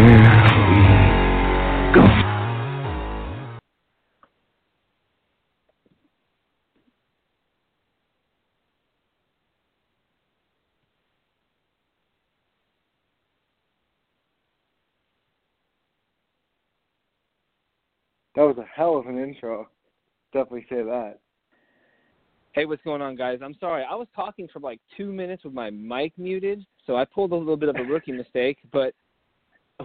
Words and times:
That 0.00 0.06
was 18.36 18.56
a 18.56 18.64
hell 18.74 18.96
of 18.96 19.06
an 19.06 19.18
intro. 19.18 19.68
Definitely 20.32 20.64
say 20.70 20.82
that. 20.82 21.18
Hey, 22.52 22.64
what's 22.64 22.82
going 22.84 23.02
on, 23.02 23.16
guys? 23.16 23.40
I'm 23.42 23.54
sorry. 23.60 23.84
I 23.84 23.94
was 23.94 24.08
talking 24.16 24.48
for 24.50 24.60
like 24.60 24.80
two 24.96 25.12
minutes 25.12 25.44
with 25.44 25.52
my 25.52 25.68
mic 25.68 26.14
muted, 26.16 26.64
so 26.86 26.96
I 26.96 27.04
pulled 27.04 27.32
a 27.32 27.36
little 27.36 27.58
bit 27.58 27.68
of 27.68 27.76
a 27.76 27.82
rookie 27.82 28.12
mistake. 28.12 28.56
But 28.72 28.94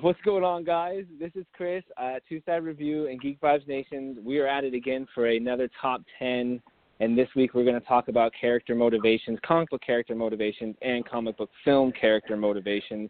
what's 0.01 0.19
going 0.21 0.43
on, 0.43 0.63
guys? 0.63 1.05
This 1.19 1.31
is 1.35 1.45
Chris 1.53 1.83
at 1.97 2.21
Two 2.27 2.41
Side 2.45 2.63
Review 2.63 3.07
and 3.07 3.21
Geek 3.21 3.39
Vibes 3.39 3.67
Nation. 3.67 4.17
We 4.23 4.39
are 4.39 4.47
at 4.47 4.63
it 4.63 4.73
again 4.73 5.07
for 5.13 5.27
another 5.27 5.69
top 5.81 6.01
10. 6.19 6.61
And 6.99 7.17
this 7.17 7.27
week 7.35 7.53
we're 7.53 7.63
going 7.63 7.79
to 7.79 7.87
talk 7.87 8.07
about 8.07 8.31
character 8.39 8.75
motivations, 8.75 9.39
comic 9.45 9.69
book 9.69 9.81
character 9.85 10.15
motivations, 10.15 10.75
and 10.81 11.07
comic 11.07 11.37
book 11.37 11.49
film 11.63 11.91
character 11.91 12.35
motivations. 12.35 13.09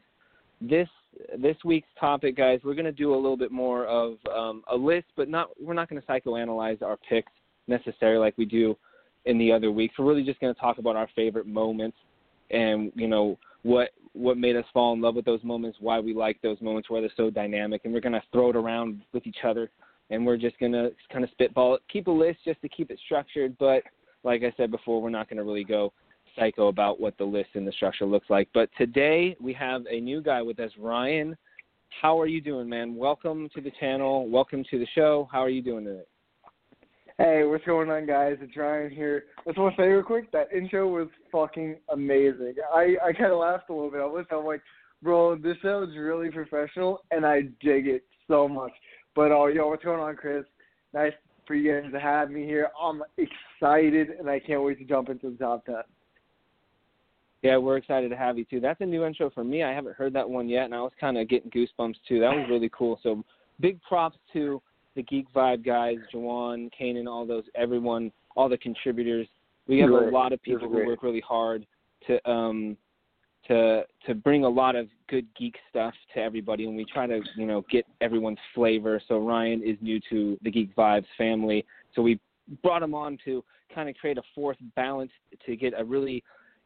This 0.62 0.88
this 1.38 1.56
week's 1.64 1.88
topic, 2.00 2.36
guys, 2.36 2.60
we're 2.64 2.74
going 2.74 2.86
to 2.86 2.92
do 2.92 3.14
a 3.14 3.16
little 3.16 3.38
bit 3.38 3.52
more 3.52 3.86
of 3.86 4.18
um, 4.34 4.64
a 4.72 4.76
list, 4.76 5.08
but 5.16 5.30
not 5.30 5.50
we're 5.60 5.74
not 5.74 5.90
going 5.90 6.02
to 6.02 6.08
psychoanalyze 6.08 6.82
our 6.82 6.98
picks 6.98 7.32
necessarily 7.68 8.20
like 8.20 8.38
we 8.38 8.46
do 8.46 8.76
in 9.26 9.38
the 9.38 9.52
other 9.52 9.72
weeks. 9.72 9.96
We're 9.98 10.06
really 10.06 10.24
just 10.24 10.40
going 10.40 10.54
to 10.54 10.60
talk 10.60 10.78
about 10.78 10.96
our 10.96 11.10
favorite 11.16 11.48
moments 11.48 11.98
and 12.52 12.92
you 12.96 13.08
know 13.08 13.38
what 13.64 13.90
what 14.14 14.38
made 14.38 14.56
us 14.56 14.66
fall 14.74 14.94
in 14.94 15.02
love 15.02 15.16
with 15.16 15.26
those 15.26 15.44
moments, 15.44 15.78
why 15.82 16.00
we 16.00 16.14
like 16.14 16.42
those 16.42 16.60
moments, 16.62 16.90
why 16.90 17.02
they're 17.02 17.10
so 17.18 17.30
dynamic, 17.30 17.82
and 17.84 17.94
we're 17.94 18.00
to 18.14 18.24
throw 18.32 18.50
it 18.50 18.56
around 18.56 19.02
with 19.12 19.28
each 19.28 19.40
other, 19.44 19.70
and 20.10 20.26
we're 20.26 20.38
just 20.38 20.58
to 20.72 20.92
kind 21.12 21.24
of 21.24 21.30
spitball 21.32 21.76
it, 21.76 21.82
keep 21.92 22.08
a 22.08 22.12
list 22.12 22.40
just 22.46 22.62
to 22.62 22.70
keep 22.70 22.92
it 22.92 23.00
structured, 23.06 23.58
but 23.58 23.84
like 24.24 24.42
I 24.44 24.54
said 24.56 24.72
before, 24.72 25.02
we're 25.02 25.10
not 25.10 25.28
to 25.38 25.44
really 25.44 25.66
go 25.66 25.92
psycho 26.36 26.68
about 26.68 27.00
what 27.00 27.18
the 27.18 27.24
list 27.24 27.50
and 27.54 27.68
the 27.68 27.72
structure 27.72 28.06
looks 28.06 28.30
like. 28.30 28.50
But 28.54 28.70
today 28.78 29.36
we 29.40 29.54
have 29.54 29.84
a 29.90 30.00
new 30.00 30.22
guy 30.22 30.42
with 30.42 30.60
us, 30.60 30.72
Ryan. 30.80 31.38
How 32.02 32.20
are 32.20 32.28
you 32.28 32.42
doing, 32.42 32.68
man? 32.68 32.96
Welcome 32.96 33.50
to 33.56 33.62
the 33.62 33.72
channel. 33.80 34.30
Welcome 34.30 34.64
to 34.72 34.80
the 34.80 34.88
show. 34.96 35.30
How 35.32 35.40
are 35.40 35.50
you 35.50 35.62
doing 35.62 35.86
today? 35.86 36.04
Hey, 37.18 37.46
what's 37.46 37.64
going 37.64 37.90
on, 37.90 38.06
guys? 38.06 38.36
It's 38.42 38.58
Ryan 38.58 38.92
here. 38.92 39.24
I 39.40 39.52
just 39.52 39.58
want 39.58 39.74
to 39.78 39.82
say 39.82 39.88
real 39.88 40.04
quick 40.04 40.30
that 40.34 40.52
intro 40.52 40.90
was 40.90 41.08
fucking 41.32 41.78
amazing. 41.94 42.56
I 42.74 42.98
I 43.02 43.14
kind 43.14 43.32
of 43.32 43.40
laughed 43.40 43.70
a 43.70 43.74
little 43.74 43.90
bit. 43.90 44.02
I 44.02 44.06
was 44.06 44.26
I'm 44.32 44.44
like, 44.44 44.62
bro, 45.02 45.38
this 45.38 45.56
sounds 45.64 45.96
really 45.96 46.30
professional, 46.30 47.04
and 47.12 47.26
I 47.26 47.44
dig 47.62 47.88
it 47.88 48.04
so 48.28 48.50
much. 48.50 48.74
But 49.16 49.32
oh, 49.32 49.48
yo, 49.48 49.70
what's 49.70 49.86
going 49.86 50.02
on, 50.02 50.18
Chris? 50.18 50.44
Nice 50.94 51.14
for 51.48 51.56
you 51.56 51.80
guys 51.80 51.90
to 51.94 52.00
have 52.02 52.32
me 52.32 52.44
here. 52.44 52.70
I'm 52.82 53.02
excited, 53.18 54.10
and 54.20 54.30
I 54.30 54.42
can't 54.42 54.62
wait 54.62 54.80
to 54.80 54.84
jump 54.84 55.08
into 55.08 55.30
the 55.30 55.38
top 55.38 55.66
ten. 55.66 55.84
Yeah, 57.44 57.56
we're 57.56 57.78
excited 57.78 58.10
to 58.10 58.18
have 58.18 58.38
you 58.38 58.44
too. 58.44 58.60
That's 58.60 58.82
a 58.82 58.86
new 58.86 59.06
intro 59.06 59.30
for 59.30 59.46
me. 59.46 59.64
I 59.64 59.72
haven't 59.72 59.96
heard 59.96 60.12
that 60.14 60.30
one 60.30 60.50
yet, 60.50 60.66
and 60.66 60.76
I 60.76 60.82
was 60.82 60.92
kind 61.00 61.18
of 61.18 61.30
getting 61.30 61.50
goosebumps 61.50 61.96
too. 62.10 62.20
That 62.20 62.36
was 62.36 62.46
really 62.50 62.70
cool. 62.78 63.00
So 63.04 63.24
big 63.62 63.82
props 63.84 64.18
to 64.34 64.62
the 64.96 65.04
Geek 65.04 65.28
Vibe 65.34 65.66
guys, 65.66 65.98
Jawan, 66.14 66.70
Kanan, 66.80 67.08
all 67.08 67.26
those, 67.26 67.44
everyone, 67.56 68.12
all 68.36 68.50
the 68.50 68.58
contributors. 68.58 69.28
We 69.68 69.80
have 69.80 69.90
Great. 69.90 70.10
a 70.10 70.12
lot 70.12 70.34
of 70.34 70.42
people 70.42 70.70
who 70.70 70.86
work 70.86 71.04
really 71.04 71.22
hard 71.22 71.66
to 72.08 72.30
um 72.30 72.78
to 73.48 73.84
to 74.06 74.16
bring 74.16 74.44
a 74.44 74.50
lot 74.50 74.76
of 74.76 74.88
good 75.08 75.28
geek 75.38 75.56
stuff 75.70 75.94
to 76.14 76.20
everybody, 76.20 76.66
and 76.66 76.76
we 76.76 76.86
try 76.86 77.08
to 77.08 77.22
you 77.36 77.46
know 77.46 77.64
get 77.70 77.86
everyone's 78.02 78.40
flavor. 78.54 79.02
So 79.08 79.20
Ryan 79.20 79.64
is 79.64 79.78
new 79.82 80.00
to 80.10 80.38
the 80.44 80.52
Geek 80.52 80.76
Vibes 80.76 81.06
family, 81.18 81.66
so 81.94 82.02
we 82.02 82.20
brought 82.64 82.84
him 82.84 82.94
on 82.94 83.18
to 83.26 83.44
kind 83.74 83.90
of 83.90 83.96
create 83.96 84.18
a 84.18 84.24
fourth 84.34 84.58
balance 84.76 85.12
to 85.46 85.56
get 85.56 85.74
a 85.78 85.84
really 85.84 86.24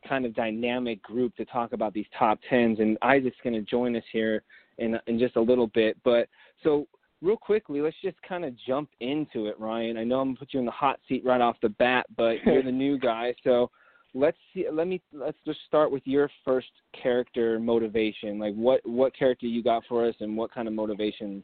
kind 0.07 0.25
of 0.25 0.34
dynamic 0.34 1.01
group 1.03 1.35
to 1.35 1.46
talk 1.46 1.73
about 1.73 1.94
these 1.94 2.06
top 2.17 2.40
tens. 2.50 2.79
And 2.79 2.97
Isaac's 3.01 3.38
going 3.44 3.56
to 3.56 3.61
join 3.61 3.96
us 3.96 4.03
here 4.11 4.44
in 4.78 4.97
in 5.07 5.19
just 5.19 5.35
a 5.35 5.41
little 5.41 5.67
bit. 5.67 5.97
But 6.03 6.28
so 6.63 6.88
real 7.22 7.38
quickly, 7.38 7.81
let's 7.81 7.96
just 8.02 8.18
kind 8.28 8.46
of 8.46 8.53
jump 8.68 8.90
into 9.00 9.47
it, 9.47 9.59
Ryan. 9.59 9.97
I 9.97 10.03
know 10.03 10.19
I'm 10.19 10.30
gonna 10.30 10.40
put 10.40 10.53
you 10.53 10.59
in 10.59 10.66
the 10.66 10.72
hot 10.72 11.00
seat 11.07 11.24
right 11.25 11.41
off 11.41 11.57
the 11.62 11.69
bat, 11.69 12.06
but 12.16 12.35
you're 12.46 12.63
the 12.63 12.72
new 12.72 12.97
guy, 12.97 13.34
so 13.44 13.69
let's 14.13 14.38
see. 14.53 14.66
Let 14.72 14.88
me 14.88 15.02
let's 15.13 15.38
just 15.46 15.59
start 15.68 15.91
with 15.91 16.03
your 16.06 16.29
first 16.46 16.69
character 17.02 17.59
motivation. 17.59 18.40
Like 18.40 18.56
what 18.56 18.81
what 18.85 19.16
character 19.16 19.47
you 19.47 19.63
got 19.63 19.84
for 19.88 20.08
us, 20.08 20.16
and 20.19 20.35
what 20.35 20.53
kind 20.53 20.68
of 20.68 20.74
motivations 20.74 21.44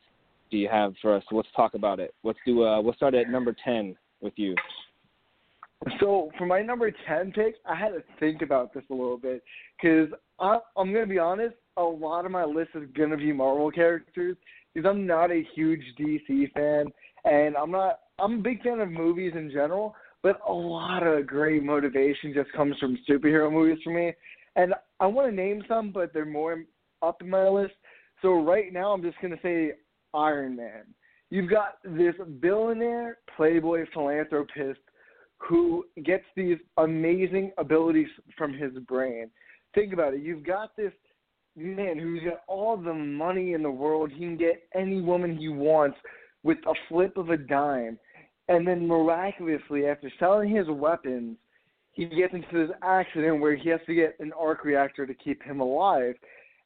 do 0.51 0.57
you 0.57 0.69
have 0.69 0.93
for 1.01 1.15
us? 1.15 1.23
So 1.29 1.35
let's 1.35 1.49
talk 1.55 1.73
about 1.73 1.99
it. 1.99 2.13
Let's 2.23 2.39
do. 2.45 2.63
Uh, 2.63 2.81
we'll 2.81 2.95
start 2.95 3.15
at 3.15 3.29
number 3.29 3.55
ten 3.63 3.95
with 4.21 4.33
you. 4.37 4.55
So 5.99 6.31
for 6.37 6.45
my 6.45 6.61
number 6.61 6.91
ten 7.07 7.31
pick, 7.31 7.55
I 7.65 7.75
had 7.75 7.89
to 7.89 8.03
think 8.19 8.41
about 8.41 8.73
this 8.73 8.83
a 8.89 8.93
little 8.93 9.17
bit 9.17 9.43
because 9.81 10.09
I'm 10.39 10.93
gonna 10.93 11.05
be 11.05 11.19
honest. 11.19 11.55
A 11.77 11.83
lot 11.83 12.25
of 12.25 12.31
my 12.31 12.45
list 12.45 12.69
is 12.75 12.83
gonna 12.97 13.17
be 13.17 13.33
Marvel 13.33 13.69
characters 13.69 14.37
because 14.75 14.89
I'm 14.89 15.07
not 15.07 15.31
a 15.31 15.47
huge 15.55 15.81
DC 15.99 16.51
fan, 16.51 16.87
and 17.23 17.55
I'm 17.55 17.71
not. 17.71 17.99
I'm 18.19 18.39
a 18.39 18.41
big 18.41 18.61
fan 18.61 18.79
of 18.79 18.91
movies 18.91 19.33
in 19.35 19.49
general, 19.49 19.95
but 20.21 20.39
a 20.47 20.53
lot 20.53 21.05
of 21.05 21.27
great 21.27 21.63
motivation 21.63 22.33
just 22.33 22.51
comes 22.53 22.77
from 22.79 22.97
superhero 23.09 23.51
movies 23.51 23.79
for 23.83 23.93
me. 23.93 24.13
And 24.55 24.73
I 24.99 25.07
want 25.07 25.29
to 25.29 25.35
name 25.35 25.63
some, 25.67 25.91
but 25.91 26.13
they're 26.13 26.25
more 26.25 26.63
up 27.01 27.21
in 27.21 27.29
my 27.29 27.47
list. 27.47 27.73
So 28.21 28.41
right 28.41 28.71
now, 28.71 28.91
I'm 28.91 29.01
just 29.01 29.17
gonna 29.21 29.39
say 29.41 29.71
Iron 30.13 30.55
Man. 30.55 30.83
You've 31.29 31.49
got 31.49 31.77
this 31.83 32.15
billionaire, 32.39 33.17
playboy, 33.35 33.85
philanthropist 33.93 34.79
who 35.37 35.85
gets 36.03 36.23
these 36.35 36.57
amazing 36.77 37.51
abilities 37.57 38.07
from 38.37 38.53
his 38.53 38.71
brain. 38.87 39.29
Think 39.73 39.91
about 39.93 40.13
it. 40.13 40.21
You've 40.21 40.45
got 40.45 40.75
this 40.77 40.93
man 41.55 41.97
who's 41.97 42.23
got 42.23 42.41
all 42.47 42.77
the 42.77 42.93
money 42.93 43.53
in 43.53 43.63
the 43.63 43.71
world. 43.71 44.11
He 44.11 44.19
can 44.19 44.37
get 44.37 44.63
any 44.73 45.01
woman 45.01 45.37
he 45.37 45.47
wants 45.47 45.97
with 46.43 46.57
a 46.67 46.73
flip 46.89 47.17
of 47.17 47.29
a 47.29 47.37
dime. 47.37 47.97
And 48.47 48.67
then 48.67 48.87
miraculously, 48.87 49.87
after 49.87 50.11
selling 50.19 50.55
his 50.55 50.67
weapons, 50.69 51.37
he 51.93 52.05
gets 52.05 52.33
into 52.33 52.67
this 52.67 52.75
accident 52.83 53.41
where 53.41 53.55
he 53.55 53.69
has 53.69 53.79
to 53.87 53.95
get 53.95 54.17
an 54.19 54.31
arc 54.37 54.63
reactor 54.65 55.07
to 55.07 55.13
keep 55.13 55.41
him 55.41 55.61
alive. 55.61 56.15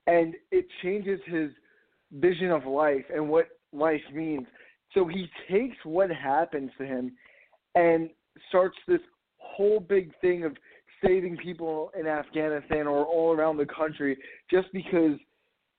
And 0.07 0.33
it 0.51 0.66
changes 0.81 1.19
his 1.25 1.51
vision 2.11 2.50
of 2.50 2.66
life 2.66 3.06
and 3.13 3.29
what 3.29 3.47
life 3.71 4.01
means. 4.13 4.47
So 4.94 5.06
he 5.06 5.29
takes 5.50 5.77
what 5.83 6.09
happens 6.09 6.71
to 6.79 6.85
him 6.85 7.11
and 7.75 8.09
starts 8.50 8.77
this 8.88 9.01
whole 9.38 9.79
big 9.79 10.11
thing 10.19 10.44
of 10.44 10.57
saving 11.04 11.38
people 11.38 11.92
in 12.00 12.08
Afghanistan 12.08 12.88
or 12.88 13.06
all 13.06 13.34
around 13.34 13.58
the 13.58 13.66
country 13.66 14.18
just 14.50 14.68
because 14.74 15.18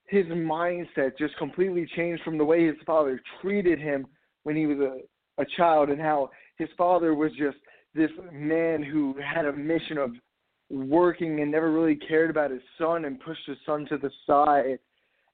his 0.06 0.26
mindset 0.26 1.16
just 1.18 1.36
completely 1.38 1.86
changed 1.96 2.22
from 2.22 2.36
the 2.36 2.44
way 2.44 2.66
his 2.66 2.76
father 2.84 3.20
treated 3.40 3.78
him 3.78 4.06
when 4.42 4.56
he 4.56 4.66
was 4.66 4.78
a, 4.78 5.42
a 5.42 5.46
child 5.56 5.88
and 5.88 6.00
how 6.00 6.30
his 6.56 6.68
father 6.76 7.14
was 7.14 7.30
just 7.38 7.56
this 7.94 8.10
man 8.32 8.82
who 8.82 9.14
had 9.22 9.46
a 9.46 9.52
mission 9.52 9.98
of 9.98 10.10
working 10.70 11.40
and 11.40 11.50
never 11.50 11.72
really 11.72 11.96
cared 11.96 12.30
about 12.30 12.50
his 12.50 12.62
son 12.78 13.04
and 13.04 13.20
pushed 13.20 13.46
his 13.46 13.56
son 13.66 13.86
to 13.88 13.98
the 13.98 14.10
side. 14.26 14.78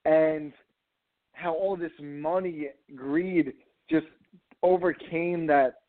And 0.04 0.52
how 1.32 1.52
all 1.52 1.76
this 1.76 1.92
money 2.00 2.68
greed 2.94 3.52
just 3.90 4.06
overcame 4.62 5.46
that 5.46 5.80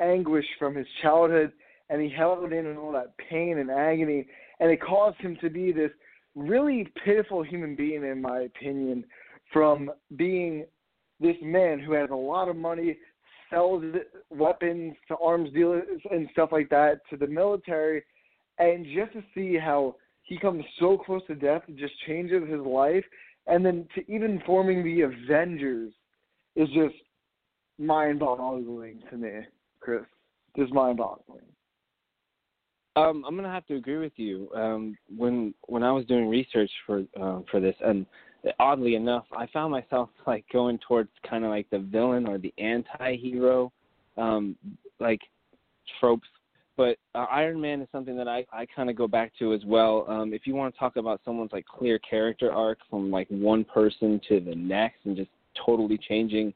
anguish 0.00 0.44
from 0.58 0.74
his 0.74 0.86
childhood 1.02 1.52
and 1.88 2.00
he 2.00 2.08
held 2.08 2.52
in 2.52 2.66
and 2.66 2.78
all 2.78 2.92
that 2.92 3.16
pain 3.18 3.58
and 3.58 3.70
agony 3.70 4.26
and 4.60 4.70
it 4.70 4.80
caused 4.80 5.18
him 5.18 5.36
to 5.40 5.50
be 5.50 5.72
this 5.72 5.90
really 6.34 6.86
pitiful 7.04 7.42
human 7.42 7.74
being 7.74 8.04
in 8.04 8.20
my 8.20 8.40
opinion 8.40 9.04
from 9.52 9.90
being 10.16 10.64
this 11.20 11.36
man 11.42 11.78
who 11.78 11.92
has 11.92 12.10
a 12.10 12.14
lot 12.14 12.48
of 12.48 12.56
money 12.56 12.96
sells 13.48 13.82
weapons 14.30 14.94
to 15.06 15.16
arms 15.22 15.52
dealers 15.52 16.00
and 16.10 16.28
stuff 16.32 16.50
like 16.52 16.68
that 16.68 17.00
to 17.08 17.16
the 17.16 17.26
military 17.26 18.02
and 18.58 18.84
just 18.86 19.12
to 19.12 19.22
see 19.34 19.56
how 19.56 19.94
he 20.26 20.38
comes 20.38 20.64
so 20.80 20.98
close 20.98 21.22
to 21.28 21.34
death, 21.34 21.62
it 21.68 21.76
just 21.76 21.94
changes 22.06 22.42
his 22.48 22.60
life, 22.60 23.04
and 23.46 23.64
then 23.64 23.86
to 23.94 24.12
even 24.12 24.42
forming 24.44 24.82
the 24.82 25.02
Avengers 25.02 25.92
is 26.56 26.68
just 26.70 26.94
mind-boggling 27.78 29.02
to 29.10 29.16
me, 29.16 29.30
Chris. 29.80 30.02
Just 30.56 30.72
mind-boggling. 30.72 31.42
Um, 32.96 33.24
I'm 33.26 33.36
gonna 33.36 33.52
have 33.52 33.66
to 33.66 33.76
agree 33.76 33.98
with 33.98 34.14
you. 34.16 34.48
Um, 34.54 34.96
when 35.14 35.52
when 35.66 35.82
I 35.82 35.92
was 35.92 36.06
doing 36.06 36.28
research 36.28 36.70
for 36.86 37.04
um, 37.20 37.44
for 37.50 37.60
this, 37.60 37.76
and 37.84 38.06
oddly 38.58 38.94
enough, 38.94 39.26
I 39.36 39.46
found 39.52 39.70
myself 39.70 40.08
like 40.26 40.44
going 40.50 40.78
towards 40.88 41.10
kind 41.28 41.44
of 41.44 41.50
like 41.50 41.68
the 41.70 41.78
villain 41.78 42.26
or 42.26 42.38
the 42.38 42.54
anti-hero, 42.58 43.70
um, 44.16 44.56
like 44.98 45.20
tropes. 46.00 46.28
But 46.78 46.98
uh, 47.14 47.26
Iron 47.30 47.60
Man 47.60 47.82
is 47.82 47.88
something 47.92 48.16
that 48.16 48.28
I 48.28 48.46
I 48.50 48.66
kind 48.74 48.88
of 48.88 48.96
go 48.96 49.06
back 49.06 49.32
to 49.40 49.52
as 49.52 49.60
well. 49.66 50.06
Um, 50.08 50.32
if 50.32 50.46
you 50.46 50.54
want 50.54 50.74
to 50.74 50.78
talk 50.78 50.96
about 50.96 51.20
someone's 51.22 51.52
like 51.52 51.66
clear 51.66 51.98
character 51.98 52.50
arc 52.50 52.78
from 52.88 53.10
like 53.10 53.28
one 53.28 53.64
person 53.64 54.20
to 54.28 54.40
the 54.40 54.54
next, 54.54 55.04
and 55.04 55.14
just 55.16 55.30
totally 55.66 55.98
changing 55.98 56.54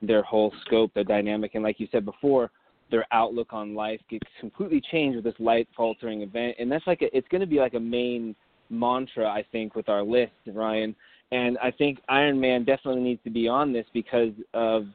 their 0.00 0.22
whole 0.22 0.52
scope, 0.64 0.94
their 0.94 1.04
dynamic, 1.04 1.54
and 1.54 1.64
like 1.64 1.80
you 1.80 1.88
said 1.90 2.04
before, 2.04 2.52
their 2.92 3.06
outlook 3.10 3.52
on 3.52 3.74
life 3.74 4.00
gets 4.08 4.26
completely 4.38 4.80
changed 4.92 5.16
with 5.16 5.24
this 5.24 5.34
life 5.40 5.66
altering 5.76 6.22
event. 6.22 6.54
And 6.60 6.70
that's 6.70 6.86
like 6.86 7.02
a, 7.02 7.16
it's 7.16 7.26
going 7.28 7.40
to 7.40 7.46
be 7.46 7.58
like 7.58 7.74
a 7.74 7.80
main 7.80 8.36
mantra 8.70 9.28
i 9.28 9.44
think 9.52 9.74
with 9.74 9.88
our 9.88 10.02
list 10.02 10.32
ryan. 10.46 10.94
And 11.30 11.58
i 11.58 11.70
think 11.70 11.98
iron 12.08 12.40
man 12.40 12.64
definitely 12.64 13.02
needs 13.02 13.20
to 13.24 13.30
be 13.30 13.48
on 13.48 13.72
this 13.72 13.86
because 13.92 14.32
of 14.54 14.86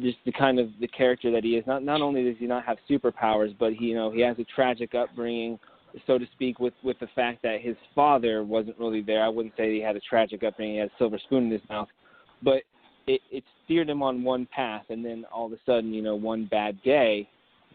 just 0.00 0.18
the 0.26 0.32
kind 0.32 0.58
of 0.58 0.68
the 0.80 0.88
character 0.88 1.30
that 1.30 1.44
he 1.44 1.56
is. 1.56 1.66
Not 1.66 1.82
not 1.82 2.00
only 2.00 2.24
does 2.24 2.36
he 2.38 2.46
not 2.46 2.64
have 2.64 2.78
superpowers 2.90 3.54
but 3.58 3.72
he 3.72 3.86
you 3.86 3.94
know 3.94 4.10
he 4.10 4.20
has 4.22 4.38
a 4.38 4.44
tragic 4.44 4.94
upbringing 4.94 5.58
so 6.06 6.18
to 6.18 6.26
speak 6.32 6.58
with 6.58 6.74
with 6.82 6.98
the 6.98 7.08
fact 7.14 7.42
that 7.42 7.60
his 7.60 7.76
father 7.94 8.42
wasn't 8.42 8.78
really 8.78 9.02
there. 9.02 9.22
I 9.24 9.28
wouldn't 9.28 9.54
say 9.56 9.72
he 9.72 9.80
had 9.80 9.96
a 9.96 10.00
tragic 10.00 10.42
upbringing. 10.42 10.74
He 10.74 10.80
had 10.80 10.88
a 10.88 10.98
silver 10.98 11.18
spoon 11.18 11.44
in 11.44 11.50
his 11.50 11.60
mouth. 11.68 11.88
But 12.42 12.62
it, 13.06 13.20
it 13.30 13.44
steered 13.64 13.88
him 13.88 14.02
on 14.02 14.22
one 14.22 14.46
path, 14.54 14.84
and 14.88 15.04
then 15.04 15.24
all 15.32 15.46
of 15.46 15.52
a 15.52 15.58
sudden, 15.66 15.92
you 15.92 16.02
know, 16.02 16.14
one 16.14 16.46
bad 16.46 16.80
day 16.82 17.28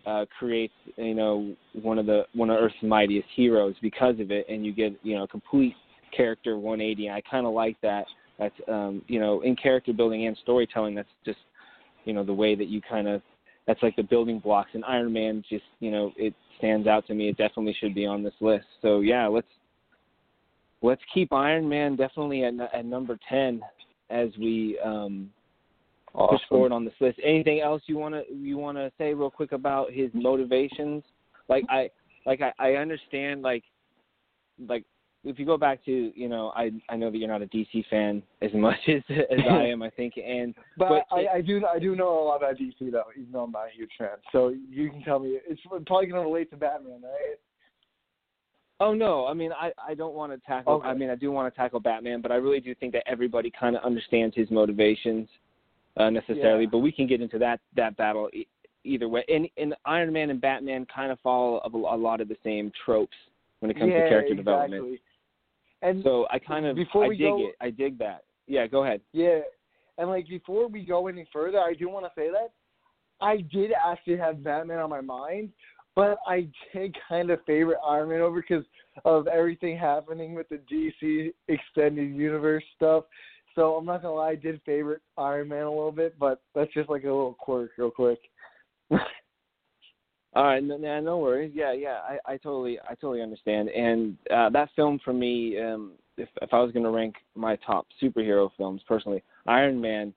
uh, 0.05 0.25
creates, 0.39 0.73
you 0.95 1.13
know, 1.13 1.53
one 1.81 1.99
of 1.99 2.05
the 2.05 2.25
one 2.33 2.49
of 2.49 2.57
Earth's 2.57 2.75
mightiest 2.81 3.27
heroes 3.35 3.75
because 3.81 4.19
of 4.19 4.31
it, 4.31 4.45
and 4.49 4.65
you 4.65 4.73
get, 4.73 4.93
you 5.03 5.15
know, 5.15 5.23
a 5.23 5.27
complete 5.27 5.75
character 6.15 6.57
180. 6.57 7.09
I 7.09 7.21
kind 7.29 7.45
of 7.45 7.53
like 7.53 7.77
that. 7.81 8.05
That's, 8.39 8.55
um, 8.67 9.01
you 9.07 9.19
know, 9.19 9.41
in 9.41 9.55
character 9.55 9.93
building 9.93 10.27
and 10.27 10.37
storytelling. 10.43 10.95
That's 10.95 11.07
just, 11.25 11.39
you 12.05 12.13
know, 12.13 12.23
the 12.23 12.33
way 12.33 12.55
that 12.55 12.67
you 12.67 12.81
kind 12.81 13.07
of, 13.07 13.21
that's 13.65 13.81
like 13.81 13.95
the 13.95 14.03
building 14.03 14.39
blocks. 14.39 14.69
And 14.73 14.85
Iron 14.85 15.11
Man 15.11 15.43
just, 15.49 15.65
you 15.79 15.91
know, 15.91 16.13
it 16.15 16.33
stands 16.57 16.87
out 16.87 17.05
to 17.07 17.13
me. 17.13 17.29
It 17.29 17.37
definitely 17.37 17.75
should 17.79 17.95
be 17.95 18.05
on 18.05 18.23
this 18.23 18.33
list. 18.39 18.65
So 18.81 19.01
yeah, 19.01 19.27
let's 19.27 19.47
let's 20.81 21.01
keep 21.13 21.33
Iron 21.33 21.67
Man 21.67 21.95
definitely 21.95 22.43
at, 22.43 22.53
at 22.73 22.85
number 22.85 23.17
ten 23.27 23.61
as 24.09 24.29
we 24.39 24.79
um, 24.83 25.29
awesome. 26.13 26.37
push 26.37 26.47
forward 26.49 26.71
on 26.71 26.85
this 26.85 26.93
list. 26.99 27.19
Anything 27.23 27.61
else 27.61 27.81
you 27.87 27.97
wanna 27.97 28.23
you 28.31 28.57
wanna 28.57 28.91
say 28.97 29.13
real 29.13 29.31
quick 29.31 29.51
about 29.51 29.91
his 29.91 30.09
motivations? 30.13 31.03
Like 31.49 31.63
I 31.69 31.89
like 32.25 32.41
I, 32.41 32.51
I 32.59 32.71
understand 32.75 33.41
like 33.41 33.63
like 34.67 34.83
if 35.23 35.37
you 35.37 35.45
go 35.45 35.57
back 35.57 35.83
to 35.85 36.11
you 36.15 36.29
know 36.29 36.51
I 36.55 36.71
I 36.89 36.95
know 36.95 37.11
that 37.11 37.17
you're 37.17 37.27
not 37.27 37.41
a 37.41 37.47
DC 37.47 37.85
fan 37.89 38.23
as 38.41 38.51
much 38.53 38.77
as 38.87 39.01
as 39.09 39.39
I 39.49 39.65
am 39.65 39.81
I 39.81 39.89
think 39.89 40.13
and 40.17 40.53
but, 40.77 40.89
but 40.89 41.15
I, 41.15 41.37
I 41.37 41.41
do 41.41 41.61
I 41.65 41.79
do 41.79 41.95
know 41.95 42.09
a 42.09 42.25
lot 42.25 42.37
about 42.37 42.55
DC 42.55 42.91
though 42.91 43.03
even 43.17 43.31
though 43.31 43.43
I'm 43.43 43.51
not 43.51 43.67
a 43.67 43.75
huge 43.75 43.91
fan 43.97 44.09
so 44.31 44.53
you 44.69 44.89
can 44.89 45.03
tell 45.03 45.19
me 45.19 45.39
it's 45.47 45.61
probably 45.85 46.07
going 46.07 46.21
to 46.21 46.29
relate 46.29 46.49
to 46.51 46.57
Batman 46.57 47.01
right 47.01 47.37
Oh 48.79 48.93
no, 48.93 49.25
I 49.27 49.33
mean 49.33 49.51
I 49.51 49.71
I 49.85 49.93
don't 49.95 50.13
want 50.13 50.31
to 50.31 50.39
tackle. 50.47 50.73
Okay. 50.75 50.87
I 50.87 50.93
mean 50.93 51.09
I 51.09 51.15
do 51.15 51.31
want 51.31 51.51
to 51.53 51.57
tackle 51.59 51.79
Batman, 51.79 52.21
but 52.21 52.31
I 52.31 52.35
really 52.35 52.59
do 52.59 52.75
think 52.75 52.93
that 52.93 53.03
everybody 53.07 53.51
kind 53.59 53.75
of 53.75 53.83
understands 53.83 54.35
his 54.35 54.49
motivations 54.51 55.27
uh, 55.97 56.09
necessarily. 56.09 56.63
Yeah. 56.65 56.69
But 56.71 56.79
we 56.79 56.91
can 56.91 57.07
get 57.07 57.21
into 57.21 57.39
that 57.39 57.59
that 57.75 57.97
battle 57.97 58.29
e- 58.33 58.47
either 58.83 59.09
way. 59.09 59.23
And 59.29 59.47
and 59.57 59.73
Iron 59.85 60.13
Man 60.13 60.29
and 60.29 60.39
Batman 60.39 60.85
kind 60.93 61.11
of 61.11 61.19
follow 61.21 61.59
a, 61.65 61.95
a 61.95 61.97
lot 61.97 62.21
of 62.21 62.27
the 62.27 62.37
same 62.43 62.71
tropes 62.85 63.17
when 63.59 63.71
it 63.71 63.79
comes 63.79 63.91
yeah, 63.91 64.03
to 64.03 64.09
character 64.09 64.33
exactly. 64.33 64.43
development. 64.43 64.99
and 65.81 66.03
So 66.03 66.27
I 66.29 66.37
kind 66.37 66.65
of 66.67 66.75
Before 66.75 67.05
I 67.05 67.07
we 67.07 67.17
dig 67.17 67.27
go- 67.27 67.47
it. 67.47 67.55
I 67.59 67.69
dig 67.71 67.97
that. 67.97 68.23
Yeah, 68.45 68.67
go 68.67 68.83
ahead. 68.83 69.01
Yeah, 69.11 69.39
and 69.97 70.09
like 70.09 70.27
before 70.27 70.67
we 70.67 70.85
go 70.85 71.07
any 71.07 71.27
further, 71.33 71.59
I 71.59 71.73
do 71.73 71.89
want 71.89 72.05
to 72.05 72.11
say 72.15 72.29
that 72.29 72.51
I 73.19 73.37
did 73.37 73.71
actually 73.83 74.17
have 74.17 74.43
Batman 74.43 74.77
on 74.77 74.91
my 74.91 75.01
mind, 75.01 75.49
but 75.97 76.19
I 76.27 76.47
did 76.71 76.95
kind 77.09 77.31
of 77.31 77.43
favorite 77.45 77.79
Iron 77.85 78.09
Man 78.09 78.21
over 78.21 78.39
because 78.41 78.63
of 79.03 79.27
everything 79.27 79.75
happening 79.75 80.35
with 80.35 80.47
the 80.47 80.59
DC 80.71 81.33
extended 81.49 82.15
universe 82.15 82.63
stuff. 82.75 83.05
So 83.55 83.73
I'm 83.73 83.85
not 83.85 84.03
gonna 84.03 84.13
lie, 84.13 84.29
I 84.29 84.35
did 84.35 84.61
favorite 84.65 85.01
Iron 85.17 85.49
Man 85.49 85.63
a 85.63 85.69
little 85.69 85.91
bit, 85.91 86.17
but 86.17 86.41
that's 86.53 86.71
just 86.73 86.89
like 86.89 87.03
a 87.03 87.07
little 87.07 87.35
quirk, 87.39 87.71
real 87.77 87.89
quick. 87.89 88.19
All 88.91 90.43
right, 90.43 90.63
no, 90.63 90.77
no, 90.77 90.99
no 91.01 91.17
worries. 91.17 91.51
Yeah, 91.55 91.73
yeah, 91.73 91.99
I, 92.07 92.33
I 92.33 92.37
totally, 92.37 92.79
I 92.79 92.93
totally 92.93 93.23
understand. 93.23 93.69
And 93.69 94.17
uh, 94.29 94.51
that 94.51 94.69
film 94.75 94.99
for 95.03 95.13
me, 95.13 95.59
um, 95.59 95.93
if 96.15 96.29
if 96.43 96.53
I 96.53 96.59
was 96.59 96.71
going 96.71 96.83
to 96.83 96.91
rank 96.91 97.15
my 97.33 97.55
top 97.65 97.87
superhero 98.01 98.51
films 98.55 98.81
personally, 98.87 99.23
Iron 99.47 99.81
Man 99.81 100.13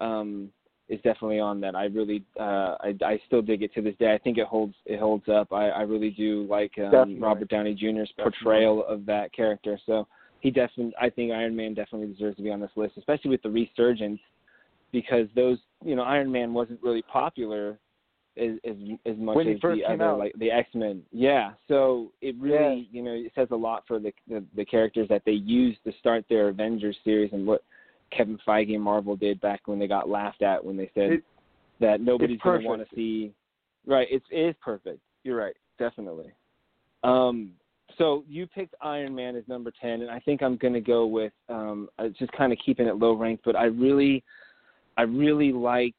um, 0.00 0.50
is 0.88 1.00
definitely 1.02 1.40
on 1.40 1.60
that. 1.60 1.74
I 1.74 1.84
really, 1.84 2.22
uh, 2.38 2.76
I, 2.80 2.94
I 3.04 3.20
still 3.26 3.42
dig 3.42 3.62
it 3.62 3.74
to 3.74 3.82
this 3.82 3.94
day. 3.98 4.14
I 4.14 4.18
think 4.18 4.38
it 4.38 4.46
holds, 4.46 4.74
it 4.84 5.00
holds 5.00 5.28
up. 5.28 5.52
I, 5.52 5.68
I 5.68 5.82
really 5.82 6.10
do 6.10 6.46
like 6.48 6.72
um, 6.78 7.20
Robert 7.20 7.48
Downey 7.48 7.74
Jr.'s 7.74 8.10
portrayal 8.18 8.84
of 8.86 9.04
that 9.06 9.32
character. 9.32 9.78
So 9.86 10.06
he 10.40 10.50
definitely, 10.50 10.94
I 11.00 11.10
think 11.10 11.32
Iron 11.32 11.56
Man 11.56 11.74
definitely 11.74 12.12
deserves 12.12 12.36
to 12.36 12.42
be 12.42 12.50
on 12.50 12.60
this 12.60 12.70
list, 12.76 12.94
especially 12.96 13.30
with 13.30 13.42
the 13.42 13.50
resurgence, 13.50 14.20
because 14.92 15.26
those, 15.34 15.58
you 15.84 15.96
know, 15.96 16.02
Iron 16.02 16.30
Man 16.30 16.54
wasn't 16.54 16.80
really 16.82 17.02
popular 17.02 17.78
as 18.36 18.50
as, 18.68 18.76
as 19.06 19.16
much 19.16 19.38
as 19.46 19.60
the 19.60 19.82
other 19.88 20.04
out. 20.04 20.18
like 20.18 20.32
the 20.38 20.50
X 20.50 20.68
Men. 20.74 21.02
Yeah. 21.10 21.52
So 21.68 22.12
it 22.20 22.36
really 22.38 22.88
you 22.92 23.02
know 23.02 23.12
it 23.12 23.32
says 23.34 23.48
a 23.50 23.56
lot 23.56 23.84
for 23.88 23.98
the, 23.98 24.12
the 24.28 24.44
the 24.54 24.64
characters 24.64 25.08
that 25.08 25.22
they 25.24 25.32
used 25.32 25.82
to 25.84 25.92
start 25.98 26.24
their 26.28 26.48
Avengers 26.48 26.96
series 27.04 27.32
and 27.32 27.46
what 27.46 27.64
Kevin 28.10 28.38
Feige 28.46 28.74
and 28.74 28.82
Marvel 28.82 29.16
did 29.16 29.40
back 29.40 29.62
when 29.66 29.78
they 29.78 29.86
got 29.86 30.08
laughed 30.08 30.42
at 30.42 30.64
when 30.64 30.76
they 30.76 30.90
said 30.94 31.12
It- 31.12 31.24
that 31.80 32.00
nobody's 32.00 32.40
going 32.40 32.62
to 32.62 32.66
want 32.68 32.88
to 32.88 32.94
see. 32.94 33.32
Right. 33.86 34.08
It's 34.10 34.24
it 34.30 34.40
is 34.40 34.54
perfect. 34.62 35.00
You're 35.24 35.36
right. 35.36 35.56
Definitely. 35.78 36.32
Um. 37.04 37.52
So 37.98 38.24
you 38.28 38.46
picked 38.46 38.74
Iron 38.82 39.14
Man 39.14 39.36
as 39.36 39.44
number 39.46 39.72
ten, 39.80 40.02
and 40.02 40.10
I 40.10 40.18
think 40.20 40.42
I'm 40.42 40.56
going 40.56 40.74
to 40.74 40.80
go 40.80 41.06
with 41.06 41.32
um 41.48 41.88
just 42.18 42.32
kind 42.32 42.52
of 42.52 42.58
keeping 42.64 42.86
it 42.86 42.96
low 42.96 43.12
ranked, 43.12 43.44
but 43.44 43.56
I 43.56 43.64
really, 43.64 44.22
I 44.96 45.02
really 45.02 45.52
liked 45.52 45.96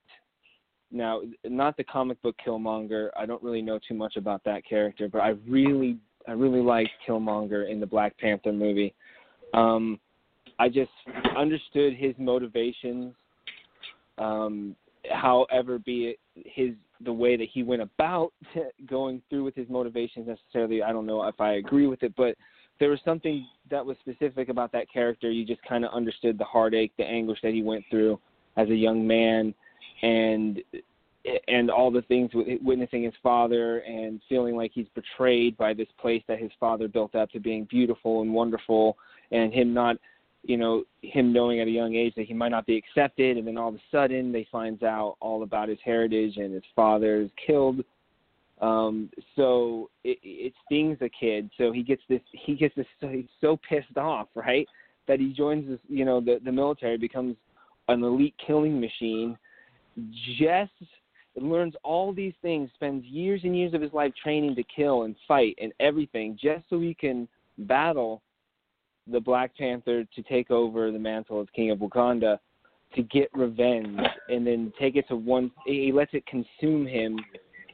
now 0.92 1.22
not 1.44 1.78
the 1.78 1.84
comic 1.84 2.22
book 2.22 2.36
Killmonger. 2.46 3.10
I 3.18 3.26
don't 3.26 3.42
really 3.42 3.62
know 3.62 3.80
too 3.88 3.94
much 3.94 4.16
about 4.16 4.44
that 4.46 4.66
character, 4.66 5.08
but 5.08 5.20
I 5.20 5.36
really 5.48 5.98
I 6.28 6.32
really 6.32 6.62
liked 6.62 6.92
Killmonger 7.08 7.70
in 7.70 7.80
the 7.80 7.86
Black 7.86 8.18
Panther 8.18 8.52
movie. 8.54 8.94
Um 9.54 10.00
I 10.60 10.70
just 10.70 10.92
understood 11.38 11.94
his 11.96 12.16
motivations. 12.18 13.14
Um 14.18 14.76
however 15.12 15.80
be 15.80 16.08
it 16.08 16.20
his 16.36 16.72
the 17.02 17.14
way 17.14 17.38
that 17.38 17.48
he 17.54 17.64
went 17.64 17.82
about 17.82 18.34
going 18.90 19.22
through 19.30 19.44
with 19.44 19.56
his 19.56 19.70
motivations 19.70 20.28
necessarily 20.28 20.84
I 20.84 20.92
don't 20.92 21.06
know 21.06 21.24
if 21.24 21.40
I 21.40 21.54
agree 21.54 21.88
with 21.88 22.04
it, 22.04 22.14
but 22.16 22.36
there 22.80 22.90
was 22.90 23.00
something 23.06 23.48
that 23.72 23.86
was 23.86 23.98
specific 24.02 24.50
about 24.50 24.72
that 24.72 24.92
character. 24.92 25.32
You 25.32 25.46
just 25.46 25.62
kind 25.64 25.84
of 25.84 25.92
understood 25.94 26.38
the 26.38 26.44
heartache, 26.44 26.92
the 26.98 27.06
anguish 27.06 27.40
that 27.42 27.54
he 27.54 27.64
went 27.64 27.84
through 27.90 28.20
as 28.56 28.70
a 28.70 28.76
young 28.76 29.06
man 29.06 29.54
and 30.02 30.62
and 31.48 31.70
all 31.70 31.92
the 31.92 32.04
things 32.04 32.32
with 32.34 32.48
witnessing 32.62 33.04
his 33.04 33.14
father 33.22 33.80
and 33.80 34.22
feeling 34.30 34.56
like 34.56 34.72
he's 34.74 34.88
betrayed 34.96 35.58
by 35.58 35.74
this 35.74 35.88
place 36.00 36.24
that 36.28 36.40
his 36.40 36.52
father 36.60 36.88
built 36.88 37.16
up 37.16 37.30
to 37.32 37.40
being 37.40 37.66
beautiful 37.66 38.22
and 38.22 38.34
wonderful 38.34 38.98
and 39.32 39.54
him 39.54 39.74
not 39.74 39.98
you 40.48 40.58
know 40.58 40.84
him 41.02 41.34
knowing 41.34 41.60
at 41.60 41.68
a 41.68 41.72
young 41.72 41.96
age 41.96 42.14
that 42.16 42.26
he 42.26 42.34
might 42.34 42.50
not 42.50 42.66
be 42.66 42.78
accepted 42.78 43.38
and 43.38 43.46
then 43.46 43.58
all 43.58 43.70
of 43.70 43.76
a 43.76 43.82
sudden 43.92 44.32
they 44.32 44.48
finds 44.52 44.82
out 44.82 45.18
all 45.20 45.44
about 45.44 45.70
his 45.70 45.78
heritage 45.84 46.38
and 46.38 46.54
his 46.54 46.64
father 46.76 47.22
is 47.22 47.30
killed. 47.46 47.84
Um 48.62 49.10
so 49.36 49.90
it 50.04 50.18
it 50.24 50.54
stings 50.66 50.98
a 51.02 51.10
kid. 51.10 51.50
So 51.58 51.72
he 51.72 51.84
gets 51.84 52.02
this 52.10 52.22
he 52.32 52.56
gets 52.56 52.76
this 52.76 52.88
he's 53.02 53.26
so 53.42 53.60
pissed 53.70 53.98
off 53.98 54.30
right 54.36 54.68
that 55.08 55.20
he 55.20 55.34
joins 55.34 55.68
this 55.68 55.80
you 55.88 56.06
know 56.06 56.20
the 56.22 56.40
the 56.44 56.52
military 56.52 56.98
becomes 56.98 57.36
an 57.90 58.04
elite 58.04 58.36
killing 58.46 58.80
machine 58.80 59.38
just 60.40 60.72
learns 61.36 61.76
all 61.84 62.14
these 62.14 62.34
things, 62.42 62.70
spends 62.76 63.06
years 63.06 63.42
and 63.44 63.56
years 63.56 63.74
of 63.74 63.82
his 63.82 63.94
life 63.94 64.14
training 64.22 64.56
to 64.56 64.64
kill 64.64 65.04
and 65.04 65.16
fight 65.28 65.58
and 65.62 65.72
everything, 65.80 66.38
just 66.42 66.64
so 66.70 66.80
he 66.80 66.94
can 66.94 67.28
battle 67.60 68.22
the 69.12 69.20
Black 69.20 69.56
Panther 69.58 70.04
to 70.04 70.22
take 70.24 70.52
over 70.52 70.92
the 70.92 71.00
mantle 71.00 71.42
as 71.42 71.48
King 71.56 71.72
of 71.72 71.80
Wakanda 71.80 72.40
to 72.96 73.04
get 73.04 73.30
revenge 73.34 74.00
and 74.30 74.48
then 74.48 74.72
take 74.80 74.96
it 74.96 75.08
to 75.10 75.16
one 75.16 75.52
he 75.66 75.92
lets 75.92 76.14
it 76.14 76.26
consume 76.26 76.86
him. 76.86 77.20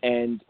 And 0.02 0.42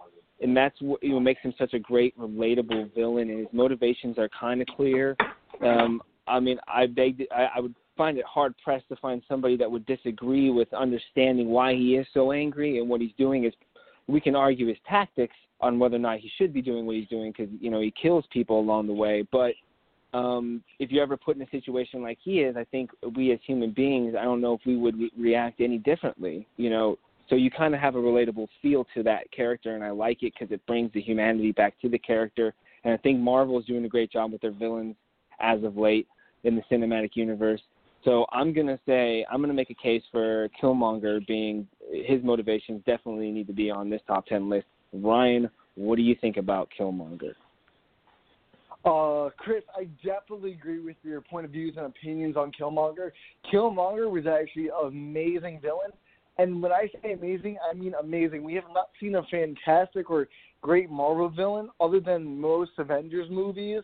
and 0.42 0.56
that's 0.56 0.80
what 0.82 1.04
you 1.04 1.12
know 1.12 1.20
makes 1.20 1.42
him 1.42 1.54
such 1.58 1.74
a 1.74 1.80
great 1.80 2.18
relatable 2.18 2.94
villain. 2.96 3.30
And 3.30 3.40
his 3.40 3.48
motivations 3.52 4.18
are 4.18 4.30
kind 4.30 4.62
of 4.62 4.68
clear. 4.68 5.18
Um 5.62 6.02
i 6.26 6.40
mean 6.40 6.58
i 6.70 6.86
begged 6.86 7.22
I, 7.36 7.50
I 7.58 7.60
would 7.60 7.76
find 7.98 8.18
it 8.18 8.26
hard 8.26 8.56
pressed 8.64 8.88
to 8.88 8.96
find 8.96 9.22
somebody 9.28 9.58
that 9.58 9.70
would 9.70 9.86
disagree 9.86 10.50
with 10.50 10.74
understanding 10.74 11.50
why 11.50 11.74
he 11.74 11.96
is 11.96 12.08
so 12.14 12.32
angry 12.32 12.80
and 12.80 12.88
what 12.88 13.02
he's 13.02 13.12
doing 13.18 13.44
is 13.44 13.54
we 14.08 14.20
can 14.20 14.36
argue 14.36 14.68
his 14.68 14.78
tactics 14.88 15.36
on 15.64 15.80
whether 15.80 15.96
or 15.96 16.00
not 16.00 16.20
he 16.20 16.30
should 16.38 16.54
be 16.54 16.62
doing 16.62 16.86
what 16.86 16.96
he's 16.96 17.08
doing 17.08 17.34
because 17.36 17.52
you 17.60 17.72
know 17.72 17.80
he 17.80 17.92
kills 18.00 18.26
people 18.32 18.60
along 18.60 18.88
the 18.88 18.94
way. 18.94 19.26
But 19.32 19.54
um 20.14 20.64
if 20.80 20.92
you're 20.92 21.04
ever 21.04 21.18
put 21.18 21.36
in 21.36 21.42
a 21.42 21.50
situation 21.50 22.02
like 22.02 22.18
he 22.24 22.42
is 22.42 22.56
i 22.56 22.64
think 22.66 22.92
we 23.16 23.32
as 23.32 23.40
human 23.46 23.72
beings 23.72 24.16
i 24.20 24.24
don't 24.24 24.42
know 24.42 24.54
if 24.54 24.62
we 24.66 24.78
would 24.78 24.98
re- 24.98 25.12
react 25.18 25.60
any 25.62 25.78
differently 25.78 26.48
you 26.58 26.70
know 26.70 26.98
so 27.30 27.36
you 27.36 27.50
kind 27.50 27.74
of 27.74 27.80
have 27.80 27.96
a 27.96 28.00
relatable 28.00 28.48
feel 28.62 28.86
to 28.94 29.04
that 29.04 29.32
character, 29.32 29.76
and 29.76 29.84
I 29.84 29.92
like 29.92 30.24
it 30.24 30.34
because 30.34 30.54
it 30.54 30.66
brings 30.66 30.92
the 30.94 31.02
humanity 31.02 31.52
back 31.52 31.80
to 31.82 31.90
the 31.90 31.98
character. 31.98 32.54
And 32.84 32.94
I 32.94 32.98
think 32.98 33.20
Marvel 33.20 33.60
is 33.60 33.66
doing 33.66 33.86
a 33.86 33.90
great 33.90 34.12
job 34.12 34.32
with 34.32 34.42
their 34.42 34.52
villains 34.52 34.96
as 35.40 35.64
of 35.64 35.78
late 35.78 36.08
in 36.44 36.56
the 36.56 36.62
cinematic 36.72 37.12
universe. 37.16 37.62
So 38.04 38.26
I'm 38.34 38.54
gonna 38.54 38.80
say 38.86 39.26
I'm 39.32 39.40
gonna 39.40 39.54
make 39.54 39.70
a 39.70 39.76
case 39.76 40.04
for 40.12 40.50
Killmonger 40.62 41.26
being 41.26 41.66
his 41.90 42.22
motivations 42.24 42.84
definitely 42.86 43.32
need 43.32 43.48
to 43.48 43.54
be 43.54 43.72
on 43.72 43.90
this 43.90 44.02
top 44.06 44.26
ten 44.26 44.50
list. 44.50 44.68
Ryan, 44.92 45.50
what 45.76 45.96
do 45.96 46.02
you 46.02 46.16
think 46.20 46.36
about 46.36 46.70
Killmonger? 46.78 47.34
Uh, 48.86 49.30
Chris, 49.38 49.64
I 49.78 49.86
definitely 50.04 50.54
agree 50.54 50.80
with 50.80 50.98
your 51.04 51.22
point 51.22 51.46
of 51.46 51.52
views 51.52 51.76
and 51.78 51.86
opinions 51.86 52.36
on 52.36 52.52
Killmonger. 52.52 53.12
Killmonger 53.52 54.10
was 54.12 54.28
actually 54.28 54.68
an 54.68 54.88
amazing 54.88 55.60
villain. 55.62 55.92
And 56.38 56.62
when 56.62 56.72
I 56.72 56.90
say 57.02 57.14
amazing, 57.14 57.58
I 57.70 57.74
mean 57.74 57.94
amazing. 58.00 58.44
We 58.44 58.56
have 58.56 58.66
not 58.74 58.90
seen 59.00 59.16
a 59.16 59.24
fantastic 59.24 60.10
or 60.10 60.28
great 60.62 60.90
Marvel 60.90 61.30
villain 61.30 61.70
other 61.80 62.00
than 62.00 62.40
most 62.40 62.72
Avengers 62.78 63.30
movies 63.30 63.82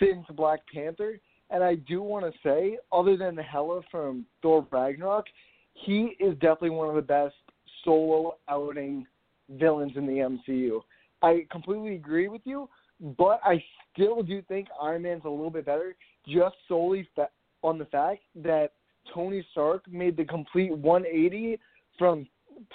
since 0.00 0.24
Black 0.36 0.60
Panther. 0.72 1.18
And 1.50 1.62
I 1.62 1.74
do 1.74 2.00
want 2.00 2.24
to 2.24 2.38
say, 2.42 2.78
other 2.92 3.16
than 3.16 3.36
Hela 3.36 3.82
from 3.90 4.24
Thor 4.40 4.66
Ragnarok, 4.70 5.26
he 5.74 6.16
is 6.18 6.32
definitely 6.34 6.70
one 6.70 6.88
of 6.88 6.94
the 6.94 7.02
best 7.02 7.34
solo 7.84 8.36
outing 8.48 9.06
villains 9.50 9.92
in 9.96 10.06
the 10.06 10.38
MCU. 10.48 10.80
I 11.20 11.46
completely 11.50 11.94
agree 11.94 12.28
with 12.28 12.42
you, 12.44 12.68
but 13.18 13.40
I 13.44 13.62
still 13.92 14.22
do 14.22 14.32
you 14.32 14.42
think 14.48 14.68
Iron 14.80 15.02
Man's 15.02 15.24
a 15.24 15.28
little 15.28 15.50
bit 15.50 15.66
better, 15.66 15.94
just 16.26 16.54
solely 16.68 17.08
fa- 17.14 17.30
on 17.62 17.78
the 17.78 17.84
fact 17.86 18.22
that 18.36 18.72
Tony 19.12 19.44
Stark 19.52 19.90
made 19.90 20.16
the 20.16 20.24
complete 20.24 20.70
180 20.70 21.58
from 21.98 22.26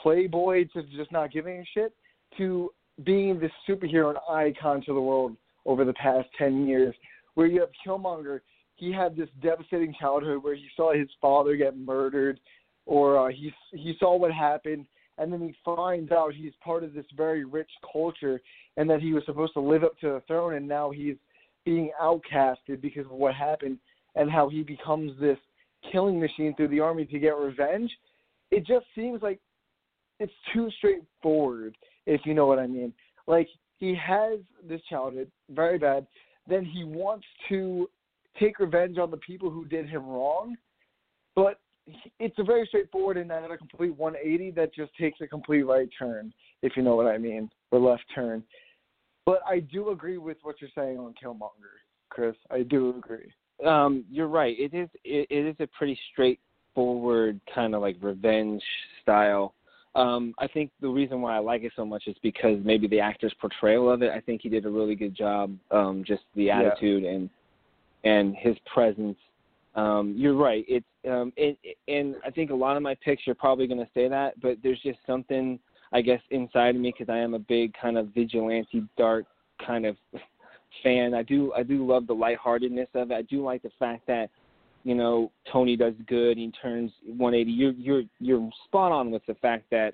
playboy 0.02 0.68
to 0.74 0.84
just 0.84 1.12
not 1.12 1.32
giving 1.32 1.60
a 1.60 1.66
shit 1.74 1.94
to 2.38 2.72
being 3.04 3.40
this 3.40 3.52
superhero 3.68 4.10
and 4.10 4.18
icon 4.30 4.82
to 4.86 4.94
the 4.94 5.02
world 5.02 5.36
over 5.66 5.86
the 5.86 5.94
past 5.94 6.28
10 6.38 6.68
years. 6.68 6.96
Where 7.36 7.48
you 7.48 7.60
have 7.60 7.70
Killmonger, 7.86 8.42
he 8.76 8.92
had 8.92 9.16
this 9.16 9.30
devastating 9.42 9.94
childhood 10.00 10.44
where 10.44 10.56
he 10.56 10.68
saw 10.76 10.94
his 10.94 11.10
father 11.22 11.56
get 11.56 11.78
murdered, 11.78 12.40
or 12.86 13.28
uh, 13.28 13.32
he 13.32 13.52
he 13.72 13.96
saw 14.00 14.16
what 14.16 14.32
happened, 14.32 14.86
and 15.18 15.32
then 15.32 15.42
he 15.42 15.54
finds 15.64 16.12
out 16.12 16.34
he's 16.34 16.54
part 16.64 16.84
of 16.84 16.94
this 16.94 17.06
very 17.16 17.46
rich 17.46 17.70
culture, 17.92 18.42
and 18.78 18.90
that 18.90 19.02
he 19.02 19.14
was 19.14 19.24
supposed 19.26 19.54
to 19.54 19.60
live 19.60 19.84
up 19.84 19.98
to 20.00 20.08
the 20.08 20.24
throne, 20.28 20.56
and 20.56 20.68
now 20.68 20.92
he's 20.92 21.16
being 21.66 21.92
outcasted 22.02 22.82
because 22.82 23.06
of 23.06 23.12
what 23.12 23.34
happened, 23.34 23.78
and 24.16 24.32
how 24.32 24.50
he 24.50 24.64
becomes 24.64 25.12
this 25.20 25.38
killing 25.92 26.20
machine 26.20 26.54
through 26.56 26.70
the 26.70 26.80
army 26.80 27.06
to 27.06 27.20
get 27.20 27.36
revenge. 27.36 27.92
It 28.52 28.66
just 28.66 28.86
seems 28.96 29.22
like 29.22 29.40
it's 30.20 30.34
too 30.54 30.70
straightforward, 30.78 31.76
if 32.06 32.22
you 32.26 32.34
know 32.34 32.46
what 32.46 32.60
I 32.60 32.68
mean. 32.68 32.94
Like 33.28 33.48
he 33.78 33.96
has 33.96 34.40
this 34.68 34.82
childhood, 34.90 35.30
very 35.50 35.78
bad. 35.78 36.08
Then 36.48 36.66
he 36.66 36.84
wants 36.84 37.26
to 37.50 37.90
take 38.40 38.60
revenge 38.60 38.98
on 38.98 39.12
the 39.12 39.18
people 39.18 39.50
who 39.50 39.66
did 39.66 39.90
him 39.90 40.06
wrong, 40.06 40.56
but 41.36 41.60
it's 42.20 42.38
a 42.38 42.44
very 42.44 42.66
straightforward 42.68 43.18
and 43.18 43.30
not 43.30 43.50
a 43.52 43.58
complete 43.58 43.96
180 43.96 44.52
that 44.52 44.74
just 44.74 44.92
takes 45.00 45.22
a 45.22 45.28
complete 45.28 45.64
right 45.64 45.90
turn, 45.98 46.34
if 46.62 46.76
you 46.76 46.84
know 46.84 46.96
what 46.96 47.08
I 47.08 47.18
mean, 47.18 47.50
or 47.72 47.80
left 47.80 48.04
turn. 48.14 48.44
But 49.26 49.42
I 49.48 49.60
do 49.60 49.90
agree 49.90 50.18
with 50.18 50.38
what 50.44 50.56
you're 50.62 50.70
saying 50.76 50.98
on 50.98 51.14
Killmonger, 51.22 51.76
Chris. 52.10 52.36
I 52.50 52.64
do 52.64 52.90
agree. 52.98 53.32
Um, 53.66 54.06
you're 54.10 54.28
right. 54.28 54.56
It 54.58 54.74
is 54.74 54.90
it, 55.04 55.28
it 55.30 55.46
is 55.46 55.56
a 55.60 55.68
pretty 55.78 56.00
straightforward 56.12 57.40
kind 57.54 57.76
of 57.76 57.82
like 57.82 57.98
revenge 58.02 58.64
style. 59.02 59.54
Um, 59.96 60.36
I 60.38 60.48
think 60.48 60.72
the 60.80 60.88
reason 60.88 61.22
why 61.22 61.36
I 61.36 61.40
like 61.40 61.64
it 61.64 61.74
so 61.76 61.84
much 61.84 62.04
is 62.08 62.16
because 62.22 62.60
maybe 62.64 62.88
the 62.88 63.00
actor's 63.00 63.34
portrayal 63.42 63.92
of 63.92 64.04
it. 64.04 64.12
I 64.12 64.22
think 64.22 64.42
he 64.44 64.50
did 64.50 64.66
a 64.66 64.70
really 64.70 64.94
good 64.94 65.16
job. 65.16 65.58
Um, 65.72 66.04
just 66.06 66.22
the 66.36 66.52
attitude 66.52 67.04
yeah. 67.04 67.12
and 67.12 67.30
and 68.04 68.36
his 68.36 68.56
presence. 68.72 69.18
Um, 69.78 70.16
you're 70.18 70.36
right. 70.36 70.66
It's 70.68 70.86
um, 71.08 71.32
and, 71.38 71.56
and 71.88 72.16
I 72.26 72.32
think 72.32 72.50
a 72.50 72.56
lot 72.56 72.76
of 72.76 72.84
my 72.84 72.96
picks 72.96 73.22
you're 73.26 73.36
probably 73.36 73.68
going 73.68 73.80
to 73.80 73.90
say 73.94 74.10
that, 74.10 74.40
but 74.42 74.58
there's 74.64 74.82
just 74.82 74.98
something 75.06 75.60
I 75.94 76.02
guess 76.02 76.20
inside 76.32 76.76
of 76.76 76.82
me 76.82 76.94
because 76.98 77.12
I 77.12 77.20
am 77.20 77.36
a 77.36 77.40
big 77.40 77.74
kind 77.80 77.98
of 77.98 78.08
vigilante, 78.08 78.84
dark 78.98 79.26
kind 79.66 79.86
of 79.86 79.96
fan. 80.84 81.14
I 81.14 81.22
do 81.22 81.54
I 81.54 81.64
do 81.64 81.86
love 81.86 82.08
the 82.08 82.14
lightheartedness 82.14 82.90
of 82.96 83.12
it. 83.12 83.14
I 83.14 83.22
do 83.22 83.44
like 83.44 83.62
the 83.62 83.72
fact 83.78 84.08
that 84.08 84.30
you 84.84 84.96
know 84.96 85.32
Tony 85.52 85.78
does 85.78 85.94
good. 86.08 86.38
He 86.38 86.52
turns 86.60 86.92
180. 87.06 87.52
You're 87.52 87.72
you're 87.74 88.04
you're 88.20 88.50
spot 88.66 88.92
on 88.92 89.12
with 89.12 89.26
the 89.28 89.36
fact 89.36 89.66
that 89.70 89.94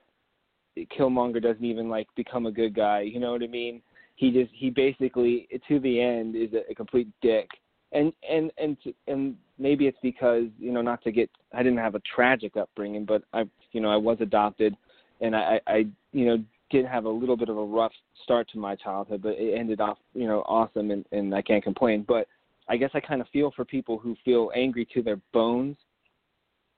Killmonger 0.98 1.42
doesn't 1.42 1.66
even 1.66 1.90
like 1.90 2.08
become 2.16 2.46
a 2.46 2.52
good 2.52 2.74
guy. 2.74 3.02
You 3.02 3.20
know 3.20 3.34
what 3.34 3.44
I 3.44 3.48
mean? 3.48 3.82
He 4.16 4.32
just 4.32 4.52
he 4.54 4.70
basically 4.70 5.48
to 5.68 5.80
the 5.80 6.02
end 6.02 6.36
is 6.36 6.54
a, 6.54 6.72
a 6.72 6.76
complete 6.76 7.10
dick. 7.22 7.50
And 7.94 8.12
and 8.28 8.52
and 8.58 8.78
and 9.08 9.36
maybe 9.60 9.88
it's 9.88 9.98
because 10.02 10.46
you 10.60 10.72
know 10.72 10.82
not 10.82 11.04
to 11.04 11.12
get 11.12 11.30
I 11.54 11.62
didn't 11.64 11.78
have 11.78 11.96
a 11.96 12.02
tragic 12.16 12.58
upbringing, 12.58 13.06
but 13.06 13.24
I 13.34 13.44
you 13.72 13.82
know 13.82 13.90
I 13.90 13.98
was 13.98 14.18
adopted, 14.20 14.76
and 15.22 15.36
I 15.36 15.62
I 15.68 15.86
you 16.12 16.26
know 16.26 16.44
did 16.74 16.86
have 16.88 17.06
a 17.06 17.10
little 17.10 17.38
bit 17.38 17.50
of 17.50 17.58
a 17.58 17.64
rough 17.64 17.92
start 18.24 18.50
to 18.50 18.58
my 18.58 18.76
childhood, 18.76 19.22
but 19.22 19.36
it 19.38 19.54
ended 19.58 19.80
off, 19.80 20.00
you 20.16 20.26
know, 20.26 20.42
awesome, 20.48 20.90
and, 20.90 21.06
and 21.12 21.34
I 21.34 21.42
can't 21.42 21.64
complain. 21.64 22.04
But 22.06 22.28
I 22.68 22.78
guess 22.78 22.90
I 22.96 23.00
kind 23.00 23.22
of 23.22 23.28
feel 23.30 23.52
for 23.56 23.64
people 23.64 24.00
who 24.00 24.16
feel 24.26 24.52
angry 24.56 24.88
to 24.94 25.04
their 25.04 25.20
bones 25.34 25.78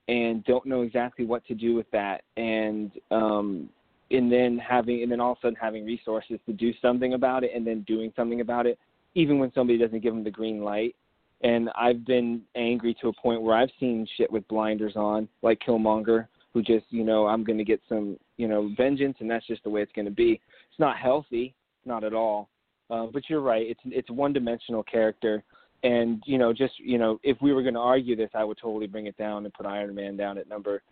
and 0.08 0.44
don't 0.44 0.66
know 0.66 0.82
exactly 0.82 1.24
what 1.24 1.46
to 1.46 1.54
do 1.54 1.74
with 1.74 1.90
that, 1.92 2.22
and 2.36 2.92
um, 3.10 3.70
and 4.10 4.30
then 4.30 4.58
having 4.58 5.02
and 5.02 5.10
then 5.10 5.18
all 5.18 5.32
of 5.32 5.38
a 5.38 5.46
sudden 5.46 5.56
having 5.60 5.84
resources 5.84 6.38
to 6.46 6.52
do 6.52 6.72
something 6.80 7.14
about 7.14 7.42
it, 7.42 7.52
and 7.54 7.66
then 7.66 7.80
doing 7.88 8.12
something 8.14 8.42
about 8.42 8.66
it, 8.66 8.78
even 9.14 9.38
when 9.38 9.50
somebody 9.54 9.78
doesn't 9.78 10.00
give 10.00 10.14
them 10.14 10.22
the 10.22 10.30
green 10.30 10.62
light. 10.62 10.94
And 11.42 11.68
I've 11.76 12.06
been 12.06 12.42
angry 12.54 12.96
to 13.00 13.08
a 13.08 13.12
point 13.12 13.42
where 13.42 13.56
I've 13.56 13.70
seen 13.78 14.06
shit 14.16 14.30
with 14.30 14.46
blinders 14.48 14.96
on, 14.96 15.28
like 15.42 15.60
Killmonger, 15.66 16.28
who 16.54 16.62
just 16.62 16.86
you 16.90 17.04
know 17.04 17.26
I'm 17.26 17.44
going 17.44 17.58
to 17.58 17.64
get 17.64 17.80
some 17.88 18.16
you 18.36 18.48
know 18.48 18.70
vengeance, 18.76 19.18
and 19.20 19.30
that's 19.30 19.46
just 19.46 19.62
the 19.64 19.70
way 19.70 19.82
it's 19.82 19.92
going 19.92 20.06
to 20.06 20.10
be. 20.10 20.40
It's 20.70 20.78
not 20.78 20.96
healthy, 20.96 21.54
not 21.84 22.04
at 22.04 22.14
all. 22.14 22.48
Uh, 22.88 23.06
but 23.12 23.24
you're 23.28 23.42
right. 23.42 23.66
It's 23.66 23.80
it's 23.84 24.10
one 24.10 24.32
dimensional 24.32 24.82
character, 24.82 25.44
and 25.82 26.22
you 26.24 26.38
know 26.38 26.52
just 26.52 26.74
you 26.78 26.98
know 26.98 27.20
if 27.22 27.36
we 27.42 27.52
were 27.52 27.62
going 27.62 27.74
to 27.74 27.80
argue 27.80 28.16
this, 28.16 28.30
I 28.34 28.44
would 28.44 28.58
totally 28.58 28.86
bring 28.86 29.06
it 29.06 29.16
down 29.18 29.44
and 29.44 29.52
put 29.52 29.66
Iron 29.66 29.94
Man 29.94 30.16
down 30.16 30.38
at 30.38 30.48
number 30.48 30.82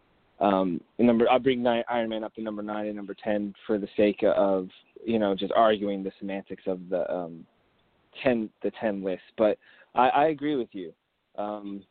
um 0.40 0.80
number 0.98 1.28
I'll 1.30 1.38
bring 1.38 1.62
nine, 1.62 1.84
Iron 1.88 2.08
Man 2.08 2.24
up 2.24 2.34
to 2.34 2.42
number 2.42 2.62
nine 2.62 2.86
and 2.86 2.96
number 2.96 3.14
ten 3.14 3.54
for 3.66 3.78
the 3.78 3.88
sake 3.96 4.24
of 4.24 4.68
you 5.04 5.18
know 5.18 5.34
just 5.34 5.52
arguing 5.52 6.02
the 6.02 6.12
semantics 6.18 6.64
of 6.66 6.80
the 6.88 7.10
um 7.12 7.46
ten 8.22 8.50
the 8.62 8.72
ten 8.80 9.02
list. 9.02 9.22
But 9.38 9.58
I, 9.94 10.08
I 10.08 10.26
agree 10.26 10.56
with 10.56 10.68
you. 10.72 10.92
Um, 11.36 11.82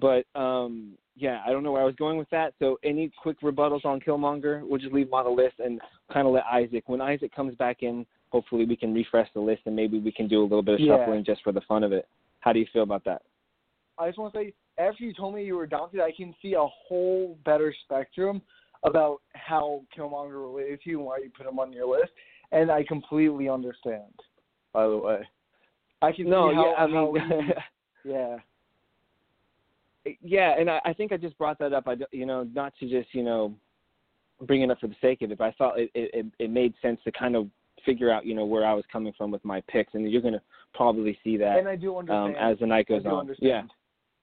but 0.00 0.24
um, 0.34 0.92
yeah, 1.16 1.42
I 1.46 1.50
don't 1.50 1.62
know 1.62 1.72
where 1.72 1.82
I 1.82 1.86
was 1.86 1.94
going 1.96 2.18
with 2.18 2.30
that. 2.30 2.54
So 2.58 2.78
any 2.82 3.10
quick 3.22 3.40
rebuttals 3.40 3.84
on 3.84 4.00
Killmonger? 4.00 4.66
We'll 4.66 4.80
just 4.80 4.92
leave 4.92 5.08
him 5.08 5.14
on 5.14 5.24
the 5.24 5.30
list 5.30 5.56
and 5.58 5.80
kind 6.12 6.26
of 6.26 6.32
let 6.32 6.44
Isaac. 6.50 6.84
When 6.86 7.00
Isaac 7.00 7.34
comes 7.34 7.54
back 7.56 7.82
in, 7.82 8.06
hopefully 8.30 8.64
we 8.64 8.76
can 8.76 8.94
refresh 8.94 9.28
the 9.34 9.40
list 9.40 9.62
and 9.66 9.76
maybe 9.76 9.98
we 9.98 10.10
can 10.10 10.28
do 10.28 10.40
a 10.40 10.44
little 10.44 10.62
bit 10.62 10.74
of 10.74 10.80
yeah. 10.80 10.96
shuffling 10.96 11.24
just 11.24 11.42
for 11.42 11.52
the 11.52 11.60
fun 11.62 11.84
of 11.84 11.92
it. 11.92 12.08
How 12.40 12.52
do 12.52 12.58
you 12.58 12.66
feel 12.72 12.82
about 12.82 13.04
that? 13.04 13.22
I 13.98 14.08
just 14.08 14.18
want 14.18 14.32
to 14.32 14.40
say, 14.40 14.54
after 14.78 15.04
you 15.04 15.12
told 15.12 15.34
me 15.34 15.44
you 15.44 15.54
were 15.54 15.64
adopted, 15.64 16.00
I 16.00 16.12
can 16.12 16.34
see 16.40 16.54
a 16.54 16.66
whole 16.66 17.36
better 17.44 17.74
spectrum 17.84 18.40
about 18.84 19.20
how 19.34 19.82
Killmonger 19.96 20.42
related 20.42 20.80
to 20.82 20.90
you 20.90 20.98
and 20.98 21.06
why 21.06 21.18
you 21.18 21.30
put 21.36 21.46
him 21.46 21.58
on 21.58 21.72
your 21.72 21.86
list, 21.86 22.10
and 22.50 22.70
I 22.70 22.82
completely 22.84 23.48
understand. 23.48 24.12
By 24.72 24.88
the 24.88 24.96
way, 24.96 25.20
I 26.02 26.12
can 26.12 26.28
no, 26.28 26.54
how, 26.54 26.66
yeah, 26.66 26.74
I 26.76 26.86
mean, 26.86 27.52
yeah 28.04 28.36
yeah, 30.20 30.58
and 30.58 30.70
I, 30.70 30.80
I 30.84 30.92
think 30.92 31.12
I 31.12 31.16
just 31.16 31.38
brought 31.38 31.58
that 31.58 31.72
up. 31.72 31.86
I, 31.86 31.96
you 32.10 32.26
know, 32.26 32.44
not 32.54 32.72
to 32.80 32.88
just 32.88 33.14
you 33.14 33.22
know 33.22 33.54
bring 34.42 34.62
it 34.62 34.70
up 34.70 34.80
for 34.80 34.88
the 34.88 34.96
sake 35.00 35.22
of 35.22 35.30
it, 35.30 35.38
but 35.38 35.44
I 35.44 35.52
thought 35.52 35.78
it, 35.78 35.90
it 35.94 36.26
it 36.38 36.50
made 36.50 36.74
sense 36.82 37.00
to 37.04 37.12
kind 37.12 37.36
of 37.36 37.48
figure 37.84 38.10
out 38.10 38.26
you 38.26 38.34
know 38.34 38.44
where 38.44 38.66
I 38.66 38.74
was 38.74 38.84
coming 38.92 39.12
from 39.16 39.30
with 39.30 39.44
my 39.44 39.62
picks, 39.68 39.94
and 39.94 40.10
you're 40.10 40.22
going 40.22 40.34
to 40.34 40.42
probably 40.74 41.18
see 41.22 41.36
that. 41.38 41.58
And 41.58 41.68
I 41.68 41.76
do 41.76 41.96
understand 41.96 42.36
um, 42.36 42.52
as 42.52 42.58
the 42.58 42.66
night 42.66 42.88
goes 42.88 43.06
on. 43.06 43.20
Understand. 43.20 43.48
Yeah. 43.48 43.62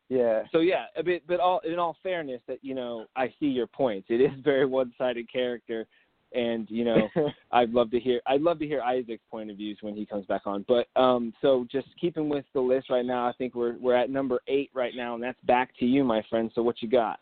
Yeah. 0.09 0.43
So 0.51 0.59
yeah, 0.59 0.86
a 0.98 1.03
bit, 1.03 1.24
but 1.27 1.39
all 1.39 1.59
in 1.59 1.77
all 1.77 1.95
fairness, 2.01 2.41
that 2.48 2.59
you 2.62 2.74
know, 2.74 3.05
I 3.15 3.33
see 3.39 3.45
your 3.45 3.67
points. 3.67 4.07
It 4.09 4.21
is 4.21 4.31
very 4.43 4.65
one-sided 4.65 5.31
character, 5.31 5.86
and 6.33 6.69
you 6.69 6.83
know 6.83 7.09
I'd 7.51 7.71
love 7.71 7.91
to 7.91 8.00
hear 8.00 8.21
I'd 8.27 8.41
love 8.41 8.59
to 8.59 8.67
hear 8.67 8.81
Isaac's 8.81 9.24
point 9.29 9.50
of 9.50 9.57
views 9.57 9.77
when 9.81 9.95
he 9.95 10.05
comes 10.05 10.25
back 10.25 10.43
on. 10.45 10.65
But 10.67 10.88
um, 11.00 11.33
so 11.41 11.65
just 11.71 11.88
keeping 12.00 12.29
with 12.29 12.45
the 12.53 12.62
list 12.62 12.89
right 12.89 13.05
now, 13.05 13.27
I 13.27 13.33
think 13.33 13.55
we're 13.55 13.77
we're 13.77 13.95
at 13.95 14.09
number 14.09 14.39
eight 14.48 14.69
right 14.74 14.93
now, 14.95 15.15
and 15.15 15.24
that's 15.24 15.39
back 15.43 15.71
to 15.79 15.86
you, 15.86 16.03
my 16.03 16.21
friend. 16.29 16.51
So 16.55 16.62
what 16.62 16.81
you 16.81 16.89
got? 16.89 17.19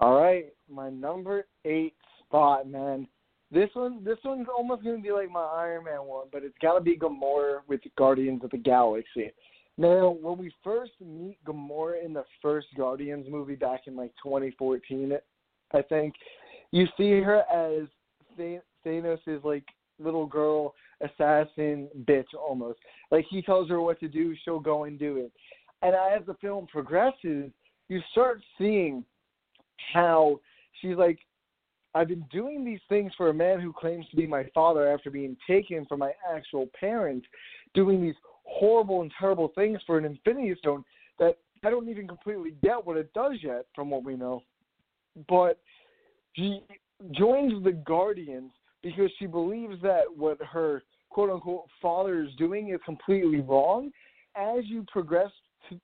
All 0.00 0.20
right, 0.20 0.46
my 0.68 0.90
number 0.90 1.46
eight 1.64 1.94
spot, 2.20 2.68
man. 2.68 3.06
This 3.50 3.70
one, 3.74 4.02
this 4.02 4.18
one's 4.24 4.48
almost 4.48 4.82
gonna 4.82 4.98
be 4.98 5.12
like 5.12 5.30
my 5.30 5.44
Iron 5.44 5.84
Man 5.84 6.04
one, 6.04 6.26
but 6.32 6.42
it's 6.42 6.56
gotta 6.60 6.80
be 6.80 6.96
Gamora 6.96 7.60
with 7.68 7.80
Guardians 7.96 8.42
of 8.42 8.50
the 8.50 8.58
Galaxy. 8.58 9.30
Now, 9.76 10.16
when 10.20 10.38
we 10.38 10.52
first 10.62 10.92
meet 11.00 11.36
Gamora 11.44 12.04
in 12.04 12.12
the 12.12 12.24
first 12.40 12.68
Guardians 12.76 13.26
movie 13.28 13.56
back 13.56 13.82
in 13.86 13.96
like 13.96 14.12
2014, 14.22 15.12
I 15.72 15.82
think, 15.82 16.14
you 16.72 16.86
see 16.96 17.20
her 17.20 17.42
as 17.52 17.88
Thanos' 18.84 19.18
is 19.26 19.44
like 19.44 19.64
little 19.98 20.26
girl 20.26 20.74
assassin 21.00 21.88
bitch 22.04 22.34
almost. 22.38 22.78
Like 23.10 23.26
he 23.30 23.42
tells 23.42 23.68
her 23.68 23.80
what 23.80 24.00
to 24.00 24.08
do, 24.08 24.34
she'll 24.44 24.60
go 24.60 24.84
and 24.84 24.98
do 24.98 25.16
it. 25.18 25.32
And 25.82 25.94
as 25.94 26.26
the 26.26 26.34
film 26.34 26.66
progresses, 26.66 27.50
you 27.88 28.00
start 28.12 28.40
seeing 28.58 29.04
how 29.92 30.40
she's 30.80 30.96
like, 30.96 31.18
I've 31.94 32.08
been 32.08 32.24
doing 32.32 32.64
these 32.64 32.80
things 32.88 33.12
for 33.16 33.28
a 33.28 33.34
man 33.34 33.60
who 33.60 33.72
claims 33.72 34.06
to 34.10 34.16
be 34.16 34.26
my 34.26 34.44
father 34.52 34.92
after 34.92 35.10
being 35.10 35.36
taken 35.46 35.86
from 35.86 36.00
my 36.00 36.12
actual 36.34 36.68
parents, 36.78 37.26
doing 37.74 38.02
these 38.02 38.16
horrible 38.44 39.02
and 39.02 39.12
terrible 39.18 39.52
things 39.54 39.78
for 39.86 39.96
an 39.96 40.04
Infinity 40.04 40.54
Stone 40.58 40.84
that 41.18 41.38
I 41.62 41.70
don't 41.70 41.88
even 41.88 42.08
completely 42.08 42.54
get 42.62 42.84
what 42.84 42.96
it 42.96 43.12
does 43.14 43.34
yet, 43.42 43.66
from 43.74 43.90
what 43.90 44.04
we 44.04 44.16
know. 44.16 44.42
But 45.28 45.60
she 46.34 46.62
joins 47.12 47.62
the 47.64 47.72
Guardians 47.72 48.52
because 48.82 49.10
she 49.18 49.26
believes 49.26 49.80
that 49.82 50.02
what 50.14 50.38
her 50.42 50.82
quote 51.10 51.30
unquote 51.30 51.64
father 51.80 52.22
is 52.22 52.30
doing 52.36 52.70
is 52.70 52.80
completely 52.84 53.40
wrong. 53.40 53.90
As 54.36 54.64
you 54.64 54.84
progress 54.90 55.30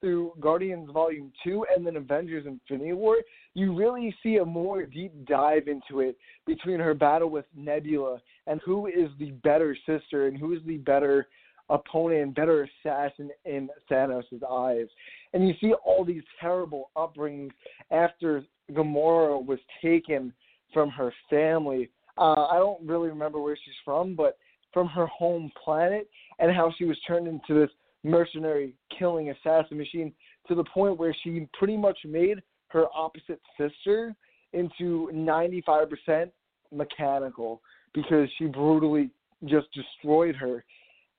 through 0.00 0.32
Guardians 0.40 0.90
Volume 0.92 1.32
2 1.44 1.66
and 1.74 1.86
then 1.86 1.96
Avengers 1.96 2.46
Infinity 2.46 2.92
War, 2.92 3.16
you 3.54 3.74
really 3.74 4.14
see 4.22 4.36
a 4.36 4.44
more 4.44 4.84
deep 4.84 5.12
dive 5.26 5.68
into 5.68 6.00
it 6.00 6.16
between 6.46 6.80
her 6.80 6.94
battle 6.94 7.30
with 7.30 7.46
Nebula 7.56 8.20
and 8.46 8.60
who 8.64 8.86
is 8.86 9.10
the 9.18 9.30
better 9.42 9.76
sister 9.86 10.26
and 10.26 10.36
who 10.36 10.52
is 10.52 10.60
the 10.66 10.78
better 10.78 11.28
opponent 11.70 12.22
and 12.22 12.34
better 12.34 12.68
assassin 12.84 13.30
in 13.44 13.68
Thanos' 13.90 14.24
eyes. 14.48 14.88
And 15.32 15.46
you 15.46 15.54
see 15.60 15.72
all 15.84 16.04
these 16.04 16.24
terrible 16.40 16.90
upbringings 16.96 17.52
after 17.90 18.44
Gamora 18.72 19.44
was 19.44 19.58
taken 19.82 20.32
from 20.72 20.90
her 20.90 21.12
family. 21.28 21.90
Uh, 22.18 22.46
I 22.46 22.56
don't 22.56 22.86
really 22.86 23.08
remember 23.08 23.40
where 23.40 23.56
she's 23.56 23.74
from, 23.84 24.14
but 24.14 24.38
from 24.72 24.86
her 24.88 25.06
home 25.06 25.50
planet 25.62 26.08
and 26.38 26.54
how 26.54 26.72
she 26.78 26.84
was 26.84 26.96
turned 27.06 27.26
into 27.26 27.54
this 27.58 27.70
mercenary 28.04 28.74
killing 28.96 29.30
assassin 29.30 29.76
machine 29.76 30.12
to 30.48 30.54
the 30.54 30.64
point 30.64 30.98
where 30.98 31.14
she 31.22 31.46
pretty 31.58 31.76
much 31.76 31.98
made 32.04 32.42
her 32.68 32.86
opposite 32.94 33.40
sister 33.58 34.14
into 34.52 35.10
95% 35.12 36.30
mechanical 36.72 37.60
because 37.94 38.28
she 38.38 38.46
brutally 38.46 39.10
just 39.46 39.66
destroyed 39.72 40.34
her. 40.36 40.64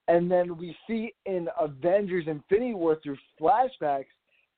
And 0.08 0.30
then 0.30 0.58
we 0.58 0.76
see 0.88 1.14
in 1.26 1.48
Avengers 1.60 2.26
Infinity 2.28 2.74
War 2.74 2.98
through 3.04 3.18
flashbacks 3.40 4.06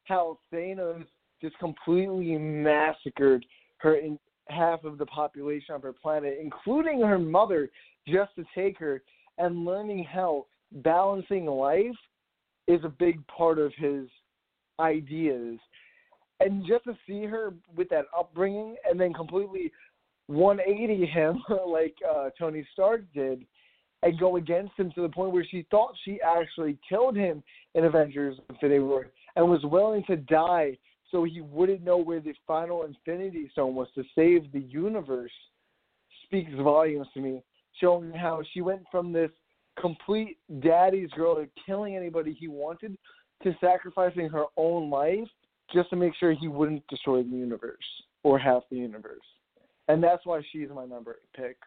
how 0.05 0.39
Thanos 0.51 1.05
just 1.43 1.57
completely 1.59 2.37
massacred 2.37 3.45
her 3.77 3.95
in 3.95 4.17
half 4.47 4.83
of 4.83 4.97
the 4.97 5.05
population 5.05 5.75
of 5.75 5.81
her 5.81 5.93
planet, 5.93 6.37
including 6.41 7.01
her 7.01 7.19
mother, 7.19 7.69
just 8.07 8.33
to 8.35 8.43
take 8.55 8.77
her 8.77 9.01
and 9.37 9.65
learning 9.65 10.03
how 10.03 10.45
balancing 10.71 11.45
life 11.45 11.95
is 12.67 12.79
a 12.83 12.89
big 12.89 13.25
part 13.27 13.59
of 13.59 13.73
his 13.77 14.07
ideas. 14.79 15.59
And 16.39 16.65
just 16.67 16.85
to 16.85 16.97
see 17.07 17.25
her 17.25 17.53
with 17.75 17.89
that 17.89 18.05
upbringing 18.17 18.75
and 18.89 18.99
then 18.99 19.13
completely 19.13 19.71
180 20.27 21.05
him 21.05 21.43
like 21.67 21.95
uh, 22.09 22.29
Tony 22.39 22.65
Stark 22.73 23.03
did 23.13 23.45
and 24.01 24.19
go 24.19 24.35
against 24.35 24.73
him 24.77 24.91
to 24.93 25.01
the 25.01 25.09
point 25.09 25.31
where 25.31 25.45
she 25.49 25.65
thought 25.71 25.93
she 26.03 26.19
actually 26.21 26.77
killed 26.87 27.15
him 27.15 27.43
in 27.75 27.85
Avengers 27.85 28.37
Infinity 28.49 28.79
War 28.79 29.07
and 29.35 29.49
was 29.49 29.61
willing 29.63 30.03
to 30.07 30.17
die 30.17 30.77
so 31.13 31.23
he 31.23 31.41
wouldn't 31.41 31.83
know 31.83 31.97
where 31.97 32.19
the 32.19 32.33
final 32.47 32.83
Infinity 32.83 33.47
Stone 33.51 33.75
was 33.75 33.87
to 33.93 34.03
save 34.15 34.51
the 34.51 34.61
universe 34.61 35.31
speaks 36.25 36.51
volumes 36.59 37.07
to 37.13 37.21
me, 37.21 37.43
showing 37.79 38.11
how 38.11 38.41
she 38.51 38.61
went 38.61 38.81
from 38.91 39.13
this 39.13 39.29
complete 39.79 40.37
daddy's 40.59 41.11
girl 41.11 41.35
to 41.35 41.47
killing 41.65 41.95
anybody 41.95 42.33
he 42.33 42.47
wanted 42.47 42.97
to 43.43 43.55
sacrificing 43.61 44.27
her 44.27 44.45
own 44.57 44.89
life 44.89 45.27
just 45.71 45.91
to 45.91 45.95
make 45.95 46.13
sure 46.19 46.33
he 46.33 46.47
wouldn't 46.47 46.85
destroy 46.87 47.21
the 47.21 47.29
universe 47.29 47.77
or 48.23 48.39
half 48.39 48.63
the 48.71 48.77
universe. 48.77 49.21
And 49.87 50.03
that's 50.03 50.25
why 50.25 50.41
she's 50.51 50.69
my 50.73 50.85
number 50.85 51.17
eight 51.21 51.41
pick. 51.43 51.57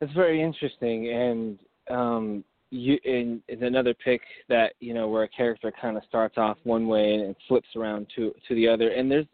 It's 0.00 0.12
very 0.14 0.42
interesting, 0.42 1.12
and 1.12 1.58
um, 1.90 2.44
you 2.72 2.98
in, 3.04 3.42
in 3.48 3.62
another 3.64 3.92
pick 3.92 4.22
that 4.48 4.72
you 4.80 4.94
know 4.94 5.06
where 5.06 5.24
a 5.24 5.28
character 5.28 5.70
kind 5.80 5.96
of 5.96 6.02
starts 6.08 6.38
off 6.38 6.56
one 6.64 6.88
way 6.88 7.14
and 7.14 7.36
flips 7.46 7.68
around 7.76 8.06
to 8.16 8.32
to 8.48 8.54
the 8.54 8.66
other. 8.66 8.88
And 8.88 9.10
there's, 9.10 9.26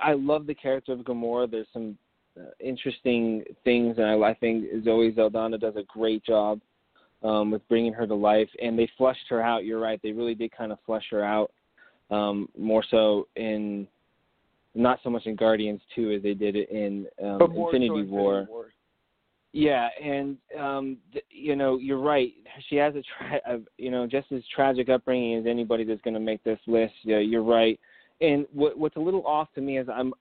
I 0.00 0.12
love 0.12 0.46
the 0.46 0.54
character 0.54 0.92
of 0.92 1.00
Gamora. 1.00 1.50
There's 1.50 1.66
some 1.72 1.98
uh, 2.38 2.50
interesting 2.60 3.42
things, 3.64 3.96
and 3.98 4.06
I, 4.06 4.30
I 4.30 4.34
think 4.34 4.66
Zoe 4.84 5.12
Saldana 5.14 5.58
does 5.58 5.74
a 5.74 5.82
great 5.88 6.24
job 6.24 6.60
um, 7.24 7.50
with 7.50 7.68
bringing 7.68 7.92
her 7.92 8.06
to 8.06 8.14
life. 8.14 8.48
And 8.62 8.78
they 8.78 8.88
flushed 8.96 9.26
her 9.28 9.42
out. 9.42 9.64
You're 9.64 9.80
right; 9.80 9.98
they 10.02 10.12
really 10.12 10.36
did 10.36 10.56
kind 10.56 10.70
of 10.70 10.78
flush 10.86 11.04
her 11.10 11.24
out 11.24 11.50
um, 12.12 12.48
more 12.56 12.84
so 12.88 13.26
in 13.34 13.88
not 14.76 15.00
so 15.02 15.10
much 15.10 15.26
in 15.26 15.34
Guardians 15.34 15.80
2 15.94 16.12
as 16.12 16.22
they 16.22 16.34
did 16.34 16.56
it 16.56 16.68
in 16.70 17.06
um, 17.22 17.40
Infinity, 17.42 17.88
so 17.88 18.12
War. 18.12 18.46
War. 18.48 18.66
Yeah, 19.56 19.88
and 20.02 20.36
um, 20.58 20.96
th- 21.12 21.24
you 21.30 21.54
know, 21.54 21.78
you're 21.78 22.00
right. 22.00 22.32
She 22.68 22.74
has 22.74 22.92
a, 22.96 23.02
tra- 23.02 23.40
a 23.46 23.60
you 23.78 23.88
know 23.88 24.04
just 24.04 24.32
as 24.32 24.42
tragic 24.52 24.88
upbringing 24.88 25.38
as 25.38 25.46
anybody 25.46 25.84
that's 25.84 26.00
going 26.00 26.14
to 26.14 26.20
make 26.20 26.42
this 26.42 26.58
list. 26.66 26.94
Yeah, 27.04 27.20
you're 27.20 27.44
right. 27.44 27.78
And 28.20 28.46
what, 28.52 28.76
what's 28.76 28.96
a 28.96 29.00
little 29.00 29.24
off 29.24 29.46
to 29.54 29.60
me 29.60 29.78
is 29.78 29.86
I'm 29.88 30.12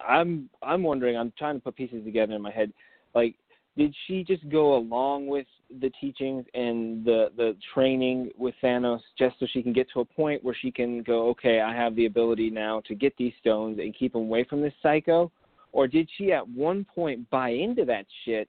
I'm 0.00 0.48
I'm 0.62 0.82
wondering. 0.82 1.14
I'm 1.18 1.30
trying 1.38 1.56
to 1.56 1.60
put 1.60 1.76
pieces 1.76 2.02
together 2.06 2.32
in 2.32 2.40
my 2.40 2.50
head. 2.50 2.72
Like, 3.14 3.34
did 3.76 3.94
she 4.06 4.24
just 4.24 4.48
go 4.48 4.76
along 4.76 5.26
with 5.26 5.46
the 5.82 5.90
teachings 6.00 6.46
and 6.54 7.04
the 7.04 7.32
the 7.36 7.58
training 7.74 8.30
with 8.38 8.54
Thanos 8.64 9.00
just 9.18 9.38
so 9.40 9.46
she 9.52 9.62
can 9.62 9.74
get 9.74 9.88
to 9.92 10.00
a 10.00 10.06
point 10.06 10.42
where 10.42 10.56
she 10.58 10.70
can 10.70 11.02
go, 11.02 11.28
okay, 11.28 11.60
I 11.60 11.76
have 11.76 11.94
the 11.96 12.06
ability 12.06 12.48
now 12.48 12.80
to 12.86 12.94
get 12.94 13.14
these 13.18 13.34
stones 13.40 13.78
and 13.78 13.94
keep 13.94 14.14
them 14.14 14.22
away 14.22 14.44
from 14.48 14.62
this 14.62 14.72
psycho? 14.82 15.30
Or 15.72 15.86
did 15.86 16.08
she 16.16 16.32
at 16.32 16.48
one 16.48 16.86
point 16.94 17.28
buy 17.28 17.50
into 17.50 17.84
that 17.84 18.06
shit 18.24 18.48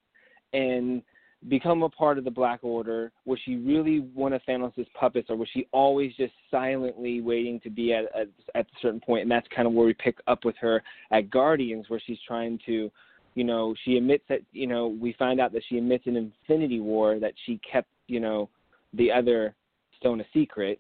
and 0.54 1.02
become 1.50 1.82
a 1.82 1.90
part 1.90 2.18
of 2.18 2.24
the 2.24 2.32
Black 2.32 2.64
Order? 2.64 3.12
Was 3.26 3.40
she 3.46 3.56
really 3.56 4.00
one 4.14 4.34
of 4.34 4.42
Thanos' 4.48 4.86
puppets, 5.00 5.30
or 5.30 5.36
was 5.36 5.50
she 5.54 5.68
always 5.72 6.16
just 6.16 6.34
silently 6.50 7.22
waiting 7.22 7.60
to 7.62 7.70
be 7.70 7.94
at 7.94 8.06
at, 8.16 8.28
at 8.56 8.66
a 8.66 8.80
certain 8.82 9.00
point? 9.00 9.24
And 9.24 9.32
that's 9.32 9.48
kind 9.56 9.68
of 9.68 9.74
where 9.74 9.86
we 9.86 9.94
pick 9.94 10.18
up 10.28 10.46
with 10.46 10.56
her 10.62 10.84
at 11.12 11.30
Guardians, 11.30 11.90
where 11.90 12.02
she's 12.06 12.20
trying 12.28 12.60
to, 12.66 12.92
you 13.36 13.44
know, 13.44 13.74
she 13.84 13.98
admits 13.98 14.24
that, 14.30 14.42
you 14.52 14.68
know, 14.68 14.88
we 14.88 15.14
find 15.14 15.40
out 15.40 15.52
that 15.54 15.64
she 15.68 15.78
admits 15.78 16.06
in 16.06 16.16
Infinity 16.16 16.80
War 16.80 17.20
that 17.20 17.34
she 17.46 17.60
kept, 17.70 17.90
you 18.08 18.20
know, 18.20 18.50
the 18.94 19.12
other 19.12 19.56
stone 19.98 20.22
a 20.22 20.26
secret. 20.34 20.80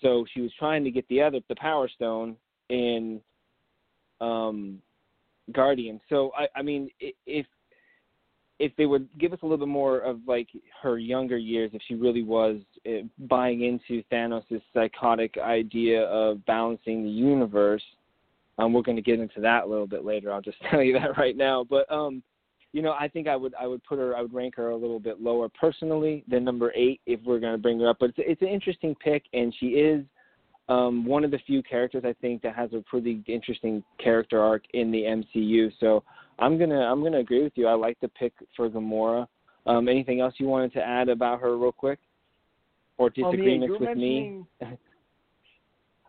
So 0.00 0.24
she 0.32 0.40
was 0.40 0.50
trying 0.58 0.82
to 0.84 0.90
get 0.90 1.06
the 1.08 1.20
other, 1.20 1.40
the 1.48 1.56
Power 1.56 1.88
Stone, 1.88 2.36
in 2.70 3.20
um, 4.20 4.80
Guardians. 5.52 6.00
So 6.08 6.32
I, 6.38 6.46
I 6.58 6.62
mean, 6.62 6.88
if 7.26 7.46
if 8.60 8.76
they 8.76 8.84
would 8.84 9.08
give 9.18 9.32
us 9.32 9.38
a 9.42 9.46
little 9.46 9.66
bit 9.66 9.72
more 9.72 10.00
of 10.00 10.20
like 10.26 10.48
her 10.82 10.98
younger 10.98 11.38
years, 11.38 11.70
if 11.72 11.80
she 11.88 11.94
really 11.94 12.22
was 12.22 12.58
uh, 12.86 13.02
buying 13.20 13.62
into 13.62 14.04
Thanos' 14.12 14.60
psychotic 14.74 15.36
idea 15.38 16.02
of 16.04 16.44
balancing 16.44 17.02
the 17.02 17.10
universe, 17.10 17.82
um, 18.58 18.74
we're 18.74 18.82
going 18.82 18.96
to 18.96 19.02
get 19.02 19.18
into 19.18 19.40
that 19.40 19.64
a 19.64 19.66
little 19.66 19.86
bit 19.86 20.04
later. 20.04 20.30
I'll 20.30 20.42
just 20.42 20.58
tell 20.70 20.82
you 20.82 20.92
that 20.92 21.16
right 21.16 21.36
now. 21.36 21.64
But 21.68 21.90
um, 21.90 22.22
you 22.72 22.82
know, 22.82 22.92
I 22.92 23.08
think 23.08 23.26
I 23.26 23.34
would 23.34 23.54
I 23.58 23.66
would 23.66 23.82
put 23.82 23.98
her 23.98 24.14
I 24.14 24.20
would 24.20 24.34
rank 24.34 24.56
her 24.56 24.70
a 24.70 24.76
little 24.76 25.00
bit 25.00 25.22
lower 25.22 25.48
personally 25.48 26.22
than 26.28 26.44
number 26.44 26.70
eight 26.76 27.00
if 27.06 27.18
we're 27.24 27.40
going 27.40 27.54
to 27.54 27.58
bring 27.58 27.80
her 27.80 27.88
up. 27.88 27.96
But 27.98 28.10
it's 28.10 28.18
it's 28.20 28.42
an 28.42 28.48
interesting 28.48 28.94
pick, 29.02 29.24
and 29.32 29.54
she 29.58 29.68
is 29.68 30.04
um, 30.68 31.06
one 31.06 31.24
of 31.24 31.30
the 31.30 31.40
few 31.46 31.62
characters 31.62 32.04
I 32.04 32.12
think 32.20 32.42
that 32.42 32.54
has 32.54 32.74
a 32.74 32.82
pretty 32.82 33.24
interesting 33.26 33.82
character 33.98 34.38
arc 34.38 34.64
in 34.74 34.92
the 34.92 35.02
MCU. 35.02 35.72
So 35.80 36.04
I'm 36.40 36.58
gonna 36.58 36.80
I'm 36.80 37.02
gonna 37.02 37.18
agree 37.18 37.42
with 37.42 37.52
you. 37.54 37.66
I 37.66 37.74
like 37.74 37.98
the 38.00 38.08
pick 38.08 38.32
for 38.56 38.68
Gamora. 38.68 39.26
Um, 39.66 39.88
anything 39.88 40.20
else 40.20 40.34
you 40.38 40.46
wanted 40.46 40.72
to 40.72 40.82
add 40.82 41.08
about 41.08 41.40
her, 41.40 41.56
real 41.56 41.72
quick, 41.72 41.98
or 42.96 43.10
disagreements 43.10 43.74
with 43.78 43.96
me? 43.96 44.44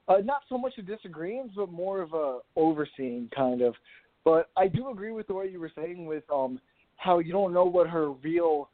uh, 0.08 0.17
not 0.24 0.41
so 0.48 0.58
much 0.58 0.74
a 0.78 0.82
disagreements, 0.82 1.54
but 1.56 1.72
more 1.72 2.02
of 2.02 2.13
a 2.13 2.39
overseeing 2.56 3.30
kind 3.36 3.62
of. 3.62 3.76
But 4.24 4.50
I 4.56 4.67
do 4.67 4.89
agree 4.89 5.12
with 5.12 5.28
the 5.28 5.34
way 5.34 5.48
you 5.48 5.60
were 5.60 5.72
saying 5.76 6.06
with 6.06 6.24
um 6.34 6.60
how 6.96 7.20
you 7.20 7.34
don't 7.34 7.54
know 7.54 7.65
what 7.65 7.88
her 7.88 8.12
real 8.12 8.70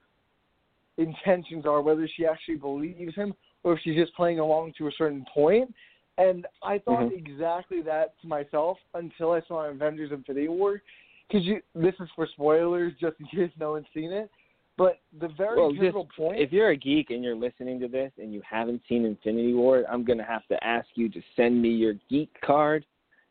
intentions 0.97 1.65
are, 1.65 1.81
whether 1.81 2.07
she 2.15 2.25
actually 2.25 2.57
believes 2.57 3.15
him 3.15 3.33
or 3.63 3.73
if 3.73 3.79
she's 3.83 3.95
just 3.95 4.13
playing 4.15 4.39
along 4.39 4.73
to 4.77 4.87
a 4.87 4.91
certain 4.97 5.25
point. 5.33 5.73
And 6.17 6.47
I 6.63 6.79
thought 6.79 7.11
Mhm. 7.11 7.11
exactly 7.11 7.81
that 7.83 8.19
to 8.21 8.27
myself 8.27 8.79
until 8.93 9.31
I 9.31 9.41
saw 9.41 9.65
Avengers 9.65 10.11
Infinity 10.11 10.47
War. 10.47 10.81
Because 11.27 11.45
you, 11.45 11.61
this 11.75 11.93
is 11.99 12.07
for 12.15 12.27
spoilers, 12.31 12.93
just 12.99 13.15
in 13.19 13.25
case 13.27 13.51
no 13.59 13.71
one's 13.71 13.85
seen 13.93 14.11
it. 14.11 14.29
But 14.77 14.99
the 15.19 15.29
very 15.29 15.57
Well, 15.59 15.71
just 15.71 15.95
point. 16.15 16.39
if 16.39 16.51
you're 16.51 16.69
a 16.69 16.77
geek 16.77 17.09
and 17.09 17.23
you're 17.23 17.35
listening 17.35 17.79
to 17.79 17.87
this 17.87 18.11
and 18.19 18.31
you 18.31 18.41
haven't 18.49 18.81
seen 18.87 19.05
Infinity 19.05 19.53
War, 19.53 19.83
I'm 19.91 20.03
gonna 20.05 20.23
have 20.23 20.45
to 20.47 20.63
ask 20.63 20.87
you 20.93 21.09
to 21.09 21.21
send 21.35 21.59
me 21.59 21.69
your 21.69 21.95
geek 22.09 22.29
card. 22.41 22.85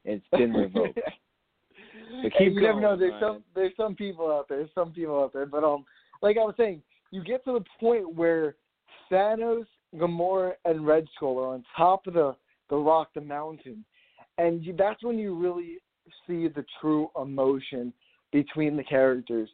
It's 0.05 0.27
been 0.33 0.53
revoked. 0.55 0.99
But 2.23 2.33
keep 2.37 2.53
you 2.55 2.61
never 2.61 2.81
know. 2.81 2.97
There's 2.97 3.13
Ryan. 3.13 3.23
some 3.23 3.45
there's 3.55 3.77
some 3.77 3.95
people 3.95 4.31
out 4.31 4.49
there. 4.49 4.59
There's 4.59 4.71
some 4.75 4.91
people 4.93 5.23
out 5.23 5.33
there. 5.33 5.47
But 5.47 5.63
um, 5.63 5.85
like 6.21 6.37
I 6.37 6.41
was 6.41 6.55
saying, 6.57 6.83
you 7.13 7.23
get 7.23 7.45
to 7.45 7.53
the 7.53 7.65
point 7.79 8.15
where 8.15 8.57
Thanos, 9.11 9.67
Gamora, 9.95 10.53
and 10.65 10.85
Red 10.87 11.07
Skull 11.15 11.39
are 11.39 11.55
on 11.55 11.65
top 11.77 12.07
of 12.09 12.15
the 12.15 12.35
the 12.71 12.77
rock, 12.77 13.11
the 13.15 13.21
mountain, 13.21 13.85
and 14.39 14.65
you, 14.65 14.75
that's 14.77 15.03
when 15.05 15.17
you 15.19 15.35
really 15.37 15.79
see 16.27 16.49
the 16.49 16.65
true 16.81 17.09
emotion 17.21 17.93
between 18.33 18.77
the 18.77 18.85
characters. 18.85 19.49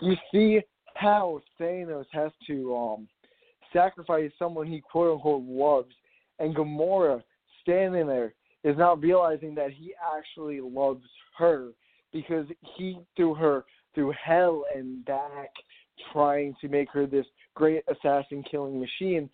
You 0.00 0.14
see 0.32 0.60
how 0.94 1.40
Thanos 1.60 2.06
has 2.12 2.32
to 2.46 2.76
um 2.76 3.08
sacrifice 3.72 4.30
someone 4.38 4.66
he 4.66 4.80
quote 4.80 5.14
unquote 5.14 5.44
loves, 5.44 5.94
and 6.38 6.54
Gamora 6.54 7.22
standing 7.62 8.06
there 8.06 8.34
is 8.64 8.76
not 8.76 9.00
realizing 9.00 9.54
that 9.56 9.72
he 9.72 9.94
actually 10.16 10.60
loves 10.60 11.04
her 11.38 11.70
because 12.12 12.46
he 12.76 12.98
threw 13.16 13.34
her 13.34 13.64
through 13.94 14.12
hell 14.22 14.64
and 14.74 15.04
back 15.04 15.50
trying 16.12 16.54
to 16.60 16.68
make 16.68 16.90
her 16.90 17.06
this 17.06 17.26
great 17.54 17.82
assassin 17.88 18.42
killing 18.48 18.80
machine. 18.80 19.28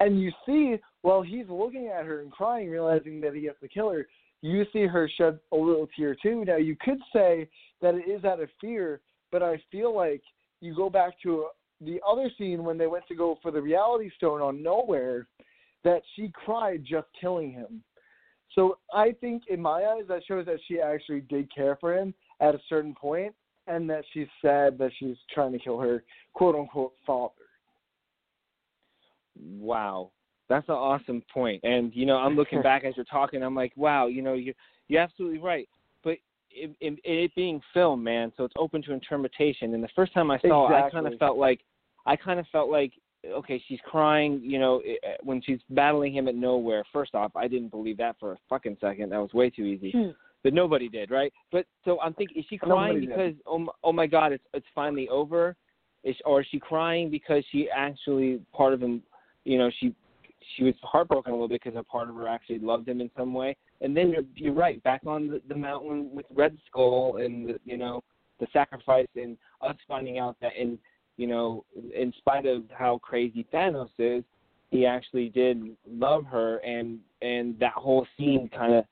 And 0.00 0.20
you 0.20 0.32
see, 0.46 0.76
while 1.02 1.22
he's 1.22 1.48
looking 1.48 1.88
at 1.88 2.04
her 2.04 2.20
and 2.20 2.30
crying, 2.30 2.70
realizing 2.70 3.20
that 3.20 3.34
he 3.34 3.44
has 3.44 3.56
to 3.62 3.68
kill 3.68 3.90
her, 3.90 4.06
you 4.44 4.66
see 4.74 4.84
her 4.86 5.08
shed 5.16 5.38
a 5.52 5.56
little 5.56 5.88
tear 5.96 6.14
too. 6.14 6.44
Now, 6.44 6.56
you 6.56 6.76
could 6.78 6.98
say 7.14 7.48
that 7.80 7.94
it 7.94 8.10
is 8.10 8.24
out 8.24 8.42
of 8.42 8.50
fear, 8.60 9.00
but 9.32 9.42
I 9.42 9.62
feel 9.72 9.96
like 9.96 10.22
you 10.60 10.74
go 10.76 10.90
back 10.90 11.14
to 11.22 11.46
the 11.80 11.98
other 12.06 12.30
scene 12.36 12.62
when 12.62 12.76
they 12.76 12.86
went 12.86 13.06
to 13.08 13.14
go 13.14 13.38
for 13.40 13.50
the 13.50 13.62
reality 13.62 14.10
stone 14.16 14.42
on 14.42 14.62
Knowhere, 14.62 15.24
that 15.82 16.02
she 16.14 16.30
cried 16.34 16.84
just 16.84 17.06
killing 17.18 17.52
him. 17.52 17.82
So 18.54 18.76
I 18.92 19.12
think 19.18 19.44
in 19.48 19.62
my 19.62 19.84
eyes 19.84 20.04
that 20.08 20.22
shows 20.28 20.44
that 20.44 20.60
she 20.68 20.78
actually 20.78 21.22
did 21.22 21.52
care 21.52 21.76
for 21.80 21.96
him 21.96 22.12
at 22.40 22.54
a 22.54 22.60
certain 22.68 22.94
point 22.94 23.34
and 23.66 23.88
that 23.88 24.04
she's 24.12 24.28
sad 24.42 24.76
that 24.76 24.90
she's 24.98 25.16
trying 25.32 25.52
to 25.52 25.58
kill 25.58 25.80
her 25.80 26.04
quote 26.34 26.54
unquote 26.54 26.92
father. 27.06 27.32
Wow, 29.58 30.10
that's 30.48 30.68
an 30.68 30.74
awesome 30.74 31.22
point. 31.32 31.60
And 31.64 31.92
you 31.94 32.06
know, 32.06 32.16
I'm 32.16 32.36
looking 32.36 32.62
back 32.62 32.84
as 32.84 32.94
you're 32.96 33.04
talking. 33.06 33.42
I'm 33.42 33.54
like, 33.54 33.72
wow, 33.76 34.06
you 34.06 34.22
know, 34.22 34.34
you 34.34 34.54
you're 34.88 35.00
absolutely 35.00 35.38
right. 35.38 35.68
But 36.02 36.16
it, 36.50 36.74
it, 36.80 36.98
it 37.04 37.34
being 37.34 37.60
film, 37.72 38.02
man, 38.02 38.32
so 38.36 38.44
it's 38.44 38.54
open 38.58 38.82
to 38.82 38.92
interpretation. 38.92 39.74
And 39.74 39.82
the 39.82 39.88
first 39.96 40.12
time 40.12 40.30
I 40.30 40.38
saw 40.40 40.68
it, 40.70 40.84
I 40.84 40.90
kind 40.90 41.06
of 41.06 41.18
felt 41.18 41.38
like, 41.38 41.60
I 42.06 42.16
kind 42.16 42.38
of 42.38 42.46
felt 42.52 42.70
like, 42.70 42.92
okay, 43.26 43.62
she's 43.66 43.80
crying. 43.84 44.40
You 44.42 44.58
know, 44.58 44.82
when 45.22 45.42
she's 45.42 45.60
battling 45.70 46.14
him 46.14 46.28
at 46.28 46.34
Knowhere. 46.34 46.82
First 46.92 47.14
off, 47.14 47.32
I 47.34 47.48
didn't 47.48 47.70
believe 47.70 47.96
that 47.98 48.16
for 48.20 48.32
a 48.32 48.36
fucking 48.48 48.76
second. 48.80 49.10
That 49.10 49.20
was 49.20 49.32
way 49.32 49.50
too 49.50 49.64
easy. 49.64 49.92
Hmm. 49.92 50.10
But 50.42 50.52
nobody 50.52 50.90
did, 50.90 51.10
right? 51.10 51.32
But 51.50 51.64
so 51.86 51.98
I'm 52.00 52.12
thinking, 52.12 52.38
is 52.38 52.44
she 52.50 52.58
Nobody 52.62 52.74
crying 52.74 53.00
did. 53.00 53.08
because 53.08 53.34
oh 53.46 53.58
my, 53.60 53.72
oh 53.82 53.92
my 53.92 54.06
god, 54.06 54.32
it's 54.32 54.44
it's 54.52 54.66
finally 54.74 55.08
over? 55.08 55.56
Is 56.04 56.14
or 56.26 56.42
is 56.42 56.46
she 56.50 56.60
crying 56.60 57.10
because 57.10 57.42
she 57.50 57.70
actually 57.74 58.42
part 58.52 58.74
of 58.74 58.82
him, 58.82 59.02
you 59.46 59.56
know, 59.56 59.70
she 59.80 59.94
she 60.56 60.64
was 60.64 60.74
heartbroken 60.82 61.32
a 61.32 61.34
little 61.34 61.48
bit 61.48 61.62
because 61.62 61.78
a 61.78 61.82
part 61.82 62.08
of 62.08 62.16
her 62.16 62.28
actually 62.28 62.58
loved 62.58 62.88
him 62.88 63.00
in 63.00 63.10
some 63.16 63.34
way. 63.34 63.56
And 63.80 63.96
then 63.96 64.10
you're 64.10 64.24
you're 64.34 64.52
right, 64.54 64.82
back 64.82 65.02
on 65.06 65.28
the, 65.28 65.42
the 65.48 65.54
mountain 65.54 66.10
with 66.12 66.26
Red 66.34 66.56
Skull 66.66 67.18
and 67.18 67.48
the, 67.48 67.60
you 67.64 67.76
know 67.76 68.02
the 68.40 68.46
sacrifice 68.52 69.06
and 69.16 69.36
us 69.60 69.76
finding 69.86 70.18
out 70.18 70.36
that 70.40 70.56
in 70.58 70.78
you 71.16 71.26
know 71.26 71.64
in 71.94 72.12
spite 72.18 72.46
of 72.46 72.64
how 72.76 72.98
crazy 72.98 73.46
Thanos 73.52 73.90
is, 73.98 74.24
he 74.70 74.86
actually 74.86 75.28
did 75.28 75.76
love 75.88 76.24
her 76.26 76.58
and 76.58 76.98
and 77.22 77.58
that 77.60 77.74
whole 77.74 78.06
scene 78.16 78.48
kind 78.56 78.74
of 78.74 78.84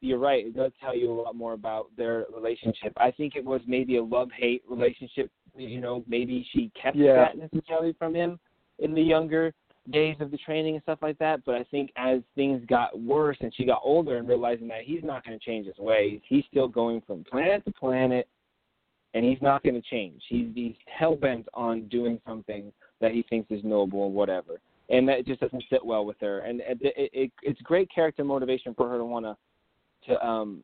you're 0.00 0.18
right. 0.18 0.46
It 0.46 0.54
does 0.54 0.72
tell 0.80 0.94
you 0.94 1.10
a 1.10 1.18
lot 1.22 1.34
more 1.34 1.54
about 1.54 1.86
their 1.96 2.26
relationship. 2.34 2.92
I 2.98 3.10
think 3.10 3.36
it 3.36 3.44
was 3.44 3.62
maybe 3.66 3.96
a 3.96 4.02
love 4.02 4.28
hate 4.36 4.62
relationship. 4.68 5.30
You 5.56 5.80
know, 5.80 6.04
maybe 6.06 6.46
she 6.52 6.70
kept 6.80 6.96
Yeah. 6.96 7.14
that 7.14 7.38
necessarily 7.38 7.94
from 7.94 8.14
him 8.14 8.38
in 8.80 8.92
the 8.92 9.00
younger 9.00 9.54
days 9.90 10.16
of 10.20 10.30
the 10.30 10.38
training 10.38 10.74
and 10.74 10.82
stuff 10.82 10.98
like 11.02 11.18
that. 11.18 11.44
But 11.44 11.56
I 11.56 11.64
think 11.64 11.90
as 11.96 12.20
things 12.34 12.62
got 12.68 12.98
worse 12.98 13.36
and 13.40 13.52
she 13.54 13.64
got 13.64 13.80
older 13.84 14.16
and 14.16 14.28
realizing 14.28 14.68
that 14.68 14.82
he's 14.82 15.04
not 15.04 15.24
going 15.24 15.38
to 15.38 15.44
change 15.44 15.66
his 15.66 15.78
ways, 15.78 16.20
he's 16.28 16.44
still 16.50 16.68
going 16.68 17.02
from 17.06 17.24
planet 17.24 17.64
to 17.64 17.72
planet, 17.72 18.28
and 19.14 19.24
he's 19.24 19.40
not 19.42 19.62
going 19.62 19.74
to 19.74 19.82
change. 19.82 20.22
He's 20.28 20.48
he's 20.54 20.74
hell 20.86 21.16
bent 21.16 21.46
on 21.54 21.88
doing 21.88 22.20
something 22.26 22.72
that 23.00 23.12
he 23.12 23.24
thinks 23.28 23.50
is 23.50 23.62
noble 23.64 24.00
or 24.00 24.12
whatever. 24.12 24.60
And 24.90 25.08
that 25.08 25.26
just 25.26 25.40
doesn't 25.40 25.64
sit 25.70 25.84
well 25.84 26.04
with 26.04 26.18
her. 26.20 26.40
And 26.40 26.60
it, 26.60 26.78
it, 26.80 27.10
it 27.12 27.32
it's 27.42 27.60
great 27.62 27.88
character 27.94 28.24
motivation 28.24 28.74
for 28.74 28.88
her 28.88 28.98
to 28.98 29.04
want 29.04 29.24
to 29.26 29.36
to 30.06 30.26
um 30.26 30.62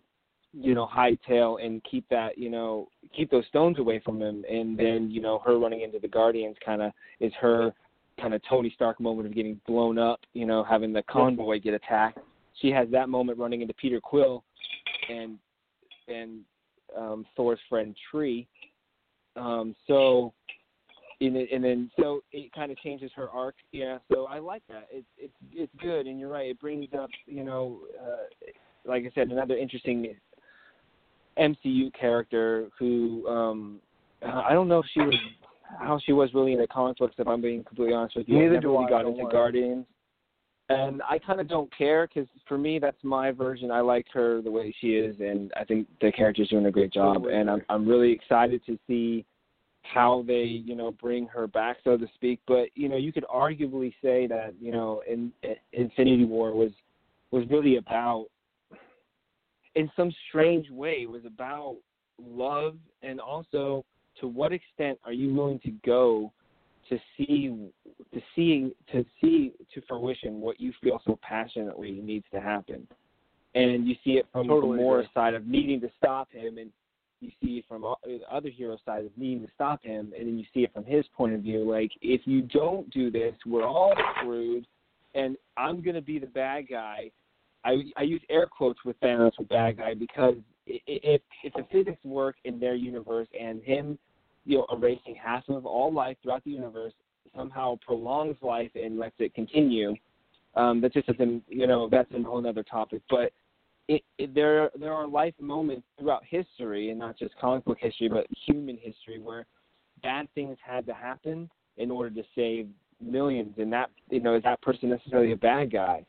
you 0.53 0.75
know 0.75 0.89
hightail 0.93 1.65
and 1.65 1.83
keep 1.85 2.09
that 2.09 2.37
you 2.37 2.51
know 2.51 2.89
keep 3.17 3.31
those 3.31 3.47
stones 3.47 3.79
away 3.79 4.01
from 4.05 4.21
him 4.21 4.45
and 4.51 4.77
then 4.77 5.09
you 5.11 5.21
know 5.21 5.41
her 5.45 5.59
running 5.59 5.83
into 5.83 5.99
the 6.01 6.09
guardians 6.09 6.57
kind 6.65 6.83
of 6.83 6.93
is 7.21 7.33
her 7.41 7.73
kind 8.21 8.35
of 8.35 8.41
tony 8.49 8.71
stark 8.75 9.01
moment 9.01 9.27
of 9.27 9.35
getting 9.35 9.61
blown 9.67 9.99
up 9.99 10.21
you 10.33 10.47
know 10.47 10.63
having 10.65 10.93
the 10.93 11.03
convoy 11.05 11.59
get 11.61 11.75
attacked. 11.75 12.19
She 12.61 12.71
has 12.71 12.89
that 12.91 13.09
moment 13.09 13.39
running 13.39 13.63
into 13.63 13.75
peter 13.75 14.01
quill 14.01 14.45
and 15.09 15.39
and 16.09 16.41
um 16.97 17.25
thor's 17.37 17.59
friend 17.69 17.95
tree. 18.11 18.47
Um 19.37 19.75
so 19.87 20.33
and, 21.21 21.37
it- 21.37 21.51
and 21.53 21.63
then 21.63 21.91
so 21.99 22.23
it 22.33 22.53
kind 22.53 22.73
of 22.73 22.79
changes 22.79 23.11
her 23.15 23.29
arc 23.31 23.55
yeah 23.73 23.99
so 24.13 24.27
i 24.27 24.39
like 24.39 24.63
that. 24.69 24.89
It's 24.91 25.07
it's 25.19 25.35
it's 25.53 25.73
good 25.81 26.07
and 26.07 26.19
you're 26.19 26.29
right 26.31 26.51
it 26.51 26.61
brings 26.61 26.89
up 26.99 27.11
you 27.27 27.45
know 27.45 27.81
uh 28.03 28.27
like 28.87 29.05
I 29.05 29.11
said, 29.15 29.29
another 29.31 29.59
interesting 29.59 30.17
MCU 31.39 31.93
character 31.93 32.69
who 32.79 33.27
um 33.29 33.81
I 34.23 34.53
don't 34.53 34.69
know 34.69 34.79
if 34.81 34.87
she 34.93 35.01
was 35.01 35.15
how 35.79 35.99
she 36.05 36.13
was 36.13 36.33
really 36.35 36.53
in 36.53 36.61
the 36.61 36.67
comic 36.67 36.99
books. 36.99 37.15
If 37.19 37.27
I'm 37.27 37.41
being 37.41 37.65
completely 37.65 37.95
honest 37.95 38.17
with 38.17 38.29
you, 38.29 38.39
Neither 38.39 38.59
I 38.59 38.61
do 38.61 38.73
really 38.73 38.87
I, 38.87 38.91
got 38.91 39.07
into 39.07 39.23
worry. 39.23 39.33
Guardians, 39.33 39.87
and 40.69 41.03
I 41.09 41.19
kind 41.19 41.41
of 41.41 41.49
don't 41.49 41.75
care 41.77 42.07
because 42.07 42.29
for 42.47 42.59
me 42.59 42.79
that's 42.79 43.03
my 43.03 43.31
version. 43.31 43.71
I 43.71 43.81
like 43.81 44.07
her 44.13 44.41
the 44.43 44.51
way 44.51 44.75
she 44.81 44.95
is, 44.95 45.17
and 45.21 45.53
I 45.57 45.65
think 45.65 45.89
the 46.01 46.13
character's 46.13 46.49
doing 46.49 46.67
a 46.67 46.71
great 46.71 46.93
job. 46.93 47.27
And 47.27 47.51
I'm. 47.51 47.63
I'm 47.69 47.89
really 47.89 48.13
excited 48.13 48.65
to 48.67 48.79
see 48.87 49.25
how 49.83 50.25
they 50.27 50.43
you 50.43 50.75
know 50.75 50.93
bring 50.93 51.27
her 51.27 51.47
back, 51.47 51.79
so 51.85 51.97
to 51.97 52.07
speak. 52.15 52.41
But 52.47 52.69
you 52.75 52.89
know 52.89 52.97
you 52.97 53.13
could 53.13 53.25
arguably 53.33 53.93
say 54.03 54.27
that 54.27 54.55
you 54.61 54.73
know 54.73 55.03
in, 55.09 55.33
in 55.43 55.57
Infinity 55.73 56.25
War 56.25 56.53
was 56.55 56.71
was 57.31 57.45
really 57.51 57.77
about 57.77 58.27
in 59.75 59.91
some 59.97 60.13
strange 60.29 60.69
way 60.71 61.07
was 61.07 61.25
about 61.25 61.77
love 62.19 62.77
and 63.03 63.21
also 63.21 63.85
to 64.21 64.27
what 64.27 64.53
extent 64.53 64.99
are 65.05 65.13
you 65.13 65.33
willing 65.35 65.61
to 65.61 65.71
go 65.85 66.33
to 66.89 66.99
see 67.17 67.71
to 68.13 68.21
see 68.35 68.73
to 68.93 69.05
see 69.21 69.53
to 69.73 69.81
fruition 69.89 70.41
what 70.41 70.61
you 70.61 70.73
feel 70.83 71.01
so 71.07 71.19
passionately 71.23 71.93
needs 71.93 72.25
to 72.33 72.41
happen 72.41 72.87
and 73.55 73.87
you 73.87 73.95
see 74.05 74.13
it 74.13 74.27
from 74.33 74.49
Totally 74.49 74.77
the 74.77 74.83
more 74.83 75.01
agree. 75.01 75.11
side 75.15 75.35
of 75.35 75.47
needing 75.47 75.81
to 75.81 75.91
stop 75.99 76.31
him 76.33 76.59
and 76.59 76.71
you 77.21 77.31
see 77.43 77.59
it 77.59 77.65
from 77.69 77.83
the 77.83 78.21
other 78.31 78.49
hero 78.49 78.79
side 78.85 79.05
of 79.05 79.11
needing 79.17 79.47
to 79.47 79.53
stop 79.55 79.83
him 79.83 80.13
and 80.19 80.27
then 80.27 80.39
you 80.39 80.45
see 80.55 80.61
it 80.61 80.73
from 80.73 80.85
his 80.85 81.05
point 81.17 81.35
of 81.35 81.43
view 81.43 81.71
like 81.71 81.93
if 82.03 82.23
you 82.25 82.43
don't 82.43 82.91
do 82.91 83.11
this 83.11 83.35
we're 83.47 83.67
all 83.67 83.95
screwed 84.19 84.67
and 85.15 85.37
i'm 85.57 85.83
going 85.83 85.95
to 85.95 86.03
be 86.03 86.19
the 86.19 86.27
bad 86.27 86.69
guy 86.69 87.11
I 87.65 87.83
I 87.97 88.03
use 88.03 88.23
air 88.31 88.47
quotes 88.47 88.79
with 88.85 88.99
Thanos 89.01 89.33
with 89.39 89.49
bad 89.49 89.77
guy 89.77 89.95
because 89.95 90.35
if 90.87 91.21
if 91.43 91.53
the 91.55 91.67
physics 91.71 92.03
work 92.05 92.37
in 92.45 92.61
their 92.61 92.75
universe 92.75 93.29
and 93.39 93.63
him, 93.63 93.99
you 94.45 94.59
know, 94.59 94.67
erasing 94.73 95.15
half 95.15 95.49
of 95.49 95.67
all 95.67 95.93
life 95.93 96.17
throughout 96.23 96.45
the 96.45 96.51
universe 96.51 96.93
somehow 97.37 97.79
prolongs 97.87 98.37
life 98.43 98.71
and 98.75 98.99
lets 98.99 99.15
it 99.19 99.33
continue, 99.35 99.95
um, 100.57 100.81
that 100.81 100.93
just 100.93 101.07
doesn't 101.07 101.43
you 101.49 101.67
know 101.67 101.89
that's 101.91 102.11
a 102.13 102.23
whole 102.23 102.47
other 102.47 102.63
topic. 102.63 103.03
But 103.09 103.33
it, 103.91 104.03
it, 104.19 104.35
there 104.35 104.71
there 104.79 104.93
are 104.93 105.07
life 105.07 105.35
moments 105.41 105.87
throughout 105.99 106.23
history 106.25 106.91
and 106.91 106.99
not 106.99 107.19
just 107.19 107.37
comic 107.41 107.65
book 107.65 107.79
history 107.81 108.09
but 108.09 108.25
human 108.47 108.79
history 108.81 109.19
where 109.21 109.47
bad 110.01 110.29
things 110.35 110.57
had 110.65 110.87
to 110.87 110.95
happen 110.95 111.51
in 111.77 111.91
order 111.91 112.11
to 112.11 112.23
save 112.37 112.69
millions 113.01 113.53
and 113.59 113.73
that 113.73 113.91
you 114.09 114.21
know 114.21 114.37
is 114.37 114.45
that 114.45 114.63
person 114.63 114.91
necessarily 114.91 115.33
a 115.33 115.37
bad 115.37 115.73
guy 115.73 116.07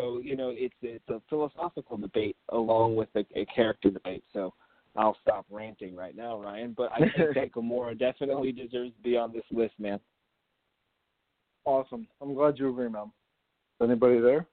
so 0.00 0.20
you 0.22 0.36
know, 0.36 0.52
it's 0.54 0.74
it's 0.82 1.08
a 1.08 1.20
philosophical 1.28 1.96
debate 1.96 2.36
along 2.50 2.96
with 2.96 3.08
a, 3.14 3.24
a 3.34 3.44
character 3.46 3.90
debate. 3.90 4.24
So 4.32 4.52
I'll 4.96 5.16
stop 5.22 5.46
ranting 5.50 5.94
right 5.94 6.16
now, 6.16 6.40
Ryan. 6.40 6.74
But 6.76 6.90
I 6.92 6.98
think 6.98 7.34
that 7.34 7.52
Gamora 7.54 7.98
definitely 7.98 8.52
deserves 8.52 8.92
to 8.96 9.02
be 9.02 9.16
on 9.16 9.32
this 9.32 9.44
list, 9.50 9.74
man. 9.78 10.00
Awesome. 11.64 12.06
I'm 12.20 12.34
glad 12.34 12.58
you 12.58 12.70
agree, 12.70 12.88
man. 12.88 13.10
Anybody 13.82 14.20
there? 14.20 14.46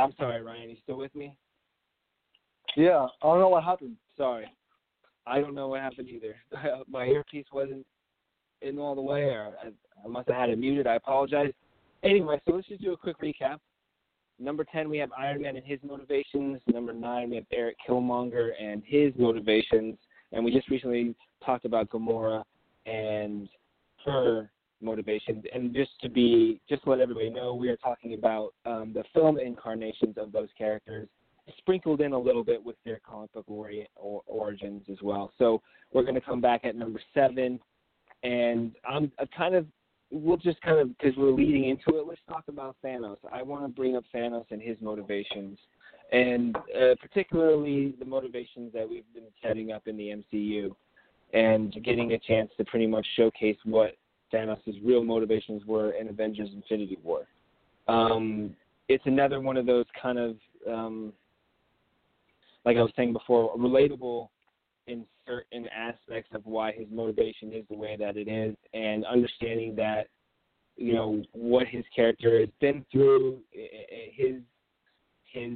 I'm 0.00 0.12
sorry, 0.18 0.42
Ryan. 0.42 0.70
You 0.70 0.76
still 0.82 0.96
with 0.96 1.14
me? 1.14 1.36
Yeah, 2.76 3.06
I 3.22 3.26
don't 3.26 3.40
know 3.40 3.48
what 3.48 3.64
happened. 3.64 3.96
Sorry. 4.16 4.46
I 5.26 5.40
don't 5.40 5.54
know 5.54 5.68
what 5.68 5.80
happened 5.80 6.08
either. 6.08 6.36
My 6.88 7.04
earpiece 7.04 7.46
wasn't 7.52 7.86
in 8.62 8.78
all 8.78 8.94
the 8.94 9.00
way, 9.00 9.24
or 9.24 9.52
I, 9.62 9.68
I 10.04 10.08
must 10.08 10.28
have 10.28 10.36
had 10.36 10.50
it 10.50 10.58
muted. 10.58 10.86
I 10.86 10.96
apologize. 10.96 11.52
Anyway, 12.02 12.40
so 12.44 12.54
let's 12.54 12.68
just 12.68 12.82
do 12.82 12.92
a 12.92 12.96
quick 12.96 13.20
recap. 13.20 13.58
Number 14.38 14.64
10, 14.64 14.88
we 14.88 14.96
have 14.98 15.10
Iron 15.18 15.42
Man 15.42 15.56
and 15.56 15.66
his 15.66 15.78
motivations. 15.82 16.60
Number 16.72 16.94
9, 16.94 17.30
we 17.30 17.36
have 17.36 17.44
Eric 17.52 17.76
Killmonger 17.86 18.50
and 18.60 18.82
his 18.86 19.12
motivations. 19.18 19.96
And 20.32 20.44
we 20.44 20.50
just 20.50 20.70
recently 20.70 21.14
talked 21.44 21.66
about 21.66 21.90
Gamora 21.90 22.42
and 22.86 23.48
her 24.06 24.50
motivations. 24.82 25.44
And 25.54 25.74
just 25.74 25.90
to 26.02 26.08
be, 26.08 26.60
just 26.68 26.84
to 26.84 26.90
let 26.90 27.00
everybody 27.00 27.30
know, 27.30 27.54
we 27.54 27.68
are 27.68 27.76
talking 27.76 28.14
about 28.14 28.54
um, 28.66 28.92
the 28.94 29.04
film 29.14 29.38
incarnations 29.38 30.16
of 30.16 30.32
those 30.32 30.48
characters, 30.56 31.08
sprinkled 31.58 32.00
in 32.00 32.12
a 32.12 32.18
little 32.18 32.44
bit 32.44 32.62
with 32.62 32.76
their 32.84 33.00
comic 33.06 33.32
book 33.32 33.44
ori- 33.48 33.88
or, 33.96 34.22
origins 34.26 34.82
as 34.90 34.98
well. 35.02 35.32
So 35.38 35.62
we're 35.92 36.02
going 36.02 36.14
to 36.14 36.20
come 36.20 36.40
back 36.40 36.64
at 36.64 36.76
number 36.76 37.00
seven, 37.14 37.58
and 38.22 38.72
I'm, 38.88 39.10
kind 39.36 39.54
of, 39.54 39.66
we'll 40.10 40.36
just 40.36 40.60
kind 40.62 40.78
of, 40.78 40.96
because 40.96 41.16
we're 41.16 41.32
leading 41.32 41.68
into 41.68 41.98
it, 41.98 42.06
let's 42.06 42.20
talk 42.28 42.44
about 42.48 42.76
Thanos. 42.84 43.16
I 43.32 43.42
want 43.42 43.64
to 43.64 43.68
bring 43.68 43.96
up 43.96 44.04
Thanos 44.14 44.44
and 44.50 44.60
his 44.60 44.76
motivations. 44.80 45.58
And 46.12 46.56
uh, 46.56 46.96
particularly 47.00 47.94
the 47.98 48.04
motivations 48.04 48.72
that 48.72 48.88
we've 48.88 49.04
been 49.14 49.28
setting 49.42 49.70
up 49.70 49.86
in 49.86 49.96
the 49.96 50.22
MCU, 50.34 50.74
and 51.32 51.72
getting 51.84 52.12
a 52.12 52.18
chance 52.18 52.50
to 52.56 52.64
pretty 52.64 52.86
much 52.86 53.06
showcase 53.16 53.56
what 53.64 53.96
Thanos' 54.32 54.80
real 54.84 55.04
motivations 55.04 55.64
were 55.66 55.92
in 55.92 56.08
Avengers 56.08 56.50
Infinity 56.54 56.98
War. 57.02 57.26
Um, 57.88 58.54
it's 58.88 59.04
another 59.06 59.40
one 59.40 59.56
of 59.56 59.66
those 59.66 59.86
kind 60.00 60.18
of, 60.18 60.36
um, 60.68 61.12
like 62.64 62.76
I 62.76 62.82
was 62.82 62.92
saying 62.96 63.12
before, 63.12 63.56
relatable 63.56 64.28
in 64.86 65.04
certain 65.26 65.68
aspects 65.68 66.30
of 66.34 66.44
why 66.44 66.72
his 66.72 66.86
motivation 66.90 67.52
is 67.52 67.64
the 67.70 67.76
way 67.76 67.96
that 67.98 68.16
it 68.16 68.28
is, 68.28 68.56
and 68.74 69.04
understanding 69.04 69.74
that, 69.76 70.08
you 70.76 70.94
know, 70.94 71.22
what 71.32 71.66
his 71.66 71.84
character 71.94 72.40
has 72.40 72.48
been 72.60 72.84
through, 72.90 73.38
his 73.52 74.36
his 75.24 75.52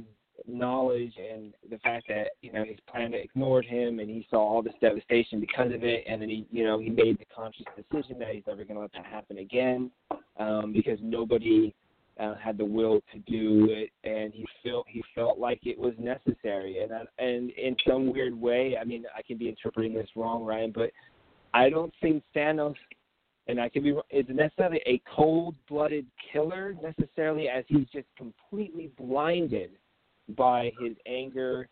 knowledge 0.47 1.13
and 1.17 1.53
the 1.69 1.77
fact 1.79 2.07
that 2.07 2.31
you 2.41 2.51
know 2.51 2.63
his 2.63 2.77
planet 2.91 3.21
ignored 3.23 3.65
him 3.65 3.99
and 3.99 4.09
he 4.09 4.25
saw 4.29 4.37
all 4.39 4.61
this 4.61 4.73
devastation 4.81 5.39
because 5.39 5.73
of 5.73 5.83
it. 5.83 6.03
And 6.07 6.21
then 6.21 6.29
he 6.29 6.45
you 6.51 6.63
know 6.63 6.79
he 6.79 6.89
made 6.89 7.17
the 7.19 7.25
conscious 7.35 7.65
decision 7.75 8.19
that 8.19 8.29
he's 8.29 8.43
never 8.47 8.63
going 8.63 8.75
to 8.75 8.81
let 8.81 8.93
that 8.93 9.05
happen 9.05 9.37
again 9.37 9.91
um 10.37 10.73
because 10.73 10.99
nobody 11.01 11.73
uh, 12.19 12.35
had 12.35 12.57
the 12.57 12.65
will 12.65 13.01
to 13.11 13.19
do 13.19 13.67
it. 13.69 13.89
And 14.03 14.33
he 14.33 14.45
felt 14.63 14.85
he 14.89 15.03
felt 15.13 15.39
like 15.39 15.59
it 15.63 15.77
was 15.77 15.93
necessary. 15.99 16.79
And 16.79 16.93
I, 16.93 17.01
and 17.23 17.51
in 17.51 17.75
some 17.87 18.11
weird 18.11 18.39
way 18.39 18.77
I 18.79 18.83
mean 18.83 19.05
I 19.15 19.21
can 19.21 19.37
be 19.37 19.49
interpreting 19.49 19.93
this 19.93 20.09
wrong 20.15 20.43
Ryan 20.43 20.71
but 20.73 20.91
I 21.53 21.69
don't 21.69 21.93
think 22.01 22.23
Thanos 22.35 22.75
and 23.47 23.59
I 23.59 23.69
can 23.69 23.83
be 23.83 23.93
is 24.09 24.25
necessarily 24.29 24.81
a 24.85 25.01
cold-blooded 25.15 26.05
killer 26.31 26.75
necessarily 26.81 27.47
as 27.47 27.63
he's 27.67 27.87
just 27.93 28.07
completely 28.17 28.91
blinded 28.97 29.71
by 30.29 30.71
his 30.79 30.93
anger 31.05 31.67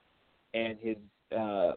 and 0.54 0.78
his 0.80 0.98
uh 1.36 1.74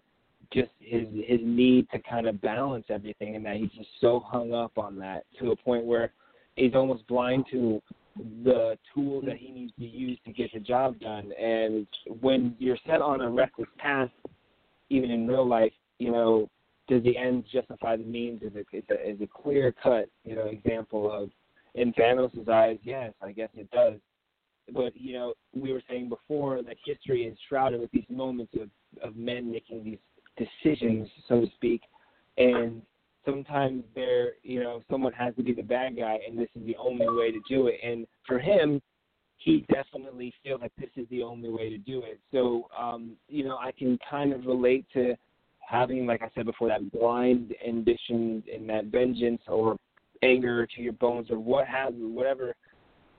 just 0.52 0.70
his 0.78 1.06
his 1.26 1.40
need 1.42 1.88
to 1.90 1.98
kind 2.00 2.26
of 2.26 2.40
balance 2.40 2.84
everything 2.88 3.36
and 3.36 3.44
that 3.44 3.56
he's 3.56 3.70
just 3.70 3.88
so 4.00 4.20
hung 4.24 4.52
up 4.52 4.76
on 4.78 4.98
that 4.98 5.24
to 5.38 5.50
a 5.50 5.56
point 5.56 5.84
where 5.84 6.12
he's 6.54 6.74
almost 6.74 7.06
blind 7.08 7.44
to 7.50 7.80
the 8.44 8.78
tools 8.94 9.24
that 9.26 9.36
he 9.36 9.50
needs 9.50 9.72
to 9.78 9.84
use 9.84 10.18
to 10.24 10.32
get 10.32 10.50
the 10.54 10.60
job 10.60 10.98
done. 11.00 11.32
And 11.32 11.86
when 12.20 12.56
you're 12.58 12.78
set 12.86 13.02
on 13.02 13.20
a 13.20 13.28
reckless 13.28 13.68
path 13.78 14.10
even 14.88 15.10
in 15.10 15.26
real 15.26 15.46
life 15.46 15.72
you 15.98 16.12
know 16.12 16.48
does 16.88 17.02
the 17.02 17.16
ends 17.16 17.48
justify 17.52 17.96
the 17.96 18.04
means? 18.04 18.42
Is 18.42 18.52
a 18.54 18.76
is 18.76 18.84
a, 18.90 19.10
is 19.10 19.20
a 19.20 19.26
clear 19.26 19.74
cut 19.82 20.08
you 20.24 20.36
know 20.36 20.44
example 20.44 21.10
of 21.10 21.30
in 21.74 21.92
Thanos' 21.94 22.48
eyes? 22.48 22.78
Yes 22.82 23.12
I 23.20 23.32
guess 23.32 23.50
it 23.54 23.70
does 23.70 23.94
but 24.72 24.96
you 24.96 25.14
know, 25.14 25.34
we 25.54 25.72
were 25.72 25.82
saying 25.88 26.08
before 26.08 26.62
that 26.62 26.76
history 26.84 27.24
is 27.24 27.36
shrouded 27.48 27.80
with 27.80 27.90
these 27.92 28.06
moments 28.08 28.52
of 28.60 28.68
of 29.02 29.16
men 29.16 29.50
making 29.50 29.84
these 29.84 29.98
decisions, 30.36 31.08
so 31.28 31.40
to 31.40 31.46
speak, 31.56 31.82
and 32.38 32.82
sometimes 33.26 33.82
there, 33.94 34.32
you 34.42 34.62
know, 34.62 34.82
someone 34.90 35.12
has 35.12 35.34
to 35.36 35.42
be 35.42 35.52
the 35.52 35.62
bad 35.62 35.96
guy, 35.96 36.18
and 36.26 36.38
this 36.38 36.48
is 36.54 36.64
the 36.66 36.76
only 36.76 37.08
way 37.08 37.30
to 37.30 37.40
do 37.48 37.66
it. 37.66 37.80
And 37.84 38.06
for 38.26 38.38
him, 38.38 38.80
he 39.36 39.66
definitely 39.72 40.32
feels 40.42 40.60
like 40.62 40.72
this 40.78 40.90
is 40.96 41.06
the 41.10 41.22
only 41.22 41.50
way 41.50 41.68
to 41.68 41.78
do 41.78 42.02
it. 42.02 42.18
So, 42.32 42.68
um, 42.78 43.12
you 43.28 43.44
know, 43.44 43.58
I 43.58 43.72
can 43.72 43.98
kind 44.08 44.32
of 44.32 44.46
relate 44.46 44.86
to 44.94 45.14
having, 45.60 46.06
like 46.06 46.22
I 46.22 46.30
said 46.34 46.46
before, 46.46 46.68
that 46.68 46.90
blind 46.92 47.54
ambition 47.66 48.42
and 48.52 48.68
that 48.70 48.86
vengeance 48.86 49.42
or 49.48 49.76
anger 50.22 50.66
to 50.66 50.80
your 50.80 50.94
bones 50.94 51.30
or 51.30 51.38
what 51.38 51.66
have 51.66 51.94
you, 51.94 52.08
whatever 52.08 52.54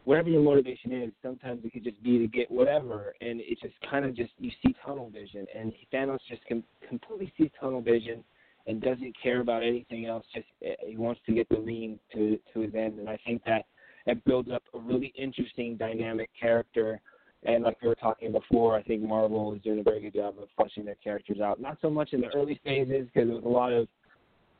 whatever 0.08 0.30
your 0.30 0.42
motivation 0.42 0.94
is, 0.94 1.12
sometimes 1.22 1.60
it 1.66 1.74
could 1.74 1.84
just 1.84 2.02
be 2.02 2.18
to 2.18 2.28
get 2.28 2.50
whatever, 2.50 3.14
and 3.20 3.42
it 3.42 3.60
just 3.62 3.74
kind 3.92 4.06
of 4.06 4.16
just 4.16 4.32
you 4.40 4.50
see 4.64 4.74
tunnel 4.86 5.10
vision, 5.10 5.46
and 5.54 5.74
Thanos 5.94 6.20
just 6.30 6.42
com- 6.48 6.64
completely 6.88 7.34
sees 7.38 7.50
tunnel 7.60 7.82
vision 7.82 8.24
and 8.68 8.82
doesn't 8.82 9.14
care 9.22 9.42
about 9.42 9.64
anything 9.64 10.06
else. 10.06 10.26
Just 10.34 10.48
eh, 10.66 10.76
he 10.88 10.96
wants 10.96 11.20
to 11.26 11.34
get 11.34 11.50
the 11.50 11.58
lean 11.58 12.00
to 12.14 12.40
to 12.54 12.62
his 12.62 12.74
end, 12.74 13.00
and 13.00 13.10
I 13.10 13.20
think 13.26 13.44
that 13.46 13.66
that 14.06 14.24
builds 14.24 14.50
up 14.50 14.64
a 14.74 14.80
really 14.80 15.14
interesting 15.18 15.76
dynamic 15.76 16.30
character. 16.40 17.02
And 17.44 17.66
like 17.66 17.78
we 17.82 17.90
were 17.90 17.96
talking 17.96 18.32
before, 18.32 18.78
I 18.78 18.84
think 18.84 19.04
Marvel 19.04 19.54
is 19.56 19.62
doing 19.62 19.80
a 19.80 19.84
very 19.84 20.00
good 20.00 20.14
job 20.14 20.36
of 20.42 20.48
fleshing 20.56 20.86
their 20.86 20.96
characters 21.04 21.42
out. 21.42 21.60
Not 21.60 21.80
so 21.82 21.90
much 21.90 22.14
in 22.14 22.22
the 22.22 22.34
early 22.34 22.62
phases 22.64 23.08
because 23.14 23.28
there 23.28 23.36
was 23.36 23.46
a 23.46 23.50
lot 23.50 23.74
of 23.74 23.90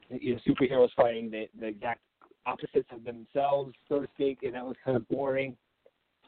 you 0.10 0.34
know 0.34 0.42
superheroes 0.46 0.90
fighting 0.98 1.32
the, 1.32 1.48
the 1.58 1.68
exact 1.68 2.02
opposites 2.48 2.90
of 2.92 3.04
themselves, 3.04 3.74
so 3.90 4.00
to 4.00 4.08
speak, 4.16 4.40
and 4.44 4.56
that 4.56 4.66
was 4.66 4.76
kind 4.84 4.98
of 4.98 5.08
boring. 5.10 5.56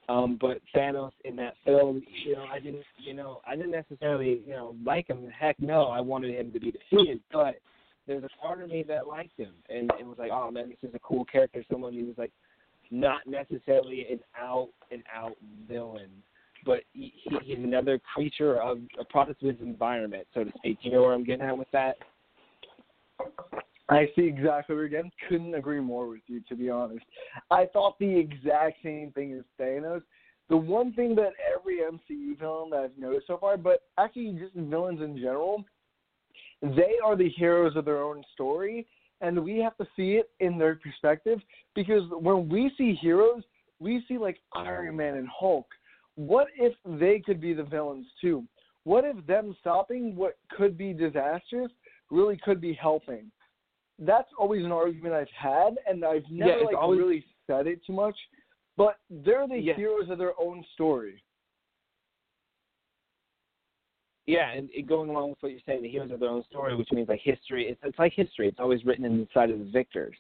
Um, 0.09 0.37
but 0.41 0.59
Thanos 0.75 1.11
in 1.23 1.35
that 1.35 1.53
film, 1.63 2.01
you 2.25 2.35
know, 2.35 2.45
I 2.51 2.59
didn't, 2.59 2.83
you 2.97 3.13
know, 3.13 3.41
I 3.47 3.55
didn't 3.55 3.71
necessarily, 3.71 4.41
you 4.45 4.53
know, 4.53 4.75
like 4.83 5.07
him. 5.07 5.27
Heck, 5.29 5.59
no, 5.59 5.85
I 5.85 6.01
wanted 6.01 6.33
him 6.35 6.51
to 6.51 6.59
be 6.59 6.71
defeated. 6.71 7.21
But 7.31 7.55
there's 8.07 8.23
a 8.23 8.41
part 8.41 8.63
of 8.63 8.69
me 8.69 8.83
that 8.87 9.07
liked 9.07 9.37
him, 9.37 9.53
and 9.69 9.91
it 9.99 10.05
was 10.05 10.17
like, 10.17 10.31
oh 10.33 10.49
man, 10.49 10.69
this 10.69 10.89
is 10.89 10.95
a 10.95 10.99
cool 10.99 11.25
character. 11.25 11.63
Someone 11.71 11.93
who 11.93 12.05
was 12.05 12.17
like 12.17 12.31
not 12.89 13.21
necessarily 13.27 14.07
an 14.09 14.19
out 14.35 14.69
and 14.91 15.03
out 15.15 15.37
villain, 15.67 16.09
but 16.65 16.81
he, 16.93 17.13
he's 17.43 17.59
another 17.59 17.99
creature 18.15 18.59
of 18.59 18.79
a 18.99 19.05
product 19.05 19.43
of 19.43 19.49
his 19.49 19.61
environment, 19.61 20.25
so 20.33 20.43
to 20.43 20.51
speak. 20.57 20.79
You 20.81 20.91
know 20.91 21.03
where 21.03 21.13
I'm 21.13 21.23
getting 21.23 21.45
at 21.45 21.55
with 21.55 21.69
that? 21.71 21.97
I 23.89 24.07
see 24.15 24.27
exactly 24.27 24.75
where 24.75 24.85
again. 24.85 25.11
Couldn't 25.27 25.55
agree 25.55 25.79
more 25.79 26.07
with 26.07 26.21
you, 26.27 26.41
to 26.47 26.55
be 26.55 26.69
honest. 26.69 27.03
I 27.49 27.65
thought 27.65 27.97
the 27.99 28.17
exact 28.17 28.77
same 28.83 29.11
thing 29.11 29.33
as 29.33 29.43
Thanos. 29.59 30.03
The 30.49 30.57
one 30.57 30.93
thing 30.93 31.15
that 31.15 31.33
every 31.55 31.79
MCU 31.79 32.37
villain 32.39 32.69
that 32.71 32.79
I've 32.79 32.97
noticed 32.97 33.27
so 33.27 33.37
far, 33.37 33.57
but 33.57 33.83
actually 33.97 34.37
just 34.39 34.53
villains 34.55 35.01
in 35.01 35.17
general, 35.17 35.63
they 36.61 36.95
are 37.03 37.15
the 37.15 37.29
heroes 37.29 37.75
of 37.75 37.85
their 37.85 38.01
own 38.01 38.23
story, 38.33 38.87
and 39.21 39.43
we 39.43 39.59
have 39.59 39.77
to 39.77 39.87
see 39.95 40.13
it 40.13 40.29
in 40.39 40.57
their 40.57 40.75
perspective 40.75 41.39
because 41.75 42.03
when 42.11 42.49
we 42.49 42.71
see 42.77 42.95
heroes, 42.95 43.43
we 43.79 44.03
see 44.07 44.17
like 44.17 44.39
Iron 44.53 44.97
Man 44.97 45.15
and 45.15 45.27
Hulk. 45.27 45.67
What 46.15 46.47
if 46.57 46.73
they 46.85 47.21
could 47.25 47.39
be 47.39 47.53
the 47.53 47.63
villains 47.63 48.07
too? 48.19 48.43
What 48.83 49.05
if 49.05 49.25
them 49.25 49.55
stopping 49.59 50.15
what 50.15 50.37
could 50.51 50.77
be 50.77 50.93
disastrous 50.93 51.71
really 52.09 52.37
could 52.43 52.59
be 52.59 52.73
helping? 52.73 53.31
That's 53.99 54.29
always 54.37 54.63
an 54.65 54.71
argument 54.71 55.13
I've 55.13 55.27
had, 55.31 55.75
and 55.87 56.03
I've 56.05 56.29
never 56.29 56.59
Yeah, 56.59 56.65
like 56.65 56.77
always- 56.77 56.99
really 56.99 57.25
said 57.47 57.67
it 57.67 57.83
too 57.85 57.93
much. 57.93 58.17
But 58.77 58.97
they're 59.09 59.47
the 59.47 59.59
Yeah. 59.59 59.73
heroes 59.73 60.09
of 60.09 60.17
their 60.17 60.39
own 60.39 60.63
story. 60.73 61.21
Yeah, 64.25 64.51
and 64.51 64.69
it, 64.71 64.83
going 64.85 65.09
along 65.09 65.31
with 65.31 65.41
what 65.41 65.51
you're 65.51 65.61
saying, 65.65 65.81
the 65.81 65.89
heroes 65.89 66.11
of 66.11 66.19
their 66.19 66.29
own 66.29 66.43
story, 66.43 66.75
which 66.75 66.91
means 66.91 67.09
like 67.09 67.19
history. 67.21 67.67
It's, 67.67 67.79
it's 67.83 67.97
like 67.97 68.13
history. 68.13 68.47
It's 68.47 68.59
always 68.59 68.85
written 68.85 69.03
inside 69.05 69.49
of 69.49 69.57
the 69.59 69.65
victors. 69.65 70.15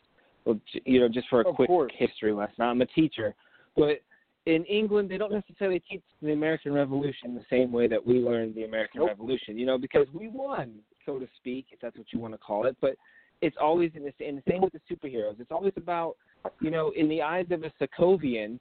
Well, 0.45 0.59
you 0.83 0.99
know, 0.99 1.07
just 1.07 1.27
for 1.29 1.41
a 1.41 1.47
Of 1.49 1.55
quick 1.55 1.67
course. 1.67 1.91
history 1.95 2.31
lesson. 2.33 2.61
I'm 2.63 2.81
a 2.81 2.87
teacher, 2.87 3.35
but 3.75 4.01
in 4.45 4.65
England, 4.65 5.09
they 5.11 5.17
don't 5.17 5.31
necessarily 5.31 5.79
teach 5.81 6.01
the 6.23 6.31
American 6.33 6.73
Revolution 6.73 7.35
the 7.35 7.45
same 7.51 7.71
way 7.71 7.87
that 7.87 8.03
we 8.03 8.15
learned 8.19 8.55
the 8.55 8.63
American 8.63 9.01
Nope. 9.01 9.09
Revolution. 9.09 9.59
You 9.59 9.67
know, 9.67 9.77
because 9.77 10.07
we 10.11 10.27
won, 10.27 10.79
so 11.05 11.19
to 11.19 11.27
speak, 11.37 11.67
if 11.71 11.79
that's 11.79 11.95
what 11.97 12.11
you 12.11 12.19
want 12.19 12.33
to 12.33 12.39
call 12.39 12.65
it. 12.65 12.75
But 12.81 12.95
it's 13.41 13.57
always 13.59 13.91
in 13.95 14.03
the, 14.03 14.27
in 14.27 14.35
the 14.35 14.43
same 14.49 14.61
with 14.61 14.73
the 14.73 14.81
superheroes. 14.91 15.39
It's 15.39 15.51
always 15.51 15.73
about, 15.77 16.15
you 16.61 16.71
know, 16.71 16.91
in 16.95 17.07
the 17.09 17.21
eyes 17.21 17.45
of 17.51 17.63
a 17.63 17.71
Sokovian. 17.81 18.59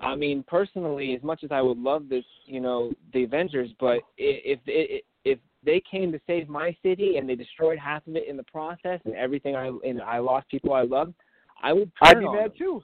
I 0.00 0.14
mean, 0.14 0.44
personally, 0.46 1.14
as 1.14 1.22
much 1.22 1.42
as 1.42 1.50
I 1.50 1.62
would 1.62 1.78
love 1.78 2.08
this, 2.08 2.24
you 2.44 2.60
know, 2.60 2.92
the 3.12 3.24
Avengers, 3.24 3.70
but 3.78 4.00
if 4.18 4.60
if 4.66 5.02
if 5.24 5.38
they 5.64 5.82
came 5.90 6.12
to 6.12 6.20
save 6.26 6.48
my 6.48 6.76
city 6.82 7.16
and 7.16 7.28
they 7.28 7.34
destroyed 7.34 7.78
half 7.78 8.06
of 8.06 8.16
it 8.16 8.28
in 8.28 8.36
the 8.36 8.44
process 8.44 9.00
and 9.04 9.14
everything 9.14 9.56
I 9.56 9.68
and 9.84 10.00
I 10.02 10.18
lost 10.18 10.48
people 10.48 10.72
I 10.72 10.82
loved, 10.82 11.14
I 11.62 11.72
would. 11.72 11.90
I'd 12.02 12.18
be 12.18 12.26
mad 12.26 12.50
them. 12.50 12.52
too. 12.58 12.82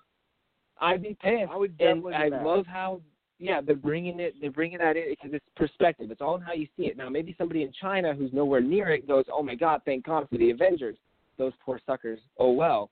I'd 0.81 1.03
be 1.03 1.17
pissed. 1.23 1.51
I 1.51 1.57
would 1.57 1.71
and 1.71 2.03
definitely 2.03 2.13
be 2.13 2.37
I 2.37 2.43
love 2.43 2.67
how 2.67 3.01
yeah 3.39 3.61
they're 3.61 3.77
bringing 3.77 4.21
it 4.21 4.35
they're 4.41 4.51
bringing 4.51 4.79
that 4.79 4.97
in 4.97 5.11
because 5.11 5.31
it's 5.33 5.45
perspective. 5.55 6.11
It's 6.11 6.21
all 6.21 6.37
in 6.37 6.43
how 6.43 6.53
you 6.53 6.67
see 6.77 6.87
it. 6.87 6.97
Now 6.97 7.09
maybe 7.09 7.35
somebody 7.39 7.63
in 7.63 7.73
China 7.79 8.15
who's 8.15 8.33
nowhere 8.33 8.61
near 8.61 8.91
it 8.91 9.07
goes, 9.07 9.25
oh 9.33 9.43
my 9.43 9.55
god, 9.55 9.83
thank 9.85 10.07
God 10.07 10.29
for 10.31 10.39
the 10.39 10.51
Avengers. 10.51 10.97
Those 11.39 11.53
poor 11.65 11.81
suckers. 11.87 12.21
Oh 12.39 12.53
well. 12.53 12.91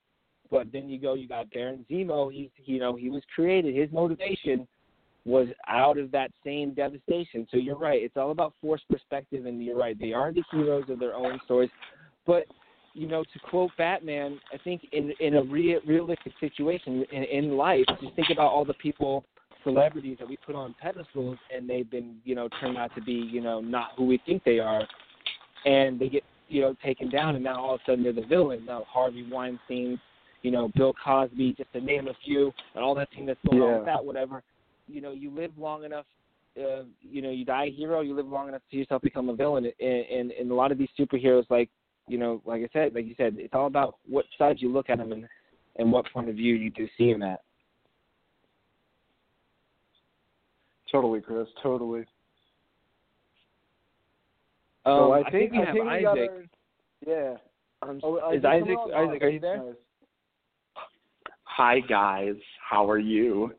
But 0.50 0.70
then 0.72 0.88
you 0.88 1.00
go, 1.00 1.14
you 1.14 1.26
got 1.26 1.50
Baron 1.50 1.84
Zemo. 1.90 2.32
He's 2.32 2.50
you 2.64 2.78
know 2.78 2.94
he 2.96 3.10
was 3.10 3.22
created. 3.34 3.74
His 3.74 3.90
motivation 3.92 4.68
was 5.24 5.48
out 5.66 5.98
of 5.98 6.10
that 6.10 6.30
same 6.44 6.74
devastation. 6.74 7.46
So 7.50 7.56
you're 7.56 7.78
right. 7.78 8.02
It's 8.02 8.16
all 8.16 8.30
about 8.30 8.52
forced 8.60 8.88
perspective, 8.88 9.46
and 9.46 9.64
you're 9.64 9.76
right. 9.76 9.98
They 9.98 10.12
are 10.12 10.32
the 10.32 10.44
heroes 10.50 10.84
of 10.90 10.98
their 10.98 11.14
own 11.14 11.40
stories. 11.44 11.70
But 12.26 12.44
you 12.92 13.08
know, 13.08 13.24
to 13.24 13.38
quote 13.50 13.70
Batman, 13.76 14.38
I 14.52 14.58
think 14.58 14.82
in 14.92 15.12
in 15.20 15.34
a 15.36 15.42
real, 15.42 15.80
realistic 15.86 16.32
situation 16.40 17.04
in, 17.10 17.24
in 17.24 17.56
life, 17.56 17.84
just 18.00 18.14
think 18.14 18.28
about 18.30 18.52
all 18.52 18.64
the 18.64 18.74
people, 18.74 19.24
celebrities 19.64 20.18
that 20.20 20.28
we 20.28 20.36
put 20.36 20.54
on 20.54 20.74
pedestals, 20.80 21.38
and 21.54 21.68
they've 21.68 21.90
been, 21.90 22.16
you 22.24 22.34
know, 22.34 22.48
turned 22.60 22.78
out 22.78 22.94
to 22.94 23.02
be, 23.02 23.12
you 23.12 23.40
know, 23.40 23.60
not 23.60 23.90
who 23.96 24.04
we 24.04 24.20
think 24.24 24.44
they 24.44 24.60
are, 24.60 24.86
and 25.64 25.98
they 25.98 26.08
get, 26.08 26.22
you 26.48 26.60
know, 26.60 26.74
taken 26.84 27.08
down, 27.10 27.34
and 27.34 27.44
now 27.44 27.60
all 27.60 27.74
of 27.74 27.80
a 27.80 27.90
sudden 27.90 28.04
they're 28.04 28.12
the 28.12 28.26
villain. 28.26 28.64
Now 28.66 28.84
Harvey 28.88 29.26
Weinstein, 29.30 30.00
you 30.42 30.50
know, 30.50 30.70
Bill 30.76 30.92
Cosby, 31.02 31.54
just 31.56 31.72
to 31.72 31.80
name 31.80 32.08
a 32.08 32.14
few, 32.24 32.52
and 32.74 32.84
all 32.84 32.94
that 32.94 33.08
thing 33.14 33.26
that's 33.26 33.40
going 33.48 33.62
on 33.62 33.78
with 33.78 33.86
that, 33.86 34.04
whatever. 34.04 34.42
You 34.86 35.00
know, 35.00 35.12
you 35.12 35.30
live 35.30 35.52
long 35.58 35.84
enough. 35.84 36.06
Uh, 36.56 36.84
you 37.02 37.20
know, 37.20 37.30
you 37.30 37.44
die 37.44 37.66
a 37.66 37.70
hero. 37.70 38.00
You 38.00 38.14
live 38.14 38.28
long 38.28 38.48
enough 38.48 38.60
to 38.60 38.66
see 38.70 38.76
yourself 38.78 39.02
become 39.02 39.28
a 39.28 39.34
villain. 39.34 39.64
And, 39.80 39.88
and 39.88 40.30
and 40.32 40.50
a 40.50 40.54
lot 40.54 40.70
of 40.70 40.78
these 40.78 40.90
superheroes, 40.98 41.44
like 41.50 41.70
you 42.06 42.18
know, 42.18 42.42
like 42.44 42.62
I 42.62 42.68
said, 42.72 42.94
like 42.94 43.06
you 43.06 43.14
said, 43.16 43.36
it's 43.38 43.54
all 43.54 43.66
about 43.66 43.96
what 44.08 44.26
side 44.38 44.56
you 44.58 44.72
look 44.72 44.90
at 44.90 44.98
them 44.98 45.12
and 45.12 45.26
and 45.76 45.90
what 45.90 46.04
point 46.12 46.28
of 46.28 46.36
view 46.36 46.54
you 46.54 46.70
do 46.70 46.86
see 46.96 47.12
them 47.12 47.22
at. 47.22 47.40
Totally, 50.92 51.20
Chris. 51.20 51.48
Totally. 51.62 52.04
Um, 54.86 54.92
so 54.98 55.12
I 55.12 55.20
I 55.20 55.30
think 55.30 55.52
we 55.52 55.58
I 55.58 55.64
have 55.64 55.74
think 55.74 55.84
we 55.84 56.02
got 56.02 56.18
Isaac. 56.18 56.30
our- 56.30 56.44
yeah. 57.06 57.36
Um, 57.82 58.00
Oh, 58.02 58.16
is 58.32 58.44
Isaac 58.44 58.62
Isaac? 58.62 58.76
coming 58.78 58.94
on? 58.94 59.08
Isaac, 59.10 59.22
are 59.22 59.28
you 59.28 59.40
there? 59.40 59.56
Nice. 59.58 59.74
Hi 61.44 61.80
guys, 61.80 62.34
how 62.68 62.88
are 62.90 62.98
you? 62.98 63.52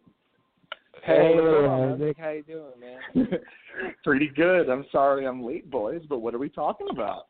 Hey, 1.04 1.36
what's 1.36 1.48
up, 1.48 1.80
man? 1.80 1.94
Isaac, 1.94 2.18
how 2.20 2.30
you 2.32 2.44
doing, 2.44 2.74
man? 2.80 3.40
Pretty 4.04 4.28
good. 4.36 4.70
I'm 4.70 4.86
sorry 4.92 5.26
I'm 5.26 5.44
late, 5.44 5.70
boys, 5.70 6.02
but 6.10 6.20
what 6.20 6.34
are 6.34 6.40
we 6.40 6.50
talking 6.50 6.88
about? 6.90 7.28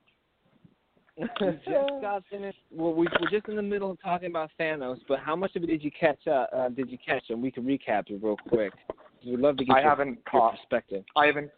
we 1.18 1.26
just 1.66 1.92
got 2.02 2.24
finished. 2.30 2.58
Well, 2.72 2.94
we, 2.94 3.08
we're 3.22 3.30
just 3.30 3.48
in 3.48 3.56
the 3.56 3.62
middle 3.62 3.92
of 3.92 4.02
talking 4.02 4.30
about 4.30 4.50
Thanos, 4.60 5.00
but 5.08 5.20
how 5.20 5.36
much 5.36 5.56
of 5.56 5.64
it 5.64 5.68
did 5.68 5.84
you 5.84 5.92
catch? 5.98 6.20
Uh, 6.28 6.46
uh, 6.54 6.70
did 6.70 6.90
you 6.90 6.98
catch? 7.06 7.24
And 7.30 7.42
we 7.42 7.52
can 7.52 7.64
recap 7.64 8.10
it 8.10 8.20
real 8.22 8.38
quick. 8.50 8.74
We'd 9.26 9.40
love 9.40 9.58
to 9.58 9.66
get 9.66 9.76
I 9.76 9.80
your, 9.82 9.90
haven't 9.90 10.08
your 10.08 10.18
caught. 10.30 10.56
perspective. 10.58 11.04
I 11.16 11.28
haven't. 11.28 11.52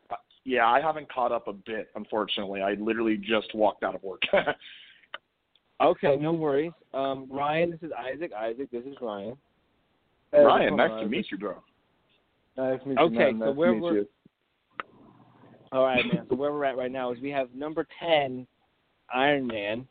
Yeah, 0.48 0.66
I 0.66 0.80
haven't 0.80 1.12
caught 1.12 1.34
up 1.34 1.50
a 1.50 1.54
bit. 1.54 1.90
Unfortunately, 1.96 2.62
I 2.62 2.76
literally 2.80 3.18
just 3.18 3.54
walked 3.54 3.84
out 3.84 3.94
of 3.96 4.02
work. 4.02 4.22
Okay, 5.80 6.16
no 6.20 6.34
worries. 6.34 6.72
Um, 6.96 7.28
Ryan, 7.30 7.70
this 7.70 7.80
is 7.84 7.92
Isaac. 7.96 8.32
Isaac, 8.34 8.72
this 8.72 8.84
is 8.84 8.96
Ryan. 9.00 9.38
Hey, 10.32 10.40
Ryan, 10.40 10.76
nice 10.76 10.88
going 10.88 11.00
to 11.02 11.06
on, 11.06 11.12
meet 11.12 11.28
you, 11.30 11.38
bro. 11.38 11.54
Nice 12.58 12.82
to 12.82 12.88
meet 12.90 12.98
you, 12.98 13.06
Okay, 13.06 13.16
man. 13.32 13.40
so 13.40 13.46
Nice 13.46 13.56
where 13.56 13.74
we're- 13.76 13.96
you. 14.00 14.08
All 15.72 15.84
right, 15.84 16.04
man. 16.12 16.26
So 16.32 16.36
where 16.36 16.52
we're 16.52 16.66
at 16.66 16.78
right 16.78 16.92
now 16.92 17.12
is 17.12 17.20
we 17.22 17.30
have 17.30 17.54
number 17.54 17.86
ten, 18.00 18.48
Iron 19.14 19.46
Man. 19.46 19.88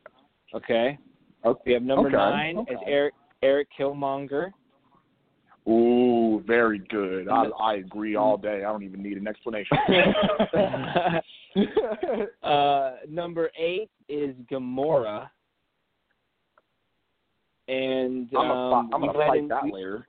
Okay. 0.54 0.98
Okay. 1.44 1.60
We 1.66 1.72
have 1.74 1.82
number 1.84 2.08
Okay, 2.08 2.16
nine 2.16 2.58
okay. 2.58 2.74
as 2.74 2.80
Erik 2.84 3.14
Erik 3.42 3.68
Killmonger. 3.78 4.50
Ooh, 5.68 6.15
very 6.38 6.80
good. 6.90 7.28
I, 7.28 7.44
I 7.60 7.74
agree 7.74 8.16
all 8.16 8.36
day. 8.36 8.64
I 8.64 8.72
don't 8.72 8.82
even 8.82 9.02
need 9.02 9.16
an 9.16 9.28
explanation. 9.28 9.76
uh, 12.42 12.92
number 13.08 13.50
eight 13.58 13.90
is 14.08 14.34
Gamora. 14.50 15.28
And 17.68 18.28
I'm 18.36 18.48
gonna, 18.48 18.74
um, 18.74 18.90
I'm 18.94 19.00
gonna 19.00 19.12
fight 19.12 19.38
in- 19.38 19.48
that 19.48 19.64
we- 19.64 19.72
later. 19.72 20.06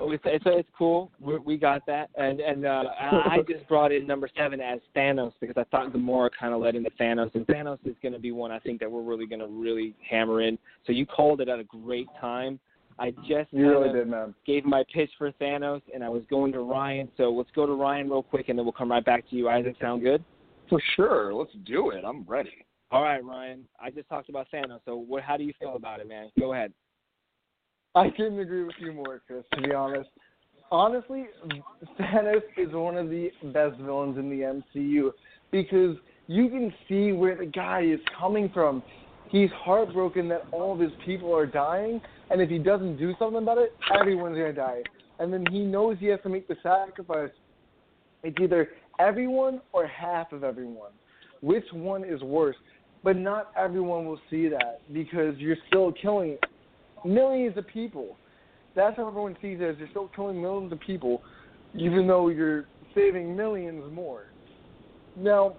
Oh, 0.00 0.12
it's, 0.12 0.22
it's 0.26 0.44
it's 0.46 0.68
cool. 0.76 1.10
We 1.18 1.38
we 1.38 1.56
got 1.56 1.84
that, 1.86 2.08
and 2.16 2.38
and 2.38 2.64
uh, 2.64 2.84
I 3.00 3.06
I 3.30 3.38
just 3.48 3.66
brought 3.66 3.90
in 3.90 4.06
number 4.06 4.28
seven 4.36 4.60
as 4.60 4.78
Thanos 4.94 5.32
because 5.40 5.56
I 5.56 5.64
thought 5.64 5.92
Gamora 5.92 6.30
kind 6.38 6.54
of 6.54 6.60
led 6.60 6.76
into 6.76 6.90
Thanos, 7.00 7.34
and 7.34 7.44
Thanos 7.48 7.78
is 7.84 7.96
going 8.00 8.12
to 8.12 8.20
be 8.20 8.30
one 8.30 8.52
I 8.52 8.60
think 8.60 8.78
that 8.78 8.88
we're 8.90 9.02
really 9.02 9.26
going 9.26 9.40
to 9.40 9.48
really 9.48 9.96
hammer 10.08 10.42
in. 10.42 10.56
So 10.86 10.92
you 10.92 11.04
called 11.04 11.40
it 11.40 11.48
at 11.48 11.58
a 11.58 11.64
great 11.64 12.06
time. 12.20 12.60
I 12.98 13.10
just 13.28 13.52
You 13.52 13.68
really 13.68 13.84
kinda 13.84 13.98
did, 14.00 14.08
man. 14.08 14.34
gave 14.44 14.64
my 14.64 14.84
pitch 14.92 15.10
for 15.18 15.30
Thanos, 15.32 15.82
and 15.94 16.02
I 16.02 16.08
was 16.08 16.24
going 16.26 16.52
to 16.52 16.60
Ryan. 16.60 17.08
So 17.16 17.30
let's 17.30 17.50
go 17.52 17.66
to 17.66 17.74
Ryan 17.74 18.08
real 18.10 18.22
quick, 18.22 18.48
and 18.48 18.58
then 18.58 18.66
we'll 18.66 18.72
come 18.72 18.90
right 18.90 19.04
back 19.04 19.28
to 19.30 19.36
you. 19.36 19.48
Isaac, 19.48 19.76
sound 19.80 20.02
good? 20.02 20.24
For 20.68 20.80
sure. 20.96 21.32
Let's 21.32 21.52
do 21.64 21.90
it. 21.90 22.04
I'm 22.04 22.24
ready. 22.24 22.66
All 22.90 23.02
right, 23.02 23.24
Ryan. 23.24 23.64
I 23.80 23.90
just 23.90 24.08
talked 24.08 24.28
about 24.28 24.48
Thanos. 24.52 24.80
So 24.84 24.96
what? 24.96 25.22
How 25.22 25.36
do 25.36 25.44
you 25.44 25.52
feel 25.60 25.76
about 25.76 26.00
it, 26.00 26.08
man? 26.08 26.30
Go 26.38 26.52
ahead. 26.52 26.72
I 27.94 28.10
couldn't 28.10 28.38
agree 28.38 28.64
with 28.64 28.76
you 28.80 28.92
more, 28.92 29.22
Chris, 29.26 29.44
to 29.54 29.62
be 29.62 29.72
honest. 29.72 30.10
Honestly, 30.70 31.26
Thanos 31.98 32.42
is 32.56 32.72
one 32.72 32.96
of 32.96 33.08
the 33.08 33.30
best 33.52 33.78
villains 33.80 34.18
in 34.18 34.28
the 34.28 34.62
MCU 34.76 35.12
because 35.50 35.96
you 36.26 36.48
can 36.48 36.72
see 36.88 37.12
where 37.12 37.36
the 37.36 37.46
guy 37.46 37.82
is 37.82 38.00
coming 38.18 38.50
from. 38.52 38.82
He's 39.30 39.50
heartbroken 39.50 40.28
that 40.28 40.46
all 40.52 40.72
of 40.72 40.80
his 40.80 40.92
people 41.04 41.34
are 41.34 41.46
dying, 41.46 42.00
and 42.30 42.40
if 42.40 42.48
he 42.48 42.58
doesn't 42.58 42.96
do 42.96 43.14
something 43.18 43.42
about 43.42 43.58
it, 43.58 43.74
everyone's 43.94 44.36
to 44.36 44.52
die. 44.52 44.82
And 45.18 45.32
then 45.32 45.44
he 45.50 45.60
knows 45.60 45.96
he 46.00 46.06
has 46.06 46.20
to 46.22 46.28
make 46.28 46.48
the 46.48 46.56
sacrifice. 46.62 47.30
It's 48.22 48.36
either 48.40 48.70
everyone 48.98 49.60
or 49.72 49.86
half 49.86 50.32
of 50.32 50.44
everyone. 50.44 50.92
Which 51.42 51.64
one 51.72 52.04
is 52.04 52.20
worse? 52.22 52.56
But 53.04 53.16
not 53.16 53.52
everyone 53.56 54.06
will 54.06 54.20
see 54.30 54.48
that 54.48 54.80
because 54.92 55.36
you're 55.38 55.56
still 55.68 55.92
killing 55.92 56.36
millions 57.04 57.56
of 57.56 57.66
people. 57.66 58.16
That's 58.74 58.96
how 58.96 59.08
everyone 59.08 59.36
sees 59.42 59.58
it. 59.60 59.70
Is 59.70 59.78
you're 59.78 59.88
still 59.90 60.10
killing 60.16 60.40
millions 60.40 60.72
of 60.72 60.80
people, 60.80 61.22
even 61.74 62.06
though 62.06 62.28
you're 62.28 62.66
saving 62.94 63.36
millions 63.36 63.84
more. 63.92 64.26
Now, 65.16 65.56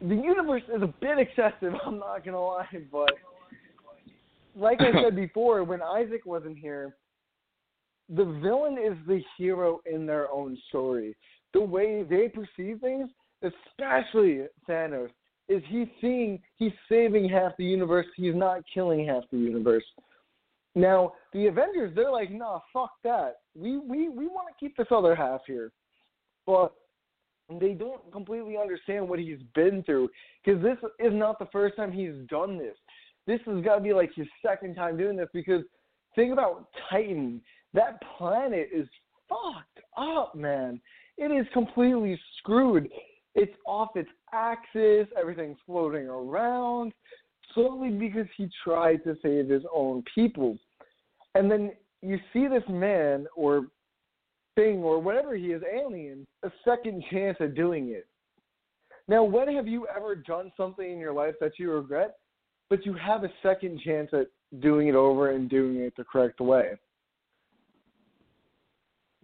the 0.00 0.14
universe 0.14 0.62
is 0.74 0.82
a 0.82 0.92
bit 1.00 1.18
excessive. 1.18 1.74
I'm 1.86 1.98
not 1.98 2.24
gonna 2.24 2.40
lie, 2.40 2.66
but 2.90 3.12
like 4.54 4.80
I 4.80 4.92
said 5.02 5.16
before, 5.16 5.64
when 5.64 5.82
Isaac 5.82 6.26
wasn't 6.26 6.58
here, 6.58 6.96
the 8.08 8.24
villain 8.42 8.78
is 8.78 8.96
the 9.06 9.20
hero 9.36 9.80
in 9.90 10.06
their 10.06 10.30
own 10.30 10.56
story. 10.68 11.16
The 11.52 11.60
way 11.60 12.02
they 12.02 12.28
perceive 12.28 12.80
things, 12.80 13.08
especially 13.42 14.42
Thanos, 14.68 15.10
is 15.48 15.62
he's 15.68 15.88
seeing 16.00 16.40
he's 16.56 16.72
saving 16.88 17.28
half 17.28 17.56
the 17.56 17.64
universe. 17.64 18.06
He's 18.16 18.34
not 18.34 18.62
killing 18.72 19.06
half 19.06 19.24
the 19.30 19.38
universe. 19.38 19.84
Now 20.74 21.14
the 21.32 21.46
Avengers, 21.46 21.92
they're 21.94 22.10
like, 22.10 22.30
nah, 22.30 22.60
fuck 22.72 22.92
that. 23.04 23.36
We 23.54 23.78
we 23.78 24.08
we 24.08 24.26
want 24.26 24.48
to 24.48 24.54
keep 24.60 24.76
this 24.76 24.88
other 24.90 25.14
half 25.14 25.40
here, 25.46 25.72
but 26.46 26.74
they 27.60 27.72
don't 27.72 28.10
completely 28.12 28.56
understand 28.56 29.08
what 29.08 29.18
he's 29.18 29.38
been 29.54 29.82
through 29.84 30.08
because 30.44 30.62
this 30.62 30.78
is 30.98 31.12
not 31.12 31.38
the 31.38 31.46
first 31.52 31.76
time 31.76 31.92
he's 31.92 32.14
done 32.28 32.58
this. 32.58 32.76
This 33.26 33.40
has 33.46 33.62
got 33.64 33.76
to 33.76 33.80
be 33.80 33.92
like 33.92 34.10
his 34.14 34.26
second 34.44 34.74
time 34.74 34.96
doing 34.96 35.16
this 35.16 35.28
because 35.32 35.62
think 36.14 36.32
about 36.32 36.68
Titan. 36.90 37.40
That 37.74 38.00
planet 38.18 38.68
is 38.72 38.88
fucked 39.28 39.80
up, 39.96 40.34
man. 40.34 40.80
It 41.18 41.32
is 41.32 41.46
completely 41.52 42.18
screwed. 42.38 42.88
It's 43.34 43.54
off 43.66 43.90
its 43.96 44.10
axis. 44.32 45.06
Everything's 45.18 45.58
floating 45.66 46.06
around 46.06 46.92
solely 47.54 47.90
because 47.90 48.26
he 48.36 48.48
tried 48.64 49.02
to 49.04 49.16
save 49.22 49.48
his 49.48 49.62
own 49.74 50.02
people. 50.14 50.58
And 51.34 51.50
then 51.50 51.72
you 52.02 52.18
see 52.32 52.46
this 52.48 52.62
man 52.68 53.26
or 53.36 53.66
thing 54.56 54.82
or 54.82 54.98
whatever 54.98 55.36
he 55.36 55.52
is, 55.52 55.62
alien, 55.72 56.26
a 56.42 56.50
second 56.64 57.04
chance 57.10 57.36
at 57.40 57.54
doing 57.54 57.90
it. 57.90 58.06
Now, 59.06 59.22
when 59.22 59.54
have 59.54 59.68
you 59.68 59.86
ever 59.94 60.16
done 60.16 60.50
something 60.56 60.90
in 60.90 60.98
your 60.98 61.12
life 61.12 61.34
that 61.40 61.52
you 61.58 61.70
regret, 61.70 62.16
but 62.68 62.84
you 62.84 62.94
have 62.94 63.22
a 63.22 63.30
second 63.40 63.80
chance 63.84 64.10
at 64.12 64.26
doing 64.60 64.88
it 64.88 64.96
over 64.96 65.30
and 65.30 65.48
doing 65.48 65.76
it 65.76 65.94
the 65.96 66.02
correct 66.02 66.40
way? 66.40 66.72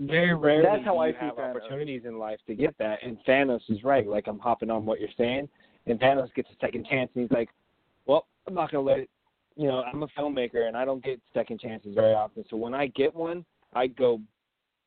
very 0.06 0.34
rarely 0.34 0.64
That's 0.64 0.84
how 0.84 0.98
I 0.98 1.12
have 1.12 1.38
opportunities 1.38 2.02
in 2.04 2.18
life 2.18 2.38
to 2.46 2.54
get 2.54 2.76
that. 2.78 2.98
And 3.02 3.16
Thanos 3.26 3.60
is 3.68 3.82
right. 3.84 4.06
Like 4.06 4.26
I'm 4.26 4.38
hopping 4.38 4.70
on 4.70 4.84
what 4.84 5.00
you're 5.00 5.08
saying, 5.16 5.48
and 5.86 6.00
Thanos 6.00 6.32
gets 6.34 6.48
a 6.50 6.56
second 6.60 6.86
chance, 6.86 7.10
and 7.14 7.22
he's 7.22 7.30
like, 7.30 7.50
"Well, 8.06 8.26
I'm 8.46 8.54
not 8.54 8.70
gonna 8.70 8.84
let 8.84 8.98
it." 8.98 9.10
You 9.56 9.68
know, 9.68 9.82
I'm 9.82 10.02
a 10.02 10.08
filmmaker, 10.08 10.66
and 10.66 10.76
I 10.76 10.84
don't 10.84 11.04
get 11.04 11.20
second 11.34 11.60
chances 11.60 11.94
very 11.94 12.14
often. 12.14 12.44
So 12.48 12.56
when 12.56 12.74
I 12.74 12.86
get 12.88 13.14
one, 13.14 13.44
I 13.74 13.86
go 13.86 14.20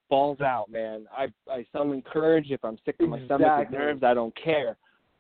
balls 0.10 0.41
out, 0.41 0.70
man. 0.70 1.06
I 1.16 1.28
I 1.49 1.66
summon 1.72 2.01
courage. 2.01 2.47
If 2.49 2.64
I'm 2.64 2.78
sick 2.86 2.97
to 2.99 3.08
my 3.08 3.24
stomach 3.26 3.47
with 3.60 3.72
nerves, 3.72 4.03
I 4.03 4.14
don't 4.14 4.36
care. 4.41 4.78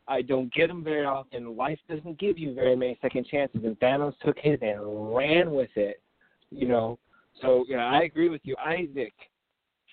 I 0.07 0.21
don't 0.21 0.53
get 0.53 0.67
them 0.67 0.83
very 0.83 1.05
often. 1.05 1.55
Life 1.57 1.79
doesn't 1.89 2.19
give 2.19 2.37
you 2.37 2.53
very 2.53 2.75
many 2.75 2.97
second 3.01 3.25
chances, 3.25 3.61
and 3.63 3.79
Thanos 3.79 4.13
took 4.23 4.37
his 4.37 4.59
and 4.61 5.15
ran 5.15 5.51
with 5.51 5.71
it. 5.75 6.01
You 6.51 6.67
know, 6.67 6.99
so 7.41 7.65
yeah, 7.67 7.85
I 7.85 8.03
agree 8.03 8.29
with 8.29 8.41
you, 8.43 8.55
Isaac. 8.63 9.13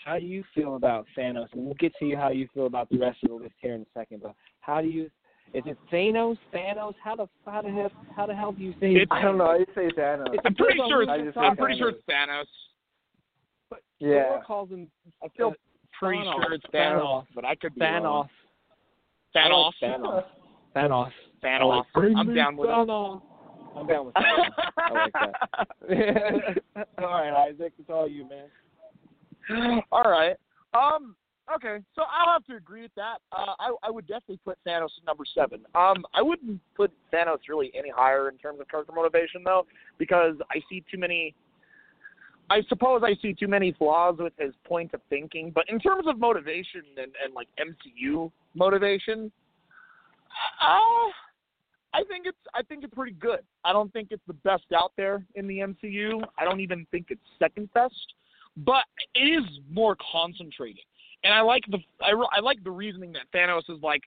How 0.05 0.19
do 0.19 0.27
you 0.27 0.45
feel 0.55 0.77
about 0.77 1.07
Thanos? 1.17 1.47
And 1.53 1.65
we'll 1.65 1.75
get 1.75 1.95
to 2.01 2.05
you 2.05 2.17
how 2.17 2.31
you 2.31 2.49
feel 2.53 2.67
about 2.67 2.91
the 2.91 2.99
rest 2.99 3.19
of 3.23 3.31
the 3.31 3.35
list 3.37 3.55
here 3.59 3.75
in 3.75 3.83
a 3.83 3.87
second. 3.95 4.23
But 4.23 4.35
how 4.61 4.81
do 4.83 4.89
you? 4.89 5.05
Is 5.55 5.63
it 5.67 5.79
Thanos? 5.93 6.37
Thanos? 6.53 6.95
How 7.03 7.17
the 7.17 7.29
how 7.47 7.63
the 7.63 7.71
hell 7.71 7.91
how 8.17 8.27
the 8.27 8.35
hell 8.35 8.53
do 8.53 8.63
you 8.63 8.75
say? 8.81 8.95
It's- 8.95 9.07
I 9.11 9.23
don't 9.23 9.39
know. 9.39 9.47
I 9.47 9.65
say 9.75 9.89
Thanos. 9.97 10.35
I'm 10.45 10.55
pretty 10.55 10.79
sure. 10.89 11.09
I 11.09 11.17
It's, 11.17 11.25
just 11.27 11.39
I'm 11.39 11.57
pretty 11.57 11.79
sure 11.79 11.93
Thanos. 11.93 11.95
it's 11.95 12.05
Thanos. 12.11 12.45
But 14.03 14.09
Yeah. 14.09 14.23
Thor 14.29 14.43
calls 14.45 14.71
him. 14.71 14.89
I 15.23 15.29
feel 15.37 15.49
uh, 15.49 15.53
pretty 15.99 16.19
Thanos. 16.23 16.43
sure 16.43 16.53
it's 16.55 16.65
Thanos, 16.75 17.01
Thanos. 17.03 17.27
but 17.35 17.45
I 17.45 17.55
could 17.55 17.75
be 17.75 17.81
Thanos. 17.81 18.03
wrong. 18.05 18.29
I 19.35 19.39
Thanos. 19.39 19.73
like 19.83 20.01
Thanos. 20.01 20.25
Thanos. 20.77 21.13
I 21.43 21.47
Thanos. 21.47 21.69
like, 21.79 21.87
bring 21.95 22.17
I'm 22.17 22.35
down 22.35 22.57
with 22.57 22.69
it. 22.69 22.73
Thanos. 22.73 23.23
I'm 23.77 23.87
down 23.87 24.07
with 24.07 24.15
Thanos. 24.15 24.49
I 24.77 24.93
like 24.93 25.13
that. 25.13 26.59
all 26.99 27.05
right, 27.11 27.49
Isaac, 27.49 27.73
it's 27.79 27.89
all 27.91 28.09
you, 28.09 28.29
man. 28.29 28.49
All 29.93 30.05
right. 30.05 30.37
Um. 30.75 31.17
Okay. 31.53 31.79
So 31.97 32.03
I'll 32.03 32.33
have 32.33 32.45
to 32.47 32.55
agree 32.57 32.83
with 32.83 32.95
that. 32.95 33.17
Uh, 33.33 33.55
I 33.59 33.73
I 33.83 33.91
would 33.91 34.07
definitely 34.07 34.39
put 34.45 34.57
Thanos 34.67 34.91
at 34.99 35.05
number 35.07 35.25
seven. 35.35 35.61
Um. 35.75 36.05
I 36.15 36.23
wouldn't 36.23 36.61
put 36.77 36.93
Thanos 37.13 37.39
really 37.49 37.73
any 37.77 37.91
higher 37.91 38.29
in 38.29 38.39
terms 38.39 38.61
of 38.61 38.69
character 38.69 38.93
motivation 38.95 39.43
though, 39.45 39.67
because 39.99 40.35
I 40.51 40.61
see 40.71 40.85
too 40.91 40.99
many. 40.99 41.35
I 42.53 42.63
suppose 42.69 43.03
I 43.05 43.15
see 43.23 43.33
too 43.33 43.49
many 43.49 43.73
flaws 43.73 44.17
with 44.19 44.33
his 44.39 44.53
point 44.65 44.93
of 44.95 45.01
thinking, 45.09 45.53
but 45.55 45.65
in 45.69 45.79
terms 45.79 46.07
of 46.07 46.19
motivation 46.19 46.83
and, 46.97 47.13
and 47.25 47.35
like 47.35 47.49
MCU 47.59 48.31
motivation, 48.55 49.31
uh, 50.61 51.09
I 51.95 52.05
think 52.09 52.27
it's 52.27 52.39
I 52.55 52.63
think 52.63 52.85
it's 52.85 52.95
pretty 52.95 53.13
good. 53.13 53.41
I 53.65 53.73
don't 53.73 53.93
think 53.93 54.09
it's 54.11 54.23
the 54.27 54.35
best 54.35 54.65
out 54.75 54.93
there 54.97 55.25
in 55.35 55.47
the 55.47 55.59
MCU. 55.59 56.23
I 56.39 56.45
don't 56.45 56.61
even 56.61 56.87
think 56.91 57.07
it's 57.11 57.21
second 57.39 57.73
best 57.75 58.15
but 58.57 58.85
it 59.15 59.25
is 59.25 59.45
more 59.71 59.97
concentrated. 60.13 60.85
And 61.25 61.33
I 61.33 61.41
like 61.41 61.63
the 61.71 61.79
I, 62.01 62.11
I 62.37 62.41
like 62.41 62.63
the 62.65 62.71
reasoning 62.71 63.13
that 63.13 63.31
Thanos 63.35 63.63
is 63.69 63.83
like 63.83 64.03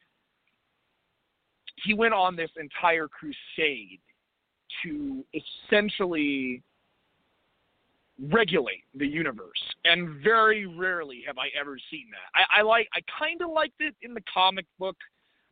he 1.83 1.93
went 1.93 2.13
on 2.13 2.35
this 2.35 2.49
entire 2.59 3.07
crusade 3.07 3.99
to 4.83 5.23
essentially 5.33 6.61
regulate 8.31 8.83
the 8.95 9.07
universe. 9.07 9.61
And 9.83 10.21
very 10.23 10.65
rarely 10.65 11.23
have 11.27 11.37
I 11.37 11.47
ever 11.59 11.77
seen 11.91 12.05
that. 12.11 12.39
I, 12.39 12.59
I 12.59 12.61
like 12.63 12.87
I 12.93 12.99
kind 13.19 13.41
of 13.41 13.49
liked 13.49 13.79
it 13.79 13.95
in 14.01 14.13
the 14.13 14.21
comic 14.31 14.65
book 14.79 14.95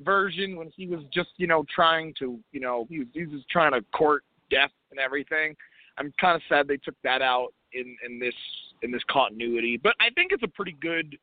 version 0.02 0.56
when 0.56 0.72
he 0.76 0.88
was 0.88 1.02
just 1.14 1.30
you 1.38 1.48
know 1.48 1.66
trying 1.74 2.14
to 2.20 2.40
you 2.52 2.60
know 2.60 2.88
he 2.90 3.00
was 3.00 3.08
he 3.14 3.26
was 3.26 3.42
trying 3.50 3.72
to 3.74 3.82
court 3.96 4.24
death 4.50 4.72
and 4.92 5.00
everything. 5.00 5.56
I'm 5.98 6.14
kind 6.20 6.36
of 6.36 6.42
sad 6.50 6.68
they 6.68 6.78
took 6.78 6.96
that 7.04 7.22
out 7.22 7.50
in 7.74 7.96
in 8.06 8.20
this 8.20 8.36
in 8.82 8.92
this 8.92 9.04
continuity, 9.10 9.80
but 9.82 9.96
I 10.00 10.10
think 10.16 10.32
it's 10.32 10.44
a 10.44 10.48
pretty 10.48 10.76
good 10.82 11.18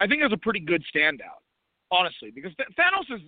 I 0.00 0.06
think 0.06 0.22
it's 0.22 0.34
a 0.34 0.38
pretty 0.38 0.60
good 0.60 0.82
standout, 0.94 1.42
honestly, 1.90 2.30
because 2.30 2.52
Thanos 2.78 3.14
is 3.14 3.20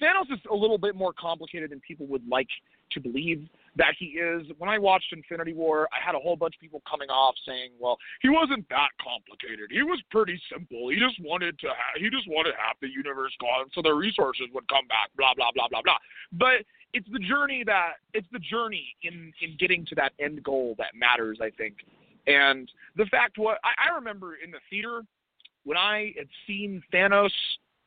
Thanos 0.00 0.32
is 0.32 0.40
a 0.50 0.54
little 0.54 0.78
bit 0.78 0.94
more 0.94 1.12
complicated 1.12 1.70
than 1.70 1.80
people 1.80 2.06
would 2.06 2.26
like 2.28 2.48
to 2.92 3.00
believe 3.00 3.48
that 3.76 3.94
he 3.98 4.06
is. 4.06 4.46
When 4.58 4.70
I 4.70 4.78
watched 4.78 5.12
Infinity 5.12 5.52
War, 5.52 5.88
I 5.92 6.04
had 6.04 6.14
a 6.14 6.18
whole 6.18 6.36
bunch 6.36 6.54
of 6.54 6.60
people 6.60 6.82
coming 6.88 7.10
off 7.10 7.34
saying, 7.46 7.72
"Well, 7.78 7.98
he 8.22 8.28
wasn't 8.28 8.68
that 8.70 8.90
complicated. 9.02 9.70
He 9.70 9.82
was 9.82 10.00
pretty 10.10 10.40
simple. 10.50 10.88
He 10.88 10.98
just 10.98 11.20
wanted 11.20 11.58
to 11.60 11.68
ha- 11.68 11.98
he 11.98 12.08
just 12.10 12.26
wanted 12.28 12.54
half 12.54 12.78
the 12.80 12.88
universe 12.88 13.34
gone 13.40 13.70
so 13.72 13.82
the 13.82 13.92
resources 13.92 14.46
would 14.52 14.66
come 14.68 14.86
back, 14.88 15.10
blah 15.16 15.34
blah 15.34 15.50
blah 15.52 15.68
blah 15.68 15.82
blah." 15.82 15.98
But 16.32 16.64
it's 16.94 17.08
the 17.12 17.18
journey 17.18 17.62
that 17.64 17.94
it's 18.14 18.28
the 18.32 18.38
journey 18.38 18.96
in 19.02 19.32
in 19.42 19.56
getting 19.58 19.84
to 19.86 19.94
that 19.96 20.12
end 20.18 20.42
goal 20.42 20.74
that 20.78 20.94
matters, 20.94 21.38
I 21.40 21.50
think. 21.50 21.76
And 22.26 22.70
the 22.96 23.06
fact 23.06 23.38
what 23.38 23.58
I, 23.64 23.90
I 23.90 23.94
remember 23.94 24.36
in 24.36 24.50
the 24.50 24.60
theater 24.70 25.02
when 25.64 25.76
I 25.76 26.14
had 26.16 26.28
seen 26.46 26.82
Thanos 26.92 27.30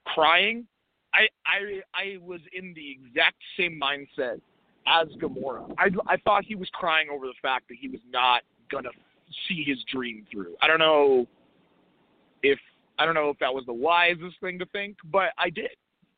crying, 0.05 0.67
I 1.13 1.27
I 1.45 1.81
I 1.93 2.17
was 2.21 2.41
in 2.53 2.73
the 2.73 2.91
exact 2.91 3.37
same 3.57 3.79
mindset 3.81 4.41
as 4.87 5.07
Gamora. 5.19 5.73
I 5.77 5.89
I 6.07 6.17
thought 6.17 6.43
he 6.45 6.55
was 6.55 6.69
crying 6.73 7.07
over 7.11 7.25
the 7.25 7.33
fact 7.41 7.67
that 7.69 7.77
he 7.79 7.87
was 7.87 8.01
not 8.11 8.43
gonna 8.71 8.89
see 9.47 9.63
his 9.65 9.77
dream 9.91 10.25
through. 10.31 10.55
I 10.61 10.67
don't 10.67 10.79
know 10.79 11.27
if 12.43 12.59
I 12.97 13.05
don't 13.05 13.15
know 13.15 13.29
if 13.29 13.39
that 13.39 13.53
was 13.53 13.65
the 13.65 13.73
wisest 13.73 14.39
thing 14.41 14.59
to 14.59 14.65
think, 14.67 14.97
but 15.11 15.29
I 15.37 15.49
did. 15.49 15.71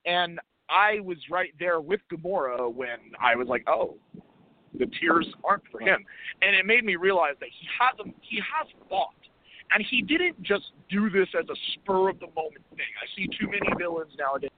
And 0.06 0.40
I 0.70 1.00
was 1.02 1.18
right 1.30 1.54
there 1.60 1.80
with 1.80 2.02
Gamora 2.12 2.74
when 2.74 2.98
I 3.22 3.36
was 3.36 3.48
like, 3.48 3.64
oh, 3.68 3.96
the 4.78 4.88
tears 5.00 5.28
aren't 5.44 5.64
for 5.72 5.80
him. 5.80 6.04
And 6.42 6.56
it 6.56 6.66
made 6.66 6.84
me 6.84 6.96
realize 6.96 7.36
that 7.40 7.50
he 7.50 7.68
has 7.80 8.00
a, 8.00 8.10
he 8.22 8.38
has 8.38 8.68
thought. 8.90 9.14
And 9.72 9.86
he 9.90 10.02
didn't 10.02 10.42
just 10.44 10.72
do 10.90 11.10
this 11.10 11.28
as 11.38 11.46
a 11.50 11.56
spur 11.74 12.10
of 12.10 12.20
the 12.20 12.28
moment 12.36 12.64
thing. 12.72 12.92
I 13.02 13.06
see 13.16 13.28
too 13.40 13.48
many 13.48 13.68
villains 13.78 14.12
nowadays. 14.18 14.52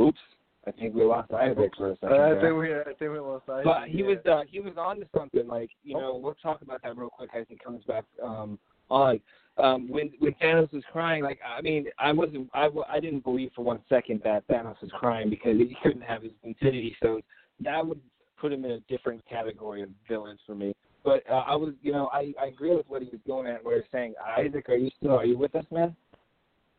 Oops, 0.00 0.18
I 0.66 0.70
think 0.72 0.94
we 0.94 1.04
lost 1.04 1.32
Isaac 1.32 1.72
for 1.76 1.90
a 1.90 1.96
second. 1.96 2.18
Uh, 2.18 2.36
I 2.36 2.40
think 2.40 2.56
we 2.58 2.74
I 2.74 2.84
think 2.84 3.00
we 3.12 3.18
lost 3.18 3.48
Isaac. 3.48 3.64
But 3.64 3.88
he 3.88 3.98
yeah. 3.98 4.04
was 4.04 4.18
uh, 4.26 4.42
he 4.48 4.60
was 4.60 4.74
on 4.78 5.00
to 5.00 5.06
something. 5.16 5.46
Like 5.46 5.70
you 5.82 5.94
know, 5.94 6.18
we'll 6.22 6.34
talk 6.34 6.62
about 6.62 6.82
that 6.82 6.96
real 6.96 7.10
quick 7.10 7.30
as 7.36 7.46
he 7.48 7.56
comes 7.56 7.84
back 7.84 8.04
um, 8.22 8.58
on. 8.90 9.20
Um, 9.56 9.88
when 9.88 10.10
when 10.18 10.32
Thanos 10.34 10.72
was 10.72 10.82
crying, 10.90 11.22
like 11.22 11.38
I 11.46 11.60
mean, 11.60 11.86
I 11.98 12.12
wasn't 12.12 12.48
I, 12.54 12.68
I 12.88 12.98
didn't 12.98 13.24
believe 13.24 13.50
for 13.54 13.64
one 13.64 13.80
second 13.88 14.22
that 14.24 14.46
Thanos 14.48 14.80
was 14.80 14.90
crying 14.98 15.30
because 15.30 15.56
he 15.58 15.76
couldn't 15.82 16.02
have 16.02 16.22
his 16.22 16.32
Infinity 16.42 16.96
Stones. 16.98 17.22
That 17.60 17.86
would 17.86 18.00
put 18.40 18.52
him 18.52 18.64
in 18.64 18.72
a 18.72 18.80
different 18.80 19.24
category 19.28 19.82
of 19.82 19.90
villains 20.08 20.40
for 20.46 20.54
me. 20.54 20.74
But 21.04 21.22
uh, 21.30 21.44
I 21.46 21.54
was, 21.54 21.74
you 21.82 21.92
know, 21.92 22.08
I, 22.12 22.32
I 22.40 22.46
agree 22.46 22.74
with 22.74 22.88
what 22.88 23.02
he 23.02 23.08
was 23.10 23.20
going 23.26 23.46
at. 23.46 23.62
where 23.62 23.76
he 23.76 23.80
was 23.80 23.88
saying. 23.92 24.14
Isaac, 24.38 24.68
are 24.70 24.76
you 24.76 24.90
still 24.96 25.12
are 25.12 25.26
you 25.26 25.36
with 25.36 25.54
us, 25.54 25.66
man? 25.70 25.94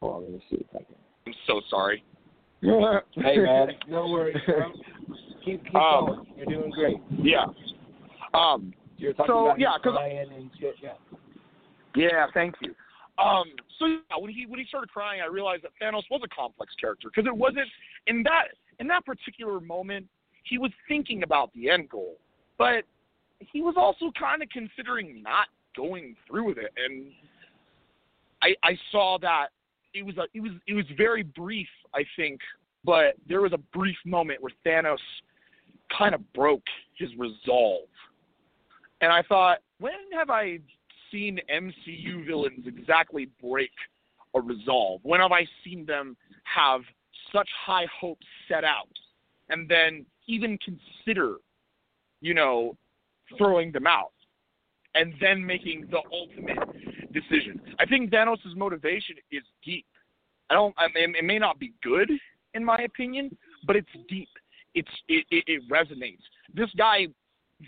Hold 0.02 0.16
on, 0.16 0.22
let 0.24 0.32
me 0.32 0.44
see 0.50 0.58
if 0.58 0.68
I 0.76 0.80
can. 0.80 0.96
I'm 1.28 1.34
so 1.48 1.62
sorry. 1.70 2.04
hey 3.16 3.38
man, 3.38 3.70
no 3.88 4.08
worries. 4.08 4.36
Keep 5.44 5.64
keep 5.66 5.76
Um, 5.76 6.06
going. 6.06 6.28
You're 6.38 6.46
doing 6.46 6.72
great. 6.72 6.98
Yeah. 7.22 7.46
Um, 8.34 8.74
You're 8.98 9.14
talking 9.14 9.26
so, 9.34 9.46
about 9.46 9.56
him 9.58 9.62
yeah, 9.62 9.78
'cause- 9.84 9.94
crying 9.94 10.30
and 10.36 10.50
shit. 10.60 10.76
Yeah. 10.82 10.94
Yeah, 11.96 12.28
thank 12.34 12.56
you. 12.62 12.74
Um, 13.18 13.46
so 13.80 13.86
yeah, 13.86 14.18
when 14.20 14.32
he 14.32 14.46
when 14.46 14.60
he 14.60 14.66
started 14.66 14.90
crying, 14.90 15.22
I 15.22 15.28
realized 15.28 15.64
that 15.64 15.72
Thanos 15.82 16.04
was 16.12 16.22
a 16.24 16.28
complex 16.36 16.74
character 16.76 17.10
because 17.10 17.28
it 17.28 17.36
wasn't 17.36 17.68
in 18.08 18.24
that 18.24 18.48
in 18.80 18.88
that 18.88 19.06
particular 19.06 19.60
moment 19.62 20.08
he 20.44 20.58
was 20.58 20.72
thinking 20.88 21.24
about 21.24 21.54
the 21.54 21.70
end 21.70 21.90
goal, 21.90 22.18
but 22.58 22.84
he 23.40 23.62
was 23.62 23.76
also 23.78 24.12
kind 24.20 24.42
of 24.44 24.50
considering 24.50 25.22
not 25.24 25.48
going 25.78 26.16
through 26.28 26.46
with 26.46 26.58
it, 26.58 26.72
and 26.78 27.12
I 28.42 28.54
I 28.64 28.78
saw 28.92 29.18
that 29.20 29.48
it 29.96 30.06
was 30.06 30.18
a 30.18 30.26
it 30.34 30.42
was 30.42 30.52
it 30.68 30.74
was 30.74 30.86
very 30.98 31.24
brief, 31.24 31.68
I 31.94 32.04
think, 32.16 32.40
but 32.84 33.16
there 33.28 33.42
was 33.42 33.54
a 33.54 33.58
brief 33.74 33.98
moment 34.06 34.42
where 34.42 34.52
Thanos 34.66 34.98
kind 35.98 36.14
of 36.14 36.34
broke 36.34 36.64
his 36.98 37.10
resolve, 37.18 37.88
and 39.02 39.12
I 39.12 39.22
thought, 39.24 39.60
when 39.80 39.94
have 40.14 40.30
I 40.30 40.60
seen 41.12 41.40
MCU 41.52 42.26
villains 42.26 42.66
exactly 42.68 43.30
break 43.42 43.72
a 44.36 44.42
resolve? 44.42 45.00
When 45.04 45.22
have 45.22 45.32
I 45.32 45.48
seen 45.64 45.86
them 45.86 46.18
have 46.44 46.82
such 47.32 47.48
high 47.66 47.88
hopes 48.00 48.26
set 48.48 48.64
out 48.64 48.90
and 49.50 49.70
then 49.70 50.06
even 50.28 50.58
consider, 50.58 51.36
you 52.22 52.34
know, 52.34 52.76
throwing 53.38 53.72
them 53.72 53.88
out 53.88 54.12
and 54.96 55.14
then 55.22 55.46
making 55.46 55.88
the 55.92 56.00
ultimate 56.12 56.58
decision? 57.16 57.60
I 57.80 57.86
think 57.86 58.12
Thanos' 58.12 58.56
motivation 58.56 59.16
is 59.32 59.44
deep. 59.64 59.86
I 60.50 60.54
don't. 60.54 60.76
I 60.78 60.88
mean, 60.94 61.16
it 61.16 61.24
may 61.24 61.40
not 61.40 61.60
be 61.60 61.74
good 61.82 62.12
in 62.54 62.64
my 62.64 62.78
opinion, 62.80 63.36
but 63.66 63.76
it's 63.76 63.90
deep. 64.08 64.30
It's 64.76 64.90
it, 65.08 65.26
it, 65.32 65.44
it 65.48 65.70
resonates. 65.70 66.22
This 66.54 66.70
guy 66.78 67.08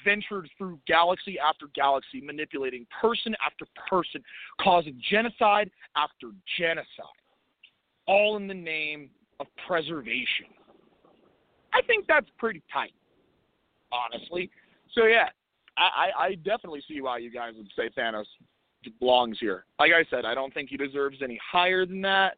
ventured 0.04 0.50
through 0.58 0.80
galaxy 0.86 1.38
after 1.40 1.68
galaxy, 1.74 2.22
manipulating 2.22 2.86
person 3.02 3.36
after 3.46 3.66
person, 3.90 4.22
causing 4.62 5.02
genocide 5.10 5.72
after 5.96 6.32
genocide, 6.58 6.86
all 8.08 8.38
in 8.38 8.48
the 8.48 8.54
name 8.54 9.10
of 9.40 9.48
preservation. 9.66 10.48
I 11.74 11.82
think 11.84 12.06
that's 12.08 12.28
pretty 12.38 12.62
tight, 12.72 12.94
honestly. 13.92 14.50
So 14.94 15.06
yeah, 15.06 15.30
I, 15.78 15.82
I 15.82 16.26
I 16.26 16.36
definitely 16.36 16.84
see 16.88 17.02
why 17.02 17.20
you 17.20 17.32
guys 17.32 17.54
would 17.56 17.72
say 17.76 17.90
Thanos 17.98 18.26
belongs 19.00 19.38
here. 19.40 19.66
Like 19.80 19.92
I 19.94 20.04
said, 20.10 20.26
I 20.26 20.34
don't 20.34 20.54
think 20.54 20.70
he 20.70 20.78
deserves 20.78 21.18
any 21.24 21.40
higher 21.52 21.86
than 21.86 22.02
that, 22.02 22.38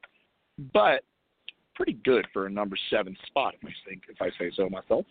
but 0.73 1.03
pretty 1.75 1.93
good 2.03 2.27
for 2.33 2.45
a 2.45 2.49
number 2.49 2.77
seven 2.89 3.15
spot, 3.27 3.55
if 3.59 3.67
I 3.67 3.71
think, 3.87 4.03
if 4.09 4.21
I 4.21 4.29
say 4.37 4.51
so 4.55 4.69
myself. 4.69 5.05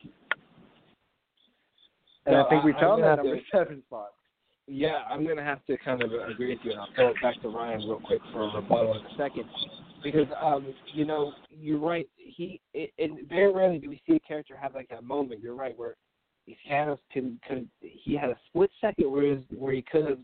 And 2.26 2.34
No, 2.34 2.46
I 2.46 2.48
think 2.50 2.64
we 2.64 2.74
I- 2.74 2.80
found 2.80 3.02
that 3.02 3.16
number 3.16 3.40
seven 3.50 3.82
spot. 3.86 4.12
Yeah, 4.66 5.02
I'm 5.08 5.26
gonna 5.26 5.42
have 5.42 5.64
to 5.64 5.78
kind 5.78 6.02
of 6.02 6.12
agree 6.12 6.50
with 6.50 6.62
you, 6.62 6.72
and 6.72 6.80
I'll 6.80 6.92
throw 6.94 7.08
it 7.08 7.16
back 7.22 7.40
to 7.40 7.48
Ryan 7.48 7.80
real 7.80 8.00
quick 8.00 8.20
for 8.32 8.42
a 8.42 8.54
rebuttal 8.54 8.98
in 8.98 9.06
a 9.06 9.16
second, 9.16 9.48
because 10.02 10.26
um, 10.42 10.74
you 10.92 11.06
know, 11.06 11.32
you're 11.50 11.78
right. 11.78 12.06
He 12.16 12.60
it, 12.74 12.92
it 12.98 13.26
very 13.30 13.50
rarely 13.50 13.78
do 13.78 13.88
we 13.88 14.02
see 14.06 14.16
a 14.16 14.20
character 14.20 14.54
have 14.56 14.74
like 14.74 14.88
that 14.90 15.04
moment. 15.04 15.40
You're 15.40 15.54
right, 15.54 15.76
where 15.78 15.96
Thanos 16.70 16.98
could 17.12 17.38
could 17.48 17.66
he 17.80 18.14
had 18.14 18.28
a 18.28 18.38
split 18.46 18.70
second 18.78 19.10
where 19.10 19.22
he 19.22 19.30
was, 19.30 19.42
where 19.56 19.72
he 19.72 19.80
could 19.80 20.06
have 20.06 20.18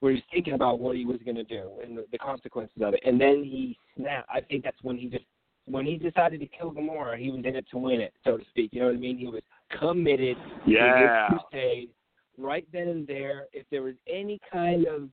where 0.00 0.12
he's 0.12 0.22
thinking 0.32 0.54
about 0.54 0.78
what 0.78 0.96
he 0.96 1.04
was 1.04 1.18
gonna 1.24 1.44
do 1.44 1.70
and 1.82 1.96
the, 1.96 2.04
the 2.12 2.18
consequences 2.18 2.82
of 2.82 2.94
it, 2.94 3.00
and 3.04 3.20
then 3.20 3.42
he 3.44 3.78
snapped. 3.96 4.28
I 4.30 4.40
think 4.40 4.64
that's 4.64 4.82
when 4.82 4.96
he 4.96 5.08
just 5.08 5.24
when 5.66 5.84
he 5.84 5.96
decided 5.96 6.40
to 6.40 6.46
kill 6.46 6.72
Gamora, 6.72 7.18
he 7.18 7.30
was 7.30 7.44
in 7.44 7.56
it 7.56 7.66
to 7.72 7.78
win 7.78 8.00
it, 8.00 8.12
so 8.24 8.36
to 8.36 8.44
speak. 8.50 8.70
You 8.72 8.80
know 8.80 8.86
what 8.86 8.94
I 8.94 8.98
mean? 8.98 9.18
He 9.18 9.26
was 9.26 9.42
committed 9.80 10.36
Yeah. 10.64 11.28
to 11.28 11.34
this 11.34 11.40
crusade 11.50 11.90
right 12.38 12.66
then 12.72 12.88
and 12.88 13.06
there. 13.06 13.46
If 13.52 13.66
there 13.70 13.82
was 13.82 13.94
any 14.08 14.40
kind 14.52 14.86
of 14.86 15.08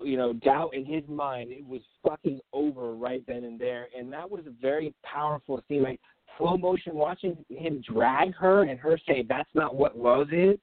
you 0.00 0.16
know 0.16 0.32
doubt 0.32 0.74
in 0.74 0.84
his 0.84 1.06
mind, 1.08 1.50
it 1.50 1.66
was 1.66 1.80
fucking 2.06 2.40
over 2.52 2.94
right 2.94 3.24
then 3.26 3.44
and 3.44 3.58
there. 3.58 3.88
And 3.96 4.12
that 4.12 4.28
was 4.30 4.46
a 4.46 4.50
very 4.50 4.94
powerful 5.02 5.62
scene. 5.68 5.82
Like 5.82 6.00
slow 6.36 6.56
motion, 6.56 6.94
watching 6.94 7.36
him 7.48 7.82
drag 7.92 8.34
her 8.34 8.62
and 8.62 8.78
her 8.78 8.98
say, 9.06 9.22
"That's 9.28 9.50
not 9.54 9.74
what 9.74 9.98
love 9.98 10.32
is." 10.32 10.58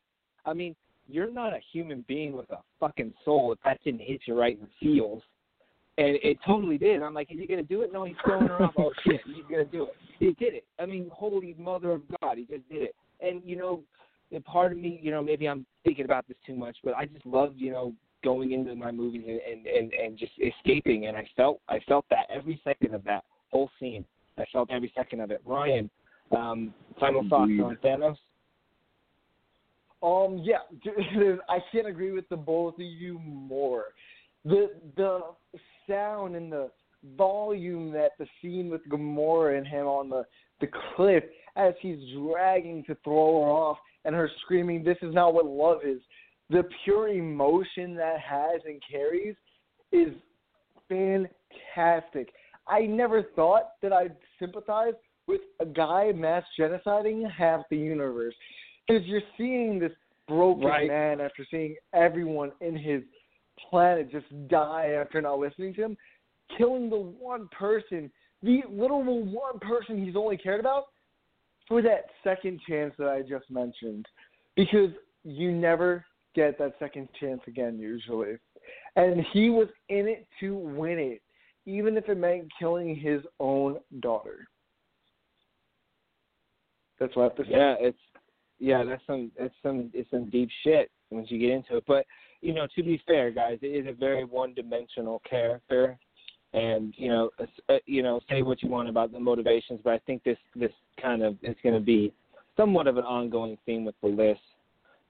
I 0.46 0.54
mean, 0.54 0.76
you're 1.08 1.32
not 1.32 1.54
a 1.54 1.60
human 1.72 2.04
being 2.08 2.34
with 2.34 2.50
a 2.52 2.58
fucking 2.80 3.14
soul 3.24 3.52
if 3.52 3.60
that 3.64 3.84
didn't 3.84 4.02
hit 4.02 4.22
you 4.26 4.38
right 4.40 4.58
in 4.58 4.62
the 4.62 4.70
feels. 4.80 5.22
And 5.98 6.18
it 6.22 6.38
totally 6.46 6.78
did. 6.78 7.02
I'm 7.02 7.14
like, 7.14 7.32
is 7.32 7.40
he 7.40 7.48
gonna 7.48 7.64
do 7.64 7.82
it? 7.82 7.94
No, 7.94 8.04
he's 8.04 8.16
throwing 8.26 8.48
her 8.48 8.62
off. 8.62 8.74
Oh 8.78 8.92
shit, 9.06 9.22
he's 9.26 9.46
gonna 9.50 9.66
do 9.66 9.84
it. 9.84 9.96
He 10.20 10.26
did 10.34 10.54
it. 10.54 10.66
I 10.80 10.86
mean, 10.86 11.10
holy 11.14 11.56
mother 11.58 11.92
of 11.92 12.02
God, 12.22 12.38
he 12.38 12.44
just 12.46 12.68
did 12.70 12.82
it. 12.82 12.96
And 13.22 13.42
you 13.46 13.56
know, 13.56 13.82
a 14.34 14.42
part 14.42 14.74
of 14.74 14.78
me, 14.78 15.00
you 15.02 15.12
know, 15.12 15.24
maybe 15.24 15.48
I'm 15.48 15.66
thinking 15.86 16.06
about 16.06 16.28
this 16.28 16.38
too 16.46 16.56
much, 16.56 16.76
but 16.84 16.96
I 16.96 17.06
just 17.06 17.26
love, 17.26 17.54
you 17.56 17.72
know, 17.72 17.94
going 18.24 18.52
into 18.52 18.76
my 18.76 18.92
movies 18.92 19.24
and 19.26 19.40
and 19.40 19.68
and, 19.68 19.94
and 19.94 20.18
just 20.18 20.34
escaping. 20.40 21.08
And 21.08 21.16
I 21.16 21.26
felt 21.38 21.62
I 21.70 21.80
felt 21.88 22.06
that 22.10 22.28
every 22.30 22.60
second 22.64 22.94
of 22.94 23.04
that 23.06 23.24
whole 23.52 23.70
scene. 23.80 24.04
I 24.38 24.44
felt 24.52 24.70
every 24.70 24.92
second 24.96 25.22
of 25.22 25.32
it. 25.32 25.42
Ryan, 25.46 25.90
um, 26.36 26.74
final 27.00 27.26
thoughts 27.30 27.52
on 27.64 27.78
Thanos? 27.84 28.18
Um, 30.06 30.40
yeah, 30.44 30.60
I 31.50 31.58
can't 31.72 31.88
agree 31.88 32.12
with 32.12 32.30
the 32.30 32.38
both 32.38 32.76
of 32.76 32.82
you 32.82 33.20
more. 33.20 33.86
The 34.44 34.70
the 34.96 35.22
sound 35.90 36.36
and 36.36 36.52
the 36.52 36.70
volume 37.18 37.92
that 37.92 38.12
the 38.20 38.28
scene 38.42 38.70
with 38.70 38.82
Gamora 38.88 39.58
and 39.58 39.66
him 39.66 39.88
on 39.88 40.10
the 40.10 40.24
the 40.62 40.68
cliff 40.96 41.24
as 41.56 41.74
he's 41.82 41.98
dragging 42.16 42.84
to 42.86 42.96
throw 43.04 43.42
her 43.42 43.50
off 43.50 43.78
and 44.04 44.14
her 44.14 44.30
screaming, 44.42 44.84
"This 44.84 44.98
is 45.02 45.14
not 45.14 45.34
what 45.34 45.48
love 45.48 45.80
is." 45.84 46.02
The 46.52 46.70
pure 46.84 47.08
emotion 47.08 47.96
that 47.96 48.20
has 48.20 48.62
and 48.66 48.80
carries 48.90 49.36
is 49.92 50.14
fantastic. 50.88 52.32
I 52.68 52.82
never 52.82 53.24
thought 53.36 53.72
that 53.82 53.92
I'd 53.92 54.16
sympathize 54.38 54.94
with 55.26 55.42
a 55.60 55.66
guy 55.66 56.12
mass 56.12 56.44
genociding 56.60 57.28
half 57.32 57.62
the 57.72 57.78
universe 57.78 58.36
because 58.88 59.06
you're 59.06 59.22
seeing 59.38 59.80
this 59.80 59.92
broken 60.28 60.66
Right. 60.66 60.88
man 60.88 61.22
after 61.22 61.46
seeing 61.50 61.76
everyone 61.94 62.52
in 62.62 62.76
his 62.76 63.04
planet 63.70 64.12
just 64.12 64.26
die 64.48 64.90
after 65.00 65.22
not 65.22 65.40
listening 65.40 65.74
to 65.76 65.84
him, 65.84 65.98
killing 66.58 66.90
the 66.90 66.98
one 66.98 67.48
person, 67.50 68.12
the 68.44 68.62
literal 68.70 69.24
one 69.24 69.60
person 69.60 70.04
he's 70.04 70.16
only 70.16 70.38
cared 70.38 70.60
about, 70.60 70.86
for 71.68 71.82
that 71.82 72.06
second 72.24 72.60
chance 72.68 72.94
that 72.98 73.08
I 73.08 73.22
just 73.22 73.50
mentioned, 73.50 74.06
because 74.56 74.92
you 75.24 75.52
never 75.52 76.06
get 76.36 76.58
that 76.60 76.76
second 76.80 77.10
chance 77.20 77.42
again 77.48 77.80
usually, 77.80 78.38
and 78.96 79.26
he 79.34 79.50
was 79.50 79.68
in 79.90 80.08
it 80.08 80.28
to 80.40 80.56
win 80.56 81.00
it, 81.00 81.22
even 81.66 81.98
if 81.98 82.08
it 82.10 82.18
meant 82.18 82.52
killing 82.60 82.96
his 82.96 83.22
own 83.40 83.78
daughter. 84.02 84.48
That's 87.00 87.16
what 87.16 87.24
I 87.24 87.26
have 87.26 87.36
to 87.38 87.44
say. 87.44 87.50
Yeah, 87.52 87.76
it's 87.80 87.98
yeah, 88.60 88.84
that's 88.84 89.02
some 89.06 89.32
it's 89.38 89.56
some 89.62 89.92
it's 89.94 90.10
some 90.12 90.30
deep 90.30 90.50
shit 90.64 90.90
once 91.10 91.30
you 91.30 91.40
get 91.40 91.52
into 91.52 91.78
it. 91.78 91.84
But 91.88 92.06
you 92.42 92.54
know, 92.54 92.68
to 92.76 92.84
be 92.84 93.02
fair, 93.08 93.32
guys, 93.32 93.60
it 93.62 93.68
is 93.68 93.88
a 93.88 93.94
very 93.94 94.24
one-dimensional 94.24 95.22
character, 95.30 95.98
and 96.54 96.94
you 96.98 97.10
know, 97.10 97.30
uh, 97.40 97.74
you 97.86 98.04
know, 98.04 98.20
say 98.30 98.42
what 98.42 98.62
you 98.64 98.70
want 98.70 98.90
about 98.90 99.12
the 99.12 99.20
motivations, 99.20 99.80
but 99.84 99.94
I 99.94 100.00
think 100.00 100.24
this 100.24 100.38
this 100.56 100.72
kind 101.02 101.24
of 101.24 101.36
is 101.42 101.56
going 101.64 101.76
to 101.76 101.82
be 101.82 102.14
somewhat 102.58 102.88
of 102.88 102.98
an 102.98 103.04
ongoing 103.04 103.58
theme 103.66 103.86
with 103.86 103.96
the 104.02 104.08
list. 104.08 104.42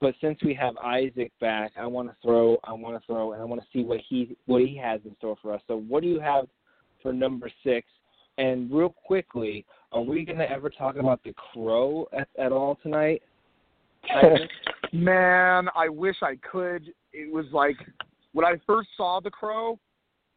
But 0.01 0.13
since 0.19 0.37
we 0.43 0.53
have 0.55 0.75
Isaac 0.77 1.31
back, 1.39 1.71
I 1.79 1.85
want 1.85 2.09
to 2.09 2.15
throw, 2.21 2.57
I 2.63 2.73
want 2.73 2.99
to 2.99 3.05
throw, 3.05 3.33
and 3.33 3.41
I 3.41 3.45
want 3.45 3.61
to 3.61 3.67
see 3.71 3.83
what 3.83 3.99
he 4.09 4.35
what 4.45 4.61
he 4.61 4.77
has 4.77 5.01
in 5.05 5.15
store 5.17 5.37
for 5.41 5.53
us. 5.53 5.61
So, 5.67 5.77
what 5.87 6.03
do 6.03 6.09
you 6.09 6.19
have 6.19 6.45
for 7.01 7.13
number 7.13 7.49
six? 7.63 7.87
And 8.37 8.69
real 8.71 8.89
quickly, 8.89 9.65
are 9.93 10.01
we 10.01 10.25
going 10.25 10.39
to 10.39 10.49
ever 10.51 10.69
talk 10.69 10.97
about 10.97 11.23
the 11.23 11.33
Crow 11.53 12.07
at, 12.11 12.27
at 12.37 12.51
all 12.51 12.77
tonight? 12.83 13.23
Isaac? 14.13 14.49
Man, 14.93 15.67
I 15.75 15.89
wish 15.89 16.17
I 16.21 16.37
could. 16.49 16.93
It 17.13 17.31
was 17.33 17.45
like 17.51 17.77
when 18.33 18.45
I 18.45 18.53
first 18.65 18.89
saw 18.95 19.19
The 19.19 19.31
Crow, 19.31 19.79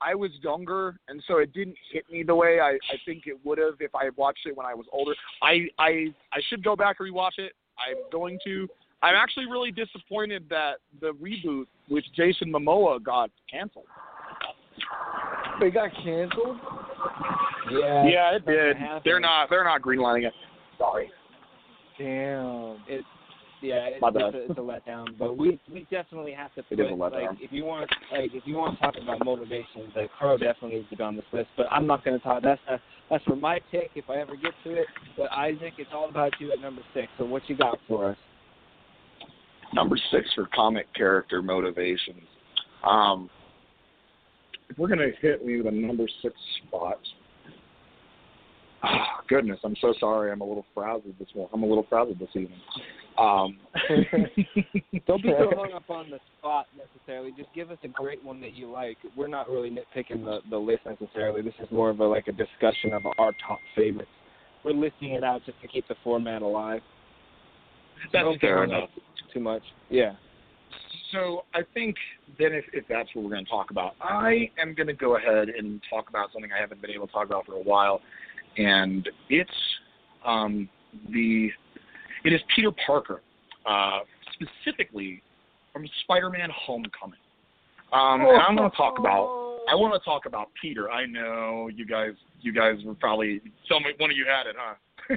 I 0.00 0.14
was 0.14 0.30
younger, 0.42 0.98
and 1.08 1.22
so 1.26 1.38
it 1.38 1.52
didn't 1.52 1.76
hit 1.92 2.04
me 2.10 2.22
the 2.22 2.34
way 2.34 2.60
I, 2.60 2.70
I 2.70 2.96
think 3.04 3.24
it 3.26 3.36
would 3.44 3.58
have 3.58 3.74
if 3.80 3.94
I 3.94 4.04
had 4.04 4.16
watched 4.16 4.46
it 4.46 4.56
when 4.56 4.66
I 4.66 4.74
was 4.74 4.86
older. 4.92 5.14
I 5.42 5.66
I 5.78 6.14
I 6.32 6.40
should 6.48 6.62
go 6.62 6.76
back 6.76 6.96
and 7.00 7.12
rewatch 7.12 7.38
it. 7.38 7.52
I'm 7.78 7.96
going 8.10 8.38
to. 8.44 8.68
I'm 9.02 9.14
actually 9.14 9.46
really 9.46 9.70
disappointed 9.70 10.44
that 10.50 10.78
the 11.00 11.12
reboot 11.14 11.66
with 11.88 12.04
Jason 12.16 12.52
Momoa 12.52 13.02
got 13.02 13.30
canceled. 13.50 13.86
They 15.60 15.70
got 15.70 15.90
canceled. 15.94 16.58
yeah, 17.70 18.06
yeah, 18.06 18.36
it 18.36 18.46
did. 18.46 18.76
They're 19.04 19.20
not. 19.20 19.50
They're 19.50 19.64
not 19.64 19.82
greenlighting 19.82 20.26
it. 20.26 20.32
Sorry. 20.78 21.10
Damn. 21.98 22.78
It's 22.86 23.06
yeah, 23.60 23.88
it's, 23.88 23.98
it's, 24.02 24.34
a, 24.34 24.50
it's 24.50 24.58
a 24.58 24.62
letdown. 24.62 25.06
But 25.18 25.36
we 25.36 25.60
we 25.72 25.86
definitely 25.90 26.32
have 26.32 26.54
to 26.54 26.62
put 26.62 26.78
It 26.78 26.82
is 26.84 26.92
a 26.92 26.94
letdown. 26.94 27.28
like 27.28 27.38
if 27.40 27.52
you 27.52 27.64
want 27.64 27.90
like 28.12 28.30
if 28.34 28.46
you 28.46 28.56
want 28.56 28.76
to 28.76 28.80
talk 28.80 28.94
about 29.00 29.24
motivations, 29.24 29.92
like 29.96 30.10
Crow 30.12 30.36
definitely 30.36 30.78
needs 30.78 30.90
to 30.90 30.96
be 30.96 31.02
on 31.02 31.16
this 31.16 31.24
list. 31.32 31.48
But 31.56 31.66
I'm 31.70 31.86
not 31.86 32.04
going 32.04 32.18
to 32.18 32.24
talk. 32.24 32.42
That's 32.42 32.60
that's 32.68 32.82
that's 33.10 33.24
for 33.24 33.36
my 33.36 33.60
pick 33.70 33.90
if 33.94 34.08
I 34.10 34.16
ever 34.16 34.36
get 34.36 34.52
to 34.64 34.74
it. 34.74 34.86
But 35.16 35.32
Isaac, 35.32 35.74
it's 35.78 35.90
all 35.92 36.08
about 36.08 36.32
you 36.40 36.52
at 36.52 36.60
number 36.60 36.82
six. 36.94 37.08
So 37.18 37.24
what 37.24 37.42
you 37.48 37.56
got 37.56 37.78
for 37.88 38.10
us? 38.10 38.16
number 39.72 39.98
six 40.10 40.28
for 40.34 40.48
comic 40.54 40.92
character 40.94 41.42
motivations. 41.42 42.22
Um, 42.88 43.28
if 44.68 44.78
we're 44.78 44.88
gonna 44.88 45.10
hit 45.20 45.44
me 45.44 45.56
with 45.58 45.66
a 45.66 45.70
number 45.70 46.06
six 46.22 46.34
spot, 46.66 46.98
oh, 48.84 49.04
goodness, 49.28 49.58
I'm 49.64 49.76
so 49.80 49.94
sorry. 49.98 50.30
I'm 50.30 50.40
a 50.40 50.44
little 50.44 50.66
frazzled 50.74 51.14
this 51.18 51.28
morning. 51.34 51.50
I'm 51.54 51.62
a 51.62 51.66
little 51.66 51.86
frazzled 51.88 52.18
this 52.18 52.28
evening. 52.34 52.60
Um, 53.18 53.58
Don't 55.06 55.22
be 55.22 55.30
so 55.30 55.50
hung 55.56 55.72
up 55.74 55.90
on 55.90 56.08
the 56.10 56.20
spot 56.38 56.66
necessarily. 56.76 57.32
Just 57.36 57.48
give 57.54 57.70
us 57.70 57.78
a 57.82 57.88
great 57.88 58.22
one 58.22 58.40
that 58.40 58.54
you 58.54 58.70
like. 58.70 58.96
We're 59.16 59.26
not 59.26 59.48
really 59.48 59.70
nitpicking 59.70 60.24
the 60.24 60.38
the 60.50 60.56
list 60.56 60.82
necessarily. 60.86 61.42
This 61.42 61.54
is 61.60 61.68
more 61.72 61.90
of 61.90 61.98
a 62.00 62.04
like 62.04 62.28
a 62.28 62.32
discussion 62.32 62.92
of 62.92 63.02
our 63.18 63.32
top 63.46 63.58
favorites. 63.74 64.10
We're 64.64 64.72
listing 64.72 65.14
it 65.14 65.24
out 65.24 65.42
just 65.44 65.60
to 65.62 65.68
keep 65.68 65.86
the 65.88 65.96
format 66.04 66.42
alive. 66.42 66.80
That's 68.12 68.24
Don't 68.24 68.40
fair 68.40 68.64
enough. 68.64 68.90
Too 69.32 69.40
much. 69.40 69.62
Yeah. 69.90 70.12
So 71.12 71.44
I 71.54 71.60
think 71.74 71.96
then 72.38 72.52
if, 72.52 72.64
if 72.72 72.84
that's 72.88 73.08
what 73.14 73.24
we're 73.24 73.30
going 73.30 73.44
to 73.44 73.50
talk 73.50 73.70
about, 73.70 73.94
I 74.00 74.50
am 74.60 74.74
going 74.74 74.86
to 74.88 74.92
go 74.92 75.16
ahead 75.16 75.48
and 75.48 75.80
talk 75.88 76.08
about 76.08 76.32
something 76.32 76.50
I 76.52 76.60
haven't 76.60 76.82
been 76.82 76.90
able 76.90 77.06
to 77.06 77.12
talk 77.12 77.26
about 77.26 77.46
for 77.46 77.54
a 77.54 77.62
while, 77.62 78.00
and 78.58 79.08
it's 79.30 79.50
um, 80.24 80.68
the 81.10 81.50
it 82.24 82.32
is 82.32 82.40
Peter 82.54 82.70
Parker, 82.86 83.22
uh, 83.66 84.00
specifically 84.32 85.22
from 85.72 85.86
Spider-Man: 86.04 86.50
Homecoming. 86.54 87.18
Um, 87.92 88.20
and 88.20 88.42
I'm 88.42 88.56
going 88.56 88.70
to 88.70 88.76
talk 88.76 88.98
about 88.98 89.48
I 89.70 89.74
want 89.74 89.92
to 89.94 90.04
talk 90.04 90.26
about 90.26 90.48
Peter. 90.60 90.90
I 90.90 91.06
know 91.06 91.68
you 91.74 91.86
guys 91.86 92.12
you 92.40 92.52
guys 92.52 92.76
were 92.84 92.94
probably 92.94 93.40
some 93.68 93.82
one 93.98 94.10
of 94.10 94.16
you 94.16 94.26
had 94.26 94.46
it, 94.46 94.56
huh? 94.58 95.16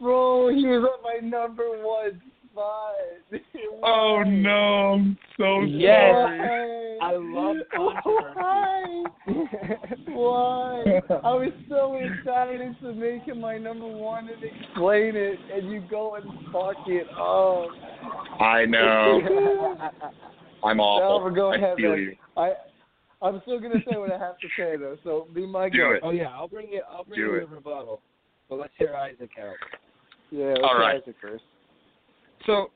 Bro, 0.00 0.48
he 0.54 0.66
was 0.66 0.84
on 0.84 1.02
my 1.02 1.26
number 1.26 1.64
one 1.82 2.20
spot. 2.50 2.94
oh 3.82 4.22
no, 4.26 4.94
I'm 4.94 5.18
so 5.36 5.62
Yes. 5.62 6.14
sorry. 6.14 6.81
I 7.02 7.16
love 7.16 7.56
Why? 7.74 9.02
Why? 10.06 11.00
I 11.10 11.34
was 11.34 11.52
so 11.68 11.96
excited 11.96 12.76
to 12.80 12.92
make 12.94 13.22
him 13.24 13.40
my 13.40 13.58
number 13.58 13.88
one 13.88 14.28
and 14.28 14.42
explain 14.42 15.16
it, 15.16 15.36
and 15.52 15.68
you 15.68 15.82
go 15.90 16.14
and 16.14 16.24
fuck 16.52 16.76
it 16.86 17.08
up. 17.10 18.40
I 18.40 18.64
know. 18.66 19.20
I'm 20.64 20.78
awful. 20.78 21.18
No, 21.18 21.28
but 21.28 21.34
go 21.34 21.52
I 21.52 21.74
feel 21.76 21.90
man. 21.90 21.98
you. 21.98 22.16
I, 22.36 22.52
I'm 23.20 23.40
still 23.42 23.58
gonna 23.58 23.80
say 23.90 23.96
what 23.96 24.12
I 24.12 24.18
have 24.18 24.38
to 24.38 24.48
say 24.56 24.76
though. 24.76 24.96
So 25.02 25.26
be 25.34 25.44
my 25.44 25.68
guest. 25.70 26.02
Oh 26.04 26.10
yeah, 26.10 26.28
I'll 26.28 26.46
bring 26.46 26.68
it. 26.70 26.82
I'll 26.88 27.04
bring 27.04 27.16
Do 27.18 27.26
you 27.26 27.34
it. 27.34 27.42
a 27.42 27.46
rebuttal. 27.46 28.00
But 28.48 28.60
let's 28.60 28.72
hear 28.78 28.94
Isaac 28.94 29.30
out. 29.40 29.56
Yeah. 30.30 30.46
let's 30.50 30.60
All 30.62 30.74
try 30.76 30.92
right. 30.92 31.02
Isaac 31.02 31.16
first. 31.20 31.42
So 32.46 32.70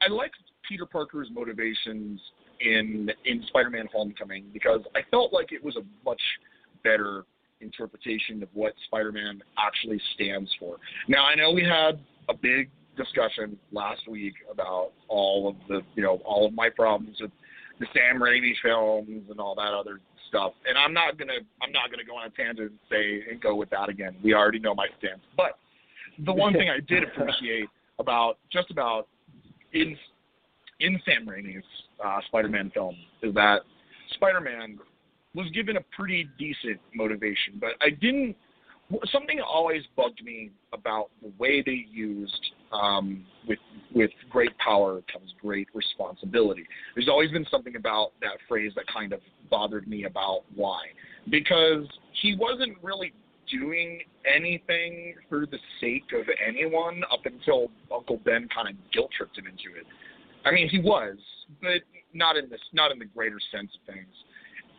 I 0.00 0.12
like 0.12 0.30
Peter 0.68 0.86
Parker's 0.86 1.28
motivations 1.32 2.20
in 2.62 3.10
in 3.24 3.42
Spider-Man: 3.48 3.88
Homecoming 3.92 4.44
because 4.52 4.80
I 4.94 5.00
felt 5.10 5.32
like 5.32 5.52
it 5.52 5.62
was 5.62 5.76
a 5.76 5.82
much 6.04 6.20
better 6.84 7.24
interpretation 7.60 8.42
of 8.42 8.48
what 8.54 8.72
Spider-Man 8.86 9.42
actually 9.58 10.00
stands 10.14 10.50
for. 10.58 10.76
Now 11.08 11.24
I 11.24 11.34
know 11.34 11.52
we 11.52 11.62
had 11.62 12.00
a 12.28 12.34
big 12.34 12.70
discussion 12.96 13.56
last 13.72 14.08
week 14.08 14.34
about 14.50 14.90
all 15.08 15.48
of 15.48 15.56
the 15.68 15.80
you 15.94 16.02
know 16.02 16.20
all 16.24 16.46
of 16.46 16.54
my 16.54 16.68
problems 16.68 17.16
with 17.20 17.30
the 17.80 17.86
Sam 17.94 18.20
Raimi 18.20 18.52
films 18.62 19.24
and 19.30 19.40
all 19.40 19.54
that 19.56 19.72
other 19.72 20.00
stuff, 20.28 20.52
and 20.68 20.76
I'm 20.76 20.92
not 20.92 21.18
gonna 21.18 21.40
I'm 21.62 21.72
not 21.72 21.90
gonna 21.90 22.04
go 22.04 22.16
on 22.16 22.26
a 22.26 22.30
tangent 22.30 22.70
and 22.70 22.78
say 22.90 23.24
and 23.30 23.40
go 23.40 23.54
with 23.54 23.70
that 23.70 23.88
again. 23.88 24.16
We 24.22 24.34
already 24.34 24.58
know 24.58 24.74
my 24.74 24.88
stance, 24.98 25.20
but 25.36 25.58
the 26.24 26.32
one 26.32 26.52
thing 26.52 26.68
I 26.68 26.80
did 26.80 27.04
appreciate 27.04 27.68
about 27.98 28.38
just 28.52 28.70
about 28.70 29.08
in 29.72 29.96
in 30.80 31.00
Sam 31.04 31.26
Raimi's 31.26 31.64
uh, 32.04 32.18
Spider-Man 32.26 32.70
film 32.74 32.96
is 33.22 33.34
that 33.34 33.60
Spider-Man 34.14 34.78
was 35.34 35.48
given 35.50 35.76
a 35.76 35.80
pretty 35.96 36.28
decent 36.38 36.80
motivation, 36.94 37.54
but 37.60 37.70
I 37.80 37.90
didn't. 37.90 38.36
Something 39.10 39.40
always 39.40 39.82
bugged 39.96 40.22
me 40.22 40.50
about 40.74 41.08
the 41.22 41.32
way 41.38 41.62
they 41.64 41.86
used 41.90 42.52
um, 42.72 43.24
with 43.48 43.58
with 43.94 44.10
great 44.28 44.56
power 44.58 45.00
comes 45.10 45.32
great 45.40 45.68
responsibility. 45.72 46.66
There's 46.94 47.08
always 47.08 47.30
been 47.30 47.46
something 47.50 47.76
about 47.76 48.12
that 48.20 48.36
phrase 48.46 48.72
that 48.76 48.84
kind 48.92 49.14
of 49.14 49.20
bothered 49.50 49.88
me 49.88 50.04
about 50.04 50.40
why, 50.54 50.80
because 51.30 51.86
he 52.20 52.36
wasn't 52.36 52.76
really 52.82 53.12
doing 53.50 54.00
anything 54.26 55.14
for 55.28 55.46
the 55.46 55.58
sake 55.80 56.04
of 56.14 56.26
anyone 56.46 57.02
up 57.10 57.24
until 57.24 57.70
Uncle 57.94 58.18
Ben 58.24 58.48
kind 58.54 58.68
of 58.68 58.74
guilt 58.92 59.10
tripped 59.16 59.38
him 59.38 59.46
into 59.46 59.76
it. 59.78 59.86
I 60.44 60.50
mean, 60.50 60.68
he 60.68 60.78
was, 60.78 61.16
but 61.60 61.82
not 62.12 62.36
in 62.36 62.48
this, 62.48 62.60
not 62.72 62.90
in 62.90 62.98
the 62.98 63.04
greater 63.04 63.38
sense 63.50 63.70
of 63.74 63.94
things. 63.94 64.12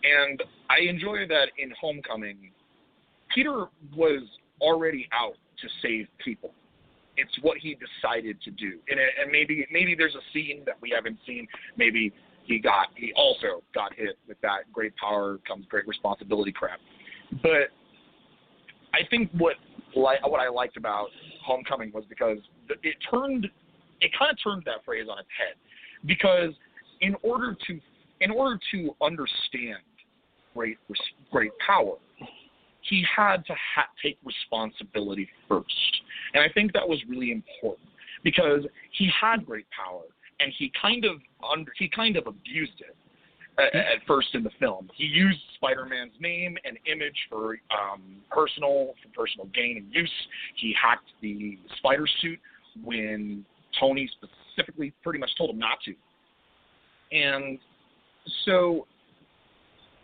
And 0.04 0.44
I 0.70 0.90
enjoy 0.90 1.28
that 1.30 1.48
in 1.58 1.72
Homecoming, 1.80 2.52
Peter 3.34 3.68
was 3.96 4.24
already 4.62 5.08
out 5.14 5.36
to 5.62 5.68
save 5.82 6.08
people. 6.24 6.52
It's 7.16 7.32
what 7.42 7.58
he 7.58 7.76
decided 7.76 8.42
to 8.42 8.52
do, 8.52 8.80
and, 8.90 9.00
and 9.00 9.32
maybe 9.32 9.68
maybe 9.72 9.94
there's 9.96 10.16
a 10.16 10.26
scene 10.34 10.64
that 10.66 10.76
we 10.82 10.90
haven't 10.90 11.20
seen. 11.28 11.48
Maybe 11.78 12.12
he 12.46 12.58
got 12.58 12.88
he 12.96 13.14
also 13.16 13.62
got 13.74 13.94
hit 13.94 14.18
with 14.28 14.42
that 14.42 14.72
great 14.74 14.96
power 14.98 15.38
comes 15.48 15.68
great 15.70 15.88
responsibility 15.88 16.52
crap. 16.52 16.80
But 17.44 17.70
I 18.96 19.08
think 19.12 19.30
what 19.38 19.58
li- 19.96 20.18
what 20.24 20.40
I 20.40 20.50
liked 20.50 20.76
about 20.76 21.10
Homecoming 21.46 21.92
was 21.94 22.04
because 22.10 22.40
it 22.82 22.96
turned 23.12 23.48
it 24.04 24.12
kind 24.18 24.32
of 24.32 24.38
turned 24.44 24.64
that 24.66 24.84
phrase 24.86 25.08
on 25.10 25.20
its 25.20 25.30
head 25.38 25.56
because 26.06 26.54
in 27.02 27.16
order 27.24 27.56
to 27.68 27.80
in 28.22 28.32
order 28.32 28.60
to 28.72 28.96
understand 29.02 29.80
great 30.54 30.78
great 31.32 31.52
power 31.66 31.96
he 32.82 33.04
had 33.16 33.46
to 33.46 33.54
ha- 33.76 33.88
take 34.04 34.18
responsibility 34.26 35.30
first. 35.48 36.02
And 36.34 36.44
i 36.44 36.50
think 36.54 36.74
that 36.74 36.88
was 36.88 37.00
really 37.08 37.32
important 37.32 37.88
because 38.24 38.62
he 38.92 39.10
had 39.20 39.46
great 39.46 39.66
power 39.72 40.04
and 40.40 40.54
he 40.58 40.72
kind 40.80 41.06
of 41.06 41.18
under 41.52 41.72
he 41.78 41.90
kind 41.90 42.18
of 42.18 42.28
abused 42.28 42.80
it 42.80 42.96
at, 43.58 43.76
at 43.76 44.08
first 44.08 44.30
in 44.34 44.44
the 44.44 44.50
film. 44.60 44.90
He 44.96 45.06
used 45.06 45.40
spider-man's 45.56 46.14
name 46.20 46.58
and 46.66 46.78
image 46.92 47.18
for 47.30 47.58
um, 47.72 48.02
personal 48.32 48.94
for 49.02 49.22
personal 49.22 49.48
gain 49.54 49.78
and 49.78 49.94
use. 49.94 50.10
He 50.56 50.76
hacked 50.82 51.10
the 51.22 51.58
spider 51.78 52.08
suit 52.22 52.40
when 52.84 53.46
Tony 53.80 54.10
specifically 54.54 54.94
pretty 55.04 55.20
much 55.20 55.32
told 55.38 55.50
him 55.52 55.60
not 55.60 55.80
to. 55.86 55.94
And 57.16 57.60
so 58.46 58.88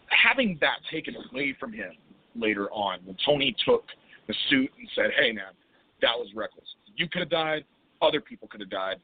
having 0.08 0.58
that 0.62 0.78
taken 0.92 1.16
away 1.16 1.56
from 1.60 1.74
him 1.74 1.92
later 2.36 2.70
on, 2.72 3.00
when 3.06 3.18
Tony 3.26 3.56
took 3.66 3.86
the 4.28 4.36
suit 4.50 4.70
and 4.78 4.88
said, 4.96 5.12
Hey 5.20 5.32
man, 5.32 5.54
that 6.02 6.18
was 6.18 6.30
reckless. 6.36 6.66
You 6.96 7.08
could 7.08 7.20
have 7.22 7.30
died, 7.30 7.66
other 8.02 8.22
people 8.22 8.48
could 8.48 8.62
have 8.62 8.70
died. 8.70 8.98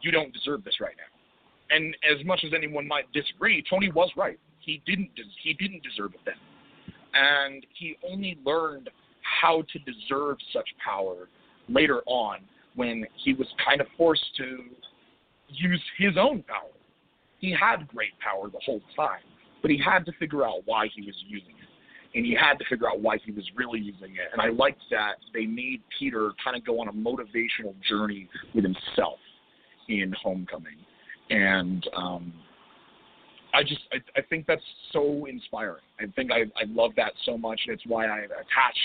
You 0.00 0.10
don't 0.10 0.32
deserve 0.32 0.64
this 0.64 0.80
right 0.80 0.94
now. 0.96 1.76
And 1.76 1.96
as 2.08 2.24
much 2.24 2.44
as 2.44 2.52
anyone 2.54 2.86
might 2.86 3.12
disagree, 3.12 3.62
Tony 3.68 3.90
was 3.90 4.10
right. 4.16 4.38
He 4.60 4.82
didn't 4.86 5.14
des- 5.14 5.22
he 5.42 5.54
didn't 5.54 5.82
deserve 5.82 6.14
it 6.14 6.20
then. 6.24 6.34
And 7.14 7.66
he 7.74 7.96
only 8.08 8.38
learned 8.44 8.90
how 9.22 9.62
to 9.72 9.78
deserve 9.80 10.36
such 10.52 10.68
power 10.84 11.28
later 11.68 12.02
on 12.06 12.38
when 12.78 13.04
he 13.24 13.34
was 13.34 13.48
kind 13.64 13.80
of 13.80 13.88
forced 13.96 14.24
to 14.36 14.60
use 15.48 15.82
his 15.98 16.16
own 16.16 16.44
power. 16.44 16.70
He 17.40 17.52
had 17.52 17.88
great 17.88 18.12
power 18.20 18.48
the 18.48 18.60
whole 18.64 18.80
time, 18.94 19.20
but 19.62 19.70
he 19.70 19.80
had 19.84 20.06
to 20.06 20.12
figure 20.12 20.44
out 20.46 20.62
why 20.64 20.86
he 20.94 21.02
was 21.02 21.14
using 21.26 21.50
it. 21.50 22.16
And 22.16 22.24
he 22.24 22.34
had 22.34 22.58
to 22.58 22.64
figure 22.70 22.88
out 22.88 23.00
why 23.00 23.18
he 23.24 23.32
was 23.32 23.44
really 23.56 23.80
using 23.80 24.14
it. 24.14 24.28
And 24.32 24.40
I 24.40 24.48
liked 24.48 24.80
that 24.92 25.16
they 25.34 25.44
made 25.44 25.82
Peter 25.98 26.30
kind 26.42 26.56
of 26.56 26.64
go 26.64 26.80
on 26.80 26.88
a 26.88 26.92
motivational 26.92 27.74
journey 27.88 28.28
with 28.54 28.64
himself 28.64 29.18
in 29.88 30.14
Homecoming. 30.22 30.78
And 31.30 31.86
um, 31.96 32.32
I 33.52 33.62
just 33.62 33.80
I, 33.92 33.96
I 34.18 34.22
think 34.22 34.46
that's 34.46 34.62
so 34.92 35.26
inspiring. 35.26 35.82
I 36.00 36.04
think 36.14 36.30
I, 36.30 36.42
I 36.60 36.64
love 36.68 36.92
that 36.96 37.12
so 37.26 37.36
much, 37.36 37.60
and 37.66 37.74
it's 37.74 37.86
why 37.86 38.06
I 38.06 38.20
attach 38.20 38.78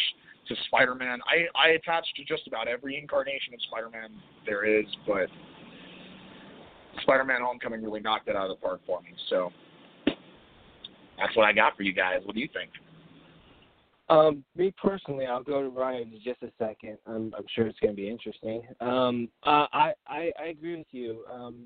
to 0.48 0.56
Spider-Man. 0.68 1.20
I 1.28 1.48
I 1.60 1.70
attach 1.72 2.06
to 2.16 2.24
just 2.24 2.48
about 2.48 2.68
every 2.68 2.98
incarnation 2.98 3.54
of 3.54 3.62
Spider-Man 3.70 4.12
there 4.46 4.66
is, 4.66 4.86
but 5.08 5.28
Spider-Man: 7.02 7.42
Homecoming 7.42 7.84
really 7.84 8.02
knocked 8.02 8.28
it 8.28 8.36
out 8.36 8.50
of 8.50 8.58
the 8.58 8.62
park 8.62 8.82
for 8.86 9.02
me. 9.02 9.10
So 9.30 9.52
that's 11.18 11.36
what 11.36 11.46
I 11.46 11.54
got 11.54 11.76
for 11.78 11.84
you 11.84 11.94
guys. 11.94 12.22
What 12.24 12.36
do 12.36 12.42
you 12.42 12.50
think? 12.54 12.70
Um, 14.10 14.44
me 14.56 14.74
personally, 14.82 15.26
I'll 15.26 15.44
go 15.44 15.62
to 15.62 15.70
Ryan 15.70 16.12
in 16.14 16.20
just 16.24 16.44
a 16.44 16.52
second. 16.60 16.98
I'm, 17.08 17.34
I'm 17.38 17.46
sure 17.56 17.66
it's 17.68 17.80
going 17.80 17.96
to 17.96 17.96
be 17.96 18.10
interesting. 18.10 18.62
Um, 18.82 19.30
uh, 19.44 19.66
I, 19.72 19.94
I 20.08 20.32
I 20.38 20.46
agree 20.48 20.76
with 20.76 20.88
you. 20.92 21.24
Um, 21.34 21.66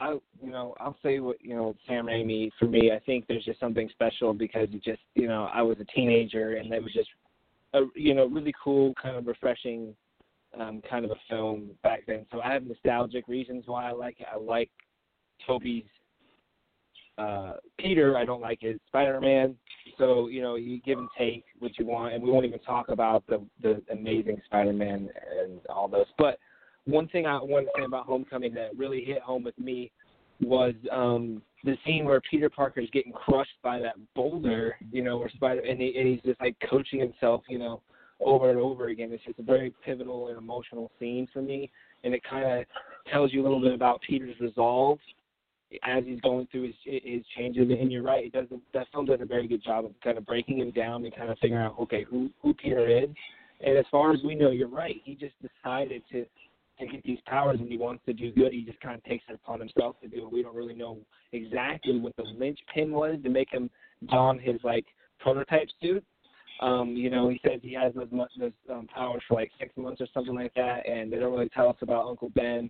I, 0.00 0.16
you 0.42 0.50
know 0.50 0.74
I'll 0.80 0.96
say 1.02 1.20
what 1.20 1.36
you 1.40 1.54
know 1.54 1.74
Sam 1.86 2.06
Raimi 2.06 2.50
for 2.58 2.66
me. 2.66 2.90
I 2.90 2.98
think 3.00 3.26
there's 3.28 3.44
just 3.44 3.60
something 3.60 3.88
special 3.90 4.34
because 4.34 4.68
it 4.72 4.82
just 4.82 5.00
you 5.14 5.28
know 5.28 5.48
I 5.52 5.62
was 5.62 5.76
a 5.80 5.84
teenager 5.84 6.56
and 6.56 6.72
it 6.72 6.82
was 6.82 6.92
just 6.92 7.08
a 7.74 7.82
you 7.94 8.14
know 8.14 8.26
really 8.26 8.54
cool 8.62 8.94
kind 9.00 9.16
of 9.16 9.26
refreshing 9.26 9.94
um, 10.58 10.82
kind 10.88 11.04
of 11.04 11.10
a 11.10 11.16
film 11.28 11.70
back 11.82 12.04
then. 12.06 12.26
So 12.32 12.40
I 12.40 12.52
have 12.52 12.66
nostalgic 12.66 13.28
reasons 13.28 13.64
why 13.66 13.88
I 13.88 13.92
like 13.92 14.20
it. 14.20 14.26
I 14.32 14.38
like 14.38 14.70
Tobey's 15.46 15.84
uh, 17.18 17.54
Peter. 17.78 18.16
I 18.16 18.24
don't 18.24 18.40
like 18.40 18.58
his 18.60 18.76
Spider-Man. 18.88 19.56
So 19.98 20.28
you 20.28 20.40
know, 20.42 20.54
you 20.54 20.80
give 20.82 20.98
and 20.98 21.08
take 21.18 21.44
what 21.58 21.78
you 21.78 21.86
want, 21.86 22.14
and 22.14 22.22
we 22.22 22.30
won't 22.30 22.46
even 22.46 22.60
talk 22.60 22.88
about 22.88 23.24
the 23.26 23.44
the 23.62 23.82
amazing 23.90 24.40
Spider-Man 24.46 25.08
and 25.42 25.60
all 25.68 25.88
those. 25.88 26.06
But 26.16 26.38
one 26.84 27.08
thing 27.08 27.26
I 27.26 27.38
want 27.42 27.66
to 27.66 27.72
say 27.76 27.84
about 27.84 28.06
Homecoming 28.06 28.54
that 28.54 28.76
really 28.76 29.04
hit 29.04 29.20
home 29.20 29.44
with 29.44 29.58
me 29.58 29.90
was 30.40 30.74
um 30.92 31.42
the 31.64 31.76
scene 31.84 32.04
where 32.04 32.20
Peter 32.30 32.48
Parker's 32.48 32.88
getting 32.92 33.12
crushed 33.12 33.56
by 33.62 33.80
that 33.80 33.94
boulder, 34.14 34.76
you 34.92 35.02
know, 35.02 35.18
where 35.18 35.28
Spider 35.30 35.60
and, 35.60 35.80
he, 35.80 35.92
and 35.98 36.08
he's 36.08 36.20
just 36.24 36.40
like 36.40 36.56
coaching 36.70 37.00
himself, 37.00 37.42
you 37.48 37.58
know, 37.58 37.82
over 38.24 38.50
and 38.50 38.58
over 38.58 38.88
again. 38.88 39.10
It's 39.12 39.24
just 39.24 39.38
a 39.38 39.42
very 39.42 39.74
pivotal 39.84 40.28
and 40.28 40.38
emotional 40.38 40.90
scene 40.98 41.26
for 41.32 41.42
me, 41.42 41.70
and 42.04 42.14
it 42.14 42.22
kind 42.28 42.60
of 42.60 42.64
tells 43.12 43.32
you 43.32 43.40
a 43.40 43.44
little 43.44 43.60
bit 43.60 43.74
about 43.74 44.00
Peter's 44.02 44.38
resolve 44.40 44.98
as 45.82 46.02
he's 46.06 46.20
going 46.20 46.46
through 46.50 46.68
his 46.68 46.74
his 46.84 47.22
changes. 47.36 47.68
And 47.70 47.90
you're 47.90 48.02
right, 48.02 48.26
it 48.26 48.32
does 48.32 48.46
that 48.74 48.86
film 48.92 49.06
does 49.06 49.20
a 49.20 49.26
very 49.26 49.48
good 49.48 49.62
job 49.62 49.84
of 49.84 49.92
kind 50.02 50.16
of 50.16 50.26
breaking 50.26 50.58
him 50.58 50.70
down 50.70 51.04
and 51.04 51.14
kind 51.14 51.30
of 51.30 51.38
figuring 51.40 51.64
out 51.64 51.76
okay 51.80 52.04
who 52.04 52.30
who 52.42 52.54
Peter 52.54 52.88
is. 52.88 53.08
And 53.60 53.76
as 53.76 53.84
far 53.90 54.12
as 54.12 54.20
we 54.24 54.36
know, 54.36 54.50
you're 54.50 54.68
right. 54.68 55.00
He 55.04 55.16
just 55.16 55.34
decided 55.42 56.02
to 56.12 56.24
to 56.80 56.86
get 56.86 57.02
these 57.04 57.18
powers 57.26 57.58
and 57.60 57.68
he 57.68 57.78
wants 57.78 58.02
to 58.06 58.12
do 58.12 58.32
good. 58.32 58.52
He 58.52 58.62
just 58.62 58.80
kind 58.80 58.96
of 58.96 59.04
takes 59.04 59.24
it 59.28 59.34
upon 59.34 59.60
himself 59.60 60.00
to 60.02 60.08
do 60.08 60.26
it. 60.26 60.32
We 60.32 60.42
don't 60.42 60.54
really 60.54 60.74
know 60.74 60.98
exactly 61.32 61.98
what 61.98 62.16
the 62.16 62.24
linchpin 62.24 62.92
was 62.92 63.18
to 63.22 63.28
make 63.28 63.50
him 63.50 63.70
don 64.10 64.38
his 64.38 64.56
like 64.64 64.86
prototype 65.18 65.68
suit. 65.80 66.04
Um, 66.60 66.90
you 66.96 67.08
know, 67.08 67.28
he 67.28 67.40
says 67.46 67.60
he 67.62 67.74
has 67.74 67.94
those, 67.94 68.08
those 68.38 68.52
um, 68.70 68.88
powers 68.92 69.22
for 69.28 69.34
like 69.34 69.50
six 69.60 69.76
months 69.76 70.00
or 70.00 70.08
something 70.12 70.34
like 70.34 70.54
that, 70.54 70.88
and 70.88 71.12
they 71.12 71.18
don't 71.18 71.32
really 71.32 71.48
tell 71.50 71.68
us 71.68 71.76
about 71.82 72.06
Uncle 72.06 72.30
Ben. 72.34 72.68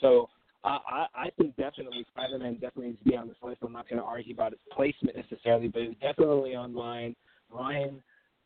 So 0.00 0.30
I, 0.64 0.78
I, 0.88 1.06
I 1.14 1.30
think 1.38 1.56
definitely 1.56 2.06
Spider-Man 2.10 2.54
definitely 2.54 2.88
needs 2.88 2.98
to 3.00 3.04
be 3.04 3.16
on 3.16 3.28
this 3.28 3.36
list. 3.42 3.58
I'm 3.62 3.72
not 3.72 3.88
going 3.88 4.00
to 4.00 4.04
argue 4.04 4.34
about 4.34 4.52
its 4.52 4.62
placement 4.72 5.16
necessarily, 5.16 5.68
but 5.68 5.82
it's 5.82 6.00
definitely 6.00 6.54
on 6.54 6.72
mine. 6.72 7.14
Ryan, 7.52 8.02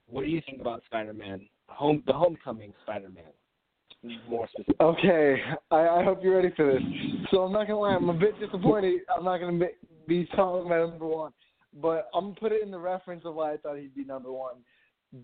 what 0.08 0.24
do 0.24 0.30
you 0.30 0.42
think 0.46 0.60
about 0.60 0.82
Spider-Man? 0.86 1.46
Home, 1.68 2.02
the 2.06 2.12
Homecoming 2.12 2.72
Spider-Man, 2.82 3.32
more 4.28 4.48
specific. 4.48 4.80
Okay, 4.80 5.36
I, 5.70 5.88
I 5.88 6.04
hope 6.04 6.20
you're 6.22 6.36
ready 6.36 6.52
for 6.56 6.72
this. 6.72 6.82
So 7.30 7.42
I'm 7.42 7.52
not 7.52 7.66
gonna 7.66 7.78
lie, 7.78 7.94
I'm 7.94 8.08
a 8.08 8.14
bit 8.14 8.38
disappointed. 8.40 9.02
I'm 9.16 9.24
not 9.24 9.38
gonna 9.38 9.66
be 10.06 10.26
talking 10.34 10.66
about 10.66 10.90
number 10.90 11.06
one, 11.06 11.32
but 11.80 12.08
I'm 12.14 12.26
gonna 12.26 12.40
put 12.40 12.52
it 12.52 12.62
in 12.62 12.70
the 12.70 12.78
reference 12.78 13.24
of 13.24 13.34
why 13.34 13.52
I 13.52 13.56
thought 13.56 13.78
he'd 13.78 13.94
be 13.94 14.04
number 14.04 14.32
one. 14.32 14.56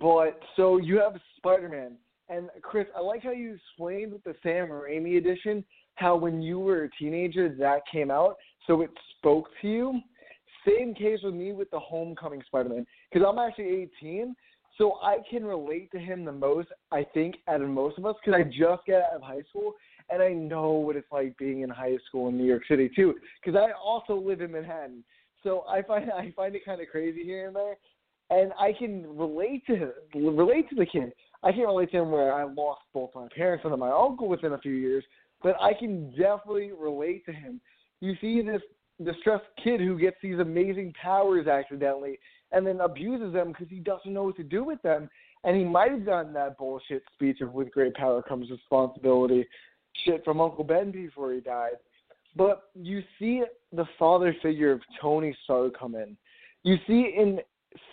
But 0.01 0.41
so 0.57 0.79
you 0.79 0.99
have 1.01 1.15
Spider-Man, 1.39 1.97
and 2.29 2.51
Chris, 2.63 2.87
I 2.97 3.01
like 3.01 3.23
how 3.23 3.33
you 3.33 3.55
explained 3.55 4.13
with 4.13 4.23
the 4.25 4.35
Sam 4.43 4.69
Raimi 4.69 5.17
edition 5.17 5.65
how 5.95 6.15
when 6.17 6.41
you 6.41 6.61
were 6.61 6.85
a 6.85 6.91
teenager 6.91 7.55
that 7.59 7.81
came 7.91 8.11
out, 8.11 8.37
so 8.67 8.83
it 8.83 8.91
spoke 9.19 9.49
to 9.63 9.69
you. 9.69 10.01
Same 10.67 10.95
case 10.95 11.21
with 11.23 11.35
me 11.35 11.53
with 11.53 11.71
the 11.71 11.79
Homecoming 11.79 12.43
Spider-Man, 12.47 12.87
because 13.11 13.27
I'm 13.29 13.39
actually 13.39 13.89
18, 14.01 14.37
so 14.79 14.99
I 15.03 15.17
can 15.29 15.45
relate 15.45 15.91
to 15.91 15.99
him 15.99 16.25
the 16.25 16.33
most, 16.33 16.69
I 16.93 17.05
think, 17.13 17.37
out 17.49 17.61
of 17.61 17.69
most 17.69 17.99
of 17.99 18.07
us, 18.07 18.15
because 18.25 18.39
I 18.39 18.43
mm-hmm. 18.43 18.51
just 18.51 18.87
got 18.87 19.03
out 19.03 19.17
of 19.17 19.23
high 19.23 19.43
school, 19.51 19.75
and 20.09 20.23
I 20.23 20.33
know 20.33 20.71
what 20.71 20.97
it's 20.97 21.11
like 21.13 21.37
being 21.37 21.63
in 21.63 21.69
high 21.69 21.99
school 22.09 22.29
in 22.29 22.39
New 22.39 22.47
York 22.47 22.63
City 22.69 22.89
too, 22.95 23.15
because 23.43 23.61
I 23.61 23.73
also 23.73 24.15
live 24.15 24.41
in 24.41 24.53
Manhattan. 24.53 25.05
So 25.43 25.65
I 25.69 25.83
find 25.83 26.11
I 26.17 26.33
find 26.37 26.55
it 26.55 26.65
kind 26.65 26.81
of 26.81 26.87
crazy 26.89 27.25
here 27.25 27.49
and 27.49 27.57
there, 27.57 27.77
and 28.31 28.53
I 28.59 28.73
can 28.73 29.05
relate 29.19 29.67
to 29.67 29.77
him, 29.77 29.93
relate 30.15 30.69
to 30.71 30.77
the 30.77 30.87
kid. 30.87 31.13
I 31.43 31.53
can't 31.53 31.67
relate 31.67 31.91
to 31.93 31.99
him 31.99 32.11
where 32.11 32.33
I 32.33 32.45
lost 32.45 32.83
both 32.95 33.11
my 33.15 33.29
parents 33.35 33.65
and 33.65 33.77
my 33.79 33.91
uncle 33.91 34.29
within 34.29 34.53
a 34.53 34.59
few 34.59 34.73
years, 34.73 35.05
but 35.43 35.57
I 35.61 35.73
can 35.73 36.11
definitely 36.11 36.73
relate 36.73 37.25
to 37.27 37.33
him. 37.33 37.61
You 38.01 38.15
see 38.21 38.43
this 38.43 38.63
distressed 39.05 39.45
kid 39.63 39.81
who 39.81 39.99
gets 39.99 40.17
these 40.23 40.39
amazing 40.39 40.93
powers 41.01 41.47
accidentally 41.47 42.19
and 42.53 42.67
then 42.67 42.81
abuses 42.81 43.33
them 43.33 43.49
because 43.49 43.69
he 43.69 43.81
doesn't 43.81 44.13
know 44.13 44.25
what 44.25 44.37
to 44.37 44.43
do 44.43 44.65
with 44.65 44.81
them. 44.83 45.09
And 45.45 45.57
he 45.57 45.65
might 45.65 45.93
have 45.93 46.07
done 46.07 46.33
that 46.33 46.59
bullshit 46.59 47.03
speech 47.15 47.41
of 47.41 47.53
with 47.53 47.71
great 47.71 47.95
power 47.95 48.23
comes 48.23 48.51
responsibility 48.51 49.47
shit 50.05 50.25
from 50.25 50.41
Uncle 50.41 50.65
Ben 50.65 50.91
before 50.91 51.33
he 51.33 51.41
died. 51.41 51.73
But 52.37 52.71
you 52.75 53.03
see 53.19 53.43
the 53.73 53.87
father 53.99 54.35
figure 54.43 54.73
of 54.73 54.81
Tony 55.01 55.37
Stark 55.45 55.79
come 55.79 55.95
in. 55.95 56.17
You 56.63 56.77
see 56.87 57.15
in 57.17 57.41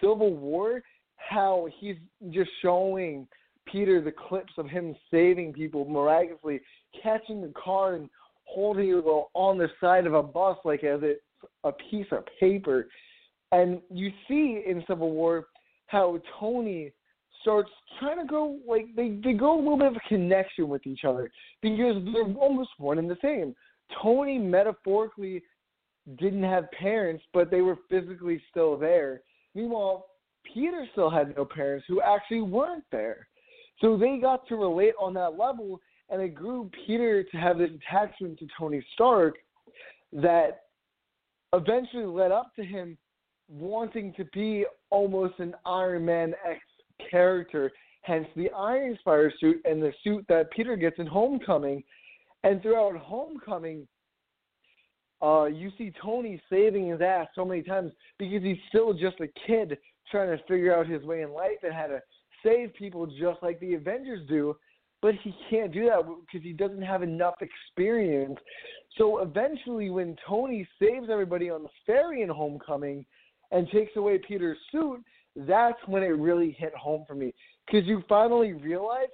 Civil 0.02 0.36
War 0.36 0.84
how 1.18 1.68
he's 1.80 1.96
just 2.30 2.50
showing 2.62 3.28
Peter 3.66 4.02
the 4.02 4.12
clips 4.12 4.54
of 4.58 4.68
him 4.68 4.96
saving 5.10 5.54
people 5.54 5.86
miraculously, 5.86 6.62
catching 7.02 7.42
the 7.42 7.54
car 7.62 7.96
and 7.96 8.10
holding 8.44 8.90
it 8.90 9.04
on 9.34 9.58
the 9.58 9.70
side 9.82 10.06
of 10.06 10.14
a 10.14 10.22
bus 10.22 10.58
like 10.64 10.84
as 10.84 11.00
it's 11.02 11.22
a 11.64 11.72
piece 11.72 12.06
of 12.12 12.24
paper. 12.40 12.88
And 13.56 13.82
you 13.90 14.12
see 14.28 14.64
in 14.68 14.84
Civil 14.86 15.12
War 15.12 15.48
how 15.88 16.20
Tony 16.40 16.92
starts 17.42 17.70
trying 18.00 18.20
to 18.20 18.26
go 18.26 18.58
like 18.68 18.88
they, 18.98 19.18
they 19.24 19.32
go 19.32 19.56
a 19.56 19.62
little 19.62 19.78
bit 19.78 19.88
of 19.88 19.96
a 19.96 20.10
connection 20.10 20.68
with 20.68 20.86
each 20.86 21.06
other 21.08 21.32
because 21.62 21.96
they're 22.12 22.36
almost 22.36 22.72
one 22.80 22.98
and 22.98 23.10
the 23.10 23.18
same. 23.22 23.56
Tony 24.02 24.38
metaphorically 24.38 25.42
didn't 26.18 26.44
have 26.44 26.70
parents, 26.72 27.24
but 27.34 27.50
they 27.50 27.62
were 27.62 27.78
physically 27.90 28.42
still 28.52 28.78
there. 28.78 29.22
Meanwhile, 29.54 30.08
Peter 30.54 30.86
still 30.92 31.10
had 31.10 31.34
no 31.38 31.46
parents 31.46 31.86
who 31.88 32.02
actually 32.02 32.42
weren't 32.42 32.84
there. 32.92 33.28
So 33.80 33.96
they 33.96 34.18
got 34.18 34.46
to 34.50 34.58
relate 34.58 34.96
on 35.00 35.14
that 35.14 35.38
level, 35.38 35.80
and 36.10 36.22
it 36.22 36.36
grew 36.36 36.70
Peter 36.86 37.24
to 37.24 37.38
have 37.38 37.58
this 37.58 37.72
attachment 37.72 38.38
to 38.40 38.48
Tony 38.58 38.86
Stark 38.94 39.36
that 40.12 40.64
eventually 41.54 42.06
led 42.06 42.32
up 42.32 42.54
to 42.58 42.64
him 42.66 42.98
wanting 43.50 44.14
to 44.14 44.26
be 44.34 44.66
almost 44.90 45.40
an 45.40 45.54
Iron 45.66 46.06
Man 46.06 46.34
X 46.48 46.60
character, 47.10 47.72
hence 48.02 48.28
the 48.36 48.50
Iron 48.52 48.98
Spider 49.00 49.34
suit 49.40 49.62
and 49.66 49.82
the 49.82 49.94
suit 50.04 50.26
that 50.30 50.52
Peter 50.52 50.76
gets 50.76 51.00
in 51.00 51.08
Homecoming. 51.08 51.84
And 52.44 52.62
throughout 52.62 52.96
Homecoming, 52.98 53.88
uh, 55.22 55.46
you 55.46 55.72
see 55.78 55.92
Tony 56.02 56.42
saving 56.50 56.90
his 56.90 57.02
ass 57.02 57.28
so 57.36 57.46
many 57.46 57.64
times 57.64 57.92
because 58.20 58.44
he's 58.44 58.58
still 58.70 58.94
just 58.94 59.20
a 59.20 59.28
kid 59.48 59.78
trying 60.12 60.36
to 60.36 60.44
figure 60.44 60.76
out 60.76 60.88
his 60.88 61.04
way 61.04 61.22
in 61.22 61.32
life 61.32 61.58
and 61.64 61.74
how 61.74 61.88
to 61.88 62.00
save 62.44 62.74
people 62.76 63.08
just 63.08 63.42
like 63.42 63.60
the 63.60 63.74
Avengers 63.74 64.28
do. 64.28 64.56
But 65.02 65.16
he 65.24 65.36
can't 65.50 65.72
do 65.72 65.86
that 65.86 66.04
because 66.06 66.44
he 66.44 66.54
doesn't 66.54 66.82
have 66.82 67.04
enough 67.04 67.36
experience. 67.42 68.38
So 68.98 69.20
eventually, 69.20 69.90
when 69.90 70.16
Tony 70.28 70.68
saves 70.82 71.10
everybody 71.12 71.50
on 71.50 71.64
the 71.64 71.70
ferry 71.86 72.22
in 72.22 72.30
Homecoming 72.30 73.06
and 73.56 73.68
takes 73.72 73.96
away 73.96 74.20
Peter's 74.20 74.58
suit, 74.72 75.04
that's 75.36 75.80
when 75.88 76.04
it 76.04 76.08
really 76.08 76.56
hit 76.58 76.76
home 76.76 77.04
for 77.08 77.16
me. 77.16 77.34
Because 77.66 77.88
you 77.88 78.04
finally 78.08 78.54
realize 78.54 79.10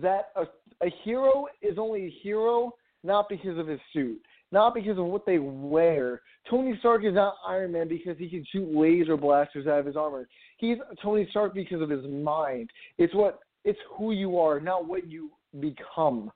that 0.00 0.30
a, 0.36 0.44
a 0.84 0.90
hero 1.04 1.46
is 1.60 1.76
only 1.76 2.06
a 2.06 2.14
hero 2.22 2.72
not 3.02 3.28
because 3.28 3.58
of 3.58 3.66
his 3.66 3.80
suit 3.92 4.20
not 4.52 4.74
because 4.74 4.98
of 4.98 5.06
what 5.06 5.26
they 5.26 5.38
wear. 5.38 6.22
Tony 6.48 6.76
Stark 6.80 7.04
is 7.04 7.14
not 7.14 7.36
Iron 7.46 7.72
Man 7.72 7.88
because 7.88 8.16
he 8.18 8.28
can 8.28 8.44
shoot 8.50 8.74
laser 8.74 9.16
blasters 9.16 9.66
out 9.66 9.78
of 9.78 9.86
his 9.86 9.96
armor. 9.96 10.28
He's 10.58 10.78
Tony 11.02 11.26
Stark 11.30 11.54
because 11.54 11.80
of 11.80 11.90
his 11.90 12.04
mind. 12.04 12.70
It's 12.98 13.14
what 13.14 13.40
it's 13.64 13.78
who 13.96 14.12
you 14.12 14.38
are, 14.38 14.60
not 14.60 14.86
what 14.86 15.08
you 15.08 15.30
become. 15.60 16.30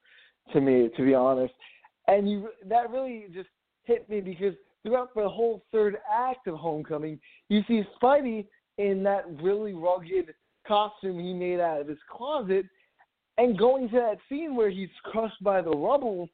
To 0.52 0.61
me, 0.61 0.90
to 0.94 1.05
be 1.05 1.14
honest, 1.14 1.55
and 2.07 2.30
you 2.30 2.50
that 2.68 2.90
really 2.90 3.26
just 3.32 3.48
hit 3.84 4.09
me 4.11 4.20
because 4.20 4.52
throughout 4.85 5.14
the 5.14 5.28
whole 5.28 5.64
third 5.72 5.97
act 6.12 6.47
of 6.47 6.57
Homecoming, 6.57 7.18
you 7.49 7.62
see 7.66 7.82
Spidey 8.01 8.47
in 8.78 9.03
that 9.05 9.24
really 9.43 9.72
rugged 9.72 10.35
costume 10.66 11.18
he 11.18 11.32
made 11.32 11.61
out 11.61 11.80
of 11.80 11.89
his 11.89 11.99
closet, 12.11 12.66
and 13.39 13.59
going 13.59 13.89
to 13.89 13.97
that 13.97 14.18
scene 14.28 14.55
where 14.55 14.70
he's 14.70 14.89
crushed 15.05 15.43
by 15.43 15.61
the 15.61 15.70
rubble 15.70 16.28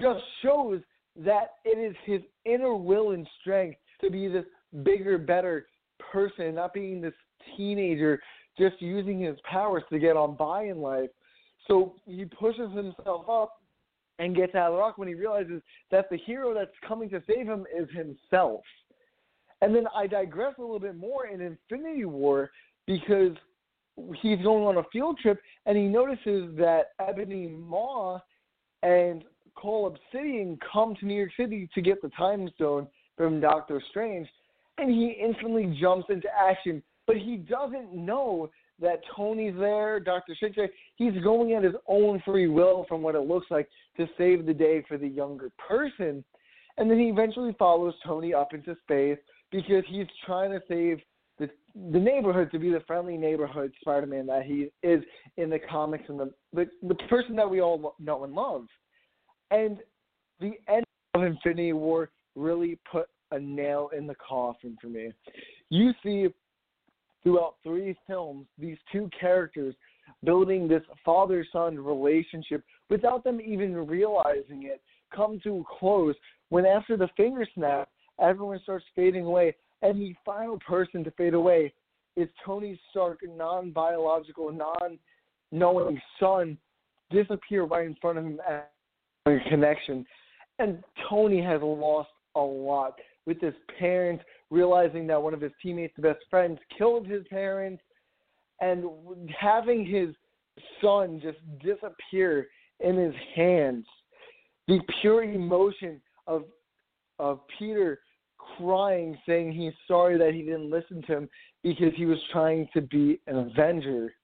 just 0.00 0.20
shows 0.42 0.80
that 1.16 1.54
it 1.64 1.78
is 1.78 1.96
his 2.04 2.20
inner 2.44 2.74
will 2.74 3.12
and 3.12 3.26
strength 3.40 3.78
to 4.00 4.10
be 4.10 4.28
this 4.28 4.44
bigger, 4.84 5.18
better 5.18 5.66
person, 5.98 6.54
not 6.54 6.74
being 6.74 7.00
this 7.00 7.14
teenager 7.56 8.20
just 8.58 8.80
using 8.80 9.20
his 9.20 9.36
powers 9.50 9.82
to 9.90 9.98
get 9.98 10.16
on 10.16 10.36
by 10.36 10.64
in 10.64 10.80
life. 10.80 11.10
So 11.66 11.94
he 12.06 12.24
pushes 12.24 12.70
himself 12.74 13.28
up 13.28 13.57
and 14.18 14.34
gets 14.34 14.54
out 14.54 14.68
of 14.68 14.74
the 14.74 14.78
rock 14.78 14.98
when 14.98 15.08
he 15.08 15.14
realizes 15.14 15.62
that 15.90 16.10
the 16.10 16.16
hero 16.16 16.54
that's 16.54 16.70
coming 16.86 17.08
to 17.10 17.22
save 17.26 17.46
him 17.46 17.66
is 17.76 17.88
himself. 17.90 18.62
And 19.60 19.74
then 19.74 19.86
I 19.94 20.06
digress 20.06 20.54
a 20.58 20.60
little 20.60 20.78
bit 20.78 20.96
more 20.96 21.26
in 21.26 21.40
Infinity 21.40 22.04
War 22.04 22.50
because 22.86 23.36
he's 24.20 24.40
going 24.42 24.64
on 24.64 24.78
a 24.78 24.88
field 24.92 25.18
trip 25.18 25.40
and 25.66 25.76
he 25.76 25.84
notices 25.84 26.56
that 26.56 26.92
Ebony 27.00 27.48
Maw 27.48 28.20
and 28.82 29.24
Cull 29.60 29.86
Obsidian 29.86 30.58
come 30.72 30.94
to 30.96 31.06
New 31.06 31.14
York 31.14 31.30
City 31.36 31.68
to 31.74 31.80
get 31.80 32.00
the 32.00 32.10
Time 32.10 32.48
Stone 32.54 32.86
from 33.16 33.40
Doctor 33.40 33.82
Strange, 33.90 34.28
and 34.78 34.90
he 34.90 35.18
instantly 35.20 35.76
jumps 35.80 36.06
into 36.08 36.28
action. 36.38 36.82
But 37.06 37.16
he 37.16 37.36
doesn't 37.36 37.92
know 37.92 38.50
that 38.80 39.00
Tony's 39.16 39.54
there, 39.58 40.00
Doctor 40.00 40.34
Strange. 40.34 40.56
He's 40.96 41.22
going 41.22 41.52
at 41.52 41.64
his 41.64 41.74
own 41.86 42.22
free 42.24 42.48
will, 42.48 42.86
from 42.88 43.02
what 43.02 43.14
it 43.14 43.20
looks 43.20 43.46
like, 43.50 43.68
to 43.96 44.06
save 44.16 44.46
the 44.46 44.54
day 44.54 44.84
for 44.86 44.98
the 44.98 45.08
younger 45.08 45.50
person. 45.68 46.24
And 46.76 46.90
then 46.90 46.98
he 46.98 47.06
eventually 47.06 47.54
follows 47.58 47.94
Tony 48.04 48.32
up 48.32 48.54
into 48.54 48.76
space 48.82 49.18
because 49.50 49.84
he's 49.88 50.06
trying 50.24 50.52
to 50.52 50.60
save 50.68 50.98
the 51.38 51.50
the 51.92 51.98
neighborhood 51.98 52.50
to 52.50 52.58
be 52.58 52.70
the 52.70 52.82
friendly 52.86 53.16
neighborhood 53.16 53.72
Spider-Man 53.80 54.26
that 54.26 54.44
he 54.44 54.70
is 54.82 55.02
in 55.36 55.50
the 55.50 55.58
comics 55.58 56.04
and 56.08 56.18
the 56.18 56.32
the, 56.52 56.66
the 56.82 56.94
person 57.08 57.36
that 57.36 57.48
we 57.48 57.60
all 57.60 57.94
know 57.98 58.24
and 58.24 58.32
love. 58.32 58.66
And 59.50 59.78
the 60.40 60.52
end 60.68 60.84
of 61.14 61.22
Infinity 61.22 61.72
War 61.72 62.10
really 62.36 62.78
put 62.90 63.08
a 63.30 63.38
nail 63.38 63.90
in 63.96 64.06
the 64.06 64.14
coffin 64.16 64.76
for 64.80 64.88
me. 64.88 65.12
You 65.70 65.92
see 66.02 66.28
throughout 67.22 67.56
three 67.62 67.96
films 68.06 68.46
these 68.58 68.78
two 68.92 69.10
characters 69.18 69.74
building 70.24 70.66
this 70.66 70.82
father 71.04 71.46
son 71.52 71.78
relationship 71.78 72.64
without 72.90 73.24
them 73.24 73.40
even 73.40 73.74
realizing 73.74 74.64
it 74.64 74.80
come 75.14 75.40
to 75.42 75.58
a 75.58 75.78
close 75.78 76.14
when 76.48 76.64
after 76.64 76.96
the 76.96 77.08
finger 77.16 77.46
snap 77.54 77.88
everyone 78.20 78.60
starts 78.62 78.84
fading 78.94 79.24
away 79.24 79.54
and 79.82 80.00
the 80.00 80.14
final 80.24 80.58
person 80.66 81.04
to 81.04 81.10
fade 81.12 81.34
away 81.34 81.72
is 82.18 82.28
Tony 82.44 82.78
Stark 82.90 83.20
non 83.36 83.70
biological, 83.70 84.50
non 84.52 84.98
knowing 85.52 86.00
son 86.18 86.58
disappear 87.10 87.64
right 87.64 87.86
in 87.86 87.96
front 88.00 88.18
of 88.18 88.24
him 88.24 88.40
at 88.46 88.72
a 89.26 89.38
connection. 89.48 90.04
And 90.58 90.82
Tony 91.08 91.42
has 91.42 91.60
lost 91.62 92.10
a 92.34 92.40
lot 92.40 92.94
with 93.24 93.40
his 93.40 93.54
parents 93.78 94.24
realizing 94.50 95.06
that 95.06 95.22
one 95.22 95.34
of 95.34 95.40
his 95.40 95.52
teammates, 95.62 95.94
the 95.96 96.02
best 96.02 96.20
friends, 96.30 96.58
killed 96.76 97.06
his 97.06 97.26
parents, 97.28 97.82
and 98.60 98.84
having 99.38 99.84
his 99.84 100.14
son 100.82 101.20
just 101.22 101.38
disappear 101.60 102.48
in 102.80 102.96
his 102.96 103.14
hands. 103.34 103.86
The 104.66 104.80
pure 105.00 105.24
emotion 105.24 106.00
of 106.26 106.44
of 107.18 107.40
Peter 107.58 108.00
crying, 108.56 109.18
saying 109.26 109.52
he's 109.52 109.72
sorry 109.86 110.16
that 110.18 110.34
he 110.34 110.42
didn't 110.42 110.70
listen 110.70 111.02
to 111.02 111.16
him 111.16 111.28
because 111.62 111.92
he 111.96 112.06
was 112.06 112.18
trying 112.32 112.68
to 112.72 112.80
be 112.80 113.20
an 113.26 113.36
Avenger. 113.36 114.14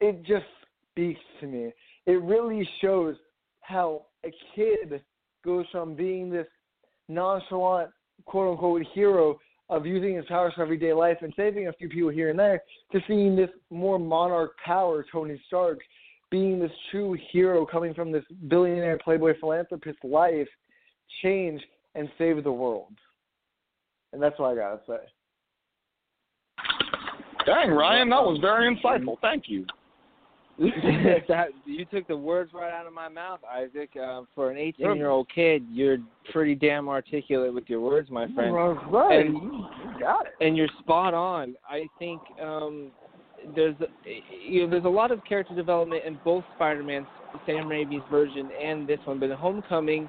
It 0.00 0.24
just 0.24 0.46
speaks 0.90 1.20
to 1.40 1.46
me. 1.46 1.72
It 2.06 2.22
really 2.22 2.68
shows 2.80 3.16
how 3.60 4.06
a 4.24 4.30
kid 4.54 5.02
goes 5.44 5.66
from 5.72 5.94
being 5.94 6.30
this 6.30 6.46
nonchalant, 7.08 7.90
quote 8.24 8.52
unquote, 8.52 8.86
hero 8.94 9.38
of 9.70 9.86
using 9.86 10.16
his 10.16 10.24
powers 10.26 10.52
for 10.54 10.62
everyday 10.62 10.92
life 10.92 11.18
and 11.22 11.32
saving 11.36 11.68
a 11.68 11.72
few 11.72 11.88
people 11.88 12.10
here 12.10 12.30
and 12.30 12.38
there 12.38 12.62
to 12.92 13.00
seeing 13.08 13.34
this 13.34 13.50
more 13.70 13.98
monarch 13.98 14.52
power, 14.64 15.04
Tony 15.10 15.40
Stark, 15.46 15.78
being 16.30 16.58
this 16.58 16.72
true 16.90 17.16
hero 17.32 17.64
coming 17.64 17.94
from 17.94 18.12
this 18.12 18.24
billionaire 18.48 18.98
playboy 18.98 19.34
philanthropist 19.40 19.98
life, 20.02 20.48
change 21.22 21.62
and 21.94 22.08
save 22.18 22.42
the 22.44 22.52
world. 22.52 22.92
And 24.12 24.22
that's 24.22 24.38
what 24.38 24.52
I 24.52 24.54
gotta 24.54 24.80
say. 24.86 24.98
Dang, 27.46 27.70
Ryan, 27.70 28.08
that 28.10 28.22
was 28.22 28.38
very 28.40 28.74
insightful. 28.74 29.16
Thank 29.20 29.44
you. 29.48 29.66
That, 30.58 31.48
you 31.64 31.84
took 31.84 32.06
the 32.06 32.16
words 32.16 32.52
right 32.54 32.72
out 32.72 32.86
of 32.86 32.92
my 32.92 33.08
mouth, 33.08 33.40
Isaac. 33.50 33.90
Uh, 34.00 34.22
for 34.34 34.50
an 34.50 34.56
18 34.58 34.96
year 34.96 35.10
old 35.10 35.28
kid, 35.34 35.64
you're 35.70 35.98
pretty 36.32 36.54
damn 36.54 36.88
articulate 36.88 37.52
with 37.52 37.64
your 37.68 37.80
words, 37.80 38.10
my 38.10 38.26
friend. 38.34 38.54
Right. 38.54 39.26
And- 39.26 39.34
you 39.34 39.66
got 40.00 40.26
it. 40.26 40.32
and 40.40 40.56
you're 40.56 40.68
spot 40.80 41.14
on. 41.14 41.54
I 41.68 41.86
think 41.98 42.20
um, 42.42 42.90
there's 43.54 43.76
you 44.46 44.64
know 44.64 44.70
there's 44.70 44.84
a 44.84 44.88
lot 44.88 45.10
of 45.10 45.24
character 45.24 45.54
development 45.54 46.04
in 46.04 46.18
both 46.24 46.44
Spider-Man, 46.56 47.06
Sam 47.46 47.66
Raimi's 47.66 48.04
version 48.10 48.50
and 48.62 48.88
this 48.88 48.98
one, 49.04 49.18
but 49.20 49.30
in 49.30 49.36
Homecoming, 49.36 50.08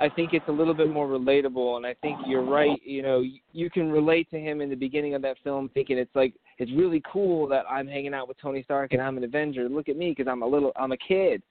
I 0.00 0.08
think 0.08 0.32
it's 0.32 0.48
a 0.48 0.52
little 0.52 0.74
bit 0.74 0.90
more 0.90 1.08
relatable. 1.08 1.76
And 1.76 1.86
I 1.86 1.94
think 2.02 2.18
you're 2.26 2.44
right. 2.44 2.80
You 2.84 3.02
know, 3.02 3.22
you, 3.52 3.70
can 3.70 3.90
relate 3.90 4.30
to 4.30 4.38
him 4.38 4.60
in 4.60 4.70
the 4.70 4.76
beginning 4.76 5.14
of 5.14 5.22
that 5.22 5.36
film, 5.42 5.70
thinking 5.74 5.98
it's 5.98 6.14
like 6.14 6.34
it's 6.58 6.70
really 6.72 7.02
cool 7.10 7.48
that 7.48 7.64
I'm 7.70 7.86
hanging 7.86 8.14
out 8.14 8.28
with 8.28 8.38
Tony 8.40 8.62
Stark 8.62 8.92
and 8.92 9.00
I'm 9.00 9.16
an 9.16 9.24
Avenger. 9.24 9.68
Look 9.68 9.88
at 9.88 9.96
me 9.96 10.10
because 10.10 10.30
I'm 10.30 10.42
a 10.42 10.46
little 10.46 10.72
I'm 10.76 10.92
a 10.92 10.96
kid. 10.96 11.42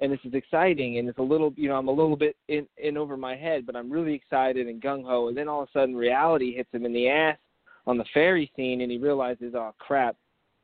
And 0.00 0.10
this 0.10 0.18
is 0.24 0.34
exciting, 0.34 0.98
and 0.98 1.08
it's 1.08 1.20
a 1.20 1.22
little, 1.22 1.54
you 1.56 1.68
know, 1.68 1.76
I'm 1.76 1.86
a 1.86 1.92
little 1.92 2.16
bit 2.16 2.34
in, 2.48 2.66
in 2.78 2.96
over 2.96 3.16
my 3.16 3.36
head, 3.36 3.64
but 3.64 3.76
I'm 3.76 3.88
really 3.88 4.12
excited 4.12 4.66
and 4.66 4.82
gung 4.82 5.04
ho. 5.04 5.28
And 5.28 5.36
then 5.36 5.48
all 5.48 5.62
of 5.62 5.68
a 5.68 5.78
sudden, 5.78 5.94
reality 5.94 6.52
hits 6.52 6.68
him 6.72 6.84
in 6.84 6.92
the 6.92 7.08
ass, 7.08 7.38
on 7.86 7.98
the 7.98 8.04
ferry 8.12 8.50
scene 8.56 8.80
and 8.80 8.90
he 8.90 8.98
realizes, 8.98 9.54
oh 9.54 9.74
crap, 9.78 10.16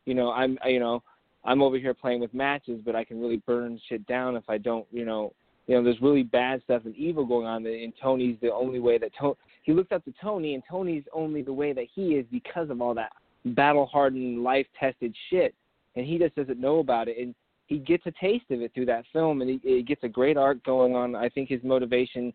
you 0.06 0.14
know, 0.14 0.32
I'm 0.32 0.58
you 0.66 0.80
know, 0.80 1.02
I'm 1.44 1.62
over 1.62 1.78
here 1.78 1.94
playing 1.94 2.20
with 2.20 2.34
matches, 2.34 2.80
but 2.84 2.96
I 2.96 3.04
can 3.04 3.20
really 3.20 3.42
burn 3.46 3.80
shit 3.88 4.06
down 4.06 4.36
if 4.36 4.44
I 4.48 4.58
don't, 4.58 4.86
you 4.90 5.04
know, 5.04 5.32
you 5.70 5.76
know, 5.76 5.84
there's 5.84 6.02
really 6.02 6.24
bad 6.24 6.60
stuff 6.64 6.82
and 6.84 6.96
evil 6.96 7.24
going 7.24 7.46
on. 7.46 7.64
And 7.64 7.92
Tony's 8.02 8.36
the 8.42 8.52
only 8.52 8.80
way 8.80 8.98
that 8.98 9.12
Tony 9.16 9.36
he 9.62 9.72
looks 9.72 9.92
up 9.92 10.04
to 10.06 10.12
Tony, 10.20 10.54
and 10.54 10.64
Tony's 10.68 11.04
only 11.12 11.42
the 11.42 11.52
way 11.52 11.72
that 11.72 11.86
he 11.94 12.14
is 12.14 12.26
because 12.32 12.70
of 12.70 12.82
all 12.82 12.92
that 12.94 13.12
battle 13.44 13.86
hardened, 13.86 14.42
life 14.42 14.66
tested 14.78 15.14
shit, 15.28 15.54
and 15.94 16.04
he 16.04 16.18
just 16.18 16.34
doesn't 16.34 16.58
know 16.58 16.80
about 16.80 17.06
it. 17.06 17.18
And 17.18 17.36
he 17.66 17.78
gets 17.78 18.04
a 18.06 18.12
taste 18.20 18.46
of 18.50 18.62
it 18.62 18.74
through 18.74 18.86
that 18.86 19.04
film, 19.12 19.42
and 19.42 19.60
he 19.62 19.84
gets 19.84 20.02
a 20.02 20.08
great 20.08 20.36
arc 20.36 20.60
going 20.64 20.96
on. 20.96 21.14
I 21.14 21.28
think 21.28 21.48
his 21.48 21.62
motivation, 21.62 22.32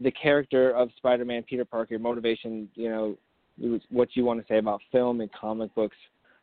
the 0.00 0.12
character 0.12 0.70
of 0.70 0.90
Spider-Man, 0.98 1.42
Peter 1.42 1.64
Parker, 1.64 1.98
motivation, 1.98 2.68
you 2.74 2.88
know, 2.88 3.80
what 3.90 4.10
you 4.14 4.24
want 4.24 4.38
to 4.38 4.46
say 4.46 4.58
about 4.58 4.80
film 4.92 5.22
and 5.22 5.32
comic 5.32 5.74
books. 5.74 5.96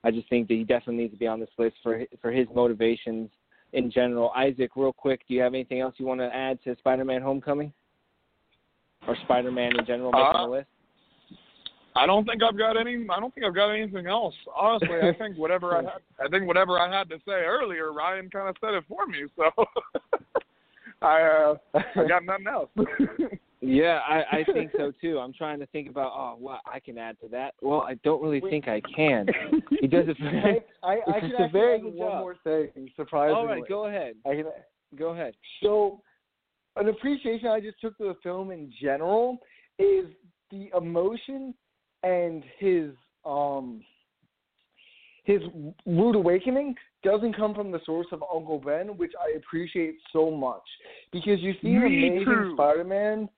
I 0.03 0.11
just 0.11 0.27
think 0.29 0.49
that 0.49 0.55
he 0.55 0.65
definitely 0.65 1.03
needs 1.03 1.13
to 1.13 1.19
be 1.19 1.27
on 1.27 1.39
this 1.39 1.49
list 1.57 1.75
for 1.81 2.03
for 2.21 2.31
his 2.31 2.47
motivations 2.53 3.29
in 3.74 3.91
general. 3.91 4.32
Isaac, 4.36 4.71
real 4.76 4.93
quick, 4.93 5.21
do 5.28 5.34
you 5.34 5.41
have 5.41 5.53
anything 5.53 5.82
else 5.82 5.95
you 5.97 6.05
want 6.05 6.21
to 6.21 6.34
add 6.34 6.63
to 6.63 6.76
Spider-Man: 6.78 7.21
Homecoming 7.21 7.74
or 9.07 9.15
Spider-Man 9.24 9.80
in 9.80 9.86
general 9.86 10.11
making 10.11 10.28
Uh, 10.28 10.45
the 10.45 10.51
list? 10.51 10.67
I 11.95 12.07
don't 12.07 12.26
think 12.26 12.41
I've 12.41 12.57
got 12.57 12.76
any. 12.76 13.05
I 13.09 13.19
don't 13.19 13.34
think 13.36 13.45
I've 13.45 13.53
got 13.53 13.69
anything 13.69 14.07
else. 14.07 14.34
Honestly, 14.55 14.99
I 15.01 15.13
think 15.13 15.38
whatever 15.38 15.76
I 15.76 15.84
had, 15.84 16.01
I 16.24 16.28
think 16.28 16.47
whatever 16.47 16.80
I 16.80 16.91
had 16.91 17.07
to 17.09 17.17
say 17.19 17.43
earlier, 17.45 17.93
Ryan 17.93 18.30
kind 18.32 18.49
of 18.49 18.55
said 18.61 18.74
it 18.74 18.84
for 18.88 19.05
me. 19.05 19.26
So 19.36 19.51
I, 21.01 21.21
uh, 21.21 21.55
I 21.74 22.07
got 22.07 22.26
nothing 22.26 22.47
else. 22.47 22.69
Yeah, 23.64 23.99
I, 24.07 24.39
I 24.39 24.43
think 24.53 24.72
so 24.76 24.91
too. 25.01 25.20
I'm 25.20 25.34
trying 25.34 25.59
to 25.59 25.66
think 25.68 25.89
about 25.89 26.11
oh, 26.14 26.36
what 26.38 26.59
I 26.72 26.80
can 26.80 26.97
add 26.97 27.20
to 27.22 27.28
that. 27.30 27.53
Well, 27.61 27.82
I 27.82 27.95
don't 28.03 28.22
really 28.22 28.41
think 28.41 28.68
I 28.68 28.82
can. 28.95 29.28
He 29.80 29.88
does 29.88 30.05
it 30.09 30.18
very. 30.20 30.61
I, 30.84 30.88
I, 30.88 30.93
I 30.93 31.20
can 31.20 31.32
actually 31.32 31.49
very 31.51 31.76
add 31.76 31.84
one 31.84 31.97
job. 31.97 32.20
more 32.20 32.36
thing, 32.43 32.89
surprisingly. 32.95 33.39
All 33.39 33.47
right, 33.47 33.64
go 33.68 33.86
ahead. 33.86 34.16
I 34.26 34.36
can, 34.36 34.45
Go 34.97 35.09
ahead. 35.09 35.34
So, 35.61 36.01
an 36.76 36.89
appreciation 36.89 37.47
I 37.47 37.59
just 37.59 37.80
took 37.82 37.97
to 37.97 38.03
the 38.03 38.16
film 38.22 38.51
in 38.51 38.72
general 38.82 39.39
is 39.80 40.05
the 40.51 40.70
emotion 40.78 41.53
and 42.03 42.43
his 42.59 42.91
um 43.26 43.82
his 45.24 45.41
rude 45.86 46.16
awakening 46.16 46.76
doesn't 47.01 47.36
come 47.36 47.55
from 47.55 47.72
the 47.72 47.80
source 47.86 48.07
of 48.11 48.22
Uncle 48.34 48.59
Ben, 48.59 48.97
which 48.97 49.14
I 49.20 49.38
appreciate 49.38 49.95
so 50.11 50.30
much 50.30 50.64
because 51.14 51.39
you 51.39 51.53
see 51.61 51.70
an 51.70 51.84
Me 51.84 52.07
amazing 52.07 52.26
too. 52.26 52.51
Spider-Man 52.55 53.30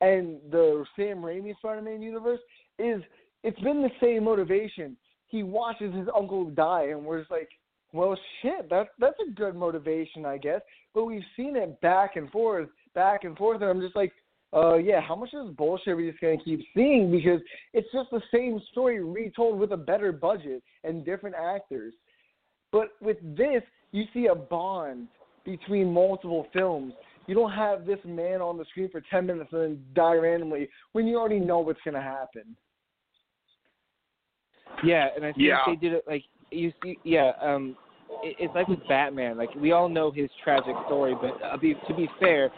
and 0.00 0.38
the 0.50 0.84
Sam 0.96 1.18
Raimi 1.18 1.56
Spider-Man 1.58 2.02
universe 2.02 2.40
is 2.78 3.02
it's 3.42 3.60
been 3.60 3.82
the 3.82 3.90
same 4.00 4.24
motivation. 4.24 4.96
He 5.28 5.42
watches 5.42 5.94
his 5.94 6.08
uncle 6.14 6.50
die, 6.50 6.88
and 6.90 7.04
we're 7.04 7.20
just 7.20 7.30
like, 7.30 7.48
well, 7.92 8.18
shit, 8.42 8.68
that's 8.68 8.90
that's 8.98 9.16
a 9.26 9.32
good 9.32 9.54
motivation, 9.54 10.24
I 10.26 10.38
guess. 10.38 10.60
But 10.94 11.04
we've 11.04 11.22
seen 11.36 11.56
it 11.56 11.80
back 11.80 12.16
and 12.16 12.30
forth, 12.30 12.68
back 12.94 13.24
and 13.24 13.36
forth, 13.36 13.62
and 13.62 13.70
I'm 13.70 13.80
just 13.80 13.96
like, 13.96 14.12
uh, 14.52 14.76
yeah, 14.76 15.00
how 15.00 15.16
much 15.16 15.30
of 15.34 15.46
this 15.46 15.56
bullshit 15.56 15.88
are 15.88 15.96
we 15.96 16.10
just 16.10 16.20
gonna 16.20 16.36
keep 16.42 16.60
seeing? 16.74 17.10
Because 17.10 17.40
it's 17.72 17.88
just 17.92 18.10
the 18.10 18.22
same 18.34 18.60
story 18.70 19.02
retold 19.02 19.58
with 19.58 19.72
a 19.72 19.76
better 19.76 20.12
budget 20.12 20.62
and 20.84 21.04
different 21.04 21.36
actors. 21.36 21.94
But 22.72 22.88
with 23.00 23.18
this, 23.36 23.62
you 23.92 24.04
see 24.12 24.26
a 24.26 24.34
bond 24.34 25.08
between 25.44 25.92
multiple 25.92 26.46
films. 26.52 26.92
You 27.26 27.34
don't 27.34 27.52
have 27.52 27.86
this 27.86 27.98
man 28.04 28.40
on 28.40 28.56
the 28.56 28.64
screen 28.66 28.88
for 28.90 29.02
ten 29.10 29.26
minutes 29.26 29.50
and 29.52 29.62
then 29.62 29.84
die 29.94 30.14
randomly 30.14 30.68
when 30.92 31.06
you 31.06 31.18
already 31.18 31.40
know 31.40 31.58
what's 31.60 31.80
gonna 31.84 32.00
happen. 32.00 32.56
Yeah, 34.84 35.08
and 35.14 35.24
I 35.24 35.32
think 35.32 35.46
Yeah. 35.46 35.62
they 35.66 35.76
did 35.76 35.92
it 35.92 36.04
like 36.06 36.24
you 36.50 36.72
see. 36.82 36.98
Yeah, 37.02 37.32
um, 37.40 37.76
it, 38.22 38.36
it's 38.38 38.54
like 38.54 38.68
with 38.68 38.86
Batman. 38.88 39.36
Like 39.36 39.54
we 39.54 39.72
all 39.72 39.88
know 39.88 40.10
his 40.10 40.30
tragic 40.42 40.76
story, 40.86 41.14
but 41.20 41.40
uh, 41.42 41.56
be, 41.56 41.74
to 41.88 41.94
be 41.94 42.08
fair, 42.20 42.50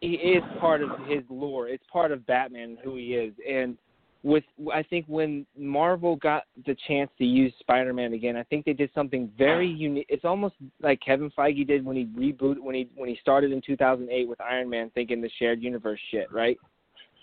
he 0.00 0.14
is 0.14 0.42
part 0.60 0.82
of 0.82 0.90
his 1.06 1.22
lore. 1.28 1.68
It's 1.68 1.84
part 1.92 2.12
of 2.12 2.26
Batman 2.26 2.78
who 2.82 2.96
he 2.96 3.14
is. 3.14 3.34
And 3.48 3.76
with 4.24 4.44
I 4.72 4.82
think 4.82 5.04
when 5.06 5.46
Marvel 5.56 6.16
got 6.16 6.44
the 6.66 6.74
chance 6.88 7.10
to 7.18 7.24
use 7.24 7.52
Spider-Man 7.60 8.14
again, 8.14 8.36
I 8.36 8.42
think 8.44 8.64
they 8.64 8.72
did 8.72 8.90
something 8.94 9.30
very 9.36 9.70
ah. 9.70 9.76
unique. 9.76 10.06
It's 10.08 10.24
almost 10.24 10.54
like 10.82 10.98
Kevin 11.00 11.30
Feige 11.36 11.66
did 11.66 11.84
when 11.84 11.94
he 11.94 12.06
rebooted 12.06 12.58
when 12.58 12.74
he 12.74 12.88
when 12.96 13.08
he 13.08 13.18
started 13.20 13.52
in 13.52 13.60
2008 13.60 14.26
with 14.26 14.40
Iron 14.40 14.70
Man, 14.70 14.90
thinking 14.94 15.20
the 15.20 15.30
shared 15.38 15.62
universe 15.62 16.00
shit, 16.10 16.32
right? 16.32 16.56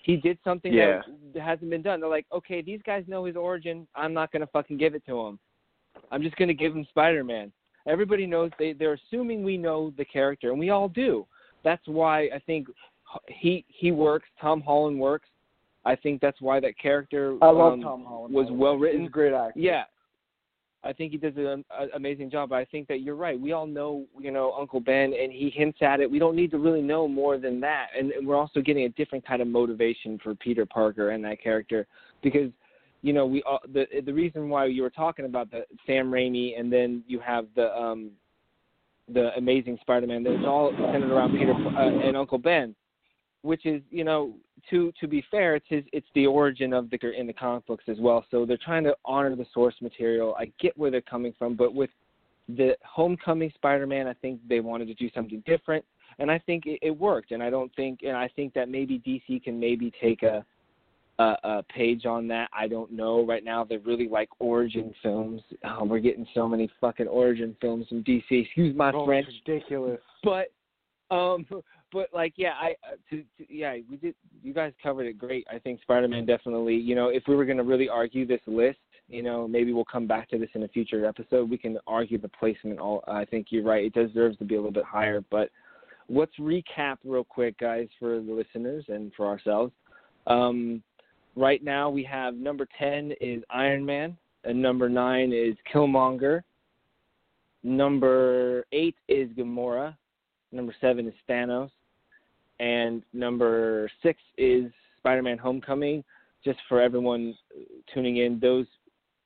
He 0.04 0.18
did 0.18 0.38
something 0.44 0.72
Yeah. 0.72 1.02
that 1.34 1.42
hasn't 1.42 1.70
been 1.70 1.82
done. 1.82 2.00
They're 2.00 2.10
like, 2.10 2.26
okay, 2.32 2.62
these 2.62 2.82
guys 2.84 3.04
know 3.08 3.26
his 3.26 3.36
origin. 3.36 3.88
I'm 3.96 4.14
not 4.14 4.32
gonna 4.32 4.48
fucking 4.48 4.78
give 4.78 4.94
it 4.94 5.06
to 5.08 5.20
him. 5.20 5.40
I'm 6.12 6.22
just 6.22 6.36
gonna 6.36 6.54
give 6.54 6.76
him 6.76 6.86
Spider-Man. 6.86 7.52
Everybody 7.88 8.28
knows 8.28 8.52
they 8.60 8.74
they're 8.74 8.94
assuming 8.94 9.44
we 9.44 9.58
know 9.58 9.92
the 9.98 10.06
character, 10.06 10.52
and 10.52 10.60
we 10.60 10.70
all 10.70 10.88
do. 10.88 11.26
That's 11.64 11.86
why 11.88 12.30
I 12.34 12.40
think 12.46 12.68
he 13.28 13.66
he 13.68 13.92
works. 13.92 14.30
Tom 14.40 14.62
Holland 14.62 15.00
works. 15.00 15.28
I 15.86 15.96
think 15.96 16.22
that's 16.22 16.40
why 16.42 16.60
that 16.60 16.78
character 16.78 17.38
I 17.42 17.50
love 17.50 17.74
um, 17.74 17.82
Tom 17.82 18.06
Holland. 18.06 18.34
was 18.34 18.46
by 18.46 18.50
the 18.50 18.54
way. 18.54 18.60
well 18.60 18.78
written. 18.78 19.02
He's 19.02 19.08
a 19.08 19.12
great 19.12 19.34
actor. 19.34 19.60
Yeah, 19.60 19.84
I 20.84 20.94
think 20.94 21.12
he 21.12 21.18
does 21.18 21.34
an 21.38 21.64
amazing 21.96 22.30
job. 22.30 22.50
But 22.50 22.56
I 22.56 22.66
think 22.66 22.88
that 22.88 23.02
you're 23.02 23.16
right. 23.16 23.40
We 23.40 23.52
all 23.52 23.68
know, 23.68 24.06
you 24.20 24.32
know, 24.32 24.54
Uncle 24.54 24.80
Ben, 24.80 25.14
and 25.14 25.32
he 25.32 25.52
hints 25.54 25.80
at 25.82 26.00
it. 26.00 26.10
We 26.10 26.20
don't 26.20 26.36
need 26.36 26.52
to 26.52 26.58
really 26.58 26.82
know 26.82 27.08
more 27.08 27.38
than 27.38 27.60
that. 27.62 27.88
And, 27.98 28.12
and 28.12 28.28
we're 28.28 28.38
also 28.38 28.62
getting 28.62 28.86
a 28.86 28.90
different 28.90 29.26
kind 29.26 29.42
of 29.42 29.48
motivation 29.48 30.20
for 30.24 30.36
Peter 30.36 30.66
Parker 30.66 31.12
and 31.12 31.24
that 31.26 31.42
character 31.42 31.88
because, 32.22 32.52
you 33.02 33.14
know, 33.14 33.26
we 33.26 33.42
all, 33.44 33.60
the 33.74 33.86
the 34.06 34.14
reason 34.14 34.50
why 34.50 34.66
you 34.66 34.84
were 34.84 34.90
talking 34.92 35.26
about 35.26 35.50
the 35.52 35.66
Sam 35.88 36.12
Raimi, 36.12 36.60
and 36.60 36.72
then 36.72 37.04
you 37.08 37.20
have 37.20 37.48
the 37.56 37.76
um 37.76 38.12
the 39.14 39.36
Amazing 39.36 39.78
Spider-Man. 39.82 40.26
It's 40.26 40.46
all 40.46 40.72
centered 40.92 41.12
around 41.12 41.38
Peter 41.38 41.54
uh, 41.54 42.08
and 42.08 42.16
Uncle 42.16 42.38
Ben, 42.38 42.76
which 43.42 43.66
is, 43.66 43.82
you 43.90 44.04
know, 44.04 44.34
to 44.70 44.92
to 45.00 45.08
be 45.08 45.24
fair, 45.32 45.56
it's 45.56 45.66
his 45.70 45.84
it's 45.92 46.08
the 46.16 46.28
origin 46.28 46.74
of 46.74 46.90
the 46.90 46.98
in 47.20 47.28
the 47.28 47.34
comic 47.34 47.66
books 47.66 47.86
as 47.88 47.98
well. 48.00 48.26
So 48.32 48.46
they're 48.46 48.58
trying 48.64 48.84
to 48.86 48.96
honor 49.06 49.36
the 49.36 49.46
source 49.54 49.76
material. 49.82 50.36
I 50.38 50.52
get 50.60 50.78
where 50.78 50.92
they're 50.92 51.02
coming 51.02 51.34
from, 51.38 51.56
but 51.56 51.74
with 51.74 51.90
the 52.48 52.76
Homecoming 52.84 53.52
Spider-Man, 53.56 54.08
I 54.08 54.14
think 54.14 54.40
they 54.48 54.60
wanted 54.60 54.88
to 54.88 54.94
do 54.96 55.10
something 55.16 55.42
different, 55.46 55.86
and 56.20 56.30
I 56.30 56.38
think 56.40 56.66
it, 56.66 56.80
it 56.82 56.92
worked. 56.92 57.32
And 57.32 57.42
I 57.42 57.50
don't 57.50 57.74
think, 57.76 58.00
and 58.04 58.16
I 58.18 58.28
think 58.36 58.54
that 58.54 58.70
maybe 58.70 59.00
DC 59.00 59.44
can 59.44 59.60
maybe 59.60 59.92
take 60.02 60.24
a 60.24 60.46
a, 61.20 61.36
a 61.44 61.64
page 61.64 62.06
on 62.06 62.28
that. 62.30 62.50
I 62.54 62.68
don't 62.68 62.92
know. 62.92 63.26
Right 63.26 63.44
now, 63.44 63.64
they 63.64 63.78
really 63.78 64.08
like 64.08 64.30
origin 64.40 64.94
films. 65.04 65.42
Oh, 65.64 65.84
we're 65.86 66.00
getting 66.00 66.26
so 66.34 66.48
many 66.48 66.70
fucking 66.80 67.08
origin 67.08 67.56
films 67.62 67.88
from 67.90 68.04
DC. 68.04 68.24
Excuse 68.32 68.76
my 68.76 68.92
Oh, 68.92 69.06
French 69.06 69.28
ridiculous. 69.48 70.00
but 70.24 70.48
um 71.12 71.46
but 71.92 72.08
like 72.14 72.34
yeah, 72.36 72.54
I 72.60 72.76
uh, 72.88 72.96
to, 73.10 73.24
to, 73.38 73.54
yeah 73.54 73.78
we 73.90 73.98
did. 73.98 74.16
You 74.44 74.54
guys 74.54 74.74
covered 74.82 75.06
it 75.06 75.18
great. 75.18 75.46
I 75.54 75.60
think 75.60 75.82
Spider-Man 75.82 76.26
definitely. 76.26 76.76
You 76.76 76.96
know, 76.96 77.10
if 77.10 77.24
we 77.28 77.36
were 77.36 77.46
going 77.46 77.58
to 77.58 77.64
really 77.64 77.90
argue 77.90 78.26
this 78.26 78.42
list, 78.48 78.80
you 79.08 79.22
know, 79.22 79.48
maybe 79.48 79.74
we'll 79.74 79.86
come 79.86 80.08
back 80.08 80.30
to 80.30 80.38
this 80.38 80.50
in 80.56 80.64
a 80.64 80.68
future 80.68 81.06
episode. 81.06 81.50
We 81.50 81.58
can 81.58 81.78
argue 81.88 82.18
the 82.18 82.30
placement. 82.30 82.80
All 82.80 83.04
I 83.08 83.26
think 83.26 83.48
you're 83.50 83.64
right. 83.64 83.86
It 83.86 83.94
deserves 83.94 84.38
to 84.38 84.46
be 84.46 84.56
a 84.56 84.58
little 84.58 84.72
bit 84.72 84.86
higher. 84.86 85.24
But 85.30 85.50
let's 86.10 86.32
recap 86.40 86.98
real 87.04 87.24
quick, 87.24 87.58
guys, 87.60 87.88
for 88.00 88.22
the 88.22 88.32
listeners 88.32 88.86
and 88.88 89.12
for 89.16 89.28
ourselves. 89.28 89.74
Um, 90.28 90.82
right 91.36 91.64
now 91.64 91.90
we 91.90 92.04
have 92.04 92.36
number 92.36 92.68
ten 92.78 93.14
is 93.20 93.44
Iron 93.50 93.86
Man, 93.86 94.18
and 94.44 94.62
number 94.62 94.90
nine 94.90 95.34
is 95.34 95.56
Killmonger. 95.74 96.42
Number 97.64 98.66
eight 98.72 98.96
is 99.08 99.30
Gamora. 99.38 99.96
Number 100.52 100.76
seven 100.82 101.08
is 101.08 101.14
Thanos, 101.30 101.70
and 102.62 103.04
number 103.12 103.90
six 104.02 104.20
is 104.38 104.72
Spider-Man: 105.00 105.38
Homecoming. 105.38 106.04
Just 106.46 106.60
for 106.70 106.82
everyone 106.82 107.36
tuning 107.94 108.18
in, 108.18 108.40
those 108.40 108.66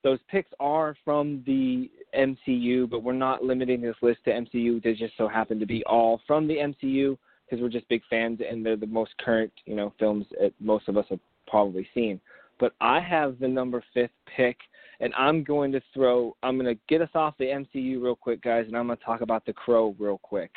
those 0.02 0.18
picks 0.30 0.50
are 0.60 0.96
from 1.04 1.42
the 1.46 1.90
MCU, 2.16 2.88
but 2.88 3.02
we're 3.02 3.12
not 3.12 3.42
limiting 3.42 3.80
this 3.80 3.96
list 4.02 4.20
to 4.24 4.30
MCU. 4.30 4.82
They 4.82 4.94
just 4.94 5.16
so 5.16 5.28
happen 5.28 5.58
to 5.58 5.66
be 5.66 5.84
all 5.84 6.20
from 6.26 6.46
the 6.46 6.56
MCU 6.56 7.18
because 7.44 7.62
we're 7.62 7.68
just 7.68 7.88
big 7.88 8.02
fans 8.08 8.40
and 8.48 8.64
they're 8.64 8.76
the 8.76 8.86
most 8.86 9.12
current, 9.18 9.52
you 9.64 9.74
know, 9.74 9.92
films 9.98 10.26
that 10.40 10.52
most 10.60 10.88
of 10.88 10.96
us 10.96 11.06
have 11.10 11.20
probably 11.46 11.88
seen. 11.94 12.20
But 12.58 12.72
I 12.80 13.00
have 13.00 13.38
the 13.38 13.48
number 13.48 13.82
fifth 13.92 14.10
pick, 14.36 14.56
and 15.00 15.12
I'm 15.14 15.44
going 15.44 15.72
to 15.72 15.80
throw. 15.92 16.36
I'm 16.42 16.56
going 16.58 16.74
to 16.74 16.80
get 16.88 17.02
us 17.02 17.10
off 17.14 17.34
the 17.38 17.44
MCU 17.46 18.00
real 18.00 18.16
quick, 18.16 18.42
guys, 18.42 18.64
and 18.66 18.76
I'm 18.76 18.86
going 18.86 18.98
to 18.98 19.04
talk 19.04 19.20
about 19.20 19.44
the 19.44 19.52
Crow 19.52 19.94
real 19.98 20.18
quick. 20.18 20.50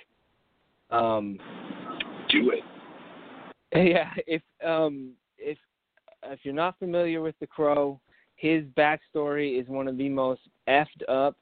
Um, 0.91 1.39
Do 2.29 2.51
it. 2.51 2.63
Yeah, 3.73 4.11
if 4.27 4.41
um, 4.65 5.11
if 5.37 5.57
if 6.23 6.39
you're 6.43 6.53
not 6.53 6.77
familiar 6.79 7.21
with 7.21 7.35
the 7.39 7.47
Crow, 7.47 7.99
his 8.35 8.63
backstory 8.77 9.59
is 9.61 9.67
one 9.67 9.87
of 9.87 9.97
the 9.97 10.09
most 10.09 10.41
effed 10.67 11.07
up 11.07 11.35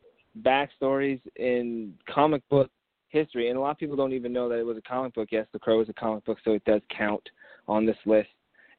backstories 0.44 1.20
in 1.38 1.94
comic 2.10 2.48
book 2.50 2.70
history, 3.10 3.50
and 3.50 3.58
a 3.58 3.62
lot 3.62 3.72
of 3.72 3.78
people 3.78 3.96
don't 3.96 4.14
even 4.14 4.34
know 4.34 4.50
that 4.50 4.60
it 4.60 4.66
was 4.66 4.78
a 4.78 4.82
comic 4.82 5.14
book. 5.14 5.30
Yes, 5.32 5.48
The 5.54 5.60
Crow 5.60 5.82
is 5.82 5.90
a 5.90 5.94
comic 5.94 6.26
book, 6.26 6.38
so 6.44 6.52
it 6.52 6.64
does 6.66 6.82
count 6.96 7.24
on 7.68 7.86
this 7.86 7.98
list. 8.06 8.30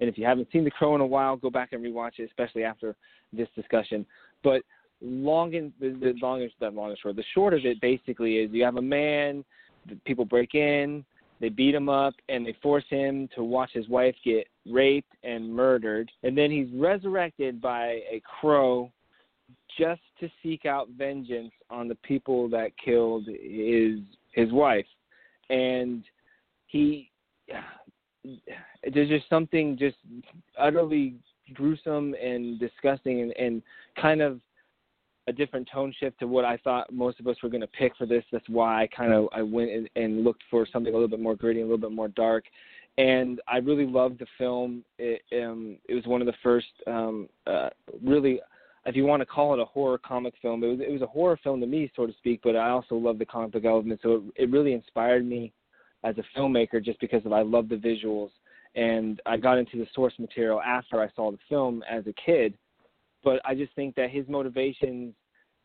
And 0.01 0.09
if 0.09 0.17
you 0.17 0.25
haven't 0.25 0.49
seen 0.53 0.65
The 0.65 0.71
Crow 0.71 0.95
in 0.95 1.01
a 1.01 1.07
while, 1.07 1.37
go 1.37 1.51
back 1.51 1.73
and 1.73 1.83
rewatch 1.85 2.19
it, 2.19 2.25
especially 2.25 2.65
after 2.65 2.95
this 3.33 3.49
discussion. 3.57 4.07
But 4.45 4.63
long 5.01 5.55
and 5.55 5.73
the, 5.81 5.91
the 6.01 6.15
long 6.21 6.43
and 6.43 6.51
that 6.61 6.75
long 6.75 6.91
and 6.91 6.99
short, 6.99 7.17
the 7.17 7.25
short 7.35 7.55
of 7.55 7.65
it 7.65 7.81
basically 7.81 8.37
is 8.37 8.51
you 8.53 8.65
have 8.65 8.77
a 8.77 8.83
man, 8.83 9.45
people 10.05 10.25
break 10.25 10.55
in, 10.55 11.05
they 11.41 11.49
beat 11.49 11.75
him 11.75 11.89
up, 11.89 12.15
and 12.29 12.47
they 12.47 12.57
force 12.63 12.85
him 12.89 13.29
to 13.35 13.45
watch 13.45 13.71
his 13.73 13.89
wife 13.89 14.15
get 14.25 14.47
raped 14.67 15.13
and 15.23 15.53
murdered, 15.53 16.11
and 16.23 16.37
then 16.37 16.51
he's 16.51 16.69
resurrected 16.75 17.61
by 17.61 18.01
a 18.11 18.21
crow 18.41 18.91
just 19.79 20.01
to 20.21 20.29
seek 20.43 20.67
out 20.67 20.89
vengeance 20.97 21.53
on 21.71 21.89
the 21.89 21.95
people 21.97 22.49
that 22.49 22.73
killed 22.83 23.27
his 23.27 24.01
his 24.33 24.53
wife. 24.53 24.87
And 25.51 26.05
he 26.67 27.11
there's 28.93 29.09
just 29.09 29.29
something 29.29 29.77
just 29.79 29.97
utterly 30.59 31.15
gruesome 31.55 32.15
and 32.23 32.59
disgusting 32.59 33.23
and, 33.23 33.33
and 33.39 33.63
kind 34.01 34.21
of 34.21 34.41
a 35.29 35.33
different 35.33 35.69
tone 35.73 35.95
shift 36.01 36.19
to 36.19 36.27
what 36.27 36.47
I 36.47 36.57
thought 36.57 36.93
most 36.93 37.21
of 37.21 37.27
us 37.27 37.37
were 37.43 37.51
going 37.51 37.61
to 37.61 37.67
pick 37.67 37.95
for 37.97 38.07
this. 38.07 38.25
That's 38.33 38.49
why 38.49 38.83
I 38.83 38.87
kind 38.89 39.13
of 39.13 39.29
I 39.33 39.43
went 39.43 39.71
and, 39.71 39.89
and 39.95 40.25
looked 40.25 40.43
for 40.51 40.67
something 40.73 40.93
a 40.93 40.97
little 40.97 41.09
bit 41.09 41.21
more 41.21 41.37
gritty, 41.37 41.61
a 41.61 41.65
little 41.65 41.79
bit 41.79 41.93
more 41.93 42.09
dark. 42.09 42.45
And 42.97 43.41
I 43.47 43.59
really 43.59 43.87
loved 43.87 44.19
the 44.19 44.27
film. 44.39 44.83
It, 44.99 45.23
um, 45.41 45.77
it 45.89 45.95
was 45.95 46.07
one 46.07 46.21
of 46.21 46.27
the 46.27 46.35
first, 46.43 46.67
um, 46.87 47.29
uh, 47.47 47.69
really, 48.03 48.41
if 48.87 48.97
you 48.97 49.05
want 49.05 49.21
to 49.21 49.27
call 49.27 49.53
it 49.53 49.61
a 49.61 49.67
horror 49.67 49.99
comic 49.99 50.35
film, 50.41 50.65
it 50.65 50.69
was 50.69 50.81
it 50.81 50.91
was 50.91 51.03
a 51.03 51.07
horror 51.07 51.39
film 51.45 51.61
to 51.61 51.67
me, 51.67 51.93
so 51.95 52.07
to 52.07 52.13
speak. 52.15 52.41
But 52.43 52.57
I 52.57 52.71
also 52.71 52.97
love 52.97 53.19
the 53.19 53.27
comic 53.27 53.53
book 53.53 53.67
element, 53.67 54.01
so 54.03 54.15
it, 54.37 54.45
it 54.45 54.51
really 54.51 54.73
inspired 54.73 55.27
me 55.27 55.53
as 56.05 56.17
a 56.17 56.39
filmmaker, 56.39 56.83
just 56.83 56.99
because 57.01 57.25
of 57.27 57.33
I 57.33 57.43
love 57.43 57.69
the 57.69 57.77
visuals. 57.77 58.31
And 58.75 59.21
I 59.27 59.37
got 59.37 59.59
into 59.59 59.77
the 59.77 59.87
source 59.95 60.15
material 60.19 60.61
after 60.63 61.03
I 61.03 61.09
saw 61.15 61.31
the 61.31 61.39
film 61.49 61.83
as 61.91 62.07
a 62.07 62.15
kid 62.15 62.55
but 63.25 63.41
I 63.45 63.55
just 63.55 63.75
think 63.75 63.95
that 63.97 64.11
his 64.11 64.29
motivations 64.29 65.15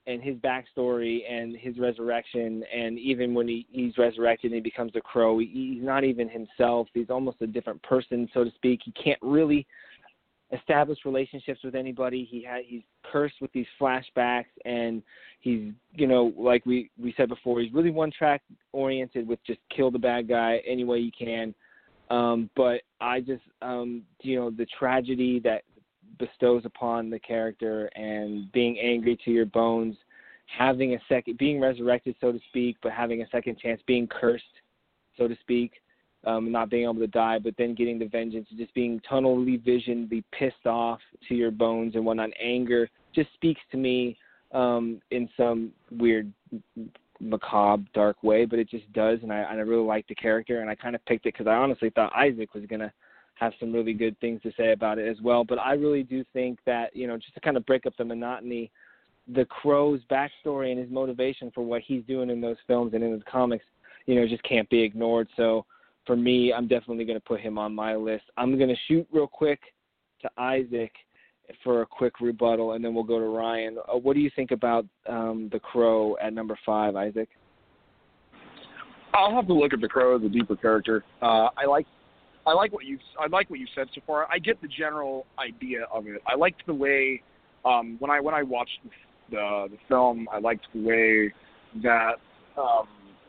and 0.06 0.22
his 0.22 0.36
backstory 0.38 1.22
and 1.30 1.56
his 1.56 1.78
resurrection, 1.78 2.64
and 2.76 3.00
even 3.00 3.34
when 3.34 3.48
he, 3.48 3.66
he's 3.72 3.98
resurrected 3.98 4.52
and 4.52 4.56
he 4.56 4.62
becomes 4.62 4.92
a 4.96 5.02
crow, 5.02 5.40
he, 5.40 5.76
he's 5.76 5.84
not 5.84 6.04
even 6.04 6.28
himself. 6.28 6.88
He's 6.94 7.10
almost 7.10 7.38
a 7.42 7.48
different 7.48 7.82
person, 7.84 8.28
so 8.34 8.44
to 8.44 8.52
speak. 8.52 8.82
He 8.84 8.92
can't 8.92 9.20
really 9.22 9.66
establish 10.52 11.00
relationships 11.06 11.62
with 11.64 11.76
anybody. 11.76 12.28
He 12.30 12.44
had 12.44 12.64
he's 12.66 12.84
cursed 13.12 13.36
with 13.42 13.52
these 13.54 13.66
flashbacks, 13.80 14.46
and 14.66 15.02
he's 15.40 15.72
you 15.94 16.08
know 16.08 16.34
like 16.38 16.66
we 16.66 16.90
we 17.02 17.14
said 17.18 17.30
before, 17.30 17.60
he's 17.60 17.74
really 17.74 17.92
one 17.92 18.12
track 18.12 18.42
oriented 18.72 19.28
with 19.28 19.40
just 19.46 19.60
kill 19.76 19.92
the 19.92 20.00
bad 20.00 20.28
guy 20.28 20.62
any 20.68 20.84
way 20.84 21.00
you 21.00 21.12
can. 21.18 21.54
Um, 22.10 22.50
but 22.56 22.82
I 23.02 23.22
just 23.22 23.44
um, 23.62 24.04
you 24.22 24.40
know 24.40 24.52
the 24.52 24.68
tragedy 24.78 25.40
that 25.40 25.64
bestows 26.20 26.64
upon 26.66 27.10
the 27.10 27.20
character 27.20 27.88
and 27.96 28.52
being 28.52 28.78
angry 28.80 29.18
to 29.26 29.32
your 29.32 29.46
bones, 29.46 29.96
having 30.46 30.94
a 30.94 31.00
second, 31.10 31.38
being 31.38 31.60
resurrected, 31.60 32.16
so 32.22 32.32
to 32.32 32.40
speak, 32.50 32.78
but 32.84 32.92
having 32.92 33.22
a 33.22 33.30
second 33.30 33.58
chance, 33.60 33.82
being 33.88 34.08
cursed, 34.08 34.44
so 35.18 35.28
to 35.28 35.36
speak, 35.42 35.74
um, 36.26 36.52
not 36.52 36.70
being 36.70 36.84
able 36.84 36.96
to 36.96 37.08
die, 37.08 37.40
but 37.40 37.54
then 37.58 37.76
getting 37.76 38.00
the 38.00 38.06
vengeance, 38.06 38.48
just 38.58 38.74
being 38.74 39.02
tunnelly 39.10 39.64
visioned, 39.64 40.10
be 40.10 40.24
pissed 40.32 40.66
off 40.66 41.00
to 41.28 41.36
your 41.36 41.52
bones 41.52 41.96
and 41.96 42.06
whatnot. 42.06 42.30
Anger 42.42 42.90
just 43.14 43.34
speaks 43.34 43.62
to 43.72 43.78
me 43.78 44.18
um, 44.54 45.02
in 45.12 45.28
some 45.36 45.72
weird, 45.92 46.32
macabre, 47.20 47.84
dark 47.94 48.22
way, 48.24 48.46
but 48.46 48.60
it 48.60 48.70
just 48.70 48.92
does, 48.94 49.20
and 49.24 49.32
I, 49.32 49.38
and 49.38 49.60
I 49.60 49.64
really 49.64 49.86
like 49.86 50.08
the 50.08 50.16
character, 50.16 50.62
and 50.62 50.70
I 50.70 50.76
kind 50.76 50.96
of 50.96 51.06
picked 51.06 51.26
it 51.26 51.34
because 51.34 51.48
I 51.48 51.56
honestly 51.56 51.90
thought 51.90 52.14
Isaac 52.16 52.54
was 52.54 52.66
gonna 52.70 52.92
have 53.44 53.54
some 53.60 53.74
really 53.74 53.94
good 53.94 54.20
things 54.20 54.42
to 54.42 54.52
say 54.58 54.72
about 54.72 55.00
it 55.00 55.08
as 55.08 55.18
well. 55.22 55.44
But 55.44 55.60
I 55.60 55.74
really 55.74 56.04
do 56.04 56.24
think 56.34 56.60
that, 56.66 56.96
you 56.96 57.08
know, 57.08 57.18
just 57.18 57.34
to 57.34 57.40
kind 57.42 57.58
of 57.58 57.66
break 57.66 57.86
up 57.86 57.94
the 57.98 58.06
monotony, 58.06 58.72
the 59.28 59.46
Crow's 59.46 60.00
backstory 60.10 60.72
and 60.72 60.80
his 60.80 60.90
motivation 60.90 61.52
for 61.54 61.62
what 61.62 61.82
he's 61.82 62.04
doing 62.06 62.30
in 62.30 62.42
those 62.42 62.58
films 62.68 62.94
and 62.94 63.04
in 63.04 63.12
his 63.12 63.22
comics, 63.30 63.66
you 64.06 64.16
know, 64.16 64.28
just 64.28 64.44
can't 64.44 64.70
be 64.70 64.82
ignored. 64.82 65.28
So 65.38 65.66
for 66.06 66.16
me, 66.16 66.54
I'm 66.54 66.68
definitely 66.68 67.06
going 67.06 67.20
to 67.20 67.26
put 67.26 67.40
him 67.40 67.58
on 67.58 67.74
my 67.74 67.96
list. 67.96 68.26
I'm 68.38 68.58
going 68.58 68.70
to 68.70 68.82
shoot 68.88 69.08
real 69.12 69.28
quick 69.28 69.60
to 70.22 70.30
Isaac 70.38 70.92
for 71.64 71.82
a 71.82 71.86
quick 71.86 72.20
rebuttal, 72.22 72.74
and 72.74 72.84
then 72.84 72.94
we'll 72.94 73.04
go 73.04 73.20
to 73.20 73.26
Ryan. 73.26 73.78
Uh, 73.78 73.98
what 73.98 74.14
do 74.14 74.22
you 74.22 74.32
think 74.36 74.52
about 74.52 74.86
um, 75.08 75.50
the 75.52 75.60
Crow 75.60 76.18
at 76.22 76.34
number 76.34 76.58
five, 76.66 76.96
Isaac? 76.96 77.30
I'll 79.14 79.36
have 79.36 79.48
to 79.48 79.54
look 79.54 79.74
at 79.74 79.82
the 79.82 79.88
Crow 79.88 80.18
as 80.18 80.24
a 80.24 80.30
deeper 80.30 80.56
character. 80.56 81.04
Uh, 81.22 81.50
I 81.58 81.66
like 81.68 81.86
I 82.46 82.54
like 82.54 82.74
what 82.74 82.86
you 82.86 83.00
I 83.20 83.28
like 83.28 83.50
what 83.50 83.60
you 83.60 83.68
said 83.74 83.88
so 83.96 84.02
far. 84.06 84.28
I 84.32 84.40
get 84.40 84.62
the 84.62 84.68
general 84.68 85.26
idea 85.40 85.86
of 85.92 86.08
it. 86.08 86.22
I 86.28 86.36
liked 86.36 86.66
the 86.66 86.74
way 86.74 87.22
um, 87.66 87.96
when 88.00 88.12
I 88.12 88.20
when 88.20 88.34
I 88.34 88.44
watched 88.44 88.80
the 89.32 89.68
the 89.70 89.78
film. 89.88 90.28
I 90.32 90.40
liked 90.40 90.66
the 90.74 90.84
way 90.84 91.34
that 91.82 92.16
um, 92.58 92.88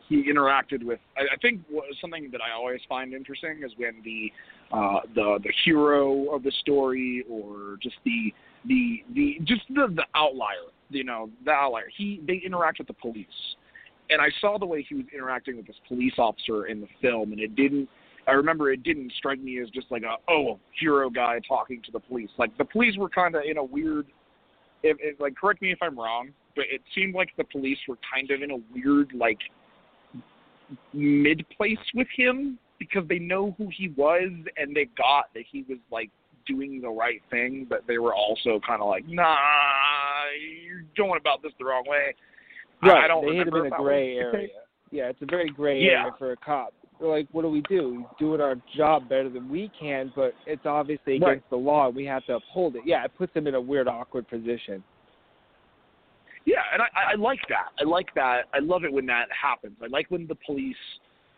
he 0.09 0.31
interacted 0.31 0.85
with. 0.85 0.99
I, 1.17 1.23
I 1.23 1.37
think 1.41 1.63
something 2.01 2.29
that 2.33 2.41
I 2.41 2.53
always 2.53 2.81
find 2.89 3.15
interesting 3.15 3.63
is 3.65 3.73
when 3.77 4.03
the 4.05 4.33
uh, 4.73 5.01
the 5.15 5.39
the 5.43 5.53
hero 5.65 6.35
of 6.35 6.43
the 6.43 6.53
story 6.61 7.25
or 7.31 7.77
just 7.83 7.97
the 8.05 8.33
the 8.67 9.05
the 9.15 9.39
just 9.45 9.63
the 9.69 9.87
the 9.95 10.05
outlier. 10.15 10.71
You 10.91 11.05
know, 11.05 11.31
the 11.45 11.53
outlier. 11.53 11.87
He 11.97 12.21
they 12.27 12.43
interact 12.45 12.79
with 12.79 12.89
the 12.89 12.95
police, 12.95 13.27
and 14.11 14.21
I 14.21 14.29
saw 14.41 14.59
the 14.59 14.67
way 14.67 14.85
he 14.89 14.97
was 14.97 15.07
interacting 15.15 15.57
with 15.57 15.67
this 15.67 15.77
police 15.89 16.15
officer 16.19 16.67
in 16.67 16.81
the 16.81 16.89
film, 17.01 17.33
and 17.33 17.41
it 17.41 17.57
didn't 17.57 17.89
I 18.27 18.33
remember 18.33 18.73
it 18.73 18.83
didn't 18.83 19.13
strike 19.19 19.41
me 19.41 19.61
as 19.61 19.69
just 19.71 19.87
like 19.91 20.03
a 20.03 20.17
oh 20.31 20.59
hero 20.79 21.11
guy 21.11 21.41
talking 21.47 21.83
to 21.83 21.93
the 21.93 22.01
police. 22.01 22.31
Like 22.39 22.57
the 22.59 22.65
police 22.65 22.97
were 22.97 23.09
kind 23.09 23.35
of 23.35 23.43
in 23.49 23.59
a 23.59 23.65
weird. 23.65 24.07
Like 25.19 25.35
correct 25.37 25.63
me 25.63 25.73
if 25.73 25.79
I'm 25.83 25.99
wrong, 25.99 26.31
but 26.57 26.67
it 26.71 26.83
seemed 26.95 27.15
like 27.15 27.31
the 27.37 27.45
police 27.45 27.79
were 27.89 27.99
kind 28.13 28.31
of 28.31 28.43
in 28.43 28.51
a 28.51 28.59
weird 28.73 29.13
like 29.15 29.39
mid 30.93 31.45
place 31.57 31.79
with 31.95 32.09
him 32.17 32.59
because 32.79 33.07
they 33.09 33.19
know 33.19 33.55
who 33.57 33.69
he 33.75 33.89
was 33.97 34.31
and 34.57 34.75
they 34.75 34.87
got 34.97 35.33
that 35.35 35.45
he 35.51 35.65
was 35.69 35.79
like 35.91 36.11
doing 36.47 36.81
the 36.81 36.89
right 36.89 37.23
thing, 37.31 37.67
but 37.69 37.81
they 37.87 37.99
were 37.99 38.15
also 38.15 38.61
kind 38.67 38.83
of 38.83 38.89
like, 38.89 39.07
nah, 39.09 39.37
you're 40.67 40.85
going 40.97 41.19
about 41.19 41.43
this 41.43 41.53
the 41.59 41.65
wrong 41.65 41.85
way. 41.87 42.15
Right, 42.83 43.05
I 43.05 43.09
don't 43.09 43.27
they 43.27 43.37
hit 43.37 43.49
him 43.49 43.55
in 43.55 43.67
a 43.67 43.71
gray 43.71 44.17
was. 44.17 44.35
area. 44.35 44.49
Yeah, 44.91 45.05
it's 45.09 45.23
a 45.23 45.27
very 45.27 45.49
gray 45.49 45.81
Yeah. 45.81 46.01
area 46.01 46.15
for 46.19 46.33
a 46.33 46.37
cop 46.37 46.75
like, 47.01 47.27
what 47.33 47.43
do 47.43 47.49
we 47.49 47.63
do? 47.63 47.95
We 47.97 48.07
doing 48.19 48.41
our 48.41 48.57
job 48.77 49.09
better 49.09 49.29
than 49.29 49.49
we 49.49 49.71
can, 49.79 50.13
but 50.15 50.35
it's 50.47 50.65
obviously 50.65 51.17
against 51.17 51.29
Right. 51.29 51.51
the 51.51 51.57
law. 51.57 51.89
We 51.89 52.05
have 52.07 52.25
to 52.27 52.37
uphold 52.37 52.77
it. 52.77 52.83
Yeah, 52.85 53.05
it 53.05 53.13
puts 53.17 53.33
them 53.35 53.47
in 53.47 53.55
a 53.55 53.61
weird, 53.61 53.89
awkward 53.89 54.29
position. 54.29 54.83
Yeah, 56.47 56.63
and 56.73 56.83
I, 56.83 57.13
I 57.13 57.15
like 57.15 57.41
that. 57.49 57.69
I 57.81 57.85
like 57.85 58.15
that. 58.15 58.43
I 58.53 58.59
love 58.59 58.85
it 58.85 58.93
when 58.93 59.07
that 59.07 59.29
happens. 59.31 59.77
I 59.83 59.87
like 59.87 60.11
when 60.11 60.27
the 60.27 60.35
police 60.35 60.77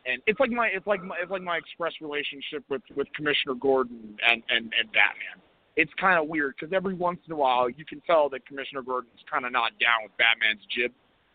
and 0.06 0.22
it's 0.26 0.38
like 0.40 0.50
my 0.50 0.68
it's 0.68 0.86
like 0.86 1.02
my 1.02 1.16
it's 1.20 1.30
like 1.30 1.42
my 1.42 1.56
express 1.56 1.92
relationship 2.00 2.64
with 2.68 2.82
with 2.94 3.08
Commissioner 3.14 3.54
Gordon 3.54 4.16
and 4.26 4.42
and 4.48 4.72
and 4.78 4.86
Batman. 4.92 5.42
It's 5.76 5.92
kind 6.00 6.18
of 6.18 6.28
weird 6.28 6.54
because 6.58 6.72
every 6.72 6.94
once 6.94 7.20
in 7.26 7.32
a 7.32 7.36
while 7.36 7.68
you 7.68 7.84
can 7.84 8.00
tell 8.06 8.28
that 8.30 8.46
Commissioner 8.46 8.82
Gordon's 8.82 9.20
kind 9.30 9.44
of 9.44 9.52
not 9.52 9.72
down 9.78 10.04
with 10.04 10.12
Batman's 10.16 10.64
jib, 10.74 10.92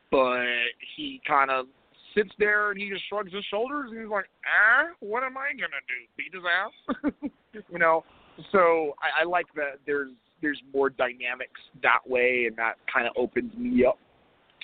but 0.10 0.46
he 0.96 1.22
kind 1.28 1.52
of 1.52 1.68
sits 2.16 2.32
there 2.40 2.72
and 2.72 2.80
he 2.80 2.90
just 2.90 3.04
shrugs 3.10 3.34
his 3.34 3.44
shoulders 3.46 3.92
and 3.92 4.00
he's 4.00 4.10
like, 4.10 4.26
ah, 4.46 4.90
what 5.00 5.24
am 5.24 5.38
I 5.38 5.52
gonna 5.52 5.82
do? 5.88 6.00
Beat 6.18 6.34
his 6.34 6.44
ass? 6.46 7.32
you 7.72 7.80
know. 7.80 8.04
So 8.52 8.94
I, 9.00 9.22
I 9.22 9.26
like 9.26 9.48
that 9.56 9.80
there's 9.86 10.12
there's 10.42 10.62
more 10.74 10.90
dynamics 10.90 11.60
that 11.84 12.00
way, 12.06 12.46
and 12.48 12.56
that 12.58 12.74
kind 12.92 13.08
of 13.08 13.14
opens 13.16 13.54
me 13.56 13.86
up 13.86 14.00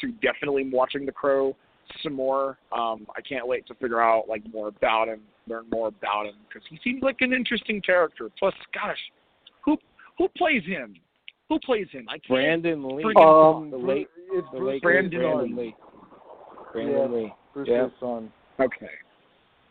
to 0.02 0.12
definitely 0.14 0.70
watching 0.72 1.06
The 1.06 1.12
Crow 1.12 1.56
some 2.04 2.14
more. 2.14 2.58
Um, 2.72 3.08
I 3.16 3.22
can't 3.22 3.48
wait 3.48 3.68
to 3.68 3.74
figure 3.76 4.02
out 4.02 4.28
like 4.28 4.44
more 4.52 4.68
about 4.68 5.08
him, 5.08 5.22
learn 5.48 5.66
more 5.72 5.88
about 5.88 6.26
him 6.26 6.36
because 6.48 6.68
he 6.70 6.80
seems 6.84 7.02
like 7.02 7.18
an 7.22 7.34
interesting 7.34 7.82
character. 7.82 8.30
Plus, 8.38 8.54
gosh, 8.74 8.98
who 9.64 9.78
who 10.18 10.28
plays 10.38 10.64
him? 10.66 10.96
Who 11.50 11.60
plays 11.60 11.88
him? 11.92 12.08
I 12.10 12.14
can't. 12.14 12.28
Brandon 12.30 12.98
Lee. 12.98 13.04
Um, 13.16 13.70
the 13.72 13.78
late, 13.78 14.08
the 14.54 14.60
late 14.60 14.82
Brandon 14.82 15.22
Brandon 15.22 15.56
Lee. 15.56 15.76
Brandon 16.86 17.12
Yeah. 17.12 17.18
Lee. 17.18 17.34
Bruce 17.54 17.68
Yeah. 17.70 17.88
Son. 18.00 18.32
Okay. 18.60 18.90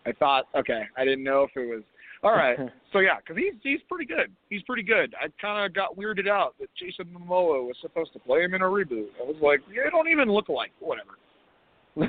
I 0.07 0.13
thought 0.13 0.45
okay. 0.55 0.83
I 0.97 1.05
didn't 1.05 1.25
know 1.25 1.43
if 1.43 1.51
it 1.57 1.67
was 1.69 1.83
all 2.23 2.33
right. 2.33 2.59
So 2.93 3.01
yeah, 3.01 3.17
because 3.19 3.37
he's 3.37 3.55
he's 3.63 3.81
pretty 3.91 4.07
good. 4.07 4.33
He's 4.49 4.63
pretty 4.63 4.83
good. 4.83 5.15
I 5.21 5.27
kind 5.41 5.67
of 5.67 5.75
got 5.75 5.97
weirded 5.97 6.29
out 6.29 6.55
that 6.61 6.69
Jason 6.79 7.07
Momoa 7.13 7.63
was 7.67 7.77
supposed 7.83 8.13
to 8.15 8.19
play 8.19 8.43
him 8.43 8.55
in 8.55 8.63
a 8.63 8.65
reboot. 8.65 9.09
I 9.21 9.25
was 9.25 9.37
like, 9.43 9.61
yeah, 9.71 9.91
don't 9.91 10.09
even 10.09 10.31
look 10.31 10.49
alike. 10.49 10.71
Whatever. 10.81 11.19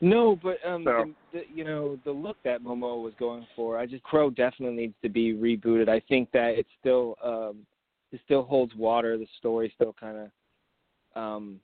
No, 0.00 0.36
but 0.42 0.58
um, 0.66 0.84
So- 0.84 1.14
the, 1.32 1.38
the, 1.38 1.44
you 1.54 1.64
know, 1.64 1.98
the 2.04 2.10
look 2.12 2.36
that 2.44 2.62
Momoa 2.62 3.02
was 3.02 3.14
going 3.18 3.46
for, 3.56 3.78
I 3.78 3.86
just 3.86 4.02
Crow 4.02 4.28
definitely 4.28 4.76
needs 4.76 4.94
to 5.02 5.08
be 5.08 5.32
rebooted. 5.34 5.88
I 5.88 6.00
think 6.08 6.30
that 6.32 6.58
it 6.58 6.66
still 6.80 7.16
um, 7.24 7.58
it 8.12 8.20
still 8.24 8.42
holds 8.42 8.74
water. 8.74 9.16
The 9.16 9.26
story 9.38 9.72
still 9.74 9.94
kind 9.98 10.18
of 10.18 11.20
um, 11.22 11.60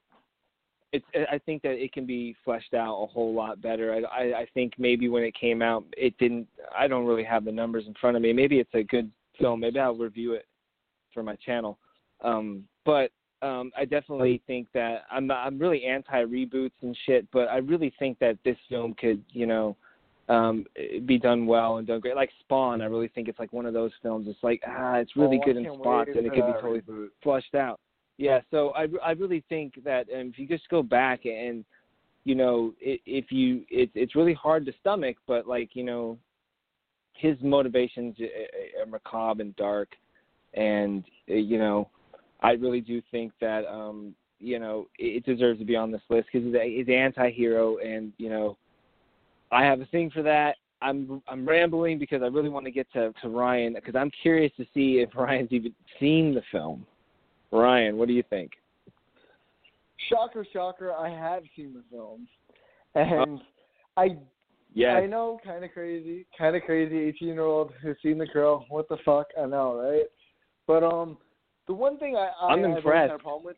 it's. 0.93 1.05
I 1.31 1.39
think 1.39 1.63
that 1.63 1.83
it 1.83 1.93
can 1.93 2.07
be 2.07 2.35
fleshed 2.45 2.75
out 2.75 3.03
a 3.03 3.07
whole 3.07 3.35
lot 3.35 3.61
better. 3.61 3.95
I, 3.95 4.23
I 4.23 4.39
I 4.41 4.47
think 4.55 4.75
maybe 4.79 5.09
when 5.09 5.23
it 5.23 5.35
came 5.35 5.63
out, 5.63 5.85
it 5.97 6.17
didn't. 6.19 6.47
I 6.77 6.89
don't 6.89 7.07
really 7.07 7.25
have 7.25 7.45
the 7.45 7.53
numbers 7.53 7.85
in 7.87 7.95
front 7.95 8.17
of 8.17 8.23
me. 8.23 8.33
Maybe 8.33 8.59
it's 8.59 8.75
a 8.75 8.83
good 8.83 9.11
film. 9.39 9.61
Maybe 9.61 9.79
I'll 9.79 9.95
review 9.95 10.33
it 10.35 10.47
for 11.13 11.23
my 11.23 11.37
channel. 11.37 11.79
Um, 12.23 12.65
but 12.85 13.11
um, 13.43 13.71
I 13.77 13.85
definitely 13.85 14.43
think 14.47 14.69
that 14.75 15.05
I'm 15.11 15.27
not, 15.27 15.47
I'm 15.47 15.59
really 15.59 15.85
anti 15.85 16.25
reboots 16.25 16.73
and 16.83 16.97
shit, 17.07 17.27
but 17.33 17.49
I 17.49 17.57
really 17.59 17.93
think 17.99 18.19
that 18.19 18.39
this 18.45 18.57
film 18.69 18.95
could, 18.95 19.23
you 19.31 19.47
know, 19.47 19.77
um, 20.29 20.65
be 21.07 21.19
done 21.19 21.47
well 21.47 21.79
and 21.79 21.87
done 21.87 22.01
great. 22.01 22.15
Like 22.15 22.31
Spawn, 22.41 22.81
I 22.83 22.85
really 22.85 23.09
think 23.09 23.29
it's 23.29 23.39
like 23.39 23.53
one 23.53 23.67
of 23.67 23.73
those 23.73 23.91
films. 24.03 24.27
It's 24.29 24.43
like 24.43 24.63
ah, 24.67 24.97
it's 24.97 25.17
really 25.17 25.39
Oh, 25.43 25.45
good 25.45 25.57
in 25.57 25.65
spots 25.75 26.11
and 26.15 26.27
it 26.27 26.33
could 26.33 26.47
be 26.47 26.53
totally 26.61 26.81
reboot. 26.83 27.09
flushed 27.23 27.55
out. 27.55 27.81
Yeah, 28.21 28.41
so 28.51 28.73
I 28.77 28.87
I 29.03 29.13
really 29.13 29.43
think 29.49 29.83
that 29.83 30.07
um, 30.15 30.29
if 30.29 30.39
you 30.39 30.47
just 30.47 30.69
go 30.69 30.83
back 30.83 31.25
and 31.25 31.65
you 32.25 32.35
know 32.35 32.75
i 32.87 32.99
if 33.07 33.33
you 33.33 33.65
it's 33.71 33.93
it's 33.95 34.15
really 34.15 34.35
hard 34.35 34.67
to 34.67 34.73
stomach, 34.79 35.17
but 35.27 35.47
like 35.47 35.71
you 35.73 35.85
know 35.85 36.19
his 37.15 37.39
motivations 37.41 38.15
are 38.79 38.85
macabre 38.85 39.41
and 39.41 39.57
dark, 39.57 39.89
and 40.53 41.03
uh, 41.31 41.35
you 41.35 41.57
know 41.57 41.89
I 42.43 42.51
really 42.53 42.83
do 42.83 43.01
think 43.11 43.33
that 43.41 43.65
um 43.67 44.15
you 44.39 44.59
know 44.59 44.87
it 44.99 45.25
it 45.25 45.25
deserves 45.25 45.59
to 45.61 45.65
be 45.65 45.75
on 45.75 45.91
this 45.91 46.03
list 46.11 46.29
because 46.31 46.47
he's 46.47 46.89
an 46.89 46.93
anti-hero, 46.93 47.79
and 47.79 48.13
you 48.19 48.29
know 48.29 48.59
I 49.51 49.65
have 49.65 49.81
a 49.81 49.87
thing 49.87 50.11
for 50.11 50.23
that. 50.25 50.57
I'm 50.83 51.23
I'm 51.27 51.49
rambling 51.49 51.99
because 51.99 52.21
I 52.23 52.27
really 52.27 52.51
want 52.51 52.67
to 52.67 52.71
get 52.71 52.93
to 52.93 53.15
to 53.23 53.31
Ryan 53.31 53.73
because 53.73 53.97
I'm 53.97 54.11
curious 54.21 54.53
to 54.59 54.67
see 54.75 54.99
if 54.99 55.09
Ryan's 55.15 55.53
even 55.53 55.73
seen 55.99 56.35
the 56.35 56.43
film. 56.53 56.85
Ryan, 57.53 57.97
what 57.97 58.09
do 58.09 58.15
you 58.15 58.25
think? 58.31 58.53
shocker, 60.09 60.47
shocker! 60.53 60.93
I 60.93 61.11
have 61.11 61.43
seen 61.57 61.75
the 61.75 61.83
film, 61.91 62.27
and 62.95 63.41
I 63.97 64.19
yeah. 64.73 64.95
I 64.95 65.07
know, 65.07 65.41
kind 65.45 65.65
of 65.65 65.73
crazy, 65.73 66.27
kind 66.39 66.57
of 66.57 66.63
crazy. 66.63 66.97
Eighteen-year-old 66.97 67.73
who's 67.83 67.97
seen 68.03 68.19
the 68.19 68.27
girl. 68.27 68.65
What 68.69 68.89
the 68.89 68.99
fuck? 69.05 69.27
I 69.41 69.47
know, 69.47 69.81
right? 69.81 70.07
But 70.67 70.85
um, 70.85 71.19
the 71.67 71.75
one 71.75 71.99
thing 71.99 72.17
I, 72.17 72.31
I 72.41 72.53
I'm 72.53 72.65
impressed. 72.65 73.11
had 73.11 73.21
a 73.21 73.23
problem 73.23 73.45
with 73.45 73.57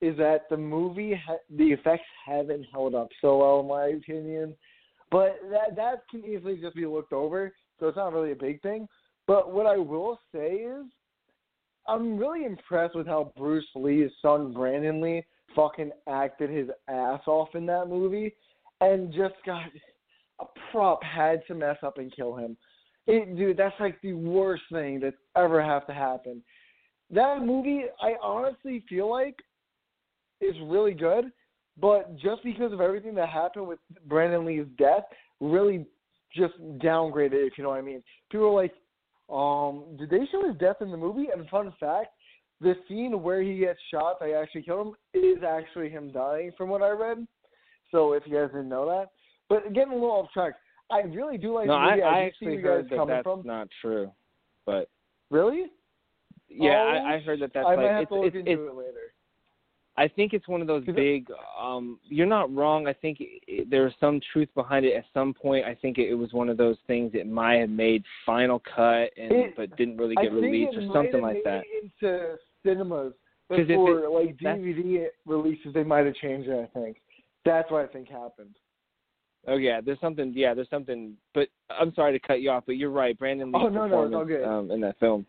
is 0.00 0.16
that 0.18 0.48
the 0.50 0.56
movie, 0.56 1.14
ha- 1.14 1.36
the 1.56 1.72
effects 1.72 2.04
haven't 2.26 2.66
held 2.72 2.94
up 2.94 3.08
so 3.20 3.38
well, 3.38 3.60
in 3.60 3.68
my 3.68 3.96
opinion. 3.96 4.54
But 5.10 5.38
that 5.50 5.76
that 5.76 6.02
can 6.10 6.24
easily 6.24 6.56
just 6.56 6.74
be 6.74 6.86
looked 6.86 7.12
over, 7.12 7.54
so 7.78 7.88
it's 7.88 7.96
not 7.96 8.12
really 8.12 8.32
a 8.32 8.36
big 8.36 8.60
thing. 8.62 8.88
But 9.26 9.52
what 9.52 9.66
I 9.66 9.76
will 9.76 10.20
say 10.34 10.52
is, 10.52 10.84
I'm 11.86 12.16
really 12.16 12.44
impressed 12.44 12.94
with 12.94 13.06
how 13.06 13.32
Bruce 13.36 13.66
Lee's 13.74 14.10
son 14.22 14.52
Brandon 14.52 15.00
Lee 15.00 15.24
fucking 15.54 15.90
acted 16.08 16.50
his 16.50 16.68
ass 16.88 17.20
off 17.26 17.54
in 17.54 17.66
that 17.66 17.88
movie, 17.88 18.34
and 18.80 19.12
just 19.12 19.34
got 19.46 19.66
a 20.40 20.44
prop 20.70 21.02
had 21.02 21.42
to 21.46 21.54
mess 21.54 21.76
up 21.82 21.98
and 21.98 22.14
kill 22.14 22.34
him. 22.36 22.56
It, 23.06 23.36
dude, 23.36 23.56
that's 23.56 23.74
like 23.78 24.00
the 24.02 24.14
worst 24.14 24.62
thing 24.72 24.98
that's 25.00 25.16
ever 25.36 25.62
have 25.62 25.86
to 25.86 25.94
happen. 25.94 26.42
That 27.10 27.42
movie, 27.42 27.84
I 28.00 28.14
honestly 28.22 28.82
feel 28.88 29.10
like, 29.10 29.36
is 30.40 30.56
really 30.64 30.94
good, 30.94 31.26
but 31.80 32.16
just 32.16 32.42
because 32.42 32.72
of 32.72 32.80
everything 32.80 33.14
that 33.16 33.28
happened 33.28 33.68
with 33.68 33.78
Brandon 34.06 34.44
Lee's 34.44 34.66
death, 34.78 35.04
really 35.40 35.86
just 36.34 36.54
downgraded 36.78 37.46
if 37.46 37.58
you 37.58 37.64
know 37.64 37.70
what 37.70 37.78
I 37.78 37.82
mean. 37.82 38.02
People 38.30 38.46
are 38.46 38.62
like, 38.62 38.72
um, 39.32 39.96
did 39.98 40.10
they 40.10 40.26
show 40.30 40.46
his 40.46 40.56
death 40.58 40.76
in 40.80 40.90
the 40.90 40.96
movie? 40.96 41.28
And 41.34 41.48
fun 41.48 41.72
fact, 41.80 42.08
the 42.60 42.74
scene 42.88 43.22
where 43.22 43.42
he 43.42 43.58
gets 43.58 43.78
shot, 43.90 44.18
they 44.20 44.34
actually 44.34 44.62
kill 44.62 44.80
him, 44.80 44.92
is 45.14 45.42
actually 45.46 45.90
him 45.90 46.12
dying, 46.12 46.52
from 46.56 46.68
what 46.68 46.82
I 46.82 46.90
read. 46.90 47.26
So 47.90 48.12
if 48.12 48.24
you 48.26 48.34
guys 48.34 48.48
didn't 48.48 48.68
know 48.68 48.86
that, 48.86 49.10
but 49.48 49.72
getting 49.72 49.92
a 49.92 49.94
little 49.94 50.10
off 50.10 50.32
track, 50.32 50.54
I 50.90 51.00
really 51.00 51.38
do 51.38 51.54
like 51.54 51.66
no, 51.66 51.74
the 51.74 51.78
I, 51.78 51.90
movie. 51.90 52.02
I 52.02 52.12
see 52.12 52.26
actually 52.26 52.52
you 52.54 52.62
guys 52.62 52.64
heard 52.64 52.90
that 52.90 52.96
coming 52.96 53.08
that's 53.08 53.22
from. 53.24 53.42
not 53.44 53.68
true, 53.80 54.12
but 54.66 54.88
Really? 55.30 55.66
yeah, 56.48 56.72
I, 56.72 57.14
I 57.14 57.20
heard 57.20 57.40
that 57.40 57.52
that's 57.54 57.66
I 57.66 57.70
like 57.70 57.78
might 57.78 57.90
have 57.90 58.02
it's, 58.02 58.08
to 58.10 58.14
look 58.16 58.26
it's, 58.26 58.36
into 58.36 58.50
it's 58.52 58.60
it 58.60 58.76
later. 58.76 59.13
I 59.96 60.08
think 60.08 60.32
it's 60.32 60.48
one 60.48 60.60
of 60.60 60.66
those 60.66 60.84
big. 60.86 61.28
Um, 61.60 62.00
you're 62.04 62.26
not 62.26 62.52
wrong. 62.52 62.88
I 62.88 62.92
think 62.92 63.18
it, 63.20 63.70
there's 63.70 63.92
some 64.00 64.20
truth 64.32 64.48
behind 64.56 64.84
it. 64.84 64.94
At 64.96 65.04
some 65.14 65.32
point, 65.32 65.64
I 65.66 65.74
think 65.74 65.98
it, 65.98 66.08
it 66.10 66.14
was 66.14 66.32
one 66.32 66.48
of 66.48 66.56
those 66.56 66.76
things 66.88 67.12
that 67.12 67.28
might 67.28 67.56
have 67.60 67.70
made 67.70 68.02
final 68.26 68.58
cut 68.60 69.10
and 69.16 69.30
It- 69.30 69.56
but 69.56 69.76
didn't 69.76 69.96
really 69.96 70.16
get 70.16 70.32
released 70.32 70.76
or 70.76 70.92
something 70.92 71.20
like 71.22 71.44
that. 71.44 71.62
into 71.82 72.36
cinemas 72.64 73.12
before 73.48 74.08
like 74.08 74.36
DVD 74.38 75.06
releases. 75.26 75.72
They 75.72 75.84
might 75.84 76.06
have 76.06 76.14
changed 76.16 76.48
it. 76.48 76.58
I 76.74 76.78
think 76.78 76.96
that's 77.44 77.70
what 77.70 77.84
I 77.84 77.86
think 77.86 78.08
happened. 78.08 78.56
Oh 79.46 79.56
yeah, 79.56 79.80
there's 79.80 80.00
something. 80.00 80.32
Yeah, 80.34 80.54
there's 80.54 80.70
something. 80.70 81.14
But 81.34 81.48
I'm 81.70 81.94
sorry 81.94 82.18
to 82.18 82.26
cut 82.26 82.40
you 82.40 82.50
off, 82.50 82.64
but 82.66 82.78
you're 82.78 82.90
right. 82.90 83.16
Brandon 83.16 83.52
Lee's 83.52 83.62
Oh, 83.64 83.68
no, 83.68 83.86
no, 83.86 84.02
it's 84.04 84.10
performance 84.12 84.28
good. 84.28 84.44
um, 84.44 84.70
in 84.70 84.80
that 84.80 84.98
film 84.98 85.24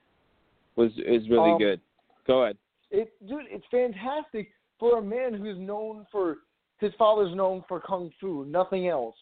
was 0.75 0.91
is 0.97 1.29
really 1.29 1.51
Um, 1.51 1.57
good. 1.59 1.81
Go 2.25 2.43
ahead. 2.43 2.57
It, 2.91 3.11
dude, 3.27 3.41
it's 3.49 3.65
fantastic 3.69 4.51
for 4.79 4.99
a 4.99 5.01
man 5.01 5.33
who's 5.33 5.57
known 5.57 6.05
for 6.11 6.37
his 6.79 6.91
father's 6.97 7.35
known 7.35 7.63
for 7.67 7.79
kung 7.79 8.11
fu, 8.19 8.45
nothing 8.45 8.87
else. 8.87 9.15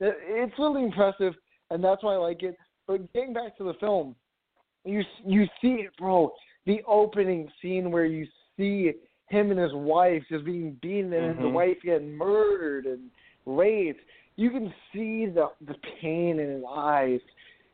It's 0.00 0.58
really 0.58 0.84
impressive, 0.84 1.34
and 1.70 1.82
that's 1.82 2.02
why 2.02 2.14
I 2.14 2.18
like 2.18 2.42
it. 2.42 2.56
But 2.86 3.12
getting 3.12 3.32
back 3.32 3.56
to 3.58 3.64
the 3.64 3.74
film, 3.74 4.14
you 4.84 5.02
you 5.24 5.46
see 5.60 5.82
it, 5.84 5.96
bro. 5.98 6.32
The 6.66 6.82
opening 6.86 7.50
scene 7.60 7.90
where 7.90 8.06
you 8.06 8.26
see 8.56 8.92
him 9.28 9.50
and 9.50 9.60
his 9.60 9.72
wife 9.74 10.22
just 10.28 10.44
being 10.44 10.72
beaten 10.82 11.12
and 11.12 11.38
the 11.38 11.42
Mhm. 11.44 11.52
wife 11.52 11.80
getting 11.82 12.16
murdered 12.16 12.86
and 12.86 13.10
raped. 13.46 14.02
You 14.36 14.50
can 14.50 14.74
see 14.92 15.26
the 15.26 15.50
the 15.62 15.74
pain 16.00 16.38
in 16.38 16.48
his 16.50 16.64
eyes. 16.68 17.20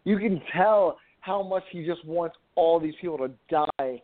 You 0.05 0.19
can 0.19 0.41
tell 0.53 0.99
how 1.21 1.43
much 1.43 1.65
he 1.71 1.85
just 1.85 2.05
wants 2.05 2.37
all 2.55 2.79
these 2.79 2.95
people 2.97 3.19
to 3.19 3.31
die. 3.49 4.03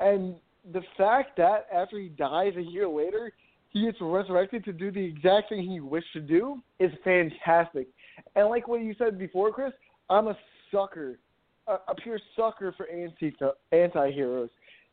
And 0.00 0.36
the 0.72 0.82
fact 0.96 1.36
that 1.36 1.66
after 1.72 1.98
he 1.98 2.08
dies 2.08 2.54
a 2.56 2.62
year 2.62 2.88
later, 2.88 3.32
he 3.70 3.84
gets 3.84 3.98
resurrected 4.00 4.64
to 4.64 4.72
do 4.72 4.90
the 4.90 5.04
exact 5.04 5.48
thing 5.48 5.68
he 5.68 5.80
wished 5.80 6.12
to 6.12 6.20
do 6.20 6.62
is 6.78 6.92
fantastic. 7.02 7.88
And 8.36 8.48
like 8.48 8.68
what 8.68 8.80
you 8.80 8.94
said 8.96 9.18
before, 9.18 9.52
Chris, 9.52 9.72
I'm 10.08 10.28
a 10.28 10.38
sucker, 10.72 11.18
a, 11.66 11.74
a 11.88 11.94
pure 11.94 12.20
sucker 12.36 12.72
for 12.76 12.88
anti 12.88 13.32
anti-heroes. 13.72 14.50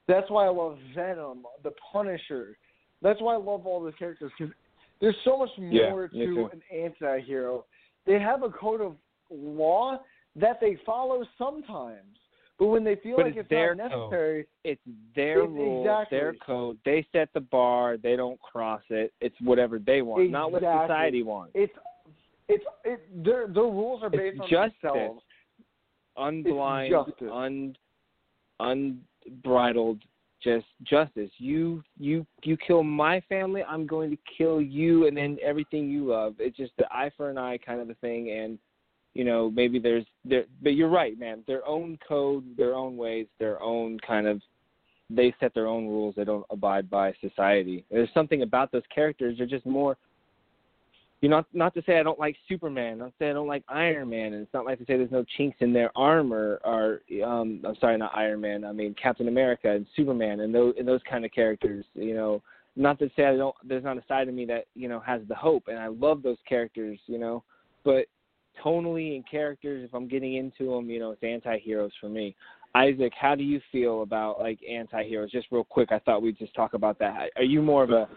That's 0.07 0.30
why 0.30 0.45
I 0.45 0.49
love 0.49 0.77
Venom, 0.95 1.43
the 1.64 1.72
Punisher. 1.91 2.57
That's 3.02 3.22
why 3.22 3.35
I 3.35 3.38
love 3.38 3.65
all 3.65 3.81
those 3.81 3.93
characters 3.98 4.31
because 4.38 4.53
there's 4.99 5.15
so 5.23 5.38
much 5.38 5.49
more 5.57 6.10
me 6.14 6.26
to 6.26 6.49
an 6.52 6.61
anti-hero. 6.76 7.65
They 8.06 8.19
have 8.19 8.43
a 8.43 8.49
code 8.49 8.81
of 8.81 8.95
law 9.30 9.99
that 10.35 10.60
they 10.60 10.77
follow 10.85 11.23
sometimes, 11.38 12.18
but 12.61 12.67
when 12.67 12.83
they 12.83 12.95
feel 12.97 13.15
But 13.17 13.25
like 13.25 13.31
it's 13.38 13.39
it's, 13.41 13.49
their 13.49 13.73
not 13.73 13.89
code. 13.91 14.11
necessary, 14.11 14.45
It's 14.63 14.81
their 15.15 15.39
It- 15.41 15.47
rules, 15.49 15.83
exactly. 15.88 16.17
their 16.19 16.33
code. 16.35 16.77
They 16.85 17.03
set 17.11 17.33
the 17.33 17.39
bar. 17.41 17.97
They 17.97 18.15
don't 18.15 18.39
cross 18.39 18.83
it. 18.91 19.11
It's 19.19 19.35
whatever 19.41 19.79
they 19.79 20.03
want, 20.03 20.29
not 20.29 20.51
what 20.51 20.61
society 20.61 21.23
wants. 21.23 21.53
it's 21.55 21.73
it's 22.47 22.63
it 22.85 23.23
their 23.23 23.47
their 23.47 23.63
rules 23.63 24.03
are 24.03 24.07
It's 24.13 24.15
based 24.17 24.39
on 24.41 24.47
justice. 24.47 24.77
themselves. 24.83 25.23
unblind, 26.17 26.89
justice. 26.91 27.29
un, 27.33 27.75
unbridled, 28.59 29.99
just 30.43 30.67
justice. 30.83 31.31
You 31.39 31.83
you 31.97 32.27
you 32.43 32.57
kill 32.57 32.83
my 32.83 33.21
family, 33.21 33.63
I'm 33.63 33.88
going 33.88 34.11
to 34.11 34.17
kill 34.38 34.61
you, 34.61 35.07
and 35.07 35.17
then 35.17 35.38
everything 35.41 35.89
you 35.89 36.05
love. 36.05 36.35
It's 36.38 36.57
just 36.57 36.73
the 36.77 36.85
eye 36.93 37.09
for 37.17 37.31
an 37.31 37.38
eye 37.39 37.57
kind 37.57 37.81
of 37.81 37.89
a 37.89 37.95
thing, 37.95 38.29
and 38.31 38.59
you 39.13 39.23
know 39.23 39.49
maybe 39.49 39.79
there's 39.79 40.05
there, 40.25 40.45
but 40.61 40.75
you're 40.75 40.89
right, 40.89 41.17
man. 41.19 41.43
Their 41.47 41.65
own 41.67 41.97
code, 42.07 42.43
their 42.57 42.75
own 42.75 42.97
ways, 42.97 43.27
their 43.39 43.61
own 43.61 43.99
kind 43.99 44.27
of. 44.27 44.41
They 45.13 45.33
set 45.41 45.53
their 45.53 45.67
own 45.67 45.88
rules. 45.88 46.15
They 46.15 46.23
don't 46.23 46.45
abide 46.49 46.89
by 46.89 47.13
society. 47.19 47.83
There's 47.91 48.07
something 48.13 48.43
about 48.43 48.71
those 48.71 48.83
characters. 48.95 49.38
They're 49.38 49.45
just 49.45 49.65
more 49.65 49.97
you 51.21 51.29
know, 51.29 51.38
not 51.38 51.45
not 51.53 51.73
to 51.75 51.83
say 51.85 51.99
I 51.99 52.03
don't 52.03 52.19
like 52.19 52.35
Superman, 52.49 52.97
not 52.97 53.07
to 53.07 53.13
say 53.19 53.29
I 53.29 53.33
don't 53.33 53.47
like 53.47 53.63
Iron 53.69 54.09
Man, 54.09 54.33
and 54.33 54.41
it's 54.41 54.53
not 54.53 54.65
like 54.65 54.79
to 54.79 54.85
say 54.85 54.97
there's 54.97 55.11
no 55.11 55.23
chinks 55.38 55.57
in 55.61 55.71
their 55.71 55.95
armor, 55.95 56.59
or 56.63 57.01
um, 57.23 57.61
I'm 57.63 57.75
sorry, 57.79 57.97
not 57.97 58.11
Iron 58.15 58.41
Man, 58.41 58.65
I 58.65 58.71
mean 58.71 58.95
Captain 59.01 59.27
America 59.27 59.69
and 59.69 59.85
Superman, 59.95 60.39
and 60.39 60.53
those 60.53 60.73
and 60.79 60.88
those 60.88 61.01
kind 61.07 61.23
of 61.23 61.31
characters. 61.31 61.85
You 61.93 62.15
know, 62.15 62.41
not 62.75 62.97
to 62.99 63.09
say 63.15 63.25
I 63.25 63.38
don't. 63.38 63.55
There's 63.63 63.83
not 63.83 63.97
a 63.97 64.03
side 64.07 64.29
of 64.29 64.33
me 64.33 64.45
that 64.45 64.65
you 64.73 64.89
know 64.89 64.99
has 65.01 65.21
the 65.27 65.35
hope, 65.35 65.65
and 65.67 65.77
I 65.77 65.88
love 65.88 66.23
those 66.23 66.39
characters. 66.49 66.97
You 67.05 67.19
know, 67.19 67.43
but 67.85 68.07
tonally 68.64 69.15
and 69.15 69.30
characters, 69.30 69.84
if 69.88 69.94
I'm 69.94 70.07
getting 70.07 70.36
into 70.36 70.72
them, 70.72 70.90
you 70.90 70.99
know, 70.99 71.11
it's 71.11 71.23
anti-heroes 71.23 71.91
for 71.99 72.10
me. 72.10 72.36
Isaac, 72.73 73.11
how 73.19 73.36
do 73.36 73.44
you 73.44 73.60
feel 73.72 74.02
about 74.02 74.40
like 74.40 74.60
anti-heroes? 74.69 75.32
Just 75.32 75.48
real 75.52 75.64
quick, 75.64 75.91
I 75.91 75.99
thought 75.99 76.22
we'd 76.22 76.38
just 76.38 76.56
talk 76.56 76.73
about 76.73 76.99
that. 76.99 77.32
Are 77.36 77.44
you 77.44 77.61
more 77.61 77.84
of 77.84 77.90
a 77.91 78.07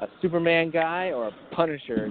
a 0.00 0.08
Superman 0.20 0.70
guy 0.70 1.12
or 1.12 1.28
a 1.28 1.32
Punisher, 1.52 2.08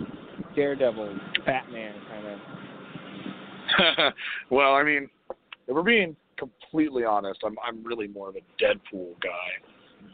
Daredevil, 0.55 1.17
Batman 1.45 1.93
kind 2.09 2.27
of? 2.27 4.13
well, 4.49 4.73
I 4.73 4.83
mean, 4.83 5.09
if 5.29 5.75
we're 5.75 5.83
being 5.83 6.15
completely 6.37 7.03
honest, 7.05 7.41
I'm 7.45 7.55
I'm 7.65 7.83
really 7.83 8.07
more 8.07 8.29
of 8.29 8.35
a 8.35 8.63
Deadpool 8.63 9.13
guy. 9.21 9.51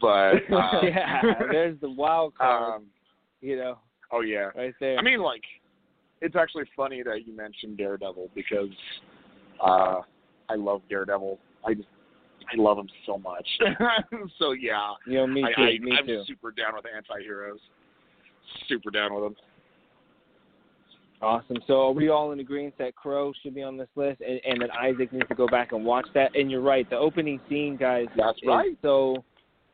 But 0.00 0.54
uh, 0.54 0.80
yeah, 0.82 1.20
there's 1.50 1.80
the 1.80 1.90
wild 1.90 2.34
card. 2.38 2.80
um, 2.80 2.86
you 3.40 3.56
know, 3.56 3.78
oh 4.12 4.20
yeah. 4.20 4.50
right 4.56 4.74
there. 4.80 4.98
I 4.98 5.02
mean, 5.02 5.20
like, 5.20 5.42
it's 6.20 6.36
actually 6.36 6.64
funny 6.76 7.02
that 7.02 7.26
you 7.26 7.34
mentioned 7.34 7.78
Daredevil 7.78 8.30
because 8.34 8.68
uh, 9.62 10.00
I 10.48 10.54
love 10.56 10.82
Daredevil. 10.88 11.38
I 11.66 11.74
just 11.74 11.88
I 12.52 12.60
love 12.60 12.78
him 12.78 12.88
so 13.06 13.18
much. 13.18 13.46
so 14.38 14.52
yeah, 14.52 14.92
you 15.06 15.14
know, 15.14 15.26
me 15.26 15.42
too. 15.42 15.62
I, 15.62 15.78
me 15.78 15.92
I'm 15.98 16.06
too. 16.06 16.22
super 16.26 16.50
down 16.50 16.74
with 16.74 16.84
anti-heroes. 16.94 17.60
Super 18.68 18.90
down 18.90 19.14
with 19.14 19.24
them. 19.24 19.36
Awesome. 21.22 21.58
So 21.66 21.88
are 21.88 21.92
we 21.92 22.08
all 22.08 22.32
in 22.32 22.40
agreement 22.40 22.74
that 22.78 22.96
Crow 22.96 23.32
should 23.42 23.54
be 23.54 23.62
on 23.62 23.76
this 23.76 23.88
list, 23.94 24.22
and, 24.22 24.40
and 24.46 24.62
that 24.62 24.70
Isaac 24.74 25.12
needs 25.12 25.28
to 25.28 25.34
go 25.34 25.46
back 25.46 25.72
and 25.72 25.84
watch 25.84 26.06
that? 26.14 26.34
And 26.34 26.50
you're 26.50 26.62
right. 26.62 26.88
The 26.88 26.96
opening 26.96 27.38
scene, 27.48 27.76
guys, 27.76 28.06
That's 28.16 28.38
is 28.38 28.48
right. 28.48 28.76
so 28.80 29.22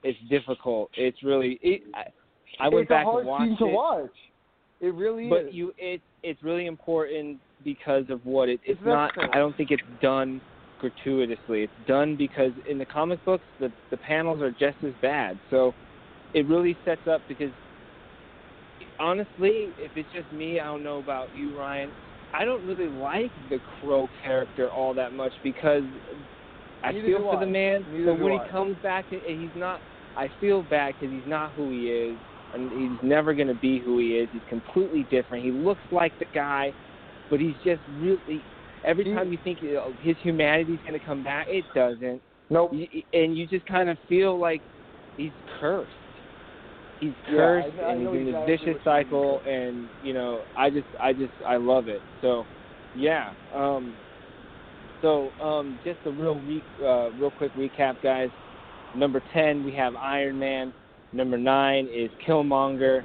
it's 0.02 0.18
difficult. 0.28 0.90
It's 0.97 1.23
really. 1.23 1.59
It, 1.62 1.82
I, 1.94 2.66
I 2.66 2.68
went 2.68 2.89
back 2.89 3.06
and 3.06 3.27
watched 3.27 3.44
scene 3.44 3.59
to 3.59 3.64
it. 3.66 3.73
watch. 3.73 4.10
It 4.81 4.94
really 4.94 5.31
but 5.31 5.47
is. 5.47 5.55
you 5.55 5.73
it 5.78 6.01
it's 6.23 6.43
really 6.43 6.66
important 6.66 7.39
because 7.65 8.05
of 8.11 8.24
what 8.24 8.48
it 8.48 8.61
it's 8.65 8.78
It's 8.78 8.86
not 8.86 9.09
excellent. 9.11 9.35
I 9.35 9.39
don't 9.39 9.57
think 9.57 9.70
it's 9.70 9.82
done 10.03 10.40
gratuitously. 10.78 11.62
It's 11.62 11.73
done 11.86 12.16
because 12.16 12.53
in 12.69 12.78
the 12.78 12.86
comic 12.86 13.24
books 13.24 13.44
the 13.59 13.73
the 13.90 13.97
panels 13.97 14.40
are 14.43 14.51
just 14.51 14.77
as 14.85 14.93
bad. 15.01 15.39
So 15.51 15.74
it 16.35 16.47
really 16.47 16.77
sets 16.85 17.07
up 17.07 17.23
because 17.28 17.51
honestly, 18.98 19.73
if 19.78 19.93
it's 19.97 20.11
just 20.12 20.31
me, 20.32 20.61
I 20.61 20.65
don't 20.65 20.82
know 20.82 20.98
about 20.98 21.35
you, 21.35 21.57
Ryan. 21.59 21.90
I 22.35 22.44
don't 22.44 22.66
really 22.66 22.89
like 22.89 23.32
the 23.48 23.59
Crow 23.81 24.09
character 24.23 24.70
all 24.70 24.93
that 24.94 25.12
much 25.12 25.32
because 25.43 25.85
I 26.85 26.93
Neither 26.93 27.09
feel 27.09 27.31
for 27.31 27.36
I. 27.36 27.40
the 27.40 27.51
man, 27.51 27.85
Neither 27.90 28.12
but 28.12 28.20
when 28.23 28.32
I. 28.32 28.44
he 28.44 28.51
comes 28.51 28.77
back 28.82 29.07
and 29.11 29.23
he's 29.24 29.51
not, 29.55 29.81
I 30.16 30.31
feel 30.40 30.62
bad 30.62 30.94
because 30.98 31.12
he's 31.12 31.27
not 31.27 31.53
who 31.53 31.70
he 31.70 31.89
is, 31.89 32.19
and 32.55 32.70
he's 32.73 32.98
never 33.02 33.35
going 33.35 33.48
to 33.48 33.55
be 33.55 33.81
who 33.81 33.98
he 33.98 34.16
is. 34.16 34.28
He's 34.32 34.43
completely 34.48 35.05
different. 35.10 35.44
He 35.44 35.52
looks 35.52 35.82
like 35.90 36.12
the 36.18 36.27
guy, 36.35 36.73
but 37.31 37.40
he's 37.40 37.56
just 37.64 37.82
really. 37.89 38.44
Every 38.85 39.05
time 39.05 39.32
you 39.32 39.39
think 39.43 39.59
his 40.01 40.16
humanity's 40.23 40.78
going 40.86 40.98
to 40.98 41.05
come 41.05 41.24
back, 41.24 41.47
it 41.48 41.64
doesn't. 41.74 42.23
nope. 42.51 42.73
And 43.12 43.36
you 43.36 43.47
just 43.48 43.66
kind 43.66 43.89
of 43.90 43.98
feel 44.09 44.39
like 44.39 44.62
he's 45.16 45.32
cursed. 45.59 45.90
He's 47.01 47.12
Yeah, 47.28 47.36
cursed, 47.36 47.68
I- 47.81 47.85
I 47.85 47.93
and 47.93 48.01
he's 48.01 48.09
in 48.09 48.28
exactly 48.28 48.52
this 48.55 48.60
vicious 48.60 48.85
what 48.85 48.86
you 48.86 49.10
mean. 49.10 49.10
cycle. 49.10 49.43
And 49.44 49.89
you 50.02 50.14
know, 50.14 50.44
I 50.56 50.70
just, 50.70 50.86
I 51.01 51.12
just, 51.12 51.32
I 51.44 51.56
love 51.56 51.89
it. 51.89 52.01
So, 52.20 52.44
yeah. 52.94 53.32
Um, 53.52 53.94
so, 55.02 55.32
um, 55.40 55.78
just 55.85 55.98
a 56.06 56.10
real, 56.10 56.40
re- 56.40 56.62
uh, 56.81 57.10
real 57.12 57.31
quick 57.31 57.55
recap, 57.55 57.97
guys. 58.02 58.31
Number 58.94 59.20
ten, 59.32 59.64
we 59.64 59.73
have 59.73 59.94
Iron 59.97 60.39
Man. 60.39 60.73
Number 61.12 61.38
nine 61.38 61.88
is 61.92 62.10
Killmonger. 62.26 63.04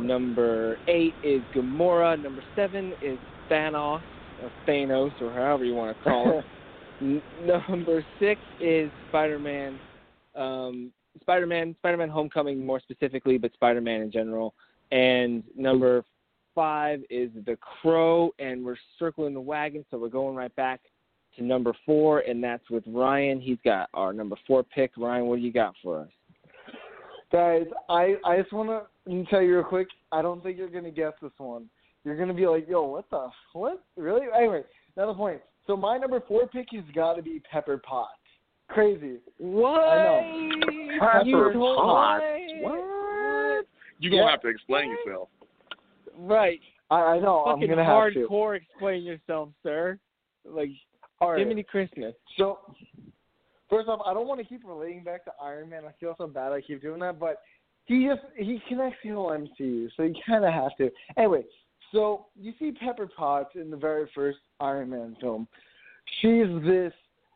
Number 0.00 0.76
eight 0.86 1.14
is 1.24 1.40
Gamora. 1.54 2.20
Number 2.22 2.42
seven 2.54 2.92
is 3.02 3.18
Thanos, 3.50 4.02
or 4.42 4.50
Thanos, 4.66 5.12
or 5.22 5.32
however 5.32 5.64
you 5.64 5.74
want 5.74 5.96
to 5.96 6.04
call 6.04 6.38
it. 6.38 6.44
N- 7.00 7.22
number 7.46 8.04
six 8.18 8.40
is 8.60 8.90
Spider-Man. 9.08 9.78
Um, 10.34 10.92
Spider-Man, 11.20 11.74
Spider-Man: 11.78 12.08
Homecoming, 12.08 12.64
more 12.64 12.80
specifically, 12.80 13.38
but 13.38 13.52
Spider-Man 13.54 14.02
in 14.02 14.12
general. 14.12 14.54
And 14.90 15.42
number 15.56 16.04
five 16.54 17.00
is 17.08 17.30
The 17.46 17.56
Crow, 17.56 18.32
and 18.38 18.64
we're 18.64 18.76
circling 18.98 19.34
the 19.34 19.40
wagon, 19.40 19.84
so 19.90 19.98
we're 19.98 20.08
going 20.08 20.34
right 20.34 20.54
back 20.56 20.80
to 21.36 21.44
number 21.44 21.72
four, 21.86 22.20
and 22.20 22.42
that's 22.42 22.68
with 22.68 22.84
Ryan. 22.86 23.40
He's 23.40 23.58
got 23.64 23.88
our 23.94 24.12
number 24.12 24.36
four 24.46 24.64
pick. 24.64 24.92
Ryan, 24.96 25.26
what 25.26 25.36
do 25.36 25.42
you 25.42 25.52
got 25.52 25.74
for 25.82 26.00
us? 26.00 26.08
Guys, 27.30 27.66
I 27.88 28.14
I 28.24 28.38
just 28.40 28.52
want 28.52 28.68
to 29.06 29.24
tell 29.30 29.42
you 29.42 29.56
real 29.56 29.64
quick. 29.64 29.88
I 30.12 30.22
don't 30.22 30.42
think 30.42 30.56
you're 30.56 30.68
gonna 30.70 30.90
guess 30.90 31.12
this 31.20 31.32
one. 31.38 31.68
You're 32.04 32.16
gonna 32.16 32.32
be 32.34 32.46
like, 32.46 32.66
"Yo, 32.68 32.82
what 32.84 33.08
the 33.10 33.28
what? 33.52 33.82
Really?" 33.96 34.26
Anyway, 34.36 34.62
another 34.96 35.14
point. 35.14 35.40
So 35.66 35.76
my 35.76 35.98
number 35.98 36.20
four 36.26 36.46
pick 36.48 36.68
has 36.72 36.84
got 36.94 37.14
to 37.14 37.22
be 37.22 37.42
Pepper 37.50 37.76
Potts. 37.78 38.12
Crazy. 38.68 39.16
What? 39.36 39.80
I 39.80 40.58
Pepper 41.00 41.22
You 41.26 41.52
told 41.52 41.76
Potts. 41.78 42.22
me. 42.22 42.60
What? 42.62 43.64
You 43.98 44.10
gonna 44.10 44.22
Yeah. 44.22 44.30
have 44.30 44.40
to 44.42 44.48
explain 44.48 44.88
yourself. 44.90 45.28
Right. 46.16 46.60
I, 46.90 47.00
I 47.00 47.18
know. 47.20 47.44
I'm 47.44 47.56
Fucking 47.56 47.68
gonna 47.68 47.84
have 47.84 48.14
to. 48.14 48.26
hardcore 48.26 48.56
explain 48.56 49.02
yourself, 49.02 49.50
sir. 49.62 49.98
Like 50.46 50.70
All 51.20 51.32
right. 51.32 51.38
Jiminy 51.40 51.62
Christmas. 51.64 52.14
So, 52.38 52.60
first 53.68 53.88
off, 53.88 54.00
I 54.04 54.14
don't 54.14 54.26
want 54.26 54.40
to 54.40 54.46
keep 54.46 54.62
relating 54.66 55.02
back 55.02 55.24
to 55.24 55.32
Iron 55.42 55.70
Man. 55.70 55.82
I 55.84 55.92
feel 56.00 56.14
so 56.18 56.26
bad 56.26 56.52
I 56.52 56.60
keep 56.60 56.82
doing 56.82 57.00
that, 57.00 57.18
but 57.18 57.42
he 57.86 58.06
just 58.06 58.20
he 58.36 58.60
connects 58.68 58.98
the 59.02 59.10
whole 59.10 59.30
MCU, 59.30 59.88
so 59.96 60.02
you 60.02 60.14
kind 60.26 60.44
of 60.44 60.52
have 60.52 60.76
to. 60.76 60.90
Anyway, 61.16 61.44
so 61.92 62.26
you 62.38 62.52
see 62.58 62.72
Pepper 62.72 63.08
Potts 63.16 63.54
in 63.54 63.70
the 63.70 63.76
very 63.76 64.08
first 64.14 64.38
Iron 64.60 64.90
Man 64.90 65.16
film. 65.20 65.48
She's 66.20 66.46
this 66.64 66.92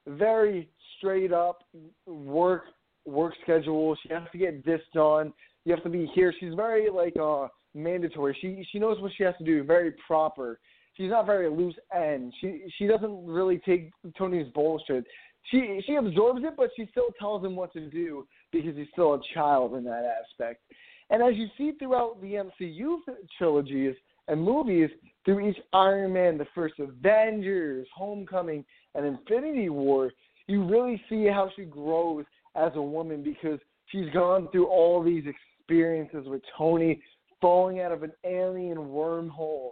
very 0.06 0.68
straight 0.98 1.32
up 1.32 1.64
work 2.06 2.64
work 3.06 3.34
schedule. 3.42 3.96
She 4.02 4.12
has 4.12 4.22
to 4.32 4.38
get 4.38 4.64
this 4.64 4.80
done. 4.94 5.32
You 5.64 5.74
have 5.74 5.82
to 5.84 5.90
be 5.90 6.10
here. 6.14 6.34
She's 6.38 6.54
very 6.54 6.90
like 6.90 7.16
uh 7.16 7.48
mandatory. 7.74 8.36
She 8.40 8.66
she 8.70 8.78
knows 8.78 9.00
what 9.00 9.12
she 9.16 9.24
has 9.24 9.34
to 9.38 9.44
do. 9.44 9.62
Very 9.64 9.92
proper. 10.06 10.60
She's 10.96 11.10
not 11.10 11.24
very 11.24 11.48
loose 11.48 11.74
end. 11.94 12.32
She 12.40 12.64
she 12.76 12.86
doesn't 12.86 13.26
really 13.26 13.58
take 13.58 13.90
Tony's 14.18 14.52
bullshit. 14.54 15.04
She 15.50 15.82
she 15.86 15.94
absorbs 15.96 16.42
it, 16.44 16.54
but 16.56 16.70
she 16.76 16.86
still 16.90 17.08
tells 17.18 17.44
him 17.44 17.56
what 17.56 17.72
to 17.72 17.90
do 17.90 18.26
because 18.52 18.76
he's 18.76 18.86
still 18.92 19.14
a 19.14 19.20
child 19.34 19.74
in 19.74 19.84
that 19.84 20.04
aspect. 20.04 20.62
And 21.10 21.22
as 21.22 21.34
you 21.34 21.48
see 21.58 21.72
throughout 21.78 22.20
the 22.22 22.34
MCU 22.60 22.98
trilogies 23.36 23.94
and 24.28 24.40
movies, 24.40 24.88
through 25.24 25.48
each 25.48 25.58
Iron 25.72 26.12
Man, 26.12 26.38
the 26.38 26.46
first 26.54 26.74
Avengers, 26.78 27.86
Homecoming, 27.94 28.64
and 28.94 29.04
Infinity 29.04 29.68
War, 29.68 30.10
you 30.46 30.64
really 30.64 31.02
see 31.08 31.26
how 31.26 31.50
she 31.54 31.64
grows 31.64 32.24
as 32.54 32.72
a 32.76 32.82
woman 32.82 33.22
because 33.22 33.58
she's 33.86 34.08
gone 34.10 34.48
through 34.52 34.68
all 34.68 35.02
these 35.02 35.24
experiences 35.26 36.26
with 36.26 36.42
Tony 36.56 37.02
falling 37.40 37.80
out 37.80 37.92
of 37.92 38.02
an 38.02 38.12
alien 38.24 38.78
wormhole 38.78 39.70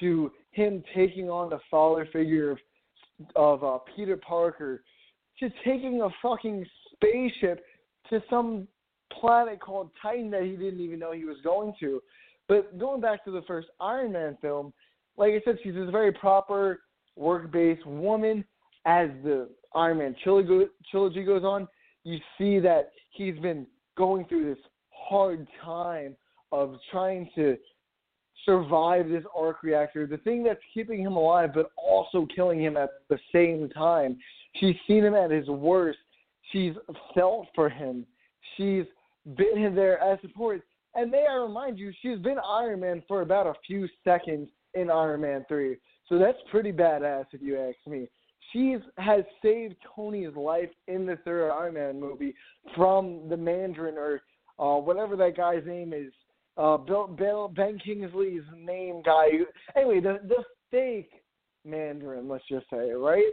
to 0.00 0.32
him 0.50 0.82
taking 0.94 1.30
on 1.30 1.50
the 1.50 1.60
father 1.70 2.08
figure 2.12 2.50
of 2.50 2.58
of 3.36 3.62
uh, 3.62 3.78
Peter 3.94 4.16
Parker 4.16 4.82
to 5.42 5.50
taking 5.64 6.02
a 6.02 6.08
fucking 6.22 6.64
spaceship 6.94 7.64
to 8.10 8.22
some 8.30 8.68
planet 9.20 9.60
called 9.60 9.90
Titan 10.00 10.30
that 10.30 10.44
he 10.44 10.56
didn't 10.56 10.80
even 10.80 10.98
know 10.98 11.12
he 11.12 11.24
was 11.24 11.38
going 11.42 11.74
to. 11.80 12.00
But 12.48 12.78
going 12.78 13.00
back 13.00 13.24
to 13.24 13.30
the 13.30 13.42
first 13.42 13.68
Iron 13.80 14.12
Man 14.12 14.38
film, 14.40 14.72
like 15.16 15.32
I 15.32 15.40
said, 15.44 15.58
she's 15.62 15.74
this 15.74 15.90
very 15.90 16.12
proper 16.12 16.80
work-based 17.16 17.84
woman. 17.86 18.44
As 18.84 19.10
the 19.22 19.48
Iron 19.74 19.98
Man 19.98 20.16
trilogy 20.22 21.24
goes 21.24 21.44
on, 21.44 21.68
you 22.04 22.18
see 22.38 22.58
that 22.60 22.90
he's 23.10 23.38
been 23.38 23.66
going 23.96 24.24
through 24.26 24.54
this 24.54 24.64
hard 24.90 25.46
time 25.62 26.16
of 26.50 26.76
trying 26.90 27.28
to 27.34 27.56
survive 28.44 29.08
this 29.08 29.24
arc 29.36 29.62
reactor, 29.62 30.06
the 30.06 30.16
thing 30.18 30.42
that's 30.42 30.60
keeping 30.74 31.00
him 31.00 31.14
alive 31.14 31.50
but 31.54 31.70
also 31.76 32.26
killing 32.34 32.60
him 32.60 32.76
at 32.76 32.90
the 33.08 33.18
same 33.32 33.68
time. 33.70 34.18
She's 34.54 34.76
seen 34.86 35.04
him 35.04 35.14
at 35.14 35.30
his 35.30 35.48
worst. 35.48 35.98
She's 36.50 36.74
felt 37.14 37.48
for 37.54 37.68
him. 37.68 38.06
She's 38.56 38.84
been 39.36 39.72
there 39.74 39.98
as 40.00 40.20
support. 40.20 40.62
And 40.94 41.10
may 41.10 41.26
I 41.28 41.36
remind 41.36 41.78
you, 41.78 41.92
she's 42.02 42.18
been 42.18 42.38
Iron 42.46 42.80
Man 42.80 43.02
for 43.08 43.22
about 43.22 43.46
a 43.46 43.54
few 43.66 43.88
seconds 44.04 44.48
in 44.74 44.90
Iron 44.90 45.22
Man 45.22 45.44
3. 45.48 45.76
So 46.08 46.18
that's 46.18 46.38
pretty 46.50 46.72
badass 46.72 47.26
if 47.32 47.40
you 47.40 47.58
ask 47.58 47.76
me. 47.86 48.08
She 48.52 48.76
has 48.98 49.22
saved 49.40 49.76
Tony's 49.96 50.36
life 50.36 50.68
in 50.88 51.06
the 51.06 51.16
third 51.24 51.50
Iron 51.50 51.74
Man 51.74 51.98
movie 51.98 52.34
from 52.76 53.28
the 53.30 53.36
Mandarin 53.36 53.96
or 53.96 54.20
uh, 54.58 54.78
whatever 54.78 55.16
that 55.16 55.36
guy's 55.36 55.64
name 55.64 55.94
is. 55.94 56.12
Uh, 56.58 56.76
Bill, 56.76 57.06
Bill, 57.06 57.48
Ben 57.48 57.78
Kingsley's 57.78 58.42
name 58.54 59.02
guy. 59.02 59.28
Anyway, 59.74 60.00
the 60.00 60.20
the 60.28 60.44
fake 60.70 61.10
Mandarin, 61.64 62.28
let's 62.28 62.44
just 62.46 62.66
say, 62.68 62.90
right? 62.90 63.32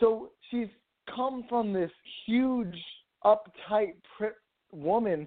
So 0.00 0.30
she's 0.50 0.68
come 1.14 1.44
from 1.48 1.72
this 1.72 1.90
huge, 2.26 2.76
uptight 3.24 3.94
woman 4.72 5.26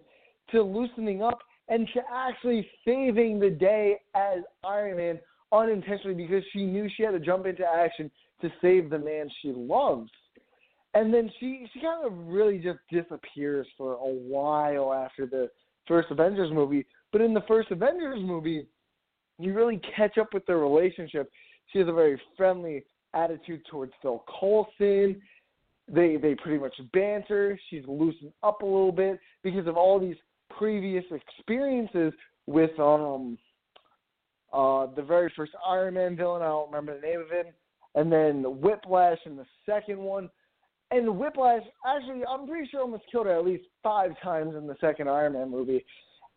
to 0.52 0.62
loosening 0.62 1.22
up 1.22 1.40
and 1.70 1.88
to 1.94 2.02
actually 2.14 2.68
saving 2.86 3.40
the 3.40 3.50
day 3.50 3.98
as 4.16 4.40
Iron 4.64 4.98
Man 4.98 5.20
unintentionally 5.52 6.16
because 6.16 6.44
she 6.52 6.66
knew 6.66 6.90
she 6.96 7.04
had 7.04 7.12
to 7.12 7.20
jump 7.20 7.46
into 7.46 7.66
action 7.66 8.12
to 8.42 8.50
save 8.62 8.90
the 8.90 9.00
man 9.00 9.30
she 9.42 9.52
loves. 9.52 10.10
And 10.94 11.14
then 11.14 11.30
she 11.40 11.68
she 11.74 11.82
kind 11.82 12.06
of 12.06 12.14
really 12.28 12.60
just 12.60 12.80
disappears 12.92 13.68
for 13.78 13.94
a 13.94 14.08
while 14.08 14.94
after 14.94 15.26
the 15.26 15.50
first 15.88 16.10
Avengers 16.12 16.52
movie. 16.52 16.86
But 17.12 17.22
in 17.22 17.34
the 17.34 17.44
first 17.48 17.72
Avengers 17.72 18.20
movie, 18.22 18.68
you 19.38 19.54
really 19.54 19.82
catch 19.96 20.18
up 20.18 20.34
with 20.34 20.46
their 20.46 20.58
relationship. 20.58 21.30
She 21.72 21.80
has 21.80 21.88
a 21.88 21.94
very 21.94 22.20
friendly 22.36 22.84
attitude 23.14 23.62
towards 23.70 23.94
Phil 24.02 24.24
Coulson. 24.40 25.22
They 25.88 26.18
they 26.18 26.36
pretty 26.36 26.58
much 26.58 26.76
banter. 26.94 27.60
She's 27.70 27.84
loosened 27.88 28.34
up 28.44 28.62
a 28.62 28.66
little 28.66 28.92
bit 28.92 29.20
because 29.44 29.68
of 29.68 29.78
all 29.78 30.00
these 30.00 30.18
previous 30.58 31.06
experiences 31.12 32.14
with 32.46 32.78
um 32.80 33.38
uh 34.54 34.88
the 34.96 35.04
very 35.04 35.32
first 35.36 35.54
Iron 35.68 35.96
Man 35.96 36.16
villain. 36.16 36.42
I 36.42 36.48
don't 36.48 36.72
remember 36.72 37.00
the 37.00 37.08
name 37.08 37.22
of 37.22 37.30
him, 37.30 37.54
and 37.96 38.12
then 38.12 38.44
Whiplash 38.60 39.20
in 39.26 39.36
the 39.36 39.46
second 39.66 40.00
one. 40.00 40.30
And 40.90 41.18
Whiplash, 41.18 41.64
actually, 41.86 42.22
I'm 42.26 42.48
pretty 42.48 42.70
sure 42.70 42.82
almost 42.82 43.04
killed 43.12 43.26
her 43.26 43.38
at 43.38 43.46
least 43.46 43.66
five 43.84 44.12
times 44.24 44.56
in 44.56 44.68
the 44.68 44.76
second 44.80 45.10
Iron 45.10 45.34
Man 45.34 45.52
movie. 45.52 45.84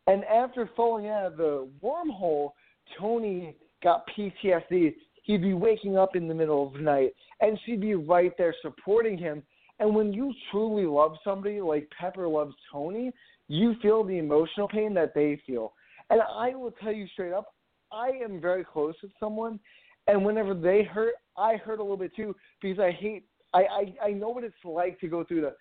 And 0.06 0.24
after 0.24 0.68
falling 0.76 1.08
out 1.08 1.26
of 1.26 1.36
the 1.36 1.68
wormhole, 1.82 2.50
Tony 2.98 3.56
got 3.82 4.04
PTSD. 4.08 4.94
He'd 5.30 5.42
be 5.42 5.54
waking 5.54 5.96
up 5.96 6.16
in 6.16 6.26
the 6.26 6.34
middle 6.34 6.66
of 6.66 6.72
the 6.72 6.80
night, 6.80 7.14
and 7.40 7.56
she'd 7.64 7.80
be 7.80 7.94
right 7.94 8.32
there 8.36 8.52
supporting 8.62 9.16
him. 9.16 9.44
And 9.78 9.94
when 9.94 10.12
you 10.12 10.34
truly 10.50 10.86
love 10.86 11.12
somebody 11.22 11.60
like 11.60 11.88
Pepper 11.96 12.26
loves 12.26 12.56
Tony, 12.72 13.12
you 13.46 13.76
feel 13.80 14.02
the 14.02 14.18
emotional 14.18 14.66
pain 14.66 14.92
that 14.94 15.14
they 15.14 15.40
feel. 15.46 15.72
And 16.10 16.20
I 16.20 16.56
will 16.56 16.72
tell 16.82 16.90
you 16.92 17.06
straight 17.12 17.32
up, 17.32 17.54
I 17.92 18.08
am 18.24 18.40
very 18.40 18.64
close 18.64 18.96
with 19.00 19.12
someone, 19.20 19.60
and 20.08 20.24
whenever 20.24 20.52
they 20.52 20.82
hurt, 20.82 21.14
I 21.38 21.54
hurt 21.54 21.78
a 21.78 21.82
little 21.82 21.96
bit 21.96 22.10
too 22.16 22.34
because 22.60 22.80
I 22.80 22.90
hate. 22.90 23.24
I 23.54 23.60
I, 23.60 24.06
I 24.06 24.10
know 24.10 24.30
what 24.30 24.42
it's 24.42 24.54
like 24.64 24.98
to 24.98 25.06
go 25.06 25.22
through 25.22 25.42
the 25.42 25.54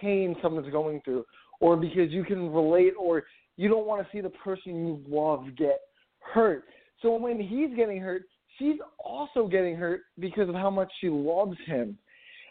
pain 0.00 0.36
someone's 0.40 0.70
going 0.70 1.00
through, 1.04 1.24
or 1.58 1.76
because 1.76 2.12
you 2.12 2.22
can 2.22 2.52
relate, 2.52 2.92
or 2.96 3.24
you 3.56 3.68
don't 3.68 3.88
want 3.88 4.06
to 4.06 4.16
see 4.16 4.20
the 4.20 4.30
person 4.30 4.86
you 4.86 5.02
love 5.08 5.46
get 5.58 5.80
hurt. 6.20 6.62
So 7.02 7.16
when 7.16 7.40
he's 7.40 7.76
getting 7.76 8.00
hurt, 8.00 8.22
she's 8.58 8.78
also 8.98 9.46
getting 9.46 9.76
hurt 9.76 10.02
because 10.18 10.48
of 10.48 10.54
how 10.54 10.70
much 10.70 10.90
she 11.00 11.08
loves 11.08 11.56
him. 11.66 11.98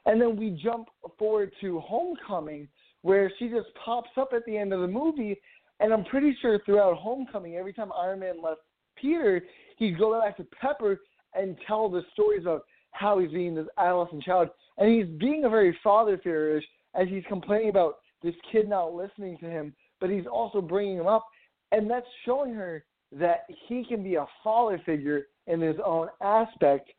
And 0.05 0.21
then 0.21 0.35
we 0.35 0.51
jump 0.51 0.87
forward 1.17 1.51
to 1.61 1.79
Homecoming, 1.79 2.67
where 3.01 3.31
she 3.39 3.49
just 3.49 3.67
pops 3.83 4.11
up 4.17 4.29
at 4.35 4.45
the 4.45 4.57
end 4.57 4.73
of 4.73 4.81
the 4.81 4.87
movie. 4.87 5.39
And 5.79 5.91
I'm 5.91 6.05
pretty 6.05 6.37
sure 6.41 6.59
throughout 6.65 6.97
Homecoming, 6.97 7.55
every 7.55 7.73
time 7.73 7.91
Iron 7.99 8.19
Man 8.19 8.41
left 8.41 8.61
Peter, 8.95 9.43
he'd 9.77 9.97
go 9.97 10.19
back 10.19 10.37
to 10.37 10.45
Pepper 10.61 11.01
and 11.33 11.57
tell 11.67 11.89
the 11.89 12.03
stories 12.13 12.45
of 12.47 12.61
how 12.91 13.19
he's 13.19 13.31
being 13.31 13.55
this 13.55 13.67
adolescent 13.77 14.23
child. 14.23 14.49
And 14.77 14.89
he's 14.89 15.19
being 15.19 15.43
a 15.45 15.49
very 15.49 15.77
father 15.83 16.17
figure 16.17 16.61
as 16.93 17.07
he's 17.09 17.23
complaining 17.27 17.69
about 17.69 17.95
this 18.23 18.35
kid 18.51 18.69
not 18.69 18.93
listening 18.93 19.37
to 19.39 19.45
him, 19.45 19.73
but 19.99 20.09
he's 20.09 20.25
also 20.31 20.61
bringing 20.61 20.97
him 20.97 21.07
up. 21.07 21.25
And 21.71 21.89
that's 21.89 22.07
showing 22.25 22.53
her 22.53 22.85
that 23.11 23.45
he 23.67 23.83
can 23.83 24.03
be 24.03 24.15
a 24.15 24.25
father 24.43 24.81
figure 24.85 25.27
in 25.47 25.61
his 25.61 25.77
own 25.83 26.07
aspect. 26.21 26.89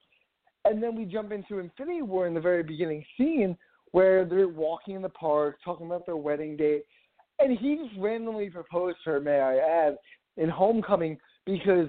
And 0.64 0.82
then 0.82 0.97
we 0.97 1.05
jump 1.05 1.32
into 1.32 1.59
Infinity 1.59 2.02
War 2.02 2.27
in 2.27 2.35
the 2.35 2.40
very 2.40 2.62
beginning 2.62 3.05
scene 3.16 3.56
where 3.93 4.24
they're 4.24 4.48
walking 4.48 4.97
in 4.97 5.02
the 5.02 5.09
park, 5.09 5.59
talking 5.64 5.86
about 5.86 6.06
their 6.06 6.16
wedding 6.16 6.56
date, 6.56 6.85
and 7.39 7.56
he 7.56 7.77
just 7.77 7.98
randomly 7.98 8.51
proposed 8.51 8.97
to 9.05 9.10
her, 9.10 9.20
may 9.20 9.40
I 9.40 9.56
add, 9.56 9.97
in 10.36 10.48
Homecoming 10.48 11.18
because 11.44 11.89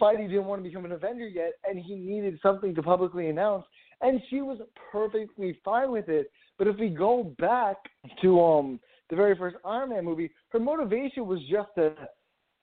Spidey 0.00 0.28
didn't 0.28 0.44
want 0.44 0.62
to 0.62 0.68
become 0.68 0.84
an 0.84 0.92
Avenger 0.92 1.26
yet, 1.26 1.52
and 1.68 1.78
he 1.78 1.94
needed 1.96 2.38
something 2.42 2.74
to 2.74 2.82
publicly 2.82 3.28
announce, 3.28 3.64
and 4.00 4.20
she 4.28 4.42
was 4.42 4.58
perfectly 4.92 5.58
fine 5.64 5.90
with 5.90 6.08
it. 6.08 6.30
But 6.58 6.68
if 6.68 6.76
we 6.78 6.88
go 6.88 7.34
back 7.38 7.76
to 8.22 8.40
um 8.40 8.80
the 9.10 9.16
very 9.16 9.36
first 9.36 9.56
Iron 9.64 9.90
Man 9.90 10.04
movie, 10.04 10.30
her 10.50 10.60
motivation 10.60 11.26
was 11.26 11.40
just 11.50 11.68
to 11.76 11.94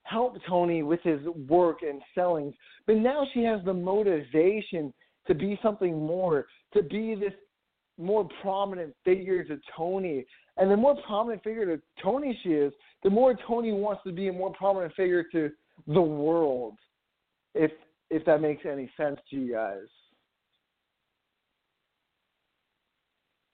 help 0.06 0.38
Tony 0.48 0.84
with 0.84 1.02
his 1.03 1.19
work 1.49 1.80
and 1.82 2.02
selling. 2.14 2.53
But 2.88 2.98
now 2.98 3.27
she 3.34 3.44
has 3.44 3.60
the 3.65 3.73
motivation 3.73 4.94
to 5.27 5.34
be 5.34 5.60
something 5.61 6.06
more, 6.06 6.45
to 6.73 6.84
be 6.84 7.15
this 7.15 7.34
more 7.98 8.27
prominent 8.41 8.95
figure 9.03 9.44
to 9.44 9.60
Tony. 9.76 10.26
And 10.57 10.72
the 10.72 10.77
more 10.77 10.95
prominent 11.06 11.44
figure 11.44 11.65
to 11.76 11.82
Tony 12.02 12.40
she 12.44 12.49
is, 12.49 12.72
the 13.03 13.10
more 13.10 13.36
Tony 13.48 13.73
wants 13.73 14.03
to 14.06 14.11
be 14.11 14.27
a 14.27 14.34
more 14.34 14.53
prominent 14.53 14.94
figure 14.95 15.23
to 15.32 15.52
the 15.88 16.02
world. 16.02 16.76
If 17.53 17.72
if 18.11 18.23
that 18.26 18.40
makes 18.40 18.65
any 18.72 18.90
sense 18.95 19.19
to 19.32 19.36
you 19.36 19.53
guys. 19.53 19.88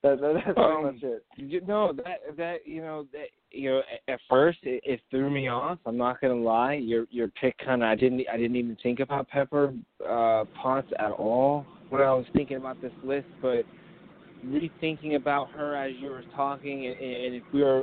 That, 0.02 0.20
that, 0.20 0.34
that's 0.34 0.58
Um, 0.58 0.82
pretty 0.82 0.96
much 0.96 1.02
it. 1.02 1.24
You 1.36 1.60
know 1.62 1.92
that 1.92 2.36
that 2.36 2.66
you 2.66 2.82
know 2.82 3.06
that 3.12 3.28
you 3.50 3.70
know 3.70 3.78
at, 4.08 4.14
at 4.14 4.20
first 4.28 4.58
it, 4.62 4.82
it 4.84 5.00
threw 5.10 5.30
me 5.30 5.48
off. 5.48 5.78
I'm 5.86 5.96
not 5.96 6.20
gonna 6.20 6.34
lie. 6.34 6.74
Your 6.74 7.06
your 7.10 7.28
pick 7.28 7.56
kind 7.58 7.82
of 7.82 7.88
I 7.88 7.94
didn't 7.94 8.22
I 8.32 8.36
didn't 8.36 8.56
even 8.56 8.76
think 8.82 9.00
about 9.00 9.28
Pepper 9.28 9.72
uh, 10.08 10.44
Potts 10.60 10.88
at 10.98 11.12
all 11.12 11.64
when 11.90 12.02
I 12.02 12.12
was 12.12 12.26
thinking 12.34 12.56
about 12.56 12.80
this 12.82 12.92
list, 13.04 13.28
but 13.40 13.64
rethinking 14.46 15.14
about 15.14 15.50
her 15.52 15.76
as 15.76 15.92
you 16.00 16.10
were 16.10 16.24
talking, 16.34 16.86
and, 16.86 16.96
and 16.96 17.34
if 17.36 17.42
we 17.52 17.62
were 17.62 17.82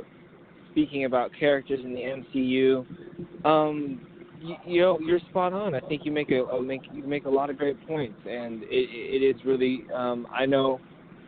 speaking 0.72 1.04
about 1.06 1.30
characters 1.38 1.80
in 1.82 1.94
the 1.94 2.00
MCU, 2.00 3.46
um, 3.46 4.00
you, 4.42 4.56
you 4.66 4.80
know 4.82 4.98
you're 5.00 5.20
spot 5.30 5.52
on. 5.54 5.74
I 5.74 5.80
think 5.80 6.04
you 6.04 6.12
make 6.12 6.30
a, 6.30 6.44
a 6.44 6.62
make 6.62 6.82
you 6.92 7.02
make 7.02 7.24
a 7.24 7.30
lot 7.30 7.48
of 7.48 7.56
great 7.56 7.86
points, 7.86 8.18
and 8.28 8.62
it, 8.64 8.68
it 8.70 9.24
is 9.24 9.42
really 9.46 9.84
um, 9.94 10.26
I 10.30 10.44
know 10.44 10.80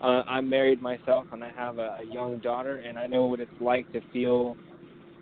uh, 0.02 0.22
I'm 0.28 0.48
married 0.48 0.82
myself 0.82 1.26
and 1.32 1.44
I 1.44 1.50
have 1.52 1.78
a, 1.78 1.98
a 2.00 2.12
young 2.12 2.38
daughter, 2.38 2.78
and 2.78 2.98
I 2.98 3.06
know 3.06 3.26
what 3.26 3.40
it's 3.40 3.50
like 3.60 3.90
to 3.92 4.00
feel 4.12 4.56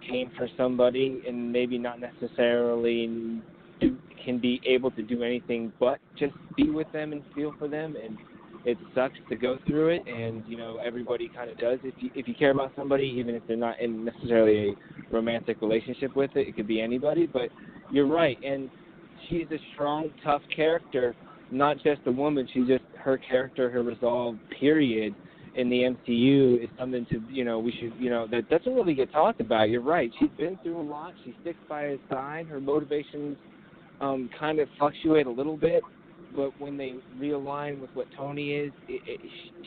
pain 0.08 0.30
for 0.36 0.48
somebody 0.56 1.22
and 1.28 1.52
maybe 1.52 1.76
not 1.76 2.00
necessarily 2.00 3.42
do, 3.80 3.96
can 4.24 4.38
be 4.38 4.60
able 4.66 4.90
to 4.92 5.02
do 5.02 5.22
anything 5.22 5.70
but 5.78 5.98
just 6.18 6.32
be 6.56 6.70
with 6.70 6.90
them 6.92 7.12
and 7.12 7.22
feel 7.34 7.54
for 7.58 7.68
them. 7.68 7.94
And 8.02 8.16
it 8.64 8.78
sucks 8.94 9.18
to 9.28 9.36
go 9.36 9.58
through 9.66 9.88
it, 9.88 10.06
and 10.06 10.42
you 10.46 10.56
know 10.56 10.78
everybody 10.84 11.30
kind 11.34 11.50
of 11.50 11.58
does. 11.58 11.78
If 11.82 11.94
you 11.98 12.10
if 12.14 12.28
you 12.28 12.34
care 12.34 12.50
about 12.50 12.72
somebody, 12.76 13.04
even 13.04 13.34
if 13.34 13.42
they're 13.46 13.56
not 13.56 13.80
in 13.80 14.04
necessarily 14.04 14.70
a 14.70 15.14
romantic 15.14 15.60
relationship 15.62 16.14
with 16.14 16.30
it, 16.34 16.48
it 16.48 16.56
could 16.56 16.66
be 16.66 16.80
anybody. 16.80 17.26
But 17.26 17.48
you're 17.90 18.06
right, 18.06 18.38
and 18.44 18.68
she's 19.28 19.46
a 19.50 19.58
strong, 19.72 20.10
tough 20.22 20.42
character 20.54 21.14
not 21.50 21.76
just 21.82 22.00
a 22.06 22.12
woman. 22.12 22.48
She's 22.52 22.66
just 22.66 22.84
her 22.98 23.18
character, 23.18 23.70
her 23.70 23.82
resolve. 23.82 24.36
Period. 24.58 25.14
In 25.56 25.68
the 25.68 25.78
MCU 25.82 26.62
is 26.62 26.70
something 26.78 27.04
to 27.10 27.20
you 27.28 27.44
know 27.44 27.58
we 27.58 27.72
should 27.72 27.92
you 27.98 28.08
know 28.08 28.28
that 28.30 28.48
doesn't 28.48 28.72
really 28.72 28.94
get 28.94 29.10
talked 29.10 29.40
about. 29.40 29.68
You're 29.68 29.80
right. 29.80 30.10
She's 30.20 30.30
been 30.38 30.56
through 30.62 30.80
a 30.80 30.86
lot. 30.88 31.12
She 31.24 31.34
sticks 31.40 31.58
by 31.68 31.86
his 31.86 31.98
side. 32.08 32.46
Her 32.46 32.60
motivations 32.60 33.36
um, 34.00 34.30
kind 34.38 34.60
of 34.60 34.68
fluctuate 34.78 35.26
a 35.26 35.30
little 35.30 35.56
bit, 35.56 35.82
but 36.36 36.58
when 36.60 36.76
they 36.76 36.94
realign 37.18 37.80
with 37.80 37.90
what 37.94 38.06
Tony 38.16 38.52
is, 38.52 38.72
it, 38.88 39.02
it, 39.06 39.20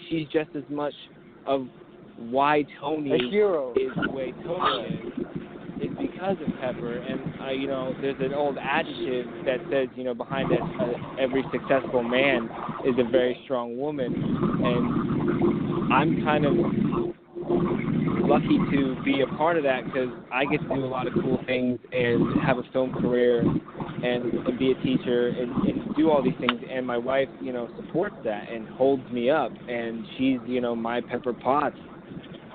she's 0.10 0.26
just 0.30 0.50
as 0.56 0.64
much 0.70 0.94
of 1.46 1.68
why 2.18 2.64
Tony 2.80 3.12
A 3.12 3.30
hero. 3.30 3.74
is 3.74 3.92
the 4.06 4.12
way 4.12 4.34
Tony 4.44 5.02
is 5.18 5.26
is 5.84 5.98
because 5.98 6.38
of 6.46 6.54
Pepper. 6.60 6.98
And 6.98 7.42
uh, 7.42 7.52
you 7.52 7.68
know, 7.68 7.94
there's 8.02 8.20
an 8.20 8.34
old 8.34 8.58
adjective 8.58 9.28
that 9.46 9.60
says, 9.72 9.88
you 9.96 10.04
know, 10.04 10.14
behind 10.14 10.52
a, 10.52 10.56
a, 10.56 11.22
every 11.22 11.44
successful 11.52 12.04
man 12.04 12.50
is 12.86 12.96
a 12.98 13.10
very 13.10 13.40
strong 13.46 13.78
woman. 13.78 14.14
And 14.14 15.94
I'm 15.94 16.24
kind 16.24 16.46
of 16.46 16.54
lucky 18.26 18.58
to 18.72 18.96
be 19.04 19.22
a 19.22 19.28
part 19.38 19.58
of 19.58 19.64
that 19.64 19.86
because 19.86 20.10
I 20.32 20.46
get 20.46 20.62
to 20.62 20.68
do 20.68 20.86
a 20.86 20.88
lot 20.88 21.08
of 21.08 21.14
cool 21.14 21.40
things 21.46 21.80
and 21.92 22.42
have 22.42 22.58
a 22.58 22.64
film 22.72 22.94
career 22.94 23.42
and, 23.42 24.34
and 24.48 24.60
be 24.60 24.72
a 24.72 24.76
teacher 24.82 25.28
and, 25.30 25.52
and 25.68 25.96
do 25.96 26.10
all 26.10 26.24
these 26.24 26.34
things. 26.40 26.62
And 26.70 26.86
my 26.86 26.98
wife, 26.98 27.28
you 27.42 27.54
know, 27.54 27.70
supports 27.78 28.16
that 28.24 28.50
and 28.50 28.68
holds 28.70 29.04
me 29.12 29.30
up. 29.30 29.52
And 29.68 30.06
she's, 30.18 30.40
you 30.46 30.62
know, 30.62 30.76
my 30.76 31.02
Pepper 31.02 31.34
Potts. 31.34 31.78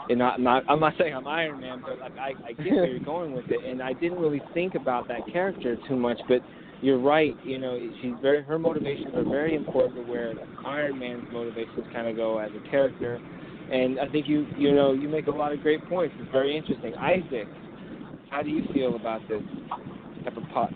And 0.08 0.18
not, 0.18 0.40
not, 0.40 0.64
I'm 0.68 0.80
not 0.80 0.94
saying 0.98 1.14
I'm 1.14 1.26
Iron 1.26 1.60
Man, 1.60 1.82
but 1.84 1.98
like 1.98 2.16
I, 2.16 2.32
I 2.46 2.52
get 2.52 2.72
where 2.72 2.86
you're 2.86 3.00
going 3.00 3.32
with 3.32 3.44
it. 3.50 3.64
And 3.64 3.82
I 3.82 3.92
didn't 3.92 4.18
really 4.18 4.40
think 4.54 4.74
about 4.74 5.06
that 5.08 5.20
character 5.30 5.76
too 5.86 5.96
much, 5.96 6.18
but 6.28 6.40
you're 6.80 6.98
right. 6.98 7.36
You 7.44 7.58
know, 7.58 7.78
she's 8.00 8.14
very 8.22 8.42
her 8.42 8.58
motivations 8.58 9.14
are 9.14 9.24
very 9.24 9.54
important. 9.54 10.08
Where 10.08 10.34
Iron 10.64 10.98
Man's 10.98 11.24
motivations 11.32 11.86
kind 11.92 12.06
of 12.06 12.16
go 12.16 12.38
as 12.38 12.50
a 12.54 12.70
character, 12.70 13.20
and 13.70 13.98
I 13.98 14.08
think 14.08 14.28
you 14.28 14.46
you 14.56 14.74
know 14.74 14.92
you 14.92 15.08
make 15.08 15.26
a 15.26 15.30
lot 15.30 15.52
of 15.52 15.60
great 15.60 15.84
points. 15.88 16.14
It's 16.18 16.30
very 16.32 16.56
interesting. 16.56 16.94
Isaac, 16.94 17.48
how 18.30 18.42
do 18.42 18.50
you 18.50 18.62
feel 18.72 18.96
about 18.96 19.26
this 19.28 19.42
Pepper 20.24 20.42
Potts? 20.52 20.74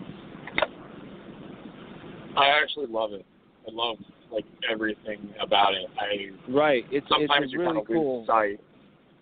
I 2.35 2.47
actually 2.61 2.87
love 2.87 3.13
it. 3.13 3.25
I 3.67 3.71
love 3.71 3.97
like 4.31 4.45
everything 4.69 5.33
about 5.39 5.73
it. 5.73 5.87
I 5.97 6.51
right. 6.51 6.85
It's 6.91 7.07
sometimes 7.07 7.45
it's 7.45 7.53
you 7.53 7.59
really 7.59 7.73
kind 7.73 7.81
of 7.81 7.87
cool. 7.87 8.25
sight. 8.27 8.59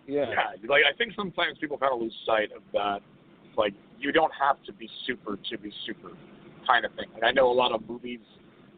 Yeah. 0.08 0.26
Yeah, 0.30 0.70
like 0.70 0.84
I 0.92 0.96
think 0.98 1.14
sometimes 1.16 1.58
people 1.60 1.78
kind 1.78 1.94
of 1.94 2.02
lose 2.02 2.16
sight 2.26 2.50
of 2.56 2.64
that. 2.74 3.00
Like 3.58 3.74
you 4.00 4.12
don't 4.12 4.32
have 4.40 4.62
to 4.66 4.74
be 4.74 4.90
super 5.06 5.38
to 5.50 5.58
be 5.58 5.72
super 5.86 6.12
kind 6.68 6.86
of 6.86 6.94
thing. 6.96 7.06
Like 7.14 7.24
I 7.24 7.32
know 7.32 7.52
a 7.52 7.54
lot 7.54 7.72
of 7.72 7.88
movies 7.88 8.20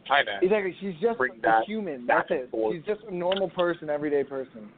kind 0.07 0.27
of 0.27 0.43
Exactly. 0.43 0.75
She's 0.79 0.95
just 1.01 1.19
a 1.19 1.65
human. 1.65 2.05
That's 2.05 2.29
it. 2.29 2.49
forth. 2.51 2.75
She's 2.75 2.85
just 2.85 3.01
a 3.09 3.15
normal 3.15 3.49
person, 3.49 3.89
everyday 3.89 4.23
person. 4.23 4.69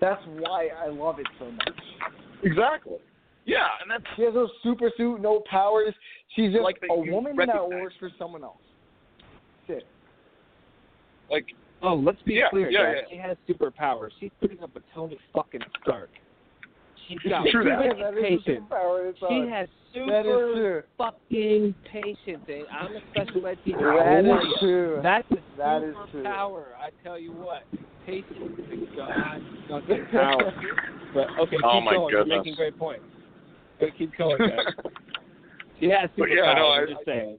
That's 0.00 0.20
why 0.38 0.68
I 0.84 0.88
love 0.88 1.18
it 1.18 1.26
so 1.38 1.50
much. 1.50 1.80
exactly. 2.42 2.98
Yeah, 3.46 3.66
and 3.82 3.90
that's 3.90 4.04
She 4.16 4.22
has 4.22 4.34
no 4.34 4.48
super 4.62 4.90
suit, 4.96 5.20
no 5.20 5.42
powers. 5.50 5.94
She's 6.34 6.52
just 6.52 6.62
Like 6.62 6.78
a 6.90 6.96
woman 6.96 7.36
that 7.36 7.68
works 7.68 7.94
for 7.98 8.10
someone 8.18 8.42
else. 8.42 8.56
That's 9.68 9.80
it. 9.80 9.86
like 11.30 11.46
Oh, 11.84 11.94
let's 11.96 12.20
be 12.22 12.34
Yeah, 12.34 12.48
clear, 12.48 12.70
yeah, 12.70 12.82
guys. 12.82 12.96
yeah. 12.96 13.08
She 13.10 13.16
has 13.16 13.36
superpowers. 13.48 14.10
She's 14.18 14.30
putting 14.40 14.62
up 14.62 14.70
a 14.74 14.80
Tony 14.94 15.18
fucking 15.34 15.60
Stark. 15.82 16.08
She's 17.06 17.18
got 17.28 17.46
True 17.50 17.64
that. 17.64 17.78
wicked 17.78 18.02
that 18.02 18.14
is 18.16 18.24
patience. 18.24 18.64
She 19.28 19.46
has 19.50 19.68
super 19.92 20.86
fucking 20.96 21.74
patience. 21.92 22.44
And 22.48 22.64
I'm 22.72 22.96
a 22.96 23.00
special 23.12 23.46
ed 23.46 23.58
teacher. 23.64 23.78
That 23.80 24.06
I 24.06 24.18
is 24.20 24.24
tell 24.24 24.46
you, 24.46 24.56
true. 24.60 25.00
That's 25.02 25.30
a 25.32 25.36
That 25.58 25.82
is 25.82 25.94
true. 26.10 26.22
power. 26.24 26.68
I 26.80 26.88
tell 27.06 27.18
you 27.18 27.32
what, 27.32 27.64
patience 28.06 28.58
is 28.72 28.88
God 28.96 29.42
fucking 29.68 30.06
power. 30.12 30.52
But 31.12 31.26
okay, 31.38 31.38
oh 31.40 31.46
keep 31.46 31.60
Oh, 31.64 31.80
my 31.82 31.92
going. 31.92 32.12
You're 32.12 32.24
making 32.24 32.54
great 32.54 32.78
points. 32.78 33.04
But 33.78 33.90
keep 33.98 34.16
going, 34.16 34.38
guys. 34.38 34.50
She 35.80 35.86
has 35.90 36.08
superpowers. 36.16 36.36
yeah, 36.36 36.54
no, 36.54 36.66
I'm 36.68 36.86
just 36.86 37.04
saying. 37.04 37.38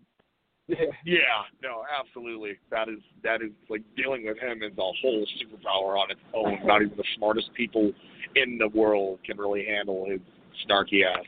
Yeah, 1.05 1.45
no, 1.61 1.83
absolutely. 1.99 2.57
That 2.71 2.89
is 2.89 2.99
that 3.23 3.41
is 3.41 3.51
like 3.69 3.83
dealing 3.95 4.25
with 4.25 4.39
him 4.39 4.63
is 4.63 4.71
a 4.77 4.81
whole 4.81 5.25
superpower 5.37 5.99
on 5.99 6.09
its 6.09 6.21
own. 6.33 6.59
Not 6.65 6.81
even 6.81 6.97
the 6.97 7.03
smartest 7.15 7.53
people 7.53 7.91
in 8.35 8.57
the 8.57 8.69
world 8.69 9.19
can 9.25 9.37
really 9.37 9.65
handle 9.65 10.05
his 10.09 10.19
snarky 10.67 11.03
ass. 11.05 11.25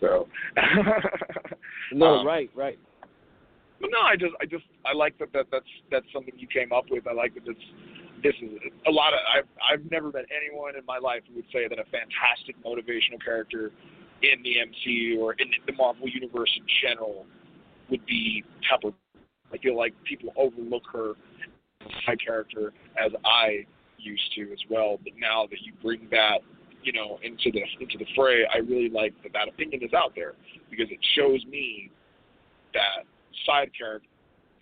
So 0.00 0.28
No, 1.92 2.20
Um, 2.20 2.26
right, 2.26 2.50
right. 2.54 2.78
But 3.80 3.90
no, 3.92 4.00
I 4.00 4.16
just 4.16 4.32
I 4.40 4.46
just 4.46 4.64
I 4.86 4.94
like 4.94 5.18
that, 5.18 5.32
that 5.32 5.46
that's 5.52 5.68
that's 5.90 6.06
something 6.12 6.34
you 6.36 6.48
came 6.48 6.72
up 6.72 6.84
with. 6.90 7.06
I 7.06 7.12
like 7.12 7.34
that 7.34 7.44
this 7.44 7.56
this 8.22 8.34
is 8.42 8.50
a 8.86 8.90
lot 8.90 9.12
of 9.12 9.20
I've 9.32 9.48
I've 9.62 9.90
never 9.90 10.10
met 10.10 10.24
anyone 10.34 10.76
in 10.76 10.84
my 10.86 10.98
life 10.98 11.22
who 11.28 11.36
would 11.36 11.46
say 11.52 11.68
that 11.68 11.78
a 11.78 11.84
fantastic 11.92 12.56
motivational 12.64 13.22
character 13.22 13.70
in 14.22 14.42
the 14.42 14.56
MCU 14.56 15.18
or 15.20 15.34
in 15.34 15.46
the 15.66 15.72
Marvel 15.74 16.08
universe 16.08 16.50
in 16.58 16.66
general 16.82 17.26
would 17.90 18.04
be 18.06 18.44
Pepper. 18.68 18.94
I 19.52 19.58
feel 19.58 19.76
like 19.76 19.94
people 20.04 20.32
overlook 20.36 20.82
her 20.92 21.14
side 22.06 22.18
character 22.24 22.72
as 23.02 23.12
I 23.24 23.66
used 23.98 24.32
to 24.36 24.42
as 24.52 24.58
well. 24.70 24.98
But 25.02 25.14
now 25.18 25.46
that 25.50 25.60
you 25.62 25.72
bring 25.82 26.08
that, 26.10 26.40
you 26.82 26.92
know, 26.92 27.18
into 27.22 27.50
the 27.52 27.62
into 27.80 27.98
the 27.98 28.06
fray, 28.14 28.46
I 28.52 28.58
really 28.58 28.90
like 28.90 29.14
that 29.22 29.32
that 29.32 29.48
opinion 29.48 29.82
is 29.82 29.92
out 29.94 30.12
there 30.14 30.34
because 30.70 30.88
it 30.90 31.00
shows 31.14 31.44
me 31.46 31.90
that 32.74 33.04
side 33.46 33.70
characters 33.76 34.08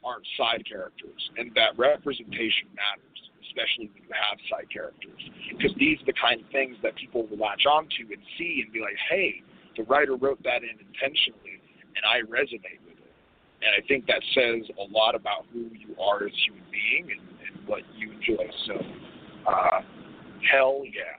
aren't 0.05 0.27
side 0.39 0.63
characters 0.71 1.19
and 1.37 1.51
that 1.57 1.75
representation 1.77 2.71
matters, 2.79 3.19
especially 3.51 3.91
when 3.91 4.07
you 4.07 4.15
have 4.15 4.39
side 4.47 4.71
characters. 4.71 5.19
Because 5.51 5.75
these 5.79 5.99
are 6.01 6.07
the 6.07 6.15
kind 6.15 6.41
of 6.41 6.47
things 6.55 6.77
that 6.83 6.95
people 6.95 7.27
will 7.27 7.39
latch 7.39 7.67
onto 7.67 8.07
and 8.07 8.23
see 8.39 8.63
and 8.63 8.73
be 8.73 8.79
like, 8.79 8.95
hey, 9.11 9.43
the 9.77 9.83
writer 9.91 10.15
wrote 10.15 10.39
that 10.45 10.63
in 10.63 10.79
intentionally 10.79 11.59
and 11.97 12.05
I 12.05 12.23
resonate. 12.31 12.86
And 13.63 13.71
I 13.83 13.87
think 13.87 14.07
that 14.07 14.23
says 14.35 14.69
a 14.79 14.93
lot 14.93 15.15
about 15.15 15.47
who 15.53 15.61
you 15.61 15.97
are 16.01 16.25
as 16.25 16.33
a 16.33 16.37
human 16.47 16.63
being 16.71 17.11
and, 17.11 17.21
and 17.41 17.69
what 17.69 17.83
you 17.97 18.13
enjoy. 18.13 18.45
So, 18.67 18.75
uh, 19.49 19.81
hell 20.51 20.83
yeah. 20.85 21.17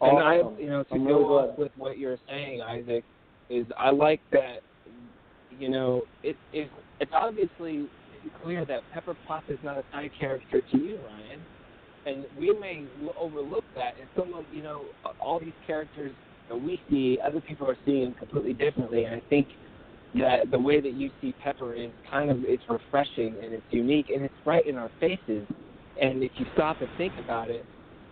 And 0.00 0.18
I, 0.18 0.36
you 0.58 0.70
know, 0.70 0.82
to 0.84 0.94
I'm 0.94 1.04
go 1.04 1.40
really 1.42 1.54
with 1.58 1.72
what 1.76 1.98
you're 1.98 2.16
saying, 2.26 2.62
Isaac, 2.62 3.04
is 3.50 3.66
I 3.78 3.90
like 3.90 4.20
that. 4.32 4.60
You 5.58 5.68
know, 5.68 6.02
it, 6.22 6.36
it 6.54 6.70
it's 7.00 7.12
obviously 7.14 7.86
clear 8.42 8.64
that 8.64 8.80
Pepper 8.94 9.14
Potts 9.26 9.46
is 9.50 9.58
not 9.62 9.76
a 9.76 9.84
side 9.92 10.10
character 10.18 10.62
to 10.72 10.78
you, 10.78 10.98
Ryan, 11.06 11.40
and 12.06 12.24
we 12.38 12.58
may 12.58 12.84
overlook 13.18 13.64
that. 13.74 13.94
And 14.00 14.08
some 14.16 14.32
of 14.32 14.44
you 14.54 14.62
know, 14.62 14.84
all 15.20 15.38
these 15.38 15.52
characters 15.66 16.12
that 16.50 16.56
we 16.56 16.80
see, 16.90 17.18
other 17.24 17.40
people 17.40 17.68
are 17.68 17.78
seeing 17.84 18.14
completely 18.14 18.52
differently. 18.52 19.04
And 19.04 19.16
I 19.16 19.22
think 19.30 19.48
that 20.14 20.50
the 20.50 20.58
way 20.58 20.80
that 20.80 20.92
you 20.92 21.10
see 21.20 21.32
Pepper 21.38 21.74
is 21.74 21.90
kind 22.10 22.30
of 22.30 22.38
it's 22.44 22.64
refreshing 22.68 23.36
and 23.42 23.54
it's 23.54 23.66
unique 23.70 24.10
and 24.14 24.24
it's 24.24 24.34
right 24.44 24.66
in 24.66 24.76
our 24.76 24.90
faces. 25.00 25.46
And 26.00 26.22
if 26.22 26.32
you 26.36 26.46
stop 26.54 26.80
and 26.80 26.88
think 26.98 27.12
about 27.18 27.50
it, 27.50 27.64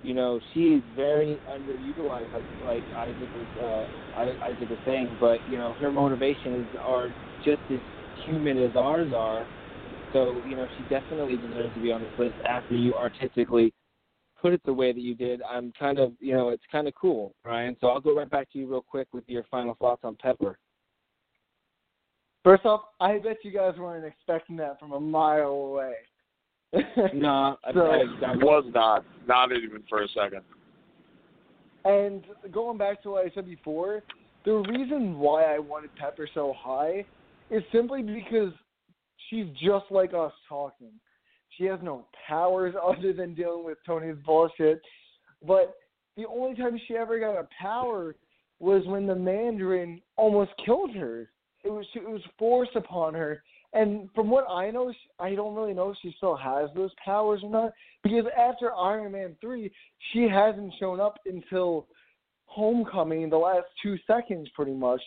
you 0.02 0.14
know, 0.14 0.40
she 0.54 0.60
is 0.60 0.82
very 0.94 1.40
underutilized, 1.50 2.32
like, 2.32 2.44
like 2.64 2.84
Isaac 2.96 3.28
was, 3.34 3.88
uh, 4.16 4.22
Isaac 4.46 4.70
was 4.70 4.78
saying. 4.86 5.16
But 5.20 5.40
you 5.50 5.58
know, 5.58 5.74
her 5.80 5.90
motivations 5.90 6.66
are 6.80 7.08
just 7.44 7.62
as 7.70 7.80
human 8.24 8.58
as 8.58 8.76
ours 8.76 9.12
are. 9.14 9.44
So 10.12 10.40
you 10.46 10.56
know, 10.56 10.66
she 10.76 10.84
definitely 10.84 11.36
deserves 11.36 11.74
to 11.74 11.80
be 11.80 11.90
on 11.90 12.02
this 12.02 12.12
list 12.16 12.36
after 12.48 12.74
you 12.74 12.94
artistically 12.94 13.72
put 14.40 14.52
it 14.52 14.60
the 14.64 14.72
way 14.72 14.92
that 14.92 15.00
you 15.00 15.14
did. 15.14 15.42
I'm 15.42 15.72
kind 15.78 15.98
of, 15.98 16.12
you 16.20 16.34
know, 16.34 16.50
it's 16.50 16.62
kind 16.70 16.88
of 16.88 16.94
cool, 16.94 17.34
Ryan. 17.44 17.76
So 17.80 17.88
I'll 17.88 18.00
go 18.00 18.16
right 18.16 18.30
back 18.30 18.50
to 18.52 18.58
you 18.58 18.66
real 18.68 18.82
quick 18.82 19.08
with 19.12 19.24
your 19.26 19.44
final 19.50 19.74
thoughts 19.74 20.02
on 20.04 20.16
Pepper. 20.16 20.58
First 22.44 22.64
off, 22.64 22.82
I 23.00 23.18
bet 23.18 23.38
you 23.42 23.50
guys 23.50 23.74
weren't 23.78 24.04
expecting 24.04 24.56
that 24.56 24.78
from 24.78 24.92
a 24.92 25.00
mile 25.00 25.50
away. 25.50 25.94
No, 27.14 27.56
I, 27.64 27.70
I, 27.70 27.72
I 27.72 28.36
Was 28.36 28.64
not, 28.74 29.04
not 29.26 29.52
even 29.52 29.82
for 29.88 30.02
a 30.02 30.08
second. 30.08 30.42
And 31.84 32.24
going 32.52 32.76
back 32.76 33.02
to 33.02 33.10
what 33.10 33.26
I 33.26 33.30
said 33.34 33.46
before, 33.46 34.02
the 34.44 34.52
reason 34.52 35.18
why 35.18 35.44
I 35.44 35.58
wanted 35.58 35.94
Pepper 35.96 36.28
so 36.34 36.54
high 36.56 37.04
is 37.50 37.62
simply 37.72 38.02
because 38.02 38.52
she's 39.28 39.46
just 39.62 39.86
like 39.90 40.12
us 40.12 40.32
talking. 40.48 40.92
She 41.58 41.64
has 41.64 41.80
no 41.82 42.06
powers 42.26 42.74
other 42.82 43.12
than 43.12 43.34
dealing 43.34 43.64
with 43.64 43.78
Tony's 43.84 44.16
bullshit. 44.24 44.80
But 45.46 45.74
the 46.16 46.26
only 46.26 46.56
time 46.56 46.80
she 46.86 46.96
ever 46.96 47.18
got 47.18 47.38
a 47.38 47.48
power 47.60 48.14
was 48.60 48.82
when 48.86 49.06
the 49.06 49.14
Mandarin 49.14 50.00
almost 50.16 50.52
killed 50.64 50.94
her. 50.94 51.30
It 51.64 51.70
was 51.70 51.86
it 51.94 52.08
was 52.08 52.22
forced 52.38 52.76
upon 52.76 53.14
her. 53.14 53.42
And 53.74 54.08
from 54.14 54.30
what 54.30 54.46
I 54.48 54.70
know, 54.70 54.92
I 55.18 55.34
don't 55.34 55.54
really 55.54 55.74
know 55.74 55.90
if 55.90 55.96
she 56.00 56.14
still 56.16 56.36
has 56.36 56.70
those 56.74 56.90
powers 57.04 57.40
or 57.42 57.50
not. 57.50 57.72
Because 58.02 58.24
after 58.36 58.74
Iron 58.74 59.12
Man 59.12 59.36
three, 59.40 59.70
she 60.12 60.26
hasn't 60.28 60.72
shown 60.80 61.00
up 61.00 61.18
until 61.26 61.86
Homecoming, 62.46 63.28
the 63.28 63.36
last 63.36 63.66
two 63.82 63.96
seconds, 64.06 64.48
pretty 64.54 64.72
much. 64.72 65.02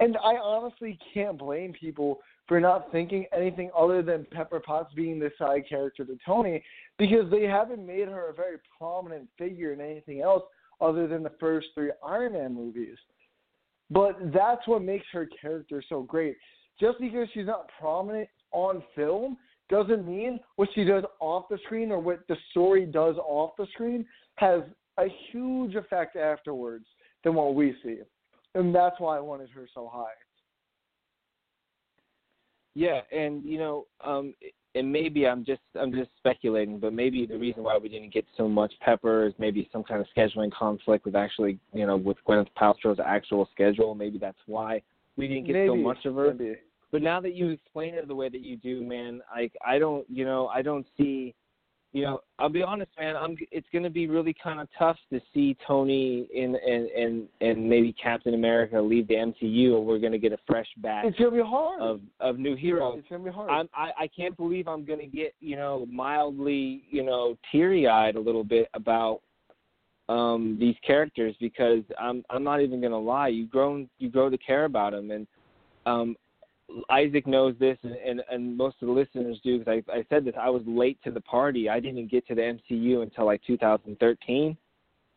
And 0.00 0.16
I 0.18 0.34
honestly 0.36 0.98
can't 1.14 1.38
blame 1.38 1.72
people 1.72 2.20
for 2.48 2.60
not 2.60 2.90
thinking 2.90 3.26
anything 3.36 3.70
other 3.76 4.02
than 4.02 4.26
Pepper 4.30 4.60
Potts 4.60 4.92
being 4.94 5.18
the 5.18 5.30
side 5.38 5.62
character 5.68 6.04
to 6.04 6.18
Tony, 6.24 6.62
because 6.98 7.30
they 7.30 7.44
haven't 7.44 7.86
made 7.86 8.08
her 8.08 8.28
a 8.28 8.34
very 8.34 8.56
prominent 8.78 9.28
figure 9.38 9.72
in 9.72 9.80
anything 9.80 10.20
else 10.20 10.42
other 10.80 11.06
than 11.06 11.22
the 11.22 11.32
first 11.38 11.68
three 11.74 11.90
Iron 12.04 12.32
Man 12.34 12.54
movies. 12.54 12.96
But 13.90 14.18
that's 14.32 14.66
what 14.66 14.82
makes 14.82 15.06
her 15.12 15.28
character 15.40 15.82
so 15.88 16.02
great. 16.02 16.36
Just 16.80 16.98
because 16.98 17.28
she's 17.32 17.46
not 17.46 17.70
prominent 17.78 18.28
on 18.52 18.82
film 18.94 19.36
doesn't 19.68 20.06
mean 20.06 20.40
what 20.56 20.68
she 20.74 20.84
does 20.84 21.04
off 21.20 21.44
the 21.48 21.58
screen 21.64 21.92
or 21.92 21.98
what 21.98 22.20
the 22.28 22.36
story 22.50 22.86
does 22.86 23.16
off 23.16 23.52
the 23.56 23.66
screen 23.72 24.04
has 24.36 24.62
a 24.98 25.06
huge 25.30 25.74
effect 25.74 26.16
afterwards 26.16 26.86
than 27.24 27.34
what 27.34 27.54
we 27.54 27.74
see. 27.82 27.98
And 28.54 28.74
that's 28.74 28.98
why 28.98 29.16
I 29.16 29.20
wanted 29.20 29.50
her 29.50 29.68
so 29.72 29.88
high. 29.92 30.12
Yeah, 32.74 33.00
and 33.10 33.44
you 33.44 33.58
know, 33.58 33.86
um, 34.02 34.34
and 34.74 34.90
maybe 34.90 35.26
I'm 35.26 35.44
just 35.44 35.60
I'm 35.78 35.92
just 35.92 36.10
speculating, 36.16 36.78
but 36.78 36.92
maybe 36.92 37.26
the 37.26 37.36
reason 37.36 37.62
why 37.62 37.76
we 37.76 37.88
didn't 37.88 38.12
get 38.14 38.24
so 38.36 38.48
much 38.48 38.72
Pepper 38.80 39.26
is 39.26 39.34
maybe 39.38 39.68
some 39.72 39.82
kind 39.82 40.00
of 40.00 40.06
scheduling 40.16 40.50
conflict 40.52 41.04
with 41.04 41.14
actually, 41.14 41.58
you 41.74 41.86
know, 41.86 41.96
with 41.96 42.16
Gwyneth 42.26 42.48
Paltrow's 42.58 43.00
actual 43.04 43.48
schedule. 43.52 43.94
Maybe 43.94 44.18
that's 44.18 44.38
why. 44.46 44.82
we 45.16 45.28
didn't 45.28 45.44
get 45.44 45.52
Maybe. 45.54 45.68
so 45.68 45.76
much 45.76 46.04
of 46.06 46.14
her. 46.14 46.32
Maybe. 46.32 46.56
But 46.90 47.02
now 47.02 47.20
that 47.20 47.34
you 47.34 47.48
explain 47.50 47.94
it 47.94 48.06
the 48.06 48.14
way 48.14 48.28
that 48.28 48.42
you 48.42 48.56
do, 48.56 48.82
man, 48.82 49.20
like 49.34 49.52
I 49.66 49.78
don't, 49.78 50.04
you 50.10 50.24
know, 50.24 50.48
I 50.48 50.62
don't 50.62 50.86
see, 50.96 51.34
you 51.94 52.02
know, 52.04 52.20
I'll 52.38 52.48
be 52.48 52.62
honest, 52.62 52.90
man. 52.98 53.16
I'm. 53.16 53.36
It's 53.50 53.66
going 53.70 53.84
to 53.84 53.90
be 53.90 54.06
really 54.06 54.34
kind 54.42 54.60
of 54.60 54.68
tough 54.78 54.96
to 55.12 55.20
see 55.34 55.56
Tony 55.66 56.26
in 56.34 56.56
and 56.56 56.86
and 56.88 57.28
and 57.42 57.68
maybe 57.68 57.92
Captain 57.92 58.32
America 58.34 58.80
leave 58.80 59.08
the 59.08 59.14
MCU, 59.14 59.72
or 59.74 59.84
we're 59.84 59.98
going 59.98 60.12
to 60.12 60.18
get 60.18 60.32
a 60.32 60.38
fresh 60.46 60.66
batch 60.78 61.04
It's 61.04 61.18
gonna 61.18 61.30
be 61.30 61.42
hard. 61.42 61.80
of 61.82 62.00
of 62.20 62.38
new 62.38 62.56
heroes. 62.56 62.96
it's 62.98 63.08
gonna 63.10 63.22
be 63.24 63.30
hard. 63.30 63.50
I'm, 63.50 63.68
I 63.74 64.04
I 64.04 64.08
can't 64.08 64.36
believe 64.38 64.68
I'm 64.68 64.84
going 64.86 65.00
to 65.00 65.06
get 65.06 65.34
you 65.40 65.56
know 65.56 65.86
mildly 65.90 66.82
you 66.90 67.02
know 67.02 67.36
teary 67.50 67.86
eyed 67.86 68.16
a 68.16 68.20
little 68.20 68.44
bit 68.44 68.68
about 68.72 69.20
um 70.08 70.56
these 70.58 70.76
characters 70.86 71.34
because 71.40 71.82
I'm 72.00 72.24
I'm 72.30 72.42
not 72.42 72.62
even 72.62 72.80
going 72.80 72.92
to 72.92 72.98
lie. 72.98 73.28
You 73.28 73.46
grown 73.46 73.88
you 73.98 74.08
grow 74.08 74.30
to 74.30 74.38
care 74.38 74.64
about 74.64 74.92
them 74.92 75.10
and 75.10 75.26
um 75.84 76.16
Isaac 76.90 77.26
knows 77.26 77.54
this, 77.58 77.76
and, 77.82 77.94
and, 77.94 78.22
and 78.30 78.56
most 78.56 78.76
of 78.80 78.88
the 78.88 78.94
listeners 78.94 79.38
do 79.44 79.58
because 79.58 79.82
I, 79.88 79.98
I 79.98 80.04
said 80.08 80.24
this. 80.24 80.34
I 80.40 80.48
was 80.48 80.62
late 80.66 80.98
to 81.04 81.10
the 81.10 81.20
party. 81.20 81.68
I 81.68 81.80
didn't 81.80 82.10
get 82.10 82.26
to 82.28 82.34
the 82.34 82.58
MCU 82.70 83.02
until 83.02 83.26
like 83.26 83.42
2013 83.46 84.56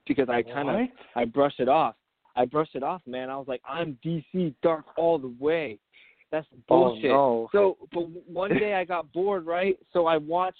because 0.08 0.30
I 0.30 0.42
kind 0.42 0.70
of 0.70 0.76
I 1.16 1.26
brushed 1.26 1.60
it 1.60 1.70
off. 1.70 1.96
I 2.36 2.46
brushed 2.46 2.76
it 2.76 2.84
off, 2.84 3.02
man. 3.06 3.30
I 3.30 3.38
was 3.38 3.48
like, 3.48 3.62
I'm 3.68 3.98
DC 4.06 4.54
dark 4.62 4.86
all 4.98 5.18
the 5.18 5.34
way. 5.40 5.80
That's 6.32 6.48
bullshit. 6.68 7.12
Oh, 7.12 7.50
no. 7.54 7.78
So, 7.78 7.78
but 7.94 8.10
one 8.28 8.50
day 8.60 8.74
I 8.74 8.84
got 8.84 9.12
bored, 9.14 9.46
right? 9.46 9.78
So 9.94 10.06
I 10.06 10.18
watched. 10.18 10.58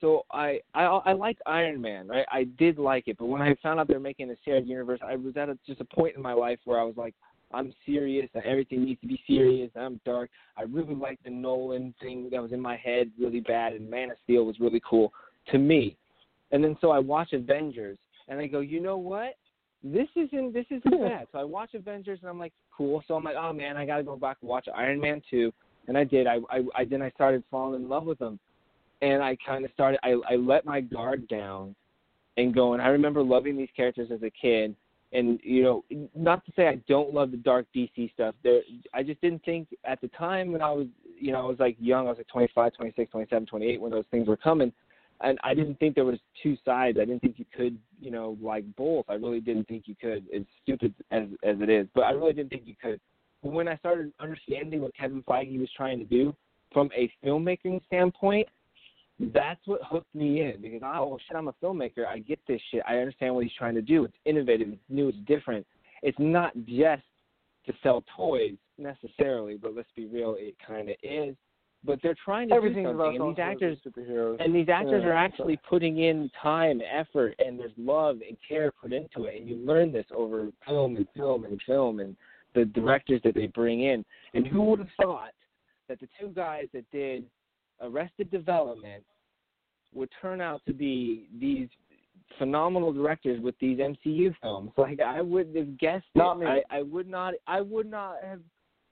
So 0.00 0.24
I 0.32 0.60
I 0.74 0.84
I 0.84 1.12
liked 1.12 1.42
Iron 1.44 1.80
Man, 1.80 2.08
right? 2.08 2.24
I 2.32 2.44
did 2.58 2.78
like 2.78 3.06
it, 3.06 3.18
but 3.18 3.26
when 3.26 3.42
I 3.42 3.54
found 3.62 3.78
out 3.78 3.86
they're 3.86 4.00
making 4.00 4.30
a 4.30 4.36
shared 4.46 4.66
universe, 4.66 5.00
I 5.06 5.16
was 5.16 5.36
at 5.36 5.50
a, 5.50 5.58
just 5.66 5.82
a 5.82 5.84
point 5.84 6.16
in 6.16 6.22
my 6.22 6.32
life 6.32 6.58
where 6.64 6.80
I 6.80 6.84
was 6.84 6.96
like, 6.96 7.14
I'm 7.52 7.72
serious, 7.84 8.28
everything 8.44 8.84
needs 8.84 9.00
to 9.00 9.06
be 9.06 9.20
serious. 9.26 9.70
I'm 9.74 10.00
dark. 10.04 10.30
I 10.56 10.62
really 10.62 10.94
liked 10.94 11.24
the 11.24 11.30
Nolan 11.30 11.94
thing 12.00 12.28
that 12.30 12.40
was 12.40 12.52
in 12.52 12.60
my 12.60 12.76
head 12.76 13.10
really 13.18 13.40
bad, 13.40 13.72
and 13.72 13.90
Man 13.90 14.10
of 14.10 14.16
Steel 14.24 14.44
was 14.44 14.60
really 14.60 14.80
cool 14.88 15.12
to 15.50 15.58
me. 15.58 15.96
And 16.52 16.62
then 16.62 16.76
so 16.80 16.90
I 16.90 16.98
watch 16.98 17.32
Avengers, 17.32 17.98
and 18.28 18.38
I 18.40 18.46
go, 18.46 18.60
you 18.60 18.80
know 18.80 18.98
what? 18.98 19.34
This 19.82 20.08
isn't 20.14 20.52
this 20.52 20.66
isn't 20.70 20.90
bad. 21.02 21.26
So 21.32 21.38
I 21.38 21.44
watch 21.44 21.74
Avengers, 21.74 22.20
and 22.22 22.30
I'm 22.30 22.38
like, 22.38 22.52
cool. 22.76 23.02
So 23.08 23.14
I'm 23.14 23.24
like, 23.24 23.36
oh 23.38 23.52
man, 23.52 23.76
I 23.76 23.86
got 23.86 23.96
to 23.96 24.02
go 24.02 24.16
back 24.16 24.38
and 24.40 24.48
watch 24.48 24.68
Iron 24.74 25.00
Man 25.00 25.20
two, 25.28 25.52
and 25.88 25.98
I 25.98 26.04
did. 26.04 26.26
I 26.26 26.38
I, 26.50 26.62
I 26.76 26.84
then 26.84 27.02
I 27.02 27.10
started 27.10 27.42
falling 27.50 27.82
in 27.82 27.88
love 27.88 28.04
with 28.04 28.18
them, 28.18 28.38
and 29.02 29.22
I 29.22 29.36
kind 29.44 29.64
of 29.64 29.72
started. 29.72 29.98
I 30.02 30.14
I 30.28 30.36
let 30.36 30.64
my 30.64 30.80
guard 30.80 31.26
down, 31.28 31.74
and 32.36 32.54
going. 32.54 32.80
I 32.80 32.88
remember 32.88 33.22
loving 33.22 33.56
these 33.56 33.70
characters 33.74 34.10
as 34.12 34.22
a 34.22 34.30
kid, 34.30 34.76
and 35.12 35.40
you 35.42 35.62
know, 35.62 35.84
not 36.14 36.44
to 36.46 36.52
say 36.54 36.68
I 36.68 36.76
don't 36.88 37.12
love 37.12 37.30
the 37.30 37.36
dark 37.36 37.66
DC 37.74 38.12
stuff. 38.12 38.34
There, 38.42 38.60
I 38.94 39.02
just 39.02 39.20
didn't 39.20 39.44
think 39.44 39.68
at 39.84 40.00
the 40.00 40.08
time 40.08 40.52
when 40.52 40.62
I 40.62 40.70
was, 40.70 40.86
you 41.18 41.32
know, 41.32 41.40
I 41.40 41.46
was 41.46 41.58
like 41.58 41.76
young. 41.80 42.06
I 42.06 42.10
was 42.10 42.18
like 42.18 42.28
25, 42.28 42.72
26, 42.74 43.10
27, 43.10 43.46
28 43.46 43.80
when 43.80 43.90
those 43.90 44.04
things 44.10 44.28
were 44.28 44.36
coming, 44.36 44.72
and 45.20 45.38
I 45.42 45.54
didn't 45.54 45.78
think 45.78 45.94
there 45.94 46.04
was 46.04 46.18
two 46.42 46.56
sides. 46.64 46.98
I 47.00 47.04
didn't 47.04 47.20
think 47.20 47.38
you 47.38 47.46
could, 47.56 47.76
you 48.00 48.10
know, 48.10 48.38
like 48.40 48.64
both. 48.76 49.04
I 49.08 49.14
really 49.14 49.40
didn't 49.40 49.68
think 49.68 49.84
you 49.86 49.96
could. 50.00 50.24
As 50.34 50.42
stupid 50.62 50.94
as 51.10 51.24
as 51.42 51.56
it 51.60 51.68
is, 51.68 51.86
but 51.94 52.02
I 52.02 52.12
really 52.12 52.32
didn't 52.32 52.50
think 52.50 52.62
you 52.66 52.76
could. 52.80 53.00
But 53.42 53.52
when 53.52 53.68
I 53.68 53.76
started 53.76 54.12
understanding 54.20 54.82
what 54.82 54.96
Kevin 54.96 55.22
Feige 55.22 55.58
was 55.58 55.70
trying 55.76 55.98
to 55.98 56.04
do 56.04 56.34
from 56.72 56.90
a 56.96 57.10
filmmaking 57.24 57.84
standpoint, 57.86 58.46
that's 59.34 59.60
what 59.66 59.80
hooked 59.84 60.14
me 60.14 60.40
in 60.42 60.62
because 60.62 60.80
oh 60.82 61.18
shit, 61.26 61.36
I'm 61.36 61.48
a 61.48 61.52
filmmaker. 61.62 62.06
I 62.06 62.18
get 62.18 62.40
this 62.48 62.60
shit. 62.70 62.82
I 62.88 62.96
understand 62.96 63.34
what 63.34 63.44
he's 63.44 63.52
trying 63.58 63.74
to 63.74 63.82
do. 63.82 64.04
It's 64.04 64.16
innovative. 64.24 64.68
It's 64.68 64.82
new. 64.88 65.08
It's 65.08 65.18
different. 65.26 65.66
It's 66.02 66.18
not 66.18 66.52
just 66.66 67.02
to 67.66 67.72
sell 67.82 68.02
toys 68.16 68.54
necessarily, 68.78 69.56
but 69.56 69.74
let's 69.74 69.90
be 69.94 70.06
real, 70.06 70.36
it 70.38 70.54
kind 70.66 70.88
of 70.88 70.96
is. 71.02 71.36
But 71.82 71.98
they're 72.02 72.16
trying 72.24 72.48
to 72.50 72.54
Everything's 72.54 72.88
do 72.88 72.94
about 72.94 73.16
something, 73.16 73.22
and 73.22 73.36
these 73.36 73.42
actors 73.42 73.78
superheroes. 73.86 74.44
and 74.44 74.54
these 74.54 74.68
actors 74.68 75.02
Yeah, 75.02 75.10
are 75.10 75.14
actually 75.14 75.58
putting 75.68 75.98
in 75.98 76.30
time, 76.42 76.82
effort, 76.90 77.34
and 77.38 77.58
there's 77.58 77.72
love 77.78 78.18
and 78.26 78.36
care 78.46 78.70
put 78.70 78.92
into 78.92 79.24
it. 79.24 79.40
And 79.40 79.48
you 79.48 79.56
learn 79.56 79.90
this 79.90 80.04
over 80.14 80.48
film 80.66 80.96
and 80.96 81.06
film 81.16 81.44
and 81.44 81.60
film 81.66 82.00
and 82.00 82.16
the 82.54 82.66
directors 82.66 83.22
that 83.24 83.34
they 83.34 83.46
bring 83.46 83.82
in. 83.82 84.04
And 84.34 84.46
who 84.46 84.62
would 84.62 84.80
have 84.80 84.88
thought 85.00 85.32
that 85.88 86.00
the 86.00 86.08
two 86.20 86.28
guys 86.28 86.66
that 86.74 86.84
did 86.90 87.24
Arrested 87.80 88.30
Development 88.30 89.02
would 89.94 90.10
turn 90.20 90.40
out 90.40 90.62
to 90.66 90.72
be 90.72 91.28
these 91.38 91.68
phenomenal 92.38 92.92
directors 92.92 93.40
with 93.40 93.58
these 93.58 93.78
MCU 93.78 94.34
films? 94.40 94.70
Like 94.76 95.00
I 95.00 95.20
wouldn't 95.20 95.56
have 95.56 95.78
guessed 95.78 96.06
Not 96.14 96.36
it. 96.36 96.40
me. 96.40 96.46
I, 96.46 96.78
I 96.78 96.82
would 96.82 97.08
not. 97.08 97.34
I 97.46 97.60
would 97.60 97.90
not 97.90 98.16
have 98.24 98.40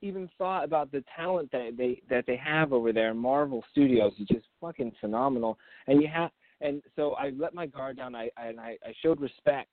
even 0.01 0.29
thought 0.39 0.65
about 0.65 0.93
the 0.93 1.05
talent 1.17 1.51
that 1.53 1.75
they 1.77 2.01
that 2.09 2.25
they 2.27 2.37
have 2.37 2.73
over 2.73 2.93
there. 2.93 3.15
Marvel 3.15 3.65
Studios 3.71 4.13
is 4.21 4.29
just 4.29 4.47
fucking 4.61 4.93
phenomenal, 5.01 5.59
and 5.87 6.01
you 6.01 6.09
have 6.09 6.31
and 6.61 6.83
so 6.97 7.13
I 7.13 7.31
let 7.31 7.55
my 7.55 7.67
guard 7.67 7.97
down. 7.97 8.15
I 8.15 8.31
and 8.37 8.59
I, 8.59 8.77
I 8.85 8.93
showed 9.03 9.21
respect 9.21 9.71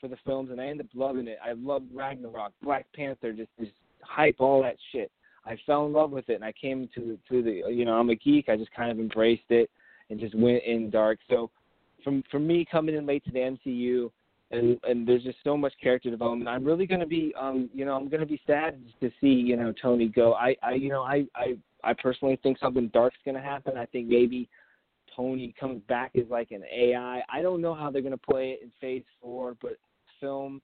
for 0.00 0.08
the 0.08 0.16
films, 0.24 0.50
and 0.50 0.60
I 0.60 0.66
ended 0.66 0.86
up 0.86 0.90
loving 0.94 1.28
it. 1.28 1.38
I 1.44 1.52
loved 1.52 1.86
Ragnarok, 1.92 2.52
Black 2.62 2.86
Panther, 2.94 3.32
just 3.32 3.50
just 3.58 3.72
hype 4.02 4.36
all 4.38 4.62
that 4.62 4.76
shit. 4.92 5.10
I 5.44 5.56
fell 5.66 5.86
in 5.86 5.92
love 5.92 6.10
with 6.10 6.28
it, 6.28 6.34
and 6.34 6.44
I 6.44 6.52
came 6.52 6.88
to 6.94 7.18
to 7.28 7.42
the 7.42 7.62
you 7.72 7.84
know 7.84 7.94
I'm 7.94 8.10
a 8.10 8.14
geek. 8.14 8.48
I 8.48 8.56
just 8.56 8.72
kind 8.72 8.90
of 8.90 8.98
embraced 8.98 9.50
it 9.50 9.70
and 10.10 10.20
just 10.20 10.34
went 10.34 10.62
in 10.64 10.90
dark. 10.90 11.18
So 11.28 11.50
from 12.04 12.22
for 12.30 12.38
me 12.38 12.66
coming 12.70 12.94
in 12.94 13.06
late 13.06 13.24
to 13.24 13.30
the 13.30 13.38
MCU, 13.38 14.10
and 14.50 14.78
and 14.84 15.06
there's 15.06 15.24
just 15.24 15.38
so 15.42 15.56
much 15.56 15.72
character 15.82 16.10
development. 16.10 16.48
I'm 16.48 16.64
really 16.64 16.86
going 16.86 17.00
to 17.00 17.06
be 17.06 17.34
um 17.38 17.68
you 17.74 17.84
know 17.84 17.96
I'm 17.96 18.08
going 18.08 18.20
to 18.20 18.26
be 18.26 18.40
sad 18.46 18.78
to 19.00 19.10
see 19.20 19.28
you 19.28 19.56
know 19.56 19.72
Tony 19.80 20.08
go. 20.08 20.34
I 20.34 20.54
I 20.62 20.74
you 20.74 20.90
know 20.90 21.02
I 21.02 21.26
I 21.34 21.56
I 21.84 21.92
personally 21.94 22.38
think 22.42 22.58
something 22.58 22.88
dark's 22.88 23.16
going 23.24 23.34
to 23.34 23.40
happen. 23.40 23.76
I 23.76 23.86
think 23.86 24.08
maybe 24.08 24.48
Tony 25.16 25.54
comes 25.58 25.82
back 25.88 26.12
as 26.16 26.24
like 26.30 26.52
an 26.52 26.62
AI. 26.72 27.22
I 27.28 27.42
don't 27.42 27.60
know 27.60 27.74
how 27.74 27.90
they're 27.90 28.02
going 28.02 28.12
to 28.12 28.18
play 28.18 28.50
it 28.50 28.60
in 28.62 28.70
Phase 28.80 29.04
Four, 29.20 29.56
but 29.60 29.72
film 30.20 30.62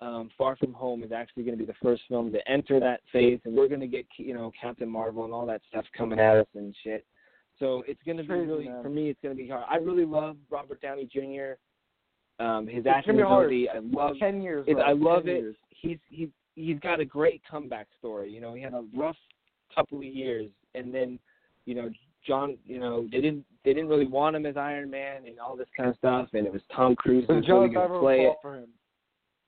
um, 0.00 0.30
Far 0.36 0.56
From 0.56 0.72
Home 0.72 1.02
is 1.02 1.12
actually 1.12 1.44
going 1.44 1.56
to 1.56 1.64
be 1.64 1.66
the 1.66 1.78
first 1.82 2.02
film 2.08 2.32
to 2.32 2.50
enter 2.50 2.80
that 2.80 3.00
phase, 3.12 3.40
and 3.44 3.56
we're 3.56 3.68
going 3.68 3.80
to 3.80 3.86
get 3.86 4.06
you 4.16 4.34
know 4.34 4.50
Captain 4.60 4.88
Marvel 4.88 5.24
and 5.24 5.32
all 5.32 5.46
that 5.46 5.62
stuff 5.68 5.84
coming 5.96 6.18
at 6.18 6.36
us 6.36 6.46
and 6.54 6.74
shit. 6.82 7.04
So 7.58 7.84
it's 7.86 8.00
going 8.04 8.16
to 8.16 8.24
be 8.24 8.28
really 8.34 8.68
for 8.82 8.88
me. 8.90 9.08
It's 9.10 9.20
going 9.22 9.36
to 9.36 9.40
be 9.42 9.48
hard. 9.48 9.64
I 9.70 9.76
really 9.76 10.04
love 10.04 10.36
Robert 10.50 10.80
Downey 10.82 11.08
Jr. 11.12 11.54
Um, 12.44 12.66
his 12.66 12.84
acting 12.86 13.20
ability. 13.20 13.68
I 13.68 13.78
love 13.78 14.16
ten 14.18 14.42
years. 14.42 14.64
it, 14.68 14.76
I 14.78 14.92
love 14.92 15.28
it. 15.28 15.40
Years. 15.42 15.56
He's 15.70 15.98
he's 16.08 16.28
he's 16.56 16.78
got 16.80 16.98
a 17.00 17.04
great 17.04 17.42
comeback 17.48 17.86
story. 17.98 18.30
You 18.32 18.40
know, 18.40 18.54
he 18.54 18.62
had 18.62 18.74
a 18.74 18.84
rough 18.96 19.16
couple 19.74 19.98
of 19.98 20.04
years, 20.04 20.50
and 20.74 20.92
then 20.92 21.18
you 21.66 21.76
know 21.76 21.90
John. 22.26 22.58
You 22.66 22.80
know 22.80 23.06
they 23.12 23.20
didn't 23.20 23.44
they 23.64 23.72
didn't 23.72 23.88
really 23.88 24.06
want 24.08 24.34
him 24.34 24.46
as 24.46 24.56
Iron 24.56 24.90
Man 24.90 25.26
and 25.26 25.38
all 25.38 25.56
this 25.56 25.68
kind 25.76 25.88
of 25.88 25.96
stuff, 25.96 26.28
and 26.32 26.44
it 26.46 26.52
was 26.52 26.62
Tom 26.74 26.96
Cruise 26.96 27.22
who 27.28 27.34
But 27.34 27.36
was 27.36 27.46
going 27.46 27.72
to 27.72 27.98
play 28.00 28.22
it. 28.22 28.36
for 28.42 28.56
him. 28.56 28.68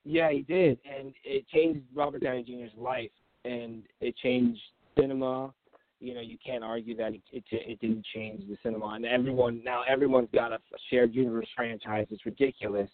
Yeah, 0.09 0.31
he 0.31 0.43
did, 0.43 0.79
and 0.89 1.13
it 1.25 1.49
changed 1.49 1.81
Robert 1.93 2.23
Downey 2.23 2.45
Jr.'s 2.45 2.71
life, 2.79 3.11
and 3.45 3.83
it 4.01 4.17
changed 4.23 4.61
cinema. 4.97 5.53
You 5.99 6.15
know, 6.15 6.21
you 6.21 6.39
can't 6.45 6.63
argue 6.63 6.97
that 6.97 7.13
it 7.13 7.23
it, 7.33 7.43
it 7.51 7.81
didn't 7.81 8.07
change 8.15 8.49
the 8.49 8.57
cinema, 8.63 8.87
and 8.91 9.05
everyone 9.05 9.63
now 9.65 9.83
everyone's 9.89 10.29
got 10.33 10.53
a, 10.53 10.59
shared 10.91 11.13
universe 11.13 11.49
franchise. 11.57 12.07
It's 12.11 12.25
ridiculous. 12.25 12.89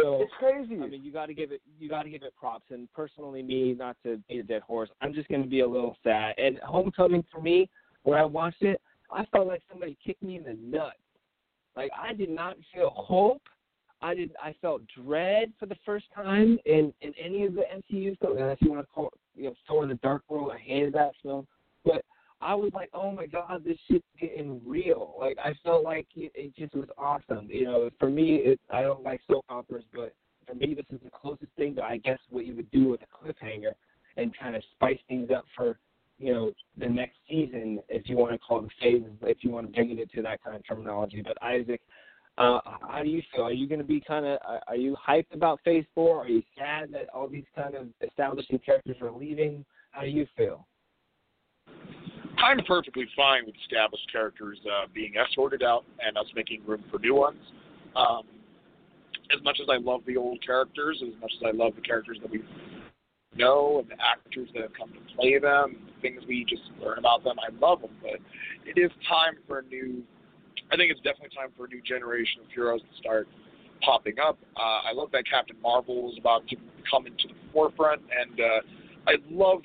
So 0.00 0.22
It's 0.22 0.32
crazy. 0.38 0.80
I 0.80 0.86
mean, 0.86 1.02
you 1.02 1.12
got 1.12 1.26
to 1.26 1.34
give 1.34 1.50
it 1.50 1.60
you 1.76 1.88
got 1.88 2.04
to 2.04 2.10
give 2.10 2.22
it 2.22 2.32
props. 2.38 2.66
And 2.70 2.86
personally, 2.92 3.42
me, 3.42 3.74
not 3.76 3.96
to 4.04 4.20
beat 4.28 4.38
a 4.38 4.42
dead 4.44 4.62
horse, 4.62 4.90
I'm 5.00 5.12
just 5.12 5.28
going 5.28 5.42
to 5.42 5.48
be 5.48 5.60
a 5.60 5.68
little 5.68 5.96
sad. 6.04 6.34
And 6.38 6.58
Homecoming 6.58 7.24
for 7.32 7.40
me, 7.40 7.68
when 8.04 8.16
I 8.16 8.24
watched 8.24 8.62
it, 8.62 8.80
I 9.10 9.24
felt 9.32 9.48
like 9.48 9.62
somebody 9.68 9.98
kicked 10.06 10.22
me 10.22 10.36
in 10.36 10.44
the 10.44 10.56
nuts. 10.60 10.98
Like 11.76 11.90
I 12.00 12.14
did 12.14 12.30
not 12.30 12.56
feel 12.72 12.92
hope. 12.94 13.42
I 14.00 14.14
did. 14.14 14.30
I 14.42 14.54
felt 14.60 14.82
dread 14.96 15.52
for 15.58 15.66
the 15.66 15.76
first 15.84 16.06
time 16.14 16.58
in 16.64 16.92
in 17.00 17.12
any 17.22 17.44
of 17.44 17.54
the 17.54 17.62
MCU 17.62 18.18
films. 18.18 18.38
If 18.38 18.62
you 18.62 18.70
want 18.70 18.86
to 18.86 18.92
call, 18.92 19.12
you 19.34 19.44
know, 19.44 19.54
Thor: 19.66 19.86
The 19.86 19.94
Dark 19.94 20.22
World, 20.28 20.52
I 20.54 20.58
hated 20.58 20.92
that 20.94 21.12
film, 21.22 21.46
but 21.84 22.04
I 22.40 22.54
was 22.54 22.70
like, 22.72 22.90
oh 22.94 23.10
my 23.10 23.26
god, 23.26 23.64
this 23.64 23.78
shit's 23.90 24.04
getting 24.20 24.60
real. 24.64 25.14
Like 25.18 25.36
I 25.42 25.54
felt 25.64 25.82
like 25.82 26.06
it, 26.14 26.30
it 26.34 26.54
just 26.56 26.74
was 26.74 26.88
awesome. 26.96 27.48
You 27.50 27.64
know, 27.64 27.90
for 27.98 28.08
me, 28.08 28.36
it, 28.36 28.60
I 28.70 28.82
don't 28.82 29.02
like 29.02 29.20
soap 29.28 29.44
operas, 29.48 29.84
but 29.92 30.14
for 30.46 30.54
me, 30.54 30.74
this 30.74 30.86
is 30.92 31.00
the 31.02 31.10
closest 31.10 31.50
thing 31.56 31.74
to 31.76 31.82
I 31.82 31.96
guess 31.98 32.18
what 32.30 32.46
you 32.46 32.54
would 32.54 32.70
do 32.70 32.88
with 32.88 33.00
a 33.02 33.06
cliffhanger 33.06 33.72
and 34.16 34.36
kind 34.38 34.54
of 34.54 34.62
spice 34.74 34.98
things 35.08 35.30
up 35.34 35.44
for 35.56 35.78
you 36.18 36.32
know 36.32 36.52
the 36.76 36.88
next 36.88 37.16
season, 37.28 37.80
if 37.88 38.08
you 38.08 38.16
want 38.16 38.32
to 38.32 38.38
call 38.38 38.60
it 38.60 38.62
the 38.62 38.70
phases, 38.80 39.12
if 39.22 39.38
you 39.42 39.50
want 39.50 39.66
to 39.66 39.72
bring 39.72 39.98
it 39.98 40.12
to 40.12 40.22
that 40.22 40.42
kind 40.42 40.56
of 40.56 40.66
terminology. 40.66 41.22
But 41.22 41.42
Isaac. 41.42 41.80
Uh, 42.38 42.60
how 42.88 43.02
do 43.02 43.08
you 43.08 43.20
feel? 43.34 43.44
Are 43.44 43.52
you 43.52 43.66
going 43.66 43.80
to 43.80 43.86
be 43.86 44.00
kind 44.00 44.24
of? 44.24 44.38
Are 44.68 44.76
you 44.76 44.96
hyped 45.06 45.34
about 45.34 45.58
Phase 45.64 45.84
Four? 45.94 46.20
Are 46.24 46.28
you 46.28 46.42
sad 46.56 46.92
that 46.92 47.08
all 47.12 47.28
these 47.28 47.44
kind 47.56 47.74
of 47.74 47.88
establishing 48.06 48.60
characters 48.60 48.96
are 49.02 49.10
leaving? 49.10 49.64
How 49.90 50.02
do 50.02 50.08
you 50.08 50.26
feel? 50.36 50.66
I'm 52.38 52.64
perfectly 52.64 53.06
fine 53.16 53.44
with 53.44 53.56
established 53.64 54.10
characters 54.12 54.58
uh, 54.66 54.86
being 54.94 55.14
escorted 55.16 55.64
out 55.64 55.84
and 56.06 56.16
us 56.16 56.26
making 56.36 56.62
room 56.64 56.84
for 56.90 57.00
new 57.00 57.16
ones. 57.16 57.40
Um, 57.96 58.22
as 59.36 59.42
much 59.42 59.58
as 59.60 59.66
I 59.68 59.78
love 59.78 60.02
the 60.06 60.16
old 60.16 60.38
characters, 60.46 61.02
as 61.02 61.20
much 61.20 61.32
as 61.36 61.42
I 61.44 61.50
love 61.50 61.74
the 61.74 61.82
characters 61.82 62.18
that 62.22 62.30
we've 62.30 62.44
know 63.34 63.80
and 63.80 63.88
the 63.88 63.96
actors 64.02 64.48
that 64.54 64.62
have 64.62 64.72
come 64.74 64.90
to 64.90 65.16
play 65.16 65.38
them, 65.38 65.76
the 65.86 66.00
things 66.00 66.22
we 66.28 66.44
just 66.48 66.62
learn 66.80 66.98
about 66.98 67.24
them. 67.24 67.36
I 67.38 67.52
love 67.60 67.80
them, 67.80 67.90
but 68.00 68.20
it 68.64 68.80
is 68.80 68.90
time 69.08 69.34
for 69.46 69.58
a 69.58 69.62
new. 69.64 70.02
I 70.72 70.76
think 70.76 70.90
it's 70.90 71.00
definitely 71.00 71.34
time 71.36 71.50
for 71.56 71.66
a 71.66 71.68
new 71.68 71.82
generation 71.82 72.42
of 72.44 72.50
heroes 72.52 72.80
to 72.80 72.94
start 72.98 73.28
popping 73.82 74.18
up. 74.18 74.38
Uh, 74.56 74.88
I 74.88 74.92
love 74.92 75.10
that 75.12 75.24
Captain 75.28 75.56
Marvel 75.62 76.10
is 76.12 76.18
about 76.18 76.46
to 76.48 76.56
come 76.90 77.06
into 77.06 77.28
the 77.28 77.34
forefront, 77.52 78.02
and 78.10 78.40
uh, 78.40 78.60
I 79.06 79.14
love 79.30 79.62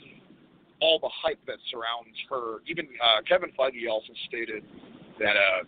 all 0.82 0.99
the 0.99 1.10
hype 1.10 1.40
that 1.48 1.57
surrounds 1.72 2.15
her. 2.30 2.60
Even 2.68 2.88
uh, 3.02 3.22
Kevin 3.28 3.49
Feige 3.57 3.90
also 3.90 4.14
stated 4.28 4.64
that 5.20 5.36
uh, 5.36 5.64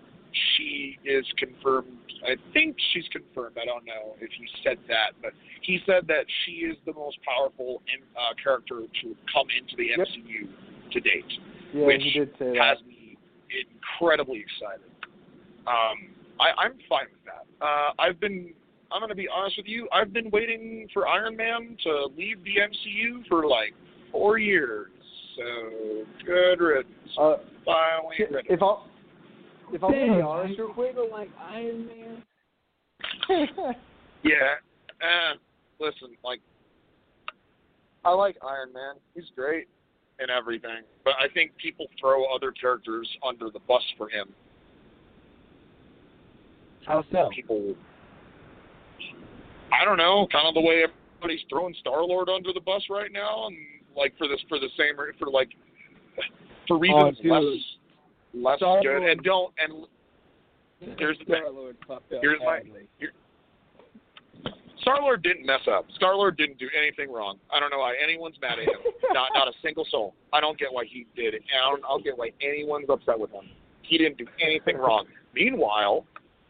she 0.57 0.97
is 1.06 1.26
confirmed. 1.38 1.88
I 2.26 2.35
think 2.53 2.76
she's 2.93 3.06
confirmed. 3.11 3.57
I 3.61 3.65
don't 3.65 3.85
know 3.85 4.15
if 4.19 4.30
he 4.31 4.47
said 4.64 4.77
that, 4.88 5.14
but 5.22 5.31
he 5.61 5.80
said 5.85 6.07
that 6.07 6.26
she 6.43 6.68
is 6.68 6.76
the 6.85 6.93
most 6.93 7.18
powerful 7.23 7.81
uh, 8.18 8.34
character 8.41 8.81
to 8.81 9.07
come 9.31 9.47
into 9.56 9.76
the 9.77 9.95
Yep. 9.97 10.07
MCU 10.07 10.91
to 10.91 10.99
date, 10.99 11.26
Yeah, 11.73 11.85
which 11.85 12.02
say 12.02 12.52
that. 12.52 12.57
has 12.57 12.77
me 12.88 13.18
incredibly 13.49 14.43
excited. 14.43 14.89
Um, 15.67 16.09
I, 16.39 16.51
I'm 16.63 16.73
fine 16.89 17.07
with 17.11 17.25
that. 17.25 17.65
Uh, 17.65 17.91
I've 17.99 18.19
been. 18.19 18.53
I'm 18.91 19.01
going 19.01 19.09
to 19.09 19.15
be 19.15 19.27
honest 19.27 19.57
with 19.57 19.65
you. 19.65 19.89
I've 19.91 20.13
been 20.13 20.29
waiting 20.29 20.87
for 20.93 21.07
Iron 21.07 21.35
Man 21.35 21.75
to 21.83 22.07
leave 22.15 22.37
the 22.43 22.61
MCU 22.61 23.27
for 23.27 23.47
like 23.47 23.73
four 24.11 24.37
years. 24.37 24.89
So 25.35 26.05
good 26.25 26.59
riddance. 26.63 26.93
Uh, 27.19 27.37
Finally, 27.65 28.15
if 28.19 28.31
riddance. 28.31 28.59
I'll 28.61 28.87
if 29.73 29.83
I'm 29.83 29.91
gonna 29.91 30.03
be 30.03 30.07
Damn, 30.19 30.27
honest 30.27 30.59
real 30.59 30.73
quick, 30.73 30.93
feel 30.93 31.11
like 31.11 31.29
Iron 31.39 31.87
Man. 31.87 32.23
Yeah. 34.23 34.55
Uh, 35.01 35.35
listen, 35.79 36.17
like, 36.23 36.39
I 38.03 38.11
like 38.11 38.37
Iron 38.41 38.73
Man. 38.73 38.95
He's 39.13 39.25
great 39.35 39.67
and 40.17 40.31
everything, 40.31 40.81
but 41.03 41.13
I 41.19 41.27
think 41.33 41.51
people 41.57 41.85
throw 41.99 42.25
other 42.33 42.51
characters 42.51 43.07
under 43.27 43.51
the 43.51 43.59
bus 43.59 43.83
for 43.97 44.09
him. 44.09 44.29
How 46.86 47.03
so? 47.12 47.30
People, 47.34 47.76
I 49.74 49.84
don't 49.86 49.98
know, 49.98 50.28
kind 50.32 50.48
of 50.48 50.53
the 50.53 50.62
way 50.62 50.84
everybody's 50.84 51.45
throwing 51.49 51.76
Star 51.80 52.03
Lord 52.03 52.30
under 52.30 52.53
the 52.53 52.62
bus 52.62 52.84
right 52.90 53.12
now, 53.12 53.48
and 53.48 53.57
like 53.95 54.14
for 54.18 54.28
this, 54.28 54.40
for 54.48 54.60
the 54.60 54.70
same, 54.78 54.95
for 55.18 55.30
like, 55.30 55.49
for 56.68 56.76
oh, 56.76 56.80
reasons 56.80 57.18
Oh, 57.26 57.30
less, 58.34 58.60
less 58.62 58.82
good, 58.84 59.03
and 59.03 59.22
don't, 59.24 59.53
and 59.57 59.88
Here's 60.98 61.18
the 61.20 61.26
thing. 61.26 61.36
Star-Lord 61.41 61.78
fucked 61.88 62.14
up 62.14 62.20
Here's 62.22 62.40
my- 62.44 62.60
badly. 62.60 62.88
Star 64.82 65.02
Lord 65.02 65.24
didn't 65.24 65.48
mess 65.48 65.62
up. 65.68 65.86
Star 65.95 66.16
Lord 66.16 66.38
didn't 66.38 66.60
do 66.60 66.70
anything 66.78 67.12
wrong. 67.12 67.40
I 67.52 67.60
don't 67.60 67.72
know 67.72 67.80
why 67.80 67.95
anyone's 68.03 68.36
mad 68.40 68.60
at 68.60 68.66
him. 68.66 68.94
not 69.14 69.30
not 69.34 69.48
a 69.48 69.53
single 69.64 69.86
soul. 69.90 70.14
I 70.32 70.40
don't 70.40 70.60
get 70.60 70.72
why 70.72 70.86
he 70.86 71.07
did 71.16 71.34
it. 71.34 71.41
I 71.52 71.72
don't 71.72 71.84
I'll 71.90 71.99
get 71.99 72.16
why 72.16 72.30
anyone's 72.40 72.88
upset 72.88 73.20
with 73.20 73.32
him. 73.32 73.45
He 73.82 73.98
didn't 73.98 74.20
do 74.20 74.28
anything 74.40 74.78
wrong. 74.78 75.07
Meanwhile, 75.34 76.06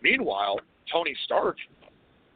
meanwhile, 0.09 0.59
Tony 0.91 1.15
Stark 1.25 1.57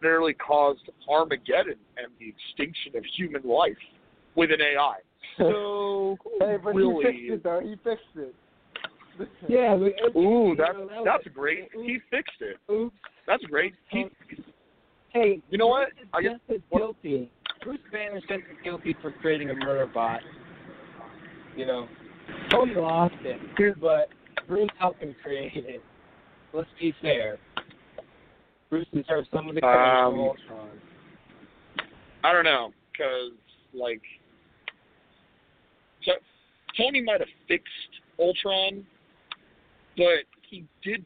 nearly 0.01 0.33
caused 0.33 0.89
Armageddon 1.07 1.75
and 1.97 2.07
the 2.19 2.27
extinction 2.33 2.95
of 2.97 3.03
human 3.15 3.43
life 3.43 3.77
with 4.35 4.49
an 4.51 4.61
AI. 4.61 4.95
So 5.37 6.17
hey, 6.41 6.57
but 6.61 6.73
really, 6.75 7.05
he 7.13 7.29
fixed 7.29 7.31
it 7.35 7.43
though. 7.43 7.61
He 7.61 7.75
fixed 7.83 8.15
it. 8.15 8.35
Yeah, 9.47 9.75
but 9.77 9.85
it- 9.87 10.15
ooh, 10.17 10.49
you 10.49 10.55
that's 10.57 10.73
know, 10.73 10.87
that 10.87 10.97
was- 10.97 11.05
that's 11.05 11.35
great. 11.35 11.69
He 11.73 11.99
fixed 12.11 12.41
it. 12.41 12.57
Oops. 12.71 12.95
That's 13.27 13.43
great. 13.45 13.73
Um, 13.93 14.09
he, 14.29 14.43
Hey, 15.13 15.41
you 15.49 15.57
know 15.57 15.67
what? 15.67 15.89
I 16.13 16.21
Bruce 16.21 16.39
guess 16.47 16.55
is 16.57 16.61
guilty. 16.75 17.31
Bruce 17.63 17.79
Banner's 17.91 18.23
just 18.27 18.41
as 18.51 18.57
guilty 18.63 18.95
for 19.01 19.11
creating 19.11 19.49
a 19.49 19.53
murder 19.55 19.85
bot. 19.93 20.19
You 21.55 21.65
know, 21.65 21.87
Tony 22.51 22.75
lost 22.75 23.15
it, 23.23 23.39
but 23.81 24.09
Bruce 24.47 24.69
helped 24.77 25.01
him 25.01 25.15
create 25.23 25.51
it. 25.55 25.81
Let's 26.53 26.69
be 26.79 26.93
fair. 27.01 27.37
Bruce 28.69 28.87
deserves 28.93 29.27
some 29.33 29.49
of 29.49 29.55
the 29.55 29.61
credit 29.61 29.79
Um, 29.79 30.13
for 30.15 30.29
Ultron. 30.29 30.69
I 32.23 32.33
don't 32.33 32.43
know, 32.43 32.71
because 32.91 33.31
like, 33.73 34.01
so 36.03 36.11
Tony 36.77 37.01
might 37.01 37.19
have 37.19 37.29
fixed 37.47 37.67
Ultron, 38.19 38.85
but 39.97 40.25
he 40.49 40.65
did 40.83 41.05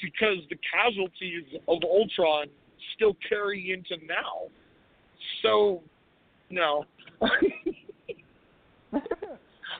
because 0.00 0.38
the 0.48 0.56
casualties 0.72 1.44
of 1.68 1.78
Ultron 1.84 2.46
still 2.94 3.16
carry 3.28 3.72
into 3.72 4.04
now. 4.06 4.48
So, 5.42 5.82
no. 6.50 6.84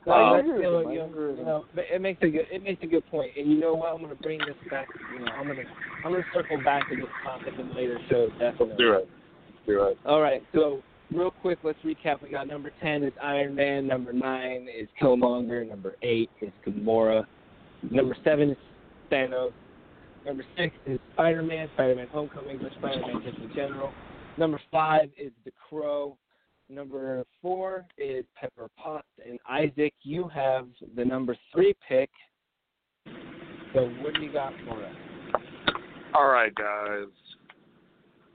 No, 0.07 0.13
I 0.13 0.41
you 0.41 0.63
know, 0.63 0.91
you 0.91 1.03
agree 1.03 1.27
with 1.29 1.37
you 1.37 1.43
him. 1.43 1.47
know, 1.47 1.65
it 1.77 2.01
makes 2.01 2.23
a 2.23 2.29
good 2.29 2.47
it 2.51 2.63
makes 2.63 2.83
a 2.83 2.87
good 2.87 3.07
point. 3.11 3.33
And 3.37 3.51
you 3.51 3.61
know 3.61 3.75
what? 3.75 3.93
I'm 3.93 4.01
gonna 4.01 4.15
bring 4.15 4.39
this 4.39 4.57
back. 4.71 4.89
You 5.13 5.25
know, 5.25 5.33
I'm 5.33 5.47
gonna 5.47 5.63
I'm 6.05 6.13
gonna 6.13 6.25
circle 6.35 6.59
back 6.65 6.89
to 6.89 6.97
this 6.97 7.05
topic 7.23 7.55
in 7.59 7.75
later 7.75 7.99
shows. 8.11 8.31
Definitely. 8.39 8.77
Do 8.79 8.93
it. 8.95 9.09
Do 9.67 9.83
it. 9.85 9.99
All 10.07 10.21
right, 10.21 10.43
so 10.55 10.83
real 11.13 11.31
quick, 11.31 11.59
let's 11.63 11.79
recap. 11.85 12.23
We 12.23 12.31
got 12.31 12.47
number 12.47 12.73
ten 12.83 13.03
is 13.03 13.13
Iron 13.23 13.55
Man. 13.55 13.87
Number 13.87 14.13
nine 14.13 14.69
is 14.75 14.89
Killmonger. 15.01 15.69
Number 15.69 15.97
eight 16.03 16.31
is 16.41 16.51
Gamora. 16.67 17.25
Number 17.91 18.17
seven 18.25 18.51
is 18.51 18.57
Thanos. 19.13 19.53
Number 20.25 20.45
six 20.57 20.75
is 20.87 20.99
Spider 21.15 21.43
Man, 21.43 21.69
Spider 21.75 21.95
Man 21.95 22.09
Homecoming, 22.11 22.59
but 22.63 22.73
Spider 22.79 23.01
Man 23.01 23.23
just 23.25 23.39
in 23.39 23.53
general. 23.55 23.91
Number 24.39 24.61
five 24.71 25.11
is 25.19 25.33
The 25.45 25.53
Crow. 25.69 26.17
Number 26.71 27.25
four 27.43 27.85
is 27.99 28.25
Pepper 28.41 28.69
Potts. 28.77 29.09
And 29.29 29.41
Isaac, 29.49 29.93
you 30.03 30.29
have 30.29 30.69
the 30.95 31.05
number 31.05 31.37
three 31.53 31.75
pick. 31.87 32.11
So 33.75 33.89
what 34.03 34.15
do 34.15 34.23
you 34.23 34.33
got 34.33 34.53
for 34.65 34.85
us? 34.85 34.95
All 36.15 36.29
right, 36.29 36.55
guys. 36.55 37.09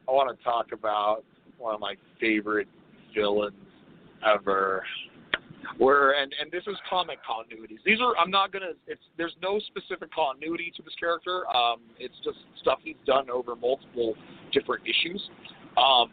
I 0.08 0.12
want 0.12 0.38
to 0.38 0.44
talk 0.44 0.68
about 0.74 1.24
one 1.58 1.76
of 1.76 1.80
my 1.80 1.96
favorite 2.20 2.68
villains 3.16 3.56
ever. 4.26 4.84
Where 5.78 6.22
and 6.22 6.34
and 6.40 6.52
this 6.52 6.64
is 6.68 6.76
comic 6.90 7.20
continuities. 7.28 7.80
These 7.86 8.00
are 8.00 8.16
I'm 8.18 8.30
not 8.30 8.52
gonna. 8.52 8.74
It's 8.86 9.02
there's 9.18 9.36
no 9.42 9.60
specific 9.60 10.14
continuity 10.14 10.72
to 10.76 10.84
this 10.84 10.94
character. 11.00 11.44
Um, 11.48 11.80
it's 11.98 12.14
just 12.24 12.38
stuff 12.62 12.80
he's 12.84 12.96
done 13.06 13.30
over 13.30 13.56
multiple 13.56 14.14
different 14.52 14.84
issues. 14.84 15.22
Um, 15.78 16.12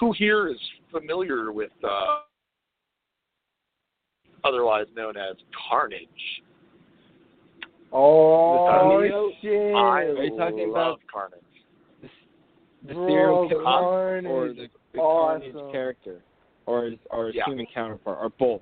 who 0.00 0.12
here 0.12 0.48
is 0.48 0.58
familiar 0.90 1.52
with 1.52 1.70
uh, 1.82 2.20
otherwise 4.44 4.86
known 4.96 5.16
as 5.16 5.36
Carnage? 5.68 6.08
Oh 7.92 9.30
shit! 9.40 9.74
I 9.74 10.02
Are 10.02 10.24
you 10.24 10.36
talking 10.36 10.70
love 10.72 10.98
about- 10.98 11.00
Carnage. 11.12 11.40
The 12.86 12.92
Bro, 12.92 13.06
serial 13.08 13.48
killer 13.48 13.62
Carnage. 13.62 14.30
or 14.30 14.48
the, 14.48 14.68
the 14.92 14.98
Awesome. 14.98 15.52
Carnage 15.52 15.72
character, 15.72 16.20
or 16.66 16.84
his, 16.84 16.94
or 17.10 17.26
his 17.26 17.34
Yeah. 17.36 17.44
human 17.46 17.66
counterpart, 17.72 18.18
or 18.20 18.28
both? 18.38 18.60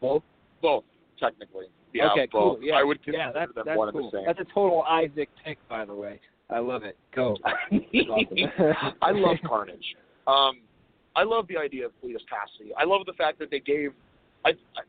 Both. 0.00 0.22
Both, 0.60 0.84
technically. 1.18 1.66
Yeah, 1.94 2.10
okay, 2.12 2.26
both. 2.30 2.58
cool. 2.58 2.58
Yeah, 2.60 2.74
I 2.74 2.82
would 2.84 2.98
yeah, 3.06 3.32
that's 3.32 3.54
them 3.54 3.62
that's 3.64 3.78
one 3.78 3.90
cool. 3.92 4.00
and 4.04 4.12
the 4.12 4.16
same. 4.18 4.26
That's 4.26 4.40
a 4.40 4.52
total 4.52 4.82
Isaac 4.82 5.30
pick, 5.44 5.56
by 5.68 5.84
the 5.86 5.94
way. 5.94 6.20
I 6.50 6.58
love 6.58 6.82
it. 6.82 6.96
Go. 7.14 7.36
I 9.02 9.12
love 9.12 9.36
Carnage. 9.46 9.96
Um, 10.28 10.60
I 11.16 11.24
love 11.24 11.48
the 11.48 11.56
idea 11.56 11.86
of 11.86 11.92
Cletus 12.02 12.22
Kasady. 12.30 12.70
I 12.76 12.84
love 12.84 13.06
the 13.06 13.14
fact 13.14 13.38
that 13.40 13.50
they 13.50 13.60
gave. 13.60 13.90
I, 14.44 14.50
I, 14.50 14.82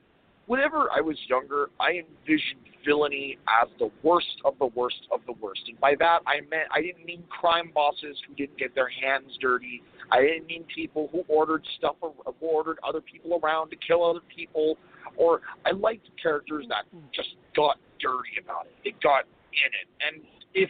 whenever 0.45 0.89
I 0.91 0.99
was 0.99 1.17
younger, 1.27 1.69
I 1.79 2.03
envisioned 2.03 2.61
villainy 2.85 3.37
as 3.61 3.69
the 3.79 3.89
worst 4.03 4.41
of 4.45 4.55
the 4.59 4.67
worst 4.67 5.07
of 5.11 5.21
the 5.25 5.33
worst, 5.41 5.61
and 5.67 5.79
by 5.79 5.95
that 5.99 6.19
I 6.27 6.41
meant 6.49 6.67
I 6.71 6.81
didn't 6.81 7.05
mean 7.05 7.23
crime 7.29 7.71
bosses 7.73 8.17
who 8.27 8.35
didn't 8.35 8.57
get 8.57 8.75
their 8.75 8.89
hands 8.89 9.37
dirty. 9.41 9.81
I 10.11 10.21
didn't 10.21 10.47
mean 10.47 10.65
people 10.73 11.09
who 11.11 11.23
ordered 11.27 11.65
stuff, 11.77 11.95
or 12.01 12.13
who 12.39 12.45
ordered 12.45 12.79
other 12.87 13.01
people 13.01 13.39
around 13.41 13.69
to 13.69 13.75
kill 13.75 14.03
other 14.03 14.21
people. 14.33 14.77
Or 15.17 15.41
I 15.65 15.71
liked 15.71 16.09
characters 16.21 16.65
that 16.69 16.85
just 17.13 17.29
got 17.55 17.77
dirty 17.99 18.37
about 18.43 18.65
it. 18.67 18.75
They 18.83 18.91
got 19.01 19.25
in 19.51 19.71
it, 19.73 19.87
and 20.05 20.23
if 20.53 20.69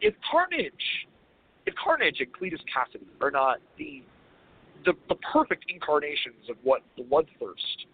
if 0.00 0.14
Carnage, 0.30 1.07
if 1.68 1.74
Carnage 1.74 2.16
and 2.20 2.32
Cletus 2.32 2.64
Kasady 2.64 3.04
are 3.20 3.30
not 3.30 3.58
the 3.76 4.02
the, 4.84 4.92
the 5.08 5.16
perfect 5.16 5.64
incarnations 5.68 6.48
of 6.48 6.56
what 6.62 6.82
bloodthirst 6.96 7.84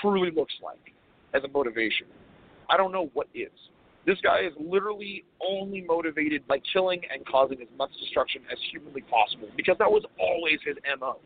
truly 0.00 0.30
looks 0.34 0.54
like 0.62 0.92
as 1.34 1.44
a 1.44 1.48
motivation, 1.48 2.06
I 2.70 2.78
don't 2.78 2.92
know 2.92 3.10
what 3.12 3.28
is. 3.34 3.52
This 4.06 4.16
guy 4.22 4.40
is 4.40 4.52
literally 4.58 5.24
only 5.46 5.82
motivated 5.82 6.46
by 6.48 6.60
killing 6.72 7.02
and 7.12 7.24
causing 7.26 7.60
as 7.60 7.68
much 7.78 7.90
destruction 8.00 8.42
as 8.50 8.58
humanly 8.72 9.02
possible 9.02 9.48
because 9.56 9.76
that 9.78 9.90
was 9.90 10.02
always 10.18 10.58
his 10.64 10.76
MO. 10.98 11.18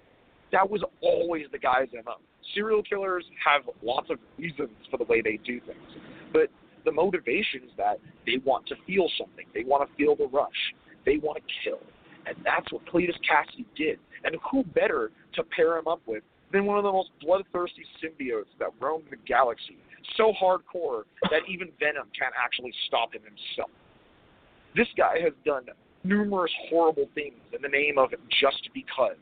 That 0.53 0.69
was 0.69 0.83
always 1.01 1.47
the 1.53 1.59
guy's 1.59 1.89
MO. 2.05 2.17
Serial 2.55 2.83
killers 2.83 3.25
have 3.45 3.63
lots 3.83 4.11
of 4.11 4.19
reasons 4.37 4.71
for 4.91 4.99
the 4.99 5.05
way 5.05 5.23
they 5.23 5.39
do 5.45 5.61
things, 5.61 6.03
but 6.33 6.49
the 6.85 6.93
motivation 6.93 7.63
is 7.65 7.71
that 7.77 7.99
they 8.27 8.39
want 8.45 8.67
to 8.67 8.75
feel 8.87 9.09
something. 9.17 9.47
They 9.55 9.65
want 9.65 9.89
to 9.89 9.97
feel 9.97 10.17
the 10.17 10.27
rush. 10.27 10.75
They 11.09 11.17
want 11.17 11.39
to 11.39 11.45
kill. 11.65 11.81
And 12.27 12.37
that's 12.45 12.71
what 12.71 12.85
Cletus 12.85 13.17
Kasady 13.25 13.65
did. 13.75 13.99
And 14.25 14.37
who 14.53 14.63
better 14.63 15.11
to 15.37 15.43
pair 15.43 15.79
him 15.79 15.89
up 15.89 16.03
with 16.05 16.23
than 16.53 16.67
one 16.67 16.77
of 16.77 16.85
the 16.85 16.93
most 16.93 17.09
bloodthirsty 17.23 17.83
symbiotes 17.97 18.53
that 18.59 18.69
roam 18.79 19.03
the 19.09 19.17
galaxy. 19.27 19.79
So 20.19 20.35
hardcore 20.39 21.05
that 21.31 21.49
even 21.49 21.69
Venom 21.81 22.09
can't 22.19 22.35
actually 22.37 22.75
stop 22.87 23.15
him 23.15 23.23
himself. 23.23 23.71
This 24.77 24.89
guy 24.99 25.17
has 25.25 25.33
done 25.47 25.65
numerous 26.05 26.53
horrible 26.69 27.09
things 27.15 27.41
in 27.57 27.63
the 27.63 27.69
name 27.69 27.97
of 27.97 28.11
just 28.39 28.69
because. 28.75 29.17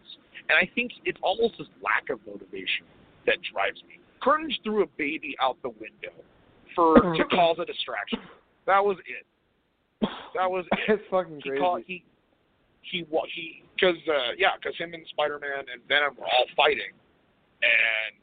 And 0.49 0.59
I 0.59 0.69
think 0.75 0.91
it's 1.05 1.21
almost 1.23 1.55
his 1.57 1.69
lack 1.85 2.11
of 2.11 2.19
motivation 2.27 2.87
that 3.27 3.37
drives 3.55 3.81
me. 3.87 4.01
Carnage 4.21 4.59
threw 4.65 4.83
a 4.83 4.87
baby 4.99 5.37
out 5.41 5.57
the 5.63 5.71
window 5.71 6.19
for 6.75 6.97
to 6.97 7.01
mm-hmm. 7.01 7.37
cause 7.37 7.59
a 7.61 7.65
distraction. 7.65 8.19
That 8.67 8.85
was 8.85 8.97
it. 9.07 9.25
That 10.35 10.51
was. 10.51 10.65
It's 10.89 11.03
fucking 11.11 11.41
He 11.43 11.51
crazy. 11.51 11.61
caught 11.61 11.83
he 11.87 12.05
he 12.83 13.05
he 13.35 13.62
because 13.74 13.97
uh, 14.09 14.33
yeah 14.39 14.51
because 14.61 14.77
him 14.78 14.95
and 14.95 15.05
Spider 15.09 15.39
Man 15.39 15.65
and 15.73 15.83
Venom 15.89 16.15
were 16.19 16.24
all 16.27 16.47
fighting, 16.57 16.93
and 17.62 18.15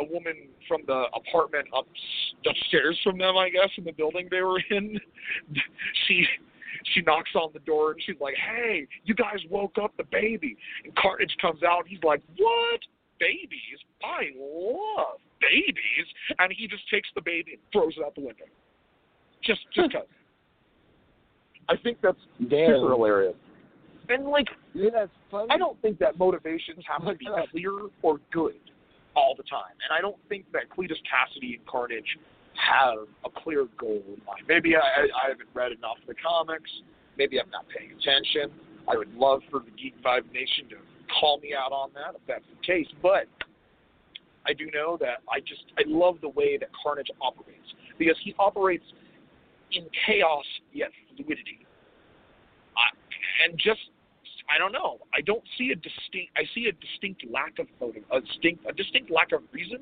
a 0.00 0.12
woman 0.12 0.48
from 0.66 0.80
the 0.86 1.04
apartment 1.14 1.68
up 1.76 1.86
upstairs 2.48 2.98
from 3.04 3.18
them, 3.18 3.36
I 3.36 3.50
guess, 3.50 3.68
in 3.76 3.84
the 3.84 3.92
building 3.92 4.28
they 4.30 4.40
were 4.40 4.60
in, 4.70 4.98
she 6.08 6.26
she 6.94 7.02
knocks 7.02 7.30
on 7.34 7.50
the 7.52 7.60
door 7.60 7.92
and 7.92 8.02
she's 8.04 8.16
like, 8.20 8.34
"Hey, 8.34 8.86
you 9.04 9.14
guys 9.14 9.38
woke 9.50 9.76
up 9.80 9.96
the 9.96 10.04
baby." 10.10 10.56
And 10.84 10.94
Carnage 10.96 11.34
comes 11.40 11.62
out. 11.62 11.80
And 11.80 11.88
he's 11.88 12.02
like, 12.02 12.22
"What? 12.38 12.80
Babies? 13.20 13.78
I 14.02 14.30
love 14.36 15.18
babies!" 15.40 16.06
And 16.38 16.52
he 16.52 16.66
just 16.66 16.88
takes 16.90 17.08
the 17.14 17.20
baby 17.22 17.52
and 17.52 17.60
throws 17.72 17.94
it 17.96 18.04
out 18.04 18.14
the 18.14 18.22
window. 18.22 18.46
Just 19.44 19.60
just 19.74 19.92
cause. 19.92 20.02
I 21.68 21.76
think 21.76 21.98
that's 22.02 22.18
Damn. 22.48 22.76
super 22.76 22.90
hilarious. 22.92 23.34
And 24.08 24.26
like, 24.26 24.48
Yeah, 24.74 24.90
that's 24.92 25.10
funny. 25.30 25.48
I 25.50 25.58
don't 25.58 25.80
think 25.80 25.98
that 25.98 26.18
motivations 26.18 26.84
have 26.86 27.06
to 27.06 27.14
be 27.16 27.28
clear 27.50 27.72
or 28.02 28.20
good 28.32 28.58
all 29.14 29.34
the 29.36 29.44
time. 29.44 29.76
And 29.88 29.96
I 29.96 30.00
don't 30.00 30.16
think 30.28 30.44
that 30.52 30.70
Cletus 30.70 30.98
Kasady 31.06 31.56
and 31.56 31.66
Carnage 31.66 32.18
have 32.54 33.06
a 33.24 33.30
clear 33.42 33.66
goal 33.78 34.02
in 34.06 34.20
mind. 34.26 34.42
Maybe 34.48 34.76
I, 34.76 34.80
I, 34.80 35.02
I 35.26 35.28
haven't 35.30 35.48
read 35.54 35.72
enough 35.72 35.96
of 36.00 36.08
the 36.08 36.14
comics. 36.14 36.70
Maybe 37.16 37.40
I'm 37.40 37.50
not 37.50 37.64
paying 37.68 37.90
attention. 37.92 38.50
I 38.88 38.96
would 38.96 39.14
love 39.14 39.40
for 39.50 39.60
the 39.60 39.70
Geek 39.70 39.94
Vibe 40.02 40.30
Nation 40.32 40.68
to 40.70 40.76
call 41.20 41.38
me 41.40 41.54
out 41.54 41.72
on 41.72 41.90
that 41.94 42.14
if 42.14 42.22
that's 42.26 42.44
the 42.50 42.66
case. 42.66 42.88
But 43.02 43.26
I 44.46 44.52
do 44.52 44.66
know 44.74 44.96
that 45.00 45.22
I 45.30 45.40
just 45.40 45.64
I 45.78 45.82
love 45.86 46.16
the 46.20 46.28
way 46.28 46.58
that 46.58 46.68
Carnage 46.82 47.10
operates 47.20 47.74
because 47.98 48.16
he 48.24 48.34
operates 48.38 48.84
in 49.72 49.86
chaos 50.06 50.44
yet 50.72 50.90
fluidity. 51.16 51.66
I, 52.76 52.88
and 53.44 53.58
just 53.58 53.80
I 54.50 54.58
don't 54.58 54.72
know. 54.72 54.98
I 55.14 55.20
don't 55.20 55.42
see 55.56 55.70
a 55.72 55.76
distinct. 55.76 56.32
I 56.36 56.42
see 56.54 56.66
a 56.68 56.74
distinct 56.76 57.24
lack 57.30 57.58
of 57.58 57.66
motive, 57.80 58.04
a 58.10 58.20
distinct, 58.20 58.64
a 58.68 58.72
distinct 58.72 59.10
lack 59.10 59.32
of 59.32 59.42
reason. 59.52 59.80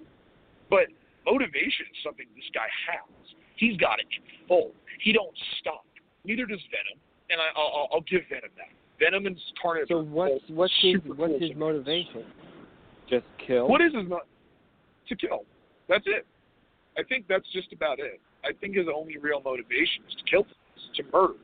But 0.69 0.87
motivation 1.27 1.87
is 1.91 1.99
something 2.05 2.27
this 2.37 2.47
guy 2.55 2.69
has. 2.87 3.09
He's 3.57 3.77
got 3.77 3.99
it 3.99 4.07
in 4.15 4.23
full. 4.47 4.73
He 5.03 5.13
don't 5.13 5.35
stop. 5.61 5.85
Neither 6.25 6.47
does 6.47 6.61
Venom, 6.71 7.01
and 7.31 7.41
I, 7.41 7.49
I'll, 7.59 7.89
I'll- 7.93 8.05
give 8.09 8.23
Venom 8.29 8.51
that. 8.57 8.69
Venom 9.01 9.27
and 9.27 9.37
Carnage. 9.61 9.89
So 9.89 10.03
what's 10.03 10.45
what's 10.49 10.73
his 10.83 10.97
what's 11.07 11.33
cool 11.33 11.39
his 11.41 11.57
motivation? 11.57 12.25
Just 13.09 13.25
kill. 13.45 13.67
What 13.67 13.81
is 13.81 13.95
his 13.95 14.07
mo- 14.07 14.21
to 15.09 15.17
kill? 15.17 15.45
That's 15.89 16.05
it. 16.07 16.27
I 16.99 17.03
think 17.03 17.25
that's 17.29 17.47
just 17.53 17.73
about 17.73 17.99
it. 17.99 18.21
I 18.45 18.53
think 18.61 18.77
his 18.77 18.87
only 18.95 19.17
real 19.19 19.41
motivation 19.43 20.05
is 20.09 20.15
to 20.17 20.25
kill, 20.31 20.43
is 20.43 20.47
to 20.97 21.03
murder, 21.13 21.35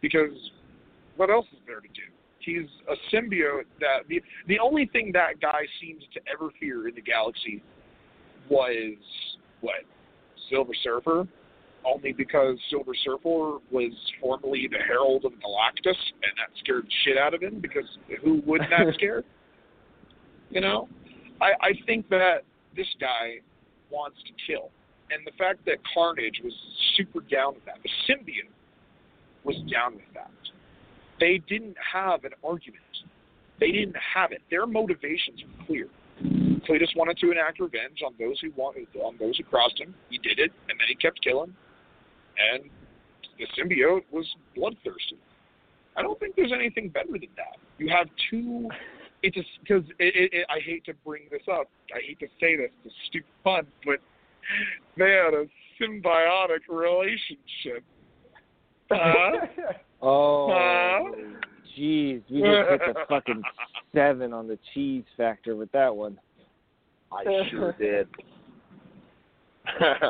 because 0.00 0.32
what 1.16 1.30
else 1.30 1.46
is 1.52 1.58
there 1.66 1.80
to 1.80 1.88
do? 1.88 2.02
He's 2.40 2.68
a 2.88 3.14
symbiote 3.14 3.66
that 3.80 4.08
the 4.08 4.20
the 4.48 4.58
only 4.58 4.86
thing 4.86 5.12
that 5.12 5.40
guy 5.40 5.62
seems 5.80 6.02
to 6.14 6.20
ever 6.32 6.50
fear 6.58 6.88
in 6.88 6.94
the 6.94 7.00
galaxy 7.00 7.62
was 8.48 8.96
what 9.60 9.84
Silver 10.50 10.72
Surfer, 10.82 11.26
only 11.84 12.12
because 12.12 12.58
Silver 12.68 12.94
Surfer 13.04 13.58
was 13.70 13.92
formerly 14.20 14.68
the 14.70 14.78
Herald 14.78 15.24
of 15.24 15.32
Galactus, 15.32 15.96
and 16.22 16.32
that 16.36 16.50
scared 16.58 16.84
the 16.84 16.92
shit 17.04 17.16
out 17.16 17.34
of 17.34 17.42
him. 17.42 17.60
Because 17.60 17.86
who 18.22 18.42
wouldn't 18.44 18.70
that 18.70 18.92
scare? 18.94 19.22
You 20.50 20.60
know, 20.60 20.88
I 21.40 21.52
I 21.60 21.72
think 21.86 22.08
that 22.08 22.42
this 22.76 22.88
guy 23.00 23.36
wants 23.90 24.16
to 24.26 24.32
kill, 24.46 24.70
and 25.10 25.24
the 25.24 25.32
fact 25.38 25.64
that 25.66 25.76
Carnage 25.94 26.40
was 26.42 26.52
super 26.96 27.20
down 27.20 27.54
with 27.54 27.64
that, 27.66 27.78
the 27.82 27.90
symbiote 28.08 28.50
was 29.44 29.56
down 29.72 29.94
with 29.94 30.04
that. 30.14 30.30
They 31.20 31.40
didn't 31.48 31.76
have 31.92 32.24
an 32.24 32.32
argument. 32.42 32.82
They 33.60 33.70
didn't 33.70 33.96
have 34.14 34.32
it. 34.32 34.42
Their 34.50 34.66
motivations 34.66 35.40
were 35.42 35.66
clear. 35.66 35.88
Cletus 36.68 36.94
wanted 36.96 37.18
to 37.18 37.30
enact 37.30 37.60
revenge 37.60 38.02
on 38.04 38.14
those 38.18 38.38
who 38.40 38.50
wanted 38.56 38.86
on 39.02 39.16
those 39.18 39.36
who 39.36 39.44
crossed 39.44 39.80
him. 39.80 39.94
He 40.10 40.18
did 40.18 40.38
it, 40.38 40.52
and 40.68 40.78
then 40.78 40.86
he 40.88 40.94
kept 40.94 41.22
killing. 41.22 41.54
And 42.38 42.70
the 43.38 43.46
symbiote 43.58 44.04
was 44.10 44.26
bloodthirsty. 44.54 45.18
I 45.96 46.02
don't 46.02 46.18
think 46.18 46.36
there's 46.36 46.52
anything 46.52 46.88
better 46.88 47.12
than 47.12 47.28
that. 47.36 47.56
You 47.78 47.88
have 47.88 48.08
two. 48.30 48.68
It 49.22 49.34
just 49.34 49.48
because 49.60 49.84
I 50.00 50.58
hate 50.64 50.84
to 50.86 50.94
bring 51.04 51.22
this 51.30 51.42
up. 51.52 51.68
I 51.94 52.00
hate 52.04 52.18
to 52.20 52.26
say 52.40 52.56
this. 52.56 52.70
It's 52.84 52.94
stupid 53.08 53.30
pun, 53.44 53.66
but 53.84 53.98
they 54.96 55.10
had 55.10 55.34
a 55.34 55.46
symbiotic 55.80 56.66
relationship. 56.68 57.84
Huh? 58.92 59.46
Oh, 60.02 61.14
jeez, 61.78 62.22
we 62.30 62.40
just 62.42 62.70
hit 62.70 62.80
the 62.86 62.94
fucking 63.08 63.42
seven 63.94 64.32
on 64.32 64.48
the 64.48 64.58
cheese 64.74 65.04
factor 65.16 65.54
with 65.56 65.70
that 65.72 65.94
one. 65.94 66.18
I 67.12 67.24
sure 67.50 67.72
did. 67.78 68.08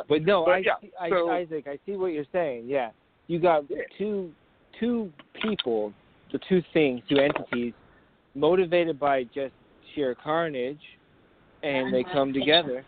But 0.08 0.22
no, 0.22 0.44
But 0.46 0.50
I, 0.52 0.58
yeah, 0.58 0.72
I, 1.00 1.10
so- 1.10 1.30
Isaac, 1.30 1.66
I 1.66 1.78
see 1.86 1.96
what 1.96 2.08
you're 2.08 2.24
saying. 2.32 2.64
Yeah, 2.66 2.90
you 3.26 3.38
got 3.38 3.64
two 3.98 4.32
two 4.80 5.12
people, 5.42 5.92
the 6.32 6.40
two 6.48 6.62
things, 6.72 7.02
two 7.08 7.18
entities, 7.18 7.74
motivated 8.34 8.98
by 8.98 9.24
just 9.24 9.52
sheer 9.94 10.14
carnage, 10.14 10.80
and 11.62 11.92
they 11.92 12.02
come 12.02 12.32
together. 12.32 12.84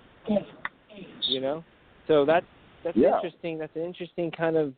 You 1.29 1.41
know, 1.41 1.62
so 2.09 2.25
that's 2.25 2.47
that's 2.83 2.97
Yeah. 2.97 3.16
interesting. 3.16 3.59
That's 3.59 3.75
an 3.77 3.83
interesting 3.83 4.31
kind 4.31 4.57
of 4.57 4.73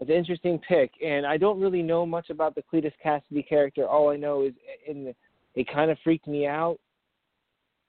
it's 0.00 0.10
an 0.10 0.16
interesting 0.16 0.60
pick, 0.68 0.92
and 1.04 1.26
I 1.26 1.36
don't 1.36 1.60
really 1.60 1.82
know 1.82 2.06
much 2.06 2.30
about 2.30 2.54
the 2.54 2.62
Cletus 2.62 2.92
Kasady 3.04 3.46
character. 3.48 3.86
All 3.86 4.10
I 4.10 4.16
know 4.16 4.42
is 4.42 4.52
the, 4.86 5.14
it 5.54 5.72
kind 5.72 5.90
of 5.90 5.98
freaked 6.04 6.28
me 6.28 6.46
out, 6.46 6.78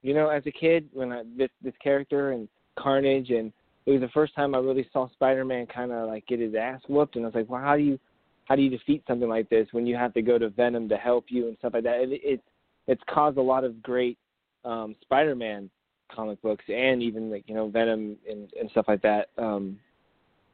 you 0.02 0.14
know, 0.14 0.30
as 0.30 0.44
a 0.48 0.52
kid 0.52 0.90
when 0.91 1.11
I, 1.11 1.23
this 1.38 1.49
this 1.64 1.73
character 1.84 2.31
and 2.31 2.48
Carnage, 2.77 3.30
and 3.30 3.53
it 3.86 3.91
was 3.91 4.02
the 4.02 4.10
first 4.10 4.34
time 4.36 4.56
I 4.56 4.60
really 4.60 4.90
saw 4.91 5.10
Spider-Man 5.11 5.68
kind 5.68 5.91
of 5.91 6.07
like 6.07 6.26
get 6.26 6.40
his 6.40 6.56
ass 6.56 6.81
whooped, 6.88 7.15
and 7.15 7.26
I 7.26 7.27
was 7.27 7.36
like, 7.36 7.49
well, 7.49 7.61
how 7.61 7.76
do 7.76 7.84
you 7.84 7.99
how 8.45 8.56
do 8.56 8.64
you 8.64 8.69
defeat 8.72 9.03
something 9.07 9.30
like 9.30 9.48
this 9.49 9.68
when 9.72 9.86
you 9.86 9.95
have 9.95 10.14
to 10.15 10.23
go 10.23 10.40
to 10.40 10.49
Venom 10.49 10.90
to 10.90 10.98
help 10.98 11.26
you 11.30 11.48
and 11.48 11.57
stuff 11.60 11.73
like 11.76 11.84
that? 11.84 12.02
It, 12.02 12.22
it's 12.23 12.44
it's 12.88 13.02
caused 13.07 13.38
a 13.38 13.41
lot 13.41 13.64
of 13.64 13.84
great 13.84 14.18
um, 14.65 14.95
Spider-Man 15.02 15.69
comic 16.11 16.41
books 16.41 16.65
and 16.68 17.03
even 17.03 17.30
like 17.30 17.44
you 17.45 17.53
know 17.53 17.69
Venom 17.69 18.18
and, 18.27 18.52
and 18.60 18.72
stuff 18.72 18.86
like 18.88 19.03
that. 19.03 19.27
Um, 19.38 19.77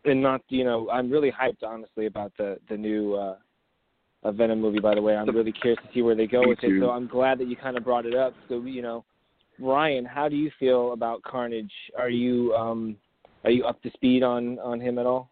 and 0.06 0.22
not 0.22 0.42
you 0.50 0.64
know 0.64 0.90
I'm 0.90 1.10
really 1.10 1.32
hyped 1.32 1.64
honestly 1.66 2.06
about 2.06 2.32
the 2.38 2.58
the 2.70 2.78
new 2.78 3.16
uh, 3.16 3.36
uh, 4.24 4.32
Venom 4.32 4.62
movie. 4.62 4.80
By 4.80 4.96
the 4.96 5.02
way, 5.02 5.16
I'm 5.16 5.34
really 5.36 5.52
curious 5.52 5.80
to 5.84 5.90
see 5.94 6.02
where 6.02 6.16
they 6.16 6.28
go 6.28 6.42
Me 6.42 6.50
with 6.50 6.60
it. 6.64 6.80
So 6.82 6.90
I'm 6.92 7.08
glad 7.08 7.40
that 7.40 7.48
you 7.48 7.56
kind 7.56 7.78
of 7.78 7.84
brought 7.84 8.06
it 8.06 8.16
up. 8.16 8.34
So 8.50 8.62
you 8.62 8.82
know, 8.82 9.06
Ryan, 9.60 10.06
how 10.06 10.30
do 10.30 10.36
you 10.36 10.52
feel 10.60 10.94
about 10.94 11.22
Carnage? 11.24 11.72
Are 11.98 12.10
you 12.10 12.54
um 12.54 12.98
are 13.44 13.52
you 13.52 13.66
up 13.66 13.82
to 13.84 13.92
speed 13.92 14.24
on 14.24 14.60
on 14.60 14.80
him 14.80 15.00
at 15.00 15.06
all? 15.06 15.32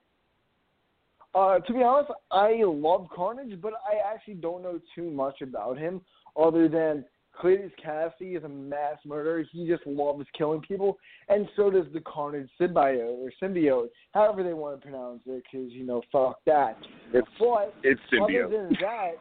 Uh, 1.35 1.57
to 1.59 1.73
be 1.73 1.81
honest, 1.81 2.11
I 2.29 2.61
love 2.63 3.07
Carnage, 3.13 3.59
but 3.59 3.73
I 3.73 4.13
actually 4.13 4.35
don't 4.35 4.61
know 4.61 4.79
too 4.93 5.09
much 5.09 5.41
about 5.41 5.79
him 5.79 6.01
other 6.39 6.67
than 6.67 7.05
Cletus 7.41 7.71
Kasady 7.83 8.37
is 8.37 8.43
a 8.43 8.49
mass 8.49 8.97
murderer. 9.05 9.43
He 9.51 9.67
just 9.67 9.85
loves 9.87 10.25
killing 10.37 10.61
people, 10.61 10.97
and 11.29 11.47
so 11.55 11.69
does 11.71 11.85
the 11.93 12.01
Carnage 12.01 12.49
symbiote 12.61 12.99
or 13.17 13.31
symbiote, 13.41 13.87
however 14.13 14.43
they 14.43 14.53
want 14.53 14.79
to 14.79 14.81
pronounce 14.87 15.21
it, 15.25 15.43
because 15.51 15.71
you 15.71 15.85
know, 15.85 16.01
fuck 16.11 16.37
that. 16.45 16.77
It's 17.13 17.27
But 17.39 17.73
it's 17.83 17.99
other 18.21 18.31
symbiote. 18.31 18.51
than 18.51 18.77
that, 18.81 19.11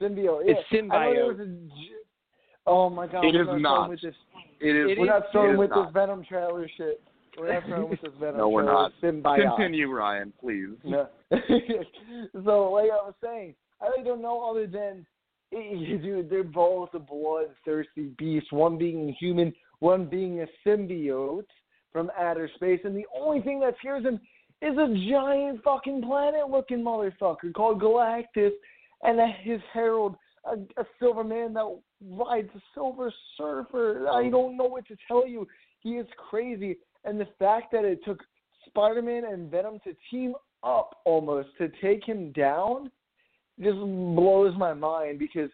symbiote. 0.00 0.40
It's 0.44 0.60
yeah. 0.72 0.80
I 0.92 1.12
know 1.12 1.32
there 1.32 1.46
symbiote. 1.46 1.62
was 1.62 1.70
Oh 2.68 2.90
my 2.90 3.06
god, 3.06 3.24
It 3.24 3.36
is 3.36 3.46
not 3.46 3.58
not. 3.60 3.90
with 3.90 4.00
this. 4.02 4.14
It 4.60 4.74
is. 4.74 4.98
We're 4.98 5.04
is- 5.04 5.08
not 5.08 5.22
starting 5.30 5.50
it 5.52 5.54
is 5.54 5.58
with 5.60 5.70
not. 5.70 5.84
this 5.86 5.92
Venom 5.94 6.24
trailer 6.24 6.68
shit. 6.76 7.00
We're 7.38 7.52
not 7.52 7.62
starting 7.66 7.88
with 7.90 8.00
this 8.00 8.12
Venom 8.18 8.38
No, 8.38 8.48
we're 8.48 8.64
trailer. 8.64 8.74
not. 8.74 8.92
Symbiote. 9.00 9.56
Continue, 9.56 9.88
Ryan, 9.92 10.32
please. 10.40 10.70
No. 10.82 11.06
so, 11.30 12.70
like 12.72 12.90
I 12.90 13.04
was 13.04 13.14
saying, 13.22 13.54
I 13.80 13.86
really 13.86 14.02
don't 14.04 14.20
know 14.22 14.48
other 14.50 14.66
than, 14.66 15.06
dude, 16.02 16.28
they're 16.28 16.44
both 16.44 16.90
bloodthirsty 16.92 18.10
beast. 18.18 18.52
One 18.52 18.78
being 18.78 19.14
human, 19.18 19.52
one 19.80 20.06
being 20.06 20.40
a 20.40 20.46
symbiote 20.66 21.46
from 21.92 22.10
outer 22.18 22.50
space, 22.56 22.80
and 22.84 22.96
the 22.96 23.06
only 23.18 23.40
thing 23.40 23.60
that 23.60 23.74
scares 23.78 24.04
him 24.04 24.20
is 24.62 24.76
a 24.76 24.94
giant 25.10 25.62
fucking 25.62 26.02
planet-looking 26.02 26.82
motherfucker 26.82 27.52
called 27.54 27.80
Galactus, 27.80 28.52
and 29.02 29.20
his 29.42 29.60
herald 29.72 30.16
a, 30.46 30.80
a 30.80 30.84
silver 30.98 31.24
man 31.24 31.52
that 31.54 31.78
rides 32.02 32.48
a 32.54 32.60
silver 32.74 33.12
surfer. 33.36 34.08
I 34.08 34.28
don't 34.30 34.56
know 34.56 34.64
what 34.64 34.86
to 34.88 34.96
tell 35.08 35.26
you. 35.26 35.46
He 35.80 35.90
is 35.90 36.06
crazy, 36.30 36.76
and 37.04 37.20
the 37.20 37.28
fact 37.38 37.72
that 37.72 37.84
it 37.84 38.00
took 38.04 38.22
Spider-Man 38.66 39.24
and 39.24 39.50
Venom 39.50 39.78
to 39.84 39.94
team 40.10 40.34
up 40.62 41.00
almost 41.04 41.48
to 41.58 41.70
take 41.80 42.04
him 42.04 42.32
down 42.32 42.90
just 43.60 43.78
blows 43.78 44.54
my 44.56 44.74
mind 44.74 45.18
because 45.18 45.50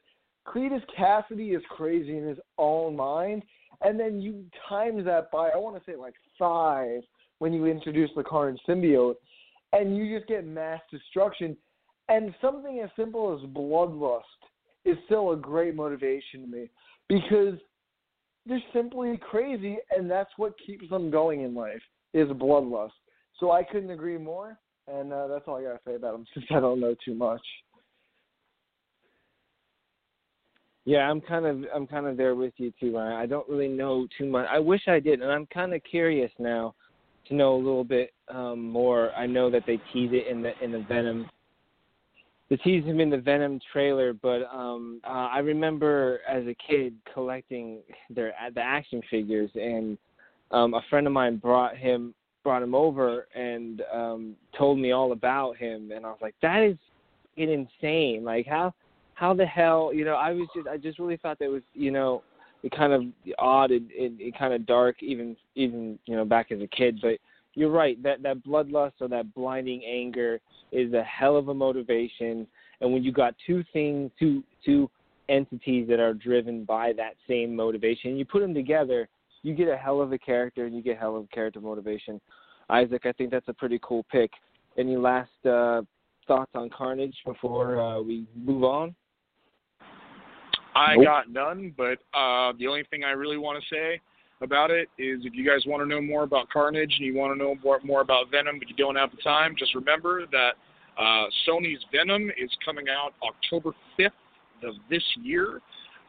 Cletus 0.47 0.83
Kasady 0.99 1.57
is 1.57 1.62
crazy 1.70 2.16
in 2.16 2.27
his 2.27 2.39
own 2.59 2.97
mind, 2.97 3.43
and 3.83 3.99
then 3.99 4.20
you 4.20 4.45
times 4.69 5.05
that 5.05 5.31
by 5.31 5.49
I 5.49 5.57
want 5.57 5.77
to 5.77 5.91
say 5.91 5.97
like 5.97 6.15
five 6.39 7.03
when 7.39 7.53
you 7.53 7.66
introduce 7.66 8.11
the 8.16 8.23
Carnage 8.23 8.61
symbiote, 8.69 9.15
and 9.73 9.97
you 9.97 10.16
just 10.16 10.29
get 10.29 10.47
mass 10.47 10.81
destruction. 10.91 11.57
And 12.09 12.35
something 12.41 12.81
as 12.81 12.91
simple 12.97 13.33
as 13.33 13.49
bloodlust 13.51 14.23
is 14.85 14.97
still 15.07 15.33
a 15.33 15.37
great 15.37 15.74
motivation 15.74 16.43
to 16.43 16.47
me 16.47 16.70
because 17.09 17.55
they're 18.47 18.62
simply 18.73 19.19
crazy, 19.19 19.79
and 19.91 20.11
that's 20.11 20.31
what 20.37 20.55
keeps 20.65 20.89
them 20.91 21.11
going 21.11 21.43
in 21.43 21.55
life 21.55 21.83
is 22.12 22.29
bloodlust. 22.29 22.91
So 23.39 23.53
I 23.53 23.62
couldn't 23.62 23.91
agree 23.91 24.19
more, 24.19 24.59
and 24.89 25.12
uh, 25.12 25.29
that's 25.29 25.45
all 25.47 25.57
I 25.57 25.62
gotta 25.62 25.81
say 25.87 25.95
about 25.95 26.12
them 26.12 26.27
since 26.35 26.47
I 26.51 26.61
don't 26.61 26.81
know 26.81 26.95
too 27.05 27.15
much. 27.15 27.43
Yeah, 30.85 31.09
I'm 31.09 31.21
kind 31.21 31.47
of 31.47 31.65
I'm 31.75 31.87
kind 31.87 32.07
of 32.07 32.17
there 32.17 32.35
with 32.35 32.55
you 32.57 32.73
too, 32.81 32.97
Ryan. 32.97 33.13
I 33.13 33.27
don't 33.27 33.49
really 33.49 33.69
know 33.69 34.07
too 34.19 34.27
much. 34.27 34.47
I 34.51 34.59
wish 34.59 34.83
I 34.89 34.99
did, 34.99 35.23
and 35.23 35.31
I'm 35.31 35.47
kind 35.47 35.75
of 35.75 35.83
curious 35.85 36.31
now 36.39 36.75
to 37.29 37.35
know 37.35 37.55
a 37.55 37.57
little 37.57 37.85
bit 37.85 38.13
um, 38.29 38.69
more. 38.69 39.13
I 39.13 39.27
know 39.27 39.49
that 39.51 39.63
they 39.67 39.79
tease 39.93 40.11
it 40.13 40.27
in 40.27 40.43
the 40.43 40.53
in 40.63 40.73
the 40.73 40.81
Venom. 40.89 41.31
They 42.51 42.57
tease 42.57 42.85
him 42.85 43.01
in 43.01 43.11
the 43.11 43.19
Venom 43.19 43.61
trailer, 43.73 44.13
but 44.13 44.43
um, 44.53 45.01
uh, 45.05 45.29
I 45.33 45.39
remember 45.39 46.21
as 46.29 46.45
a 46.47 46.57
kid 46.69 46.95
collecting 47.15 47.79
their 48.11 48.33
the 48.53 48.61
action 48.61 49.03
figures, 49.09 49.51
and 49.55 49.97
um, 50.51 50.75
a 50.75 50.83
friend 50.91 51.07
of 51.07 51.13
mine 51.13 51.37
brought 51.37 51.77
him 51.77 52.13
brought 52.43 52.63
him 52.63 52.75
over 52.75 53.29
and 53.37 53.83
um, 53.93 54.35
told 54.59 54.81
me 54.81 54.91
all 54.91 55.13
about 55.13 55.57
him, 55.57 55.93
and 55.93 56.05
I 56.05 56.09
was 56.09 56.19
like, 56.21 56.35
that 56.43 56.63
is 56.63 56.77
insane. 57.37 58.25
Like 58.25 58.47
how 58.47 58.75
how 59.23 59.32
the 59.32 59.47
hell 59.47 59.93
you 59.94 60.05
know 60.05 60.15
i 60.15 60.32
was 60.32 60.49
just 60.55 60.66
i 60.66 60.77
just 60.77 60.99
really 60.99 61.16
thought 61.16 61.39
that 61.39 61.49
was 61.49 61.62
you 61.74 61.93
know 61.93 62.23
it 62.62 62.73
kind 62.73 62.93
of 62.93 63.03
odd 63.39 63.70
and, 63.70 63.90
and 63.90 64.39
kind 64.39 64.55
of 64.55 64.66
dark 64.66 65.03
even 65.03 65.36
even 65.55 65.99
you 66.07 66.16
know 66.16 66.24
back 66.24 66.53
as 66.53 66.61
a 66.61 66.66
kid. 66.66 66.99
But 67.03 67.19
you're 67.55 67.70
right 67.70 68.01
that 68.03 68.23
that 68.23 68.44
bloodlust 68.44 68.93
or 69.01 69.09
that 69.09 69.35
blinding 69.35 69.85
anger 69.85 70.40
is 70.70 70.93
a 70.93 71.03
hell 71.03 71.36
of 71.36 71.49
a 71.49 71.55
motivation. 71.55 72.47
And 72.81 72.93
when 72.93 73.05
you 73.05 73.12
got 73.12 73.35
two 73.47 73.65
things 73.73 74.11
two 74.19 74.43
two 74.65 74.90
entities 75.28 75.86
that 75.89 76.01
are 76.01 76.15
driven 76.15 76.65
by 76.65 76.93
that 76.93 77.15
same 77.28 77.55
motivation 77.55 78.16
you 78.16 78.24
put 78.24 78.40
them 78.40 78.53
together 78.53 79.09
you 79.43 79.55
get 79.55 79.69
a 79.69 79.77
hell 79.77 80.01
of 80.01 80.12
a 80.12 80.19
character 80.19 80.66
and 80.66 80.74
you 80.74 80.82
get 80.82 80.97
a 80.97 80.99
hell 80.99 81.16
of 81.16 81.24
a 81.24 81.28
character 81.28 81.61
motivation. 81.61 82.20
Isaac 82.70 83.03
i 83.07 83.12
think 83.12 83.31
that's 83.31 83.49
a 83.49 83.55
pretty 83.55 83.78
cool 83.82 84.05
pick. 84.11 84.31
Any 84.77 84.97
last 84.97 85.31
uh 85.47 85.82
thoughts 86.27 86.53
on 86.55 86.70
carnage 86.70 87.16
before 87.24 87.81
uh, 87.81 88.01
we 88.01 88.27
move 88.36 88.62
on 88.65 88.94
I 90.74 90.94
Nope. 90.97 91.05
got 91.05 91.31
none, 91.31 91.74
but 91.77 91.99
uh, 92.15 92.53
the 92.59 92.66
only 92.66 92.85
thing 92.90 93.05
I 93.05 93.11
really 93.11 93.36
want 93.39 93.62
to 93.62 93.74
say 93.74 94.01
about 94.40 94.70
it 94.70 94.89
is 94.99 95.20
if 95.24 95.35
you 95.35 95.47
guys 95.47 95.61
want 95.66 95.82
to 95.82 95.86
know 95.86 96.01
more 96.01 96.24
about 96.24 96.49
Carnage 96.51 96.94
and 96.99 97.07
you 97.07 97.15
want 97.15 97.32
to 97.32 97.39
know 97.39 97.55
more, 97.62 97.78
more 97.85 98.01
about 98.01 98.31
Venom, 98.31 98.59
but 98.59 98.69
you 98.69 98.74
don't 98.77 98.97
have 98.97 99.11
the 99.11 99.23
time, 99.23 99.55
just 99.59 99.74
remember 99.74 100.27
that 100.27 100.53
uh, 100.99 101.27
Sony's 101.49 101.85
Venom 101.93 102.31
is 102.39 102.51
coming 102.65 102.86
out 102.89 103.12
October 103.23 103.70
5th 103.99 104.11
of 104.65 104.74
this 104.90 105.03
year. 105.23 105.61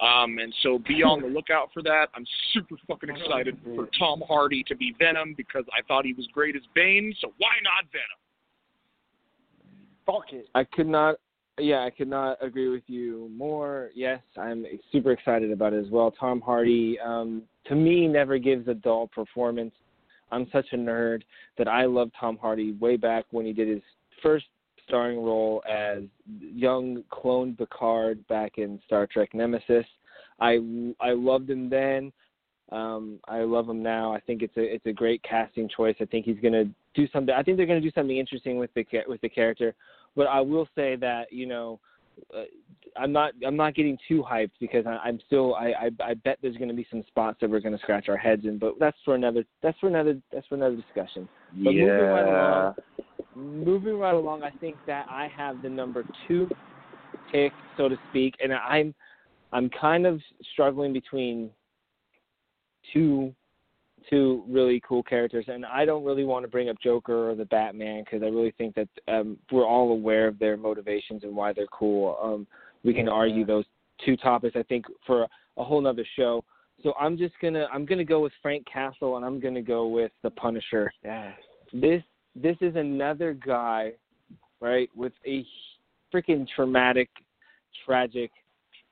Um, 0.01 0.39
and 0.39 0.53
so 0.63 0.79
be 0.79 1.03
on 1.03 1.21
the 1.21 1.27
lookout 1.27 1.69
for 1.73 1.81
that. 1.83 2.07
I'm 2.15 2.25
super 2.51 2.75
fucking 2.87 3.09
excited 3.09 3.57
for 3.63 3.87
Tom 3.97 4.23
Hardy 4.27 4.63
to 4.67 4.75
be 4.75 4.93
Venom 4.97 5.33
because 5.37 5.63
I 5.71 5.81
thought 5.87 6.03
he 6.03 6.13
was 6.13 6.27
great 6.33 6.55
as 6.55 6.63
Bane, 6.73 7.13
so 7.21 7.31
why 7.37 7.51
not 7.63 7.85
Venom? 7.91 8.19
Fuck 10.05 10.33
it. 10.33 10.47
I 10.55 10.63
could 10.65 10.87
not. 10.87 11.15
Yeah, 11.59 11.83
I 11.83 11.91
could 11.91 12.07
not 12.07 12.37
agree 12.41 12.69
with 12.69 12.83
you 12.87 13.29
more. 13.35 13.91
Yes, 13.93 14.21
I'm 14.37 14.65
super 14.91 15.11
excited 15.11 15.51
about 15.51 15.73
it 15.73 15.85
as 15.85 15.91
well. 15.91 16.11
Tom 16.11 16.41
Hardy, 16.41 16.97
um, 16.99 17.43
to 17.65 17.75
me, 17.75 18.07
never 18.07 18.39
gives 18.39 18.67
a 18.67 18.73
dull 18.73 19.07
performance. 19.07 19.73
I'm 20.31 20.47
such 20.51 20.65
a 20.71 20.77
nerd 20.77 21.21
that 21.59 21.67
I 21.67 21.85
love 21.85 22.09
Tom 22.19 22.37
Hardy 22.41 22.71
way 22.73 22.97
back 22.97 23.25
when 23.29 23.45
he 23.45 23.53
did 23.53 23.67
his 23.67 23.83
first 24.23 24.45
starring 24.87 25.19
role 25.19 25.61
as 25.69 26.01
young 26.39 27.03
clone 27.09 27.55
Picard 27.55 28.27
back 28.27 28.57
in 28.57 28.79
Star 28.87 29.07
Trek 29.07 29.33
Nemesis. 29.33 29.85
I 30.39 30.59
I 30.99 31.11
loved 31.11 31.49
him 31.49 31.69
then. 31.69 32.11
Um, 32.71 33.19
I 33.27 33.41
love 33.41 33.69
him 33.69 33.83
now. 33.83 34.13
I 34.13 34.19
think 34.19 34.41
it's 34.41 34.57
a 34.57 34.61
it's 34.61 34.85
a 34.87 34.91
great 34.91 35.21
casting 35.21 35.69
choice. 35.69 35.95
I 36.01 36.05
think 36.05 36.25
he's 36.25 36.39
to 36.53 36.65
do 36.95 37.07
something. 37.13 37.33
I 37.33 37.43
think 37.43 37.57
they're 37.57 37.67
to 37.81 37.87
do 37.87 37.93
something 37.93 38.17
interesting 38.17 38.57
with 38.57 38.73
the 38.73 38.85
with 39.07 39.21
the 39.21 39.29
character. 39.29 39.75
But 40.15 40.27
I 40.27 40.41
will 40.41 40.67
say 40.75 40.95
that 40.97 41.31
you 41.31 41.45
know, 41.45 41.79
uh, 42.35 42.43
I'm 42.97 43.11
not 43.11 43.33
I'm 43.45 43.55
not 43.55 43.75
getting 43.75 43.97
too 44.07 44.23
hyped 44.29 44.51
because 44.59 44.85
I, 44.85 44.97
I'm 45.03 45.19
still 45.25 45.55
I, 45.55 45.73
I 45.81 46.11
I 46.11 46.13
bet 46.13 46.37
there's 46.41 46.57
going 46.57 46.69
to 46.69 46.75
be 46.75 46.87
some 46.89 47.03
spots 47.07 47.37
that 47.41 47.49
we're 47.49 47.59
going 47.59 47.75
to 47.75 47.81
scratch 47.81 48.09
our 48.09 48.17
heads 48.17 48.45
in. 48.45 48.57
But 48.57 48.75
that's 48.79 48.97
for 49.03 49.15
another 49.15 49.43
that's 49.61 49.77
for 49.79 49.87
another 49.87 50.15
that's 50.31 50.47
for 50.47 50.55
another 50.55 50.75
discussion. 50.75 51.27
But 51.63 51.73
moving 51.73 52.05
right 52.05 52.25
along, 52.25 52.75
moving 53.35 53.99
right 53.99 54.15
along, 54.15 54.43
I 54.43 54.51
think 54.51 54.75
that 54.87 55.07
I 55.09 55.27
have 55.35 55.61
the 55.61 55.69
number 55.69 56.03
two 56.27 56.49
pick, 57.31 57.51
so 57.77 57.89
to 57.89 57.97
speak, 58.09 58.35
and 58.43 58.53
I'm 58.53 58.93
I'm 59.51 59.69
kind 59.69 60.05
of 60.05 60.19
struggling 60.51 60.93
between 60.93 61.49
two 62.91 63.33
two 64.09 64.43
really 64.47 64.81
cool 64.87 65.03
characters, 65.03 65.45
and 65.47 65.65
I 65.65 65.85
don't 65.85 66.03
really 66.03 66.23
want 66.23 66.43
to 66.43 66.49
bring 66.49 66.69
up 66.69 66.77
Joker 66.81 67.29
or 67.29 67.35
the 67.35 67.45
Batman 67.45 68.03
because 68.03 68.23
I 68.23 68.27
really 68.27 68.53
think 68.57 68.75
that 68.75 68.89
um, 69.07 69.37
we're 69.51 69.67
all 69.67 69.91
aware 69.91 70.27
of 70.27 70.39
their 70.39 70.57
motivations 70.57 71.23
and 71.23 71.35
why 71.35 71.53
they're 71.53 71.67
cool. 71.67 72.17
Um, 72.21 72.47
we 72.83 72.93
can 72.93 73.07
argue 73.07 73.45
those 73.45 73.65
two 74.05 74.17
topics, 74.17 74.55
I 74.55 74.63
think, 74.63 74.85
for 75.05 75.27
a 75.57 75.63
whole 75.63 75.81
nother 75.81 76.05
show. 76.15 76.43
So 76.81 76.93
I'm 76.99 77.17
just 77.17 77.33
gonna 77.41 77.67
I'm 77.73 77.85
gonna 77.85 78.03
go 78.03 78.19
with 78.21 78.33
Frank 78.41 78.65
Castle, 78.71 79.17
and 79.17 79.25
I'm 79.25 79.39
gonna 79.39 79.61
go 79.61 79.87
with 79.87 80.11
the 80.21 80.29
Punisher. 80.29 80.91
Yes. 81.03 81.33
This 81.71 82.03
this 82.35 82.57
is 82.61 82.75
another 82.75 83.33
guy, 83.33 83.91
right, 84.59 84.89
with 84.95 85.13
a 85.25 85.45
freaking 86.13 86.47
traumatic, 86.55 87.09
tragic, 87.85 88.31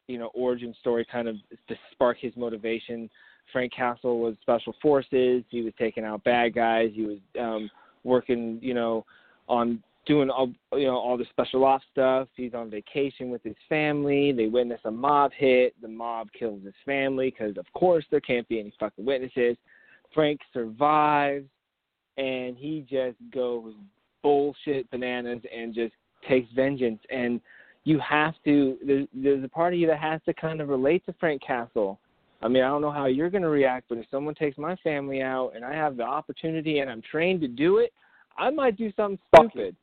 you 0.08 0.18
know, 0.18 0.32
origin 0.34 0.76
story 0.80 1.06
kind 1.12 1.28
of 1.28 1.36
to 1.68 1.76
spark 1.92 2.18
his 2.20 2.34
motivation. 2.36 3.10
Frank 3.52 3.74
Castle 3.74 4.20
was 4.20 4.36
special 4.42 4.76
forces. 4.82 5.44
He 5.50 5.62
was 5.62 5.74
taking 5.78 6.04
out 6.04 6.24
bad 6.24 6.54
guys. 6.54 6.92
He 6.94 7.04
was 7.04 7.18
um, 7.40 7.70
working, 8.04 8.60
you 8.62 8.74
know, 8.74 9.06
on 9.48 9.82
doing 10.06 10.30
all 10.30 10.52
you 10.74 10.86
know 10.86 10.98
all 10.98 11.18
the 11.18 11.26
special 11.30 11.64
ops 11.66 11.86
stuff. 11.92 12.28
He's 12.36 12.54
on 12.54 12.70
vacation 12.70 13.30
with 13.30 13.44
his 13.44 13.56
family. 13.70 14.32
They 14.32 14.48
witness 14.48 14.82
a 14.86 14.92
mob 14.92 15.32
hit. 15.36 15.76
The 15.82 15.88
mob 15.88 16.30
kills 16.38 16.64
his 16.64 16.74
family 16.86 17.30
because, 17.30 17.58
of 17.58 17.66
course, 17.74 18.06
there 18.12 18.22
can't 18.22 18.48
be 18.48 18.60
any 18.60 18.74
fucking 18.80 19.06
witnesses. 19.06 19.58
Frank 20.14 20.40
survives, 20.54 21.46
and 22.18 22.58
he 22.58 22.86
just 22.90 23.18
goes 23.34 23.74
bullshit 24.24 24.90
bananas 24.92 25.42
and 25.56 25.74
just 25.74 25.94
takes 26.28 26.52
vengeance. 26.54 27.02
And 27.10 27.42
you 27.84 28.00
have 28.00 28.34
to. 28.46 28.78
There's, 28.86 29.08
there's 29.14 29.44
a 29.44 29.50
part 29.50 29.74
of 29.74 29.80
you 29.80 29.88
that 29.88 30.00
has 30.00 30.22
to 30.26 30.34
kind 30.34 30.62
of 30.62 30.70
relate 30.70 31.06
to 31.06 31.14
Frank 31.20 31.42
Castle. 31.46 32.00
I 32.42 32.48
mean, 32.48 32.64
I 32.64 32.68
don't 32.68 32.82
know 32.82 32.92
how 32.92 33.06
you're 33.06 33.30
going 33.30 33.44
to 33.44 33.50
react, 33.50 33.88
but 33.90 34.00
if 34.00 34.06
someone 34.10 34.34
takes 34.34 34.58
my 34.58 34.76
family 34.78 35.22
out 35.22 35.52
and 35.56 35.64
I 35.64 35.74
have 35.74 35.96
the 35.96 36.04
opportunity 36.04 36.80
and 36.80 36.90
I'm 36.90 37.02
trained 37.02 37.42
to 37.42 37.48
do 37.48 37.78
it, 37.78 37.94
I 38.38 38.50
might 38.50 38.78
do 38.78 38.92
something 38.96 39.20
stupid. 39.36 39.76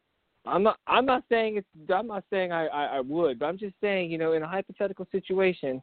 I'm 0.47 0.62
not. 0.62 0.78
I'm 0.86 1.05
not 1.05 1.24
saying 1.28 1.59
it's. 1.59 1.93
I'm 1.93 2.06
not 2.06 2.24
saying 2.30 2.52
I, 2.52 2.66
I 2.66 2.85
I 2.97 3.01
would, 3.01 3.39
but 3.39 3.47
I'm 3.47 3.59
just 3.59 3.74
saying, 3.80 4.10
you 4.10 4.18
know, 4.18 4.32
in 4.32 4.43
a 4.43 4.48
hypothetical 4.48 5.06
situation, 5.12 5.82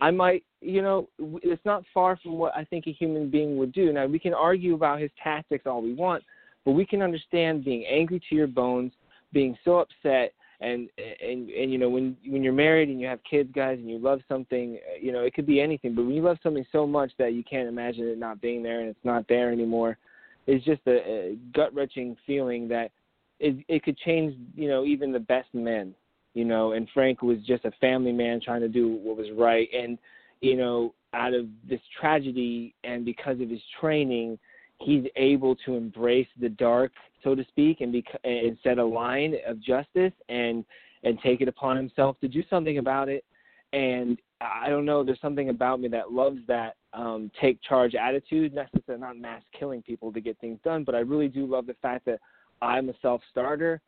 I 0.00 0.10
might. 0.10 0.44
You 0.60 0.82
know, 0.82 1.08
it's 1.18 1.64
not 1.64 1.84
far 1.92 2.16
from 2.16 2.38
what 2.38 2.56
I 2.56 2.64
think 2.64 2.86
a 2.86 2.92
human 2.92 3.28
being 3.30 3.58
would 3.58 3.72
do. 3.72 3.92
Now 3.92 4.06
we 4.06 4.18
can 4.18 4.34
argue 4.34 4.74
about 4.74 5.00
his 5.00 5.10
tactics 5.22 5.66
all 5.66 5.82
we 5.82 5.94
want, 5.94 6.24
but 6.64 6.72
we 6.72 6.86
can 6.86 7.02
understand 7.02 7.64
being 7.64 7.84
angry 7.84 8.20
to 8.28 8.34
your 8.34 8.46
bones, 8.46 8.92
being 9.32 9.56
so 9.64 9.78
upset, 9.78 10.32
and 10.60 10.88
and 10.98 11.50
and 11.50 11.72
you 11.72 11.78
know 11.78 11.88
when 11.88 12.16
when 12.26 12.42
you're 12.42 12.52
married 12.52 12.88
and 12.88 13.00
you 13.00 13.06
have 13.06 13.20
kids, 13.28 13.50
guys, 13.54 13.78
and 13.78 13.88
you 13.88 13.98
love 13.98 14.20
something, 14.28 14.78
uh, 14.90 14.98
you 15.00 15.12
know, 15.12 15.22
it 15.22 15.34
could 15.34 15.46
be 15.46 15.60
anything. 15.60 15.94
But 15.94 16.04
when 16.04 16.14
you 16.14 16.22
love 16.22 16.38
something 16.42 16.66
so 16.72 16.86
much 16.86 17.12
that 17.18 17.32
you 17.32 17.44
can't 17.44 17.68
imagine 17.68 18.08
it 18.08 18.18
not 18.18 18.40
being 18.40 18.62
there 18.62 18.80
and 18.80 18.88
it's 18.88 19.04
not 19.04 19.26
there 19.28 19.52
anymore, 19.52 19.98
it's 20.46 20.64
just 20.64 20.80
a, 20.86 20.96
a 20.96 21.38
gut 21.54 21.72
wrenching 21.74 22.16
feeling 22.26 22.66
that 22.68 22.90
it 23.38 23.56
it 23.68 23.84
could 23.84 23.96
change 23.98 24.34
you 24.54 24.68
know 24.68 24.84
even 24.84 25.12
the 25.12 25.18
best 25.18 25.48
men 25.52 25.94
you 26.34 26.44
know 26.44 26.72
and 26.72 26.88
frank 26.92 27.22
was 27.22 27.38
just 27.46 27.64
a 27.64 27.70
family 27.80 28.12
man 28.12 28.40
trying 28.40 28.60
to 28.60 28.68
do 28.68 28.88
what 29.02 29.16
was 29.16 29.28
right 29.36 29.68
and 29.72 29.98
you 30.40 30.56
know 30.56 30.92
out 31.14 31.34
of 31.34 31.46
this 31.68 31.80
tragedy 32.00 32.74
and 32.84 33.04
because 33.04 33.40
of 33.40 33.48
his 33.48 33.60
training 33.80 34.38
he's 34.78 35.04
able 35.16 35.56
to 35.56 35.74
embrace 35.74 36.28
the 36.40 36.48
dark 36.48 36.92
so 37.24 37.34
to 37.34 37.44
speak 37.46 37.80
and 37.80 37.94
and 38.24 38.56
set 38.62 38.78
a 38.78 38.84
line 38.84 39.34
of 39.46 39.60
justice 39.60 40.12
and 40.28 40.64
and 41.04 41.18
take 41.20 41.40
it 41.40 41.48
upon 41.48 41.76
himself 41.76 42.18
to 42.20 42.28
do 42.28 42.42
something 42.50 42.78
about 42.78 43.08
it 43.08 43.24
and 43.72 44.18
I 44.40 44.68
don't 44.68 44.84
know. 44.84 45.02
There's 45.02 45.20
something 45.20 45.48
about 45.48 45.80
me 45.80 45.88
that 45.88 46.12
loves 46.12 46.38
that 46.46 46.76
um, 46.92 47.30
take 47.40 47.60
charge 47.62 47.94
attitude. 47.94 48.54
Necessarily 48.54 49.00
not 49.00 49.18
mass 49.18 49.42
killing 49.58 49.82
people 49.82 50.12
to 50.12 50.20
get 50.20 50.38
things 50.38 50.58
done, 50.64 50.84
but 50.84 50.94
I 50.94 51.00
really 51.00 51.28
do 51.28 51.46
love 51.46 51.66
the 51.66 51.74
fact 51.82 52.04
that 52.06 52.20
I'm 52.62 52.88
a 52.88 52.94
self 53.02 53.20
starter. 53.30 53.80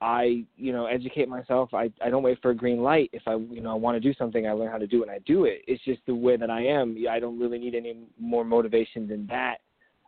I, 0.00 0.44
you 0.56 0.72
know, 0.72 0.84
educate 0.84 1.28
myself. 1.28 1.72
I, 1.72 1.90
I 2.04 2.10
don't 2.10 2.22
wait 2.22 2.42
for 2.42 2.50
a 2.50 2.54
green 2.54 2.82
light. 2.82 3.08
If 3.14 3.22
I, 3.26 3.36
you 3.36 3.62
know, 3.62 3.70
I 3.70 3.74
want 3.74 3.96
to 3.96 4.00
do 4.00 4.12
something, 4.14 4.46
I 4.46 4.52
learn 4.52 4.70
how 4.70 4.76
to 4.76 4.86
do 4.86 5.02
it 5.02 5.08
and 5.08 5.12
I 5.12 5.20
do 5.20 5.44
it. 5.44 5.62
It's 5.66 5.82
just 5.84 6.00
the 6.06 6.14
way 6.14 6.36
that 6.36 6.50
I 6.50 6.62
am. 6.66 6.96
I 7.08 7.18
don't 7.18 7.38
really 7.38 7.58
need 7.58 7.74
any 7.74 7.96
more 8.20 8.44
motivation 8.44 9.08
than 9.08 9.26
that. 9.28 9.58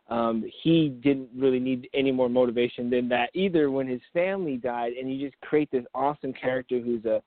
Um, 0.09 0.45
he 0.63 0.89
didn't 0.89 1.29
really 1.35 1.59
need 1.59 1.89
any 1.93 2.11
more 2.11 2.29
motivation 2.29 2.89
than 2.89 3.09
that 3.09 3.29
either 3.33 3.69
when 3.69 3.87
his 3.87 3.99
family 4.13 4.57
died, 4.57 4.93
and 4.93 5.13
you 5.13 5.27
just 5.27 5.39
create 5.41 5.69
this 5.71 5.83
awesome 5.93 6.33
character 6.33 6.79
who's 6.79 7.03
a 7.05 7.21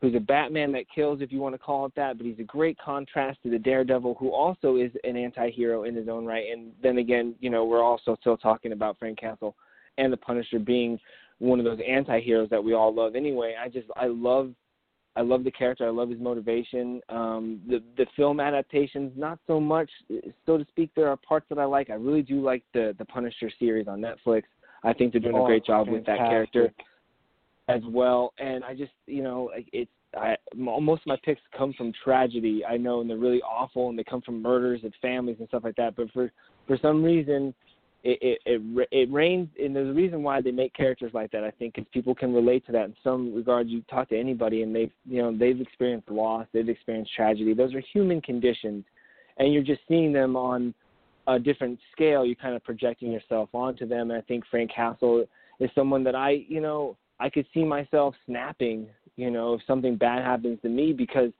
who's 0.00 0.14
a 0.14 0.20
Batman 0.20 0.70
that 0.72 0.84
kills, 0.94 1.20
if 1.22 1.32
you 1.32 1.38
want 1.38 1.54
to 1.54 1.58
call 1.58 1.86
it 1.86 1.94
that, 1.96 2.18
but 2.18 2.26
he's 2.26 2.38
a 2.38 2.44
great 2.44 2.76
contrast 2.78 3.38
to 3.42 3.50
the 3.50 3.58
Daredevil, 3.58 4.16
who 4.18 4.30
also 4.30 4.76
is 4.76 4.90
an 5.02 5.16
anti-hero 5.16 5.84
in 5.84 5.94
his 5.94 6.08
own 6.08 6.26
right. 6.26 6.44
And 6.52 6.72
then 6.82 6.98
again, 6.98 7.34
you 7.40 7.48
know, 7.48 7.64
we're 7.64 7.82
also 7.82 8.14
still 8.20 8.36
talking 8.36 8.72
about 8.72 8.98
Frank 8.98 9.18
Castle 9.18 9.54
and 9.96 10.12
the 10.12 10.16
Punisher 10.18 10.58
being 10.58 10.98
one 11.38 11.58
of 11.58 11.64
those 11.64 11.80
anti-heroes 11.86 12.50
that 12.50 12.62
we 12.62 12.74
all 12.74 12.94
love 12.94 13.16
anyway. 13.16 13.54
I 13.58 13.68
just 13.68 13.86
I 13.96 14.06
love 14.06 14.52
I 15.16 15.22
love 15.22 15.44
the 15.44 15.50
character. 15.50 15.86
I 15.86 15.90
love 15.90 16.10
his 16.10 16.18
motivation. 16.20 17.00
Um, 17.08 17.60
the 17.68 17.82
the 17.96 18.06
film 18.16 18.40
adaptations, 18.40 19.12
not 19.16 19.38
so 19.46 19.60
much, 19.60 19.90
so 20.44 20.58
to 20.58 20.64
speak. 20.70 20.90
There 20.96 21.08
are 21.08 21.16
parts 21.16 21.46
that 21.50 21.58
I 21.58 21.64
like. 21.64 21.90
I 21.90 21.94
really 21.94 22.22
do 22.22 22.40
like 22.40 22.64
the 22.72 22.94
the 22.98 23.04
Punisher 23.04 23.50
series 23.58 23.86
on 23.86 24.00
Netflix. 24.00 24.42
I 24.82 24.92
think 24.92 25.12
they're 25.12 25.20
doing 25.20 25.36
oh, 25.36 25.44
a 25.44 25.46
great 25.46 25.64
job 25.64 25.86
fantastic. 25.86 25.92
with 25.92 26.06
that 26.06 26.28
character 26.28 26.72
as 27.68 27.80
well. 27.88 28.34
And 28.38 28.62
I 28.64 28.74
just, 28.74 28.92
you 29.06 29.22
know, 29.22 29.50
it's 29.72 29.90
I 30.16 30.36
most 30.54 31.02
of 31.02 31.06
my 31.06 31.16
picks 31.24 31.40
come 31.56 31.72
from 31.74 31.92
tragedy. 32.04 32.64
I 32.64 32.76
know, 32.76 33.00
and 33.00 33.08
they're 33.08 33.16
really 33.16 33.42
awful, 33.42 33.88
and 33.88 33.98
they 33.98 34.04
come 34.04 34.20
from 34.22 34.42
murders 34.42 34.80
and 34.82 34.92
families 35.00 35.36
and 35.38 35.48
stuff 35.48 35.64
like 35.64 35.76
that. 35.76 35.96
But 35.96 36.10
for 36.12 36.32
for 36.66 36.78
some 36.80 37.02
reason, 37.02 37.54
it 38.04 38.18
it 38.20 38.38
it, 38.46 38.88
it 38.92 39.10
reigns, 39.10 39.48
and 39.60 39.74
there's 39.74 39.88
a 39.88 39.92
reason 39.92 40.22
why 40.22 40.40
they 40.40 40.50
make 40.50 40.74
characters 40.74 41.12
like 41.14 41.32
that. 41.32 41.42
I 41.42 41.50
think 41.50 41.78
is 41.78 41.84
people 41.92 42.14
can 42.14 42.32
relate 42.34 42.64
to 42.66 42.72
that 42.72 42.84
in 42.84 42.94
some 43.02 43.34
regard. 43.34 43.68
You 43.68 43.82
talk 43.90 44.10
to 44.10 44.18
anybody, 44.18 44.62
and 44.62 44.74
they've 44.74 44.92
you 45.08 45.22
know 45.22 45.36
they've 45.36 45.60
experienced 45.60 46.10
loss, 46.10 46.46
they've 46.52 46.68
experienced 46.68 47.12
tragedy. 47.14 47.54
Those 47.54 47.74
are 47.74 47.82
human 47.92 48.20
conditions, 48.20 48.84
and 49.38 49.52
you're 49.52 49.62
just 49.62 49.80
seeing 49.88 50.12
them 50.12 50.36
on 50.36 50.74
a 51.26 51.38
different 51.38 51.78
scale. 51.92 52.26
You're 52.26 52.36
kind 52.36 52.54
of 52.54 52.62
projecting 52.62 53.10
yourself 53.10 53.48
onto 53.54 53.86
them. 53.86 54.10
And 54.10 54.18
I 54.18 54.22
think 54.22 54.44
Frank 54.50 54.70
Castle 54.70 55.24
is 55.58 55.70
someone 55.74 56.04
that 56.04 56.14
I 56.14 56.44
you 56.46 56.60
know 56.60 56.96
I 57.18 57.30
could 57.30 57.46
see 57.54 57.64
myself 57.64 58.14
snapping, 58.26 58.86
you 59.16 59.30
know, 59.30 59.54
if 59.54 59.62
something 59.66 59.96
bad 59.96 60.22
happens 60.22 60.58
to 60.62 60.68
me 60.68 60.92
because 60.92 61.30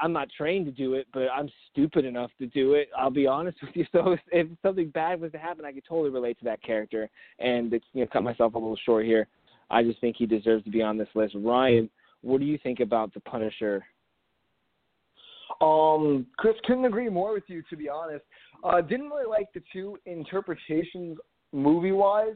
I'm 0.00 0.12
not 0.12 0.28
trained 0.36 0.66
to 0.66 0.72
do 0.72 0.94
it, 0.94 1.08
but 1.12 1.28
I'm 1.34 1.48
stupid 1.70 2.04
enough 2.04 2.30
to 2.38 2.46
do 2.46 2.74
it. 2.74 2.88
I'll 2.96 3.10
be 3.10 3.26
honest 3.26 3.58
with 3.62 3.74
you. 3.74 3.86
So 3.92 4.16
if, 4.32 4.46
something 4.62 4.88
bad 4.90 5.20
was 5.20 5.32
to 5.32 5.38
happen, 5.38 5.64
I 5.64 5.72
could 5.72 5.84
totally 5.88 6.10
relate 6.10 6.38
to 6.38 6.44
that 6.44 6.62
character 6.62 7.10
and 7.38 7.72
you 7.92 8.02
know 8.02 8.06
cut 8.12 8.22
myself 8.22 8.54
a 8.54 8.58
little 8.58 8.78
short 8.84 9.04
here. 9.04 9.26
I 9.70 9.82
just 9.82 10.00
think 10.00 10.16
he 10.16 10.26
deserves 10.26 10.64
to 10.64 10.70
be 10.70 10.82
on 10.82 10.98
this 10.98 11.08
list. 11.14 11.34
Ryan, 11.36 11.90
what 12.20 12.38
do 12.38 12.46
you 12.46 12.58
think 12.62 12.80
about 12.80 13.12
the 13.14 13.20
Punisher? 13.20 13.84
Um, 15.60 16.26
Chris 16.36 16.54
couldn't 16.64 16.84
agree 16.84 17.08
more 17.08 17.32
with 17.32 17.44
you. 17.48 17.62
To 17.70 17.76
be 17.76 17.88
honest, 17.88 18.24
uh, 18.62 18.80
didn't 18.80 19.08
really 19.08 19.28
like 19.28 19.52
the 19.52 19.62
two 19.72 19.98
interpretations 20.06 21.18
movie 21.52 21.92
wise. 21.92 22.34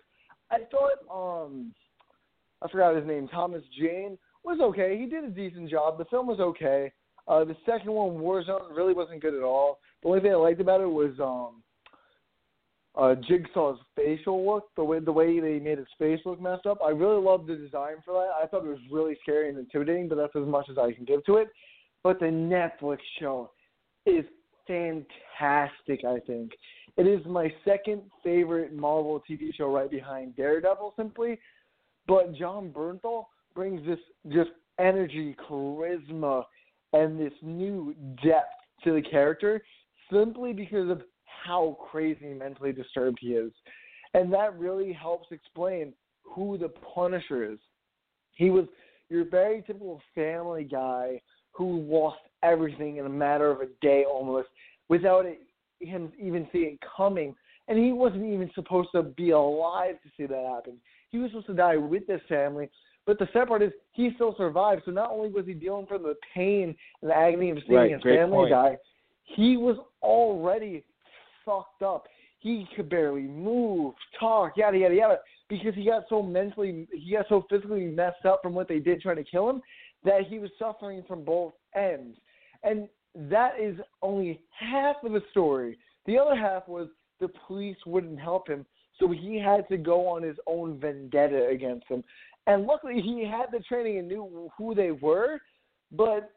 I 0.51 0.59
thought 0.71 1.45
um 1.47 1.73
I 2.63 2.69
forgot 2.69 2.97
his 2.97 3.07
name, 3.07 3.29
Thomas 3.29 3.63
Jane, 3.79 4.19
was 4.43 4.59
okay. 4.61 4.99
He 4.99 5.07
did 5.07 5.25
a 5.25 5.31
decent 5.31 5.71
job. 5.71 5.99
The 5.99 6.05
film 6.07 6.27
was 6.27 6.41
okay. 6.41 6.93
Uh, 7.29 7.45
the 7.45 7.57
second 7.67 7.93
one, 7.93 8.17
Warzone, 8.17 8.75
really 8.75 8.95
wasn't 8.95 9.23
good 9.23 9.35
at 9.35 9.43
all. 9.43 9.79
The 10.03 10.09
only 10.09 10.21
thing 10.21 10.33
I 10.33 10.37
liked 10.37 10.61
about 10.61 10.81
it 10.81 10.87
was 10.87 11.13
um, 11.21 11.63
uh, 12.97 13.15
Jigsaw's 13.29 13.79
facial 13.95 14.47
look, 14.47 14.65
the 14.77 14.85
way 14.85 14.99
the 14.99 15.13
way 15.13 15.39
they 15.39 15.59
made 15.59 15.79
his 15.79 15.87
face 15.99 16.21
look 16.25 16.41
messed 16.41 16.67
up. 16.67 16.79
I 16.85 16.91
really 16.91 17.23
loved 17.23 17.47
the 17.47 17.57
design 17.57 17.97
for 18.05 18.15
that. 18.15 18.43
I 18.43 18.47
thought 18.47 18.65
it 18.65 18.69
was 18.69 18.79
really 18.91 19.17
scary 19.23 19.49
and 19.49 19.59
intimidating, 19.59 20.09
but 20.09 20.17
that's 20.17 20.35
as 20.37 20.47
much 20.47 20.69
as 20.71 20.79
I 20.79 20.93
can 20.93 21.05
give 21.05 21.25
to 21.27 21.37
it. 21.37 21.49
But 22.03 22.19
the 22.19 22.27
Netflix 22.27 22.99
show 23.21 23.51
is 24.07 24.25
fantastic. 24.67 26.05
I 26.05 26.21
think 26.27 26.53
it 26.97 27.07
is 27.07 27.21
my 27.27 27.53
second 27.65 28.03
favorite 28.25 28.73
Marvel 28.73 29.23
TV 29.29 29.55
show, 29.55 29.71
right 29.71 29.91
behind 29.91 30.35
Daredevil, 30.37 30.95
simply 30.97 31.39
but 32.09 32.35
Jon 32.35 32.71
Bernthal 32.71 33.27
brings 33.55 33.87
this 33.87 33.99
just 34.31 34.51
energy, 34.81 35.37
charisma, 35.49 36.45
and 36.93 37.19
this 37.19 37.33
new 37.43 37.95
depth 38.23 38.55
to 38.85 38.95
the 38.95 39.03
character 39.03 39.63
simply 40.13 40.53
because 40.53 40.91
of 40.91 41.03
how 41.25 41.77
crazy 41.91 42.35
mentally 42.35 42.73
disturbed 42.73 43.19
he 43.21 43.29
is. 43.29 43.53
And 44.15 44.33
that 44.33 44.59
really 44.59 44.93
helps 44.93 45.29
explain 45.31 45.93
who 46.23 46.59
the 46.59 46.69
Punisher 46.69 47.53
is. 47.53 47.59
He 48.33 48.51
was 48.51 48.67
your 49.11 49.25
very 49.29 49.63
typical 49.63 50.01
family 50.15 50.65
guy 50.65 51.21
who 51.53 51.81
lost 51.81 52.21
everything 52.43 52.99
in 52.99 53.07
a 53.07 53.11
matter 53.11 53.51
of 53.51 53.61
a 53.61 53.67
day 53.83 54.05
almost 54.05 54.49
without 54.89 55.27
it, 55.27 55.41
him 55.81 56.13
even 56.19 56.47
seeing 56.53 56.75
it 56.75 56.81
coming. 56.97 57.35
And 57.67 57.79
he 57.79 57.93
wasn't 57.93 58.25
even 58.25 58.51
supposed 58.55 58.89
to 58.95 59.03
be 59.03 59.31
alive 59.31 59.97
to 60.03 60.09
see 60.17 60.27
that 60.27 60.55
happen. 60.55 60.79
He 61.11 61.19
was 61.19 61.31
supposed 61.31 61.49
to 61.49 61.55
die 61.55 61.77
with 61.77 62.07
his 62.07 62.21
family. 62.29 62.71
But 63.09 63.19
the 63.19 63.27
sad 63.33 63.49
part 63.49 63.63
is 63.63 63.73
he 63.93 64.11
still 64.17 64.35
survived. 64.37 64.83
So 64.85 64.91
not 64.91 65.11
only 65.11 65.31
was 65.31 65.47
he 65.47 65.55
dealing 65.55 65.87
from 65.87 66.03
the 66.03 66.15
pain 66.35 66.77
and 67.01 67.11
the 67.11 67.17
agony 67.17 67.49
of 67.49 67.57
seeing 67.67 67.79
right, 67.79 67.93
his 67.93 68.03
family 68.03 68.37
point. 68.37 68.51
die, 68.51 68.77
he 69.25 69.57
was 69.57 69.79
already 70.03 70.85
fucked 71.43 71.83
up. 71.83 72.07
He 72.39 72.69
could 72.77 72.91
barely 72.91 73.23
move, 73.23 73.95
talk, 74.21 74.59
yada 74.59 74.77
yada 74.77 74.95
yada, 74.95 75.19
because 75.49 75.75
he 75.75 75.87
got 75.87 76.05
so 76.11 76.23
mentally, 76.23 76.87
he 76.93 77.13
got 77.13 77.25
so 77.31 77.47
physically 77.49 77.87
messed 77.87 78.27
up 78.27 78.41
from 78.43 78.53
what 78.53 78.69
they 78.69 78.79
did 78.79 79.01
trying 79.01 79.17
to 79.17 79.25
kill 79.25 79.49
him, 79.49 79.63
that 80.05 80.27
he 80.29 80.39
was 80.39 80.51
suffering 80.59 81.03
from 81.09 81.25
both 81.25 81.55
ends. 81.75 82.19
And 82.63 82.91
that 83.15 83.59
is 83.59 83.79
only 84.03 84.43
half 84.51 84.97
of 85.03 85.13
the 85.13 85.23
story. 85.31 85.79
The 86.05 86.19
other 86.19 86.37
half 86.37 86.69
was 86.69 86.89
the 87.21 87.29
police 87.47 87.79
wouldn't 87.87 88.21
help 88.21 88.47
him, 88.47 88.67
so 89.01 89.11
he 89.11 89.41
had 89.41 89.67
to 89.71 89.79
go 89.79 90.07
on 90.09 90.23
his 90.23 90.37
own 90.47 90.79
vendetta 90.79 91.49
against 91.49 91.89
them. 91.89 92.05
And 92.49 92.65
luckily, 92.65 93.03
he 93.03 93.25
had 93.25 93.53
the 93.53 93.61
training 93.61 93.99
and 93.99 94.09
knew 94.09 94.51
who 94.57 94.75
they 94.75 94.91
were, 94.91 95.39
but 95.93 96.33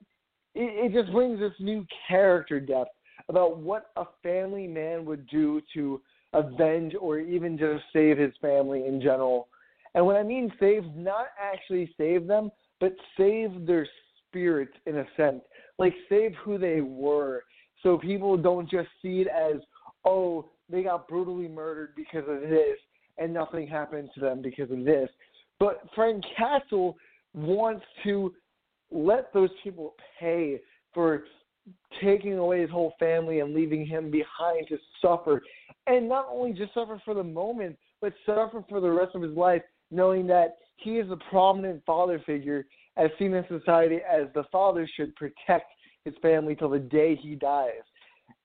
it, 0.54 0.92
it 0.92 0.94
just 0.94 1.12
brings 1.14 1.40
this 1.40 1.54
new 1.60 1.86
character 2.08 2.60
depth 2.60 2.92
about 3.30 3.58
what 3.58 3.92
a 3.96 4.04
family 4.22 4.68
man 4.68 5.06
would 5.06 5.26
do 5.28 5.62
to 5.74 6.02
avenge 6.34 6.96
or 7.00 7.20
even 7.20 7.58
just 7.58 7.84
save 7.94 8.18
his 8.18 8.34
family 8.42 8.86
in 8.86 9.02
general. 9.02 9.48
And 9.96 10.06
when 10.06 10.18
I 10.18 10.24
mean 10.24 10.52
save, 10.60 10.84
not 10.96 11.28
actually 11.42 11.94
save 11.98 12.28
them, 12.28 12.52
but 12.82 12.94
save 13.18 13.66
their 13.66 13.88
spirits 14.28 14.74
in 14.86 14.98
a 14.98 15.06
sense. 15.16 15.42
Like 15.80 15.94
save 16.10 16.34
who 16.44 16.58
they 16.58 16.82
were. 16.82 17.44
So 17.84 17.98
people 17.98 18.36
don't 18.36 18.70
just 18.70 18.90
see 19.02 19.22
it 19.22 19.28
as, 19.28 19.62
oh, 20.04 20.50
they 20.70 20.84
got 20.84 21.08
brutally 21.08 21.48
murdered 21.48 21.94
because 21.96 22.28
of 22.28 22.42
this 22.42 22.78
and 23.18 23.34
nothing 23.34 23.68
happened 23.68 24.10
to 24.16 24.20
them 24.20 24.42
because 24.42 24.72
of 24.72 24.84
this. 24.84 25.10
But 25.62 25.84
Frank 25.94 26.24
Castle 26.36 26.98
wants 27.36 27.86
to 28.04 28.34
let 28.90 29.32
those 29.32 29.52
people 29.64 29.94
pay 30.20 30.60
for 30.92 31.26
taking 32.02 32.40
away 32.40 32.62
his 32.62 32.72
whole 32.72 32.96
family 32.98 33.42
and 33.42 33.54
leaving 33.54 33.86
him 33.86 34.10
behind 34.10 34.68
to 34.70 34.78
suffer. 35.00 35.40
And 35.86 36.10
not 36.10 36.26
only 36.32 36.54
just 36.54 36.74
suffer 36.74 37.00
for 37.06 37.14
the 37.14 37.24
moment, 37.24 37.78
but 38.02 38.12
suffer 38.26 38.66
for 38.68 38.82
the 38.82 38.90
rest 38.90 39.14
of 39.14 39.22
his 39.22 39.38
life, 39.38 39.62
knowing 39.92 40.26
that 40.28 40.58
he 40.78 40.98
is 40.98 41.12
a 41.12 41.18
prominent 41.30 41.84
father 41.86 42.20
figure 42.26 42.66
as 42.98 43.12
seen 43.20 43.36
in 43.36 43.46
society 43.48 43.98
as 43.98 44.24
the 44.34 44.46
father 44.52 44.90
should 44.96 45.16
protect 45.16 45.72
his 46.06 46.16
family 46.24 46.56
till 46.56 46.72
the 46.72 46.80
day 46.80 47.16
he 47.16 47.36
dies. 47.36 47.84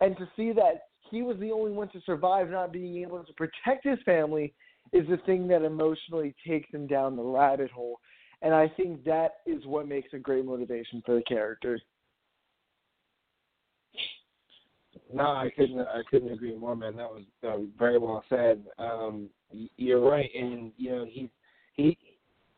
And 0.02 0.18
to 0.18 0.28
see 0.36 0.52
that 0.52 0.82
he 1.10 1.22
was 1.22 1.38
the 1.38 1.51
only 1.51 1.72
one 1.72 1.88
to 1.93 2.01
survive 2.05 2.51
not 2.51 2.72
being 2.72 3.01
able 3.01 3.24
to 3.24 3.32
protect 3.32 3.84
his 3.84 3.98
family 4.05 4.52
is 4.92 5.06
the 5.08 5.18
thing 5.26 5.48
that 5.48 5.62
emotionally 5.62 6.34
takes 6.46 6.72
him 6.72 6.86
down 6.86 7.16
the 7.16 7.22
rabbit 7.22 7.70
hole. 7.70 8.00
And 8.42 8.54
I 8.54 8.68
think 8.76 9.04
that 9.04 9.36
is 9.46 9.64
what 9.66 9.88
makes 9.88 10.12
a 10.12 10.18
great 10.18 10.44
motivation 10.44 11.02
for 11.04 11.14
the 11.14 11.22
character. 11.22 11.80
No, 15.12 15.24
I 15.24 15.50
couldn't. 15.56 15.80
I 15.80 16.02
couldn't 16.10 16.32
agree 16.32 16.56
more, 16.56 16.74
man. 16.74 16.96
That 16.96 17.08
was, 17.08 17.22
that 17.42 17.58
was 17.58 17.68
very 17.78 17.98
well 17.98 18.24
said. 18.28 18.64
Um, 18.78 19.28
you're 19.76 20.00
right, 20.00 20.28
and 20.34 20.72
you 20.76 20.90
know 20.90 21.06
he's 21.08 21.28
he 21.74 21.96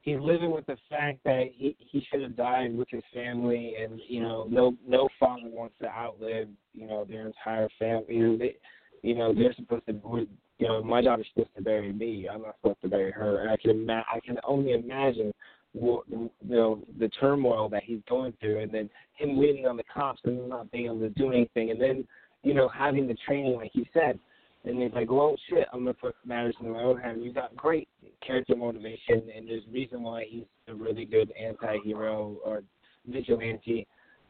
he's 0.00 0.18
living 0.20 0.50
with 0.50 0.66
the 0.66 0.76
fact 0.88 1.18
that 1.24 1.50
he 1.54 1.76
he 1.78 2.06
should 2.10 2.22
have 2.22 2.36
died 2.36 2.74
with 2.74 2.88
his 2.90 3.02
family, 3.12 3.74
and 3.80 4.00
you 4.08 4.22
know 4.22 4.46
no 4.50 4.74
no 4.86 5.08
father 5.20 5.42
wants 5.44 5.74
to 5.82 5.88
outlive 5.88 6.48
you 6.72 6.86
know 6.86 7.04
their 7.04 7.26
entire 7.26 7.68
family. 7.78 8.14
You 8.14 8.28
know, 8.28 8.38
they, 8.38 8.56
you 9.02 9.14
know 9.14 9.34
they're 9.34 9.54
supposed 9.54 9.86
to. 9.86 10.26
You 10.58 10.66
know, 10.66 10.82
my 10.82 11.00
daughter's 11.00 11.26
supposed 11.32 11.54
to 11.56 11.62
bury 11.62 11.92
me. 11.92 12.28
I'm 12.28 12.42
not 12.42 12.56
supposed 12.60 12.80
to 12.82 12.88
bury 12.88 13.12
her, 13.12 13.40
and 13.40 13.50
I 13.50 13.56
can 13.56 13.70
ima- 13.70 14.04
I 14.12 14.20
can 14.20 14.38
only 14.44 14.72
imagine 14.72 15.32
wo- 15.72 16.04
you 16.08 16.30
know 16.42 16.82
the 16.98 17.08
turmoil 17.20 17.68
that 17.68 17.84
he's 17.84 18.00
going 18.08 18.32
through, 18.40 18.60
and 18.60 18.72
then 18.72 18.90
him 19.14 19.36
waiting 19.36 19.66
on 19.66 19.76
the 19.76 19.84
cops 19.84 20.20
and 20.24 20.48
not 20.48 20.70
being 20.72 20.86
able 20.86 21.00
to 21.00 21.10
do 21.10 21.32
anything, 21.32 21.70
and 21.70 21.80
then 21.80 22.06
you 22.42 22.54
know 22.54 22.68
having 22.68 23.06
the 23.06 23.16
training 23.26 23.54
like 23.54 23.70
you 23.74 23.84
said, 23.92 24.18
and 24.64 24.82
he's 24.82 24.92
like, 24.92 25.10
well, 25.10 25.36
shit, 25.48 25.68
I'm 25.72 25.80
gonna 25.80 25.94
put 25.94 26.16
matters 26.24 26.56
in 26.60 26.70
my 26.70 26.82
own 26.82 26.98
hand. 26.98 27.22
You 27.22 27.32
got 27.32 27.54
great 27.56 27.88
character 28.26 28.56
motivation, 28.56 29.22
and 29.34 29.48
there's 29.48 29.62
reason 29.72 30.02
why 30.02 30.24
he's 30.28 30.44
a 30.66 30.74
really 30.74 31.04
good 31.04 31.32
anti-hero 31.40 32.36
or 32.44 32.62
vigilante, 33.06 33.86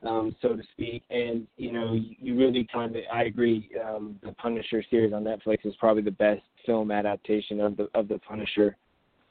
um, 0.07 0.35
so 0.41 0.57
to 0.57 0.63
speak. 0.73 1.03
And 1.11 1.47
you 1.57 1.73
know, 1.73 1.95
you, 1.95 2.15
you 2.19 2.37
really 2.37 2.69
kind 2.73 2.95
of, 2.97 3.03
I 3.13 3.25
agree. 3.25 3.71
Um, 3.85 4.19
the 4.23 4.33
Punisher 4.33 4.83
series 4.91 5.13
on 5.13 5.25
Netflix 5.25 5.67
is 5.67 5.75
probably 5.79 6.03
the 6.03 6.11
best 6.11 6.43
film 6.67 6.91
adaptation 6.91 7.61
of 7.61 7.77
the 7.77 7.89
of 7.95 8.09
the 8.09 8.19
Punisher. 8.19 8.77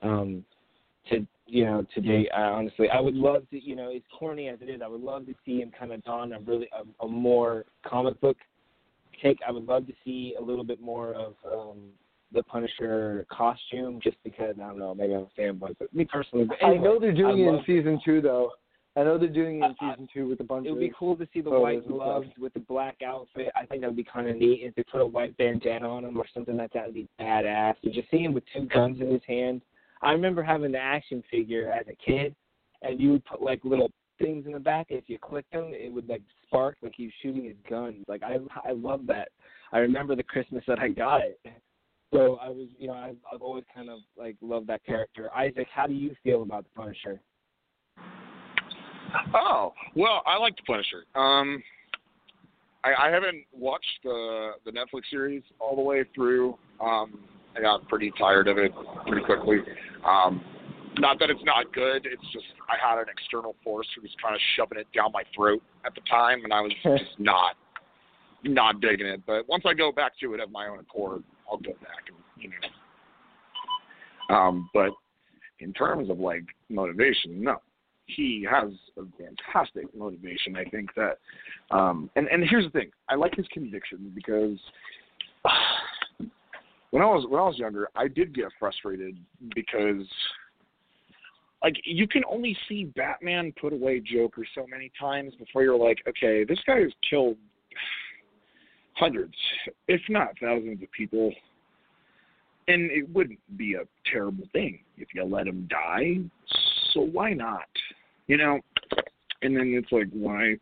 Um, 0.02 0.44
to 1.10 1.26
you 1.46 1.64
know, 1.64 1.86
to 1.96 2.02
date, 2.02 2.30
I, 2.36 2.42
honestly, 2.42 2.90
I 2.90 3.00
would 3.00 3.16
love 3.16 3.50
to. 3.52 3.64
You 3.64 3.76
know, 3.76 3.90
as 3.92 4.02
corny 4.18 4.50
as 4.50 4.60
it 4.62 4.70
is, 4.70 4.82
I 4.84 4.88
would 4.88 5.02
love 5.02 5.26
to 5.28 5.34
see 5.46 5.62
him 5.62 5.72
kind 5.78 5.94
of 5.94 6.04
don 6.04 6.34
a 6.34 6.40
really 6.40 6.70
a, 6.74 7.06
a 7.06 7.08
more 7.08 7.66
comic 7.86 8.20
book 8.20 8.38
take. 9.22 9.40
I 9.48 9.52
would 9.52 9.66
love 9.66 9.88
to 9.88 9.94
see 10.04 10.36
a 10.38 10.44
little 10.44 10.66
bit 10.66 10.82
more 10.82 11.14
of 11.14 11.34
um, 11.50 11.78
the 12.34 12.44
Punisher 12.44 13.26
costume, 13.32 14.00
just 14.04 14.18
because 14.24 14.56
I 14.62 14.68
don't 14.68 14.80
know, 14.80 14.94
maybe 14.94 15.14
I'm 15.14 15.28
a 15.38 15.42
fanboy, 15.42 15.76
but 15.80 15.94
me 15.94 16.06
personally. 16.06 16.46
But 16.46 16.58
anyway, 16.62 16.80
I 16.80 16.84
know 16.84 17.00
they're 17.00 17.14
doing 17.14 17.46
I 17.46 17.50
it 17.50 17.60
in 17.60 17.64
season 17.66 18.00
two, 18.04 18.22
though. 18.22 18.52
I 18.98 19.04
know 19.04 19.20
they're 19.20 19.30
doing 19.30 19.62
it 19.62 19.66
in 19.66 19.76
I- 19.80 19.94
season 19.94 20.10
two 20.12 20.28
with 20.28 20.40
a 20.40 20.44
bunch 20.44 20.66
It 20.66 20.72
would 20.72 20.80
be 20.80 20.92
cool 20.98 21.16
to 21.18 21.28
see 21.32 21.42
the 21.42 21.52
white 21.52 21.88
gloves 21.88 22.30
with 22.40 22.54
the 22.54 22.60
black 22.62 22.98
outfit. 23.06 23.52
I 23.56 23.66
think 23.66 23.82
that 23.82 23.88
would 23.88 23.96
be 23.96 24.04
kind 24.04 24.28
of 24.28 24.38
neat. 24.38 24.62
If 24.64 24.74
they 24.74 24.84
put 24.84 25.02
a 25.02 25.06
white 25.06 25.38
bandana 25.38 25.88
on 25.88 26.04
him 26.04 26.18
or 26.18 26.26
something 26.34 26.58
like 26.58 26.74
that, 26.74 26.80
That 26.80 26.86
would 26.88 26.96
be 26.96 27.08
badass. 27.20 27.76
And 27.84 27.94
just 27.94 28.10
see 28.10 28.24
him 28.24 28.34
with 28.34 28.44
two 28.54 28.66
guns 28.66 29.00
in 29.00 29.12
his 29.12 29.22
hand. 29.28 29.62
I 30.02 30.12
remember 30.14 30.42
having 30.42 30.72
the 30.72 30.80
action 30.80 31.24
figure 31.30 31.72
as 31.72 31.86
a 31.88 31.96
kid, 31.96 32.36
and 32.82 33.00
you 33.00 33.12
would 33.12 33.26
put 33.26 33.42
like 33.42 33.64
little 33.64 33.92
things 34.20 34.46
in 34.48 34.52
the 34.52 34.60
back. 34.60 34.88
If 34.90 35.06
you 35.08 35.20
clicked 35.20 35.52
them, 35.52 35.72
it 35.74 35.94
would 35.94 36.10
like 36.10 36.22
spark 36.46 36.78
like 36.82 36.94
he 36.96 37.06
was 37.06 37.14
shooting 37.22 37.44
his 37.44 37.56
guns. 37.70 38.04
Like 38.08 38.24
I, 38.24 38.38
I 38.68 38.72
love 38.72 39.06
that. 39.08 39.30
I 39.72 39.80
remember 39.80 40.16
the 40.16 40.24
Christmas 40.24 40.64
that 40.68 40.80
I 40.80 40.90
got 40.90 41.22
it. 41.22 41.40
So 42.14 42.38
I 42.42 42.50
was, 42.50 42.68
you 42.80 42.88
know, 42.88 42.94
I've, 42.94 43.18
I've 43.32 43.42
always 43.42 43.66
kind 43.74 43.90
of 43.90 44.00
like 44.18 44.38
loved 44.42 44.68
that 44.68 44.84
character. 44.86 45.30
Isaac, 45.36 45.68
how 45.74 45.88
do 45.88 45.94
you 45.94 46.16
feel 46.24 46.42
about 46.42 46.64
the 46.64 46.70
Punisher? 46.76 47.20
Oh 49.34 49.74
well, 49.96 50.22
I 50.26 50.38
like 50.38 50.56
the 50.56 50.64
Punisher. 50.64 51.06
Um, 51.16 51.64
I, 52.84 53.08
I 53.08 53.10
haven't 53.10 53.44
watched 53.54 53.86
the 54.04 54.52
the 54.66 54.72
Netflix 54.72 55.04
series 55.10 55.44
all 55.60 55.76
the 55.76 55.82
way 55.82 56.04
through. 56.16 56.58
Um, 56.82 57.20
I 57.56 57.62
got 57.62 57.88
pretty 57.88 58.12
tired 58.18 58.48
of 58.48 58.58
it 58.58 58.72
pretty 59.08 59.26
quickly. 59.26 59.58
Um, 60.06 60.42
not 61.00 61.20
that 61.20 61.30
it's 61.30 61.44
not 61.44 61.74
good. 61.74 62.06
It's 62.06 62.24
just 62.34 62.46
I 62.70 62.76
had 62.80 63.00
an 63.00 63.06
external 63.12 63.56
force 63.64 63.88
who 63.96 64.02
was 64.02 64.12
kind 64.22 64.36
of 64.36 64.42
shoving 64.56 64.80
it 64.80 64.88
down 64.94 65.12
my 65.12 65.24
throat 65.36 65.62
at 65.86 65.94
the 65.96 66.02
time, 66.10 66.44
and 66.44 66.54
I 66.54 66.62
was 66.62 66.72
just 66.84 67.20
not 67.20 67.56
not 68.44 68.82
digging 68.82 69.08
it. 69.08 69.22
But 69.26 69.48
once 69.48 69.64
I 69.66 69.74
go 69.74 69.92
back 69.92 70.14
to 70.22 70.34
it 70.34 70.40
of 70.40 70.52
my 70.52 70.68
own 70.68 70.80
accord, 70.80 71.24
I'll 71.50 71.58
go 71.58 71.74
back 71.82 72.06
and 72.08 72.18
you 72.38 72.50
know. 72.50 74.36
Um, 74.36 74.70
but 74.74 74.92
in 75.60 75.74
terms 75.74 76.10
of 76.10 76.20
like 76.20 76.44
motivation, 76.70 77.44
no 77.44 77.62
he 78.08 78.46
has 78.50 78.72
a 78.98 79.04
fantastic 79.18 79.94
motivation. 79.96 80.56
I 80.56 80.66
think 80.66 80.90
that, 80.96 81.20
um, 81.72 82.10
and 82.16 82.28
and 82.28 82.44
here's 82.50 82.66
the 82.66 82.72
thing: 82.72 82.90
I 83.10 83.16
like 83.16 83.36
his 83.36 83.48
conviction 83.50 84.12
because 84.16 84.58
when 86.92 87.02
I 87.02 87.06
was 87.06 87.26
when 87.30 87.40
I 87.40 87.46
was 87.46 87.58
younger, 87.58 87.90
I 87.96 88.08
did 88.08 88.34
get 88.34 88.46
frustrated 88.60 89.18
because, 89.54 90.08
like, 91.62 91.76
you 91.84 92.08
can 92.08 92.24
only 92.30 92.58
see 92.70 92.86
Batman 92.86 93.54
put 93.60 93.74
away 93.74 94.00
Joker 94.00 94.44
so 94.56 94.66
many 94.68 94.92
times 95.00 95.34
before 95.38 95.64
you're 95.64 95.78
like, 95.78 96.00
okay, 96.08 96.44
this 96.46 96.60
guy 96.66 96.80
has 96.80 96.92
killed 97.10 97.36
hundreds, 98.94 99.36
if 99.88 100.02
not 100.10 100.30
thousands, 100.42 100.82
of 100.82 100.92
people. 100.92 101.34
And 102.70 102.92
it 102.92 103.08
wouldn't 103.14 103.40
be 103.58 103.76
a 103.76 103.84
terrible 104.12 104.44
thing 104.52 104.80
if 104.98 105.08
you 105.14 105.24
let 105.24 105.48
him 105.48 105.70
die. 105.70 106.18
So 106.94 107.00
why 107.00 107.32
not? 107.32 107.68
You 108.28 108.38
know? 108.38 108.60
And 109.42 109.56
then 109.56 109.74
it's 109.76 109.92
like 109.92 110.10
why 110.12 110.58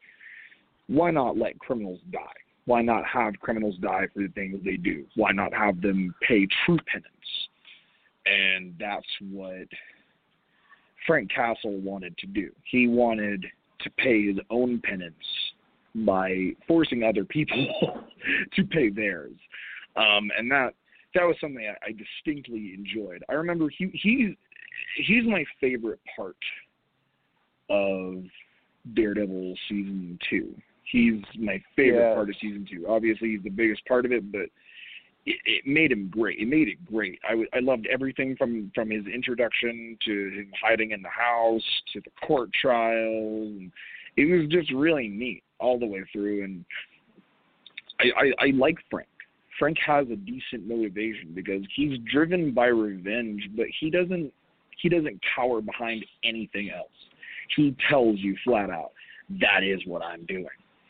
why 0.88 1.12
not 1.12 1.38
let 1.38 1.58
criminals 1.60 2.00
die? 2.12 2.20
Why 2.66 2.82
not 2.82 3.06
have 3.06 3.34
criminals 3.40 3.76
die 3.82 4.08
for 4.14 4.22
the 4.22 4.30
things 4.30 4.60
they 4.64 4.78
do? 4.78 5.06
Why 5.16 5.32
not 5.32 5.54
have 5.54 5.82
them 5.82 6.14
pay 6.28 6.48
true 6.66 6.80
penance? 6.92 7.08
And 8.26 8.74
that's 8.80 9.06
what 9.32 9.68
frank 11.06 11.32
castle 11.32 11.78
wanted 11.80 12.18
to 12.18 12.28
do. 12.28 12.52
He 12.64 12.88
wanted 12.88 13.46
to 13.82 13.90
pay 13.92 14.28
his 14.28 14.38
own 14.50 14.82
penance 14.84 15.14
by 15.94 16.52
forcing 16.68 17.04
other 17.04 17.24
people 17.24 18.02
to 18.56 18.64
pay 18.64 18.90
theirs. 18.90 19.36
Um 19.96 20.30
and 20.38 20.52
that 20.52 20.74
that 21.14 21.24
was 21.24 21.36
something 21.40 21.66
I, 21.66 21.86
I 21.86 21.92
distinctly 21.92 22.74
enjoyed. 22.74 23.24
I 23.30 23.34
remember 23.34 23.70
he 23.70 23.90
he 23.94 24.36
he's 24.98 25.24
my 25.26 25.46
favorite 25.62 26.00
part 26.16 26.36
of 27.70 28.24
Daredevil 28.96 29.56
season 29.68 30.20
two. 30.30 30.54
He's 30.92 31.22
my 31.38 31.62
favorite 31.76 32.10
Yeah. 32.10 32.14
part 32.16 32.30
of 32.30 32.36
season 32.40 32.68
two. 32.70 32.86
Obviously, 32.88 33.32
he's 33.32 33.44
the 33.44 33.50
biggest 33.50 33.86
part 33.86 34.06
of 34.06 34.12
it, 34.12 34.32
but 34.32 34.48
it, 35.26 35.38
it 35.46 35.66
made 35.66 35.92
him 35.92 36.08
great. 36.10 36.40
It 36.40 36.48
made 36.48 36.68
it 36.68 36.86
great. 36.86 37.20
I, 37.26 37.32
w- 37.32 37.50
I 37.54 37.60
loved 37.60 37.88
everything 37.88 38.36
from 38.36 38.72
from 38.76 38.92
his 38.92 39.06
introduction 39.08 39.98
to 40.06 40.12
him 40.12 40.52
hiding 40.62 40.92
in 40.92 41.02
the 41.02 41.10
house 41.10 41.64
to 41.94 42.02
the 42.02 42.12
court 42.26 42.52
trial. 42.54 43.52
It 44.18 44.26
was 44.26 44.48
just 44.50 44.72
really 44.72 45.08
neat 45.08 45.44
all 45.60 45.80
the 45.80 45.88
way 45.88 46.04
through. 46.14 46.44
And 46.44 46.64
I, 48.00 48.06
I, 48.18 48.46
I 48.46 48.52
like 48.52 48.78
Frank. 48.92 49.08
Frank 49.58 49.78
has 49.86 50.06
a 50.12 50.16
decent 50.16 50.68
motivation 50.68 51.32
because 51.34 51.64
he's 51.76 51.98
driven 52.12 52.54
by 52.54 52.68
revenge, 52.68 53.50
but 53.56 53.66
he 53.80 53.90
doesn't 53.90 54.32
he 54.82 54.90
doesn't 54.90 55.20
cower 55.36 55.62
behind 55.62 56.06
anything 56.24 56.70
else 56.70 56.92
he 57.56 57.76
tells 57.90 58.20
you 58.20 58.36
flat 58.44 58.70
out, 58.70 58.92
that 59.42 59.64
is 59.64 59.82
what 59.86 60.04
I'm 60.04 60.26
doing. 60.26 60.48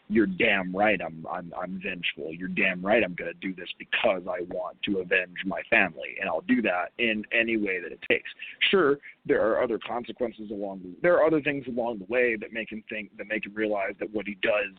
You're 0.07 0.27
damn 0.27 0.75
right 0.75 0.99
I'm 1.03 1.25
I'm 1.31 1.51
I'm 1.59 1.81
vengeful. 1.81 2.31
You're 2.31 2.49
damn 2.49 2.85
right 2.85 3.03
I'm 3.03 3.15
gonna 3.15 3.33
do 3.41 3.55
this 3.55 3.69
because 3.79 4.21
I 4.29 4.41
want 4.53 4.77
to 4.83 4.99
avenge 4.99 5.37
my 5.45 5.61
family 5.69 6.15
and 6.19 6.29
I'll 6.29 6.41
do 6.41 6.61
that 6.61 6.91
in 6.99 7.23
any 7.31 7.57
way 7.57 7.81
that 7.81 7.91
it 7.91 7.99
takes. 8.07 8.29
Sure, 8.69 8.99
there 9.25 9.41
are 9.41 9.63
other 9.63 9.79
consequences 9.79 10.51
along 10.51 10.81
the 10.83 10.95
there 11.01 11.15
are 11.15 11.25
other 11.25 11.41
things 11.41 11.65
along 11.67 11.99
the 11.99 12.05
way 12.05 12.35
that 12.35 12.53
make 12.53 12.71
him 12.71 12.83
think 12.87 13.17
that 13.17 13.27
make 13.27 13.47
him 13.47 13.55
realize 13.55 13.93
that 13.99 14.13
what 14.13 14.27
he 14.27 14.37
does 14.43 14.75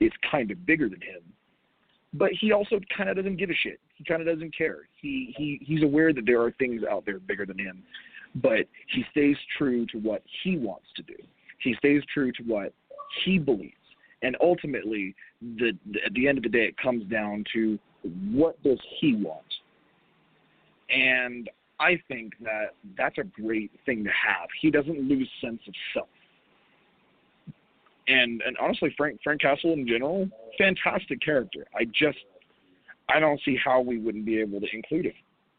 is 0.00 0.10
kind 0.28 0.50
of 0.50 0.66
bigger 0.66 0.88
than 0.88 1.02
him. 1.02 1.22
But 2.14 2.30
he 2.32 2.52
also 2.52 2.80
kind 2.96 3.10
of 3.10 3.16
doesn't 3.16 3.36
give 3.36 3.50
a 3.50 3.54
shit. 3.54 3.78
He 3.94 4.02
kind 4.02 4.20
of 4.20 4.26
doesn't 4.26 4.56
care. 4.56 4.88
He 5.00 5.34
he 5.36 5.60
he's 5.62 5.84
aware 5.84 6.12
that 6.12 6.26
there 6.26 6.42
are 6.42 6.50
things 6.52 6.82
out 6.90 7.04
there 7.06 7.20
bigger 7.20 7.46
than 7.46 7.58
him 7.60 7.84
but 8.36 8.66
he 8.88 9.04
stays 9.10 9.36
true 9.56 9.86
to 9.86 9.98
what 9.98 10.22
he 10.42 10.56
wants 10.56 10.86
to 10.96 11.02
do. 11.02 11.16
He 11.58 11.74
stays 11.74 12.02
true 12.12 12.32
to 12.32 12.42
what 12.44 12.72
he 13.24 13.38
believes. 13.38 13.74
And 14.22 14.36
ultimately, 14.40 15.14
the, 15.40 15.72
the, 15.92 16.00
at 16.04 16.12
the 16.14 16.28
end 16.28 16.38
of 16.38 16.44
the 16.44 16.50
day, 16.50 16.64
it 16.66 16.76
comes 16.76 17.04
down 17.10 17.44
to 17.52 17.78
what 18.32 18.60
does 18.62 18.78
he 19.00 19.14
want. 19.14 19.42
And 20.90 21.48
I 21.80 22.00
think 22.08 22.32
that 22.42 22.74
that's 22.96 23.18
a 23.18 23.24
great 23.24 23.70
thing 23.86 24.04
to 24.04 24.10
have. 24.10 24.48
He 24.60 24.70
doesn't 24.70 25.08
lose 25.08 25.28
sense 25.40 25.60
of 25.68 25.74
self. 25.94 26.08
And 28.08 28.40
and 28.40 28.56
honestly, 28.58 28.92
Frank 28.96 29.20
Frank 29.22 29.42
Castle 29.42 29.74
in 29.74 29.86
general, 29.86 30.28
fantastic 30.56 31.20
character. 31.20 31.66
I 31.78 31.84
just 31.84 32.18
I 33.08 33.20
don't 33.20 33.38
see 33.44 33.56
how 33.62 33.82
we 33.82 33.98
wouldn't 33.98 34.24
be 34.24 34.40
able 34.40 34.60
to 34.60 34.66
include 34.72 35.04
him 35.06 35.12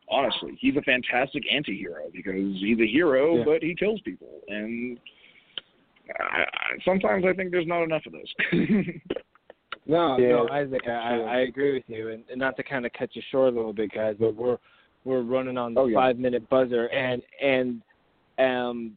honestly. 0.10 0.58
He's 0.60 0.76
a 0.76 0.82
fantastic 0.82 1.44
anti-hero 1.52 2.06
because 2.14 2.36
he's 2.60 2.80
a 2.80 2.88
hero, 2.88 3.38
Yeah. 3.38 3.44
but 3.46 3.62
he 3.64 3.76
kills 3.76 4.02
people. 4.02 4.42
And 4.48 5.00
I, 6.20 6.42
I, 6.42 6.46
sometimes 6.86 7.26
I 7.28 7.34
think 7.34 7.52
there's 7.52 7.68
not 7.68 7.84
enough 7.84 8.04
of 8.06 8.14
those. 8.14 8.34
No, 9.86 10.20
Yeah, 10.20 10.30
no, 10.30 10.50
Isaac, 10.50 10.82
I, 10.88 10.92
I. 10.92 11.16
I 11.18 11.38
agree 11.42 11.74
with 11.74 11.84
you, 11.88 12.10
and, 12.10 12.24
and 12.30 12.38
not 12.38 12.56
to 12.58 12.64
kind 12.64 12.86
of 12.86 12.94
cut 12.94 13.10
you 13.16 13.24
short 13.32 13.52
a 13.52 13.56
little 13.56 13.74
bit, 13.74 13.92
guys, 13.92 14.16
but 14.20 14.36
we're 14.36 14.58
we're 15.04 15.22
running 15.24 15.58
on 15.58 15.74
the 15.74 15.80
Oh, 15.82 15.86
yeah. 15.88 15.96
five 15.98 16.20
minute 16.20 16.48
buzzer, 16.48 16.86
and 16.90 17.24
and 17.42 17.82
um, 18.38 18.92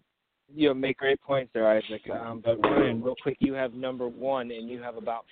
you 0.54 0.68
know, 0.68 0.74
make 0.74 0.98
great 0.98 1.18
points 1.22 1.50
there, 1.54 1.66
Isaac. 1.66 2.02
Um, 2.12 2.42
but 2.44 2.58
Ryan, 2.62 3.02
real 3.02 3.14
quick, 3.22 3.38
you 3.40 3.54
have 3.54 3.72
number 3.72 4.06
one, 4.06 4.50
and 4.50 4.68
you 4.68 4.82
have 4.82 4.96
about 4.96 5.24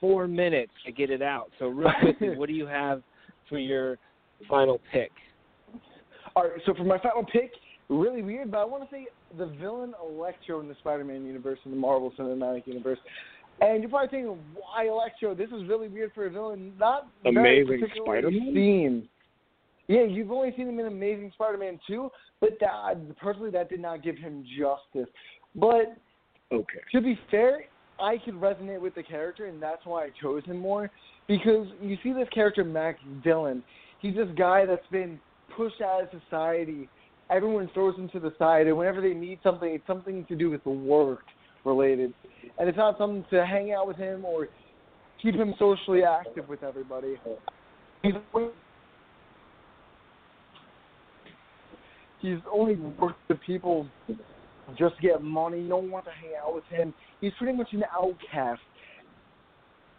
four 0.00 0.28
minutes 0.28 0.72
to 0.84 0.92
get 0.92 1.08
it 1.08 1.22
out. 1.22 1.50
So 1.58 1.68
real 1.68 1.92
quickly, 2.02 2.30
what 2.36 2.48
do 2.48 2.54
you 2.54 2.66
have 2.66 3.02
for 3.48 3.58
your 3.58 3.96
final 4.48 4.80
pick? 4.92 5.10
All 6.34 6.44
right, 6.44 6.52
so 6.66 6.74
for 6.74 6.84
my 6.84 6.98
final 6.98 7.24
pick, 7.24 7.52
really 7.88 8.22
weird, 8.22 8.50
but 8.50 8.58
I 8.58 8.64
want 8.64 8.88
to 8.88 8.94
say 8.94 9.06
the 9.38 9.46
villain 9.46 9.94
Electro 10.02 10.60
in 10.60 10.68
the 10.68 10.74
Spider-Man 10.80 11.24
universe, 11.24 11.58
in 11.64 11.70
the 11.70 11.76
Marvel 11.76 12.12
Cinematic 12.18 12.66
Universe. 12.66 12.98
And 13.60 13.80
you're 13.80 13.88
probably 13.88 14.08
thinking, 14.08 14.38
why 14.54 14.86
Electro? 14.86 15.34
This 15.34 15.48
is 15.48 15.66
really 15.66 15.88
weird 15.88 16.12
for 16.14 16.26
a 16.26 16.30
villain. 16.30 16.74
Not 16.78 17.08
Amazing 17.24 17.82
Spider-Man? 18.04 18.52
Seen. 18.54 19.08
Yeah, 19.88 20.02
you've 20.02 20.30
only 20.32 20.52
seen 20.56 20.68
him 20.68 20.78
in 20.80 20.86
Amazing 20.86 21.30
Spider-Man 21.34 21.78
2, 21.86 22.10
but 22.40 22.50
that, 22.60 23.16
personally, 23.18 23.50
that 23.50 23.70
did 23.70 23.80
not 23.80 24.02
give 24.02 24.16
him 24.16 24.44
justice. 24.58 25.08
But 25.54 25.96
Okay. 26.52 26.80
to 26.92 27.00
be 27.00 27.18
fair, 27.30 27.64
I 27.98 28.18
could 28.18 28.34
resonate 28.34 28.80
with 28.80 28.94
the 28.94 29.02
character, 29.02 29.46
and 29.46 29.62
that's 29.62 29.86
why 29.86 30.04
I 30.04 30.10
chose 30.20 30.44
him 30.44 30.58
more. 30.58 30.90
Because 31.28 31.66
you 31.80 31.96
see 32.02 32.12
this 32.12 32.28
character, 32.28 32.62
Max 32.62 32.98
Dillon. 33.24 33.62
He's 34.06 34.14
this 34.14 34.28
guy 34.38 34.64
that's 34.66 34.86
been 34.92 35.18
pushed 35.56 35.80
out 35.80 36.02
of 36.02 36.08
society. 36.22 36.88
Everyone 37.28 37.68
throws 37.74 37.96
him 37.96 38.08
to 38.10 38.20
the 38.20 38.32
side, 38.38 38.68
and 38.68 38.78
whenever 38.78 39.00
they 39.00 39.14
need 39.14 39.40
something, 39.42 39.68
it's 39.68 39.86
something 39.88 40.24
to 40.26 40.36
do 40.36 40.48
with 40.48 40.62
the 40.62 40.70
work 40.70 41.24
related. 41.64 42.14
And 42.56 42.68
it's 42.68 42.78
not 42.78 42.98
something 42.98 43.24
to 43.30 43.44
hang 43.44 43.72
out 43.72 43.88
with 43.88 43.96
him 43.96 44.24
or 44.24 44.46
keep 45.20 45.34
him 45.34 45.54
socially 45.58 46.04
active 46.04 46.48
with 46.48 46.62
everybody. 46.62 47.16
He's 48.02 48.12
he's 52.22 52.38
only 52.52 52.76
worked 52.76 53.28
with 53.28 53.40
people 53.44 53.88
just 54.78 54.94
to 54.96 55.02
get 55.02 55.20
money. 55.20 55.62
No 55.62 55.78
one 55.78 55.90
wants 55.90 56.06
to 56.06 56.12
hang 56.12 56.36
out 56.40 56.54
with 56.54 56.64
him. 56.70 56.94
He's 57.20 57.32
pretty 57.38 57.58
much 57.58 57.72
an 57.72 57.82
outcast. 57.92 58.60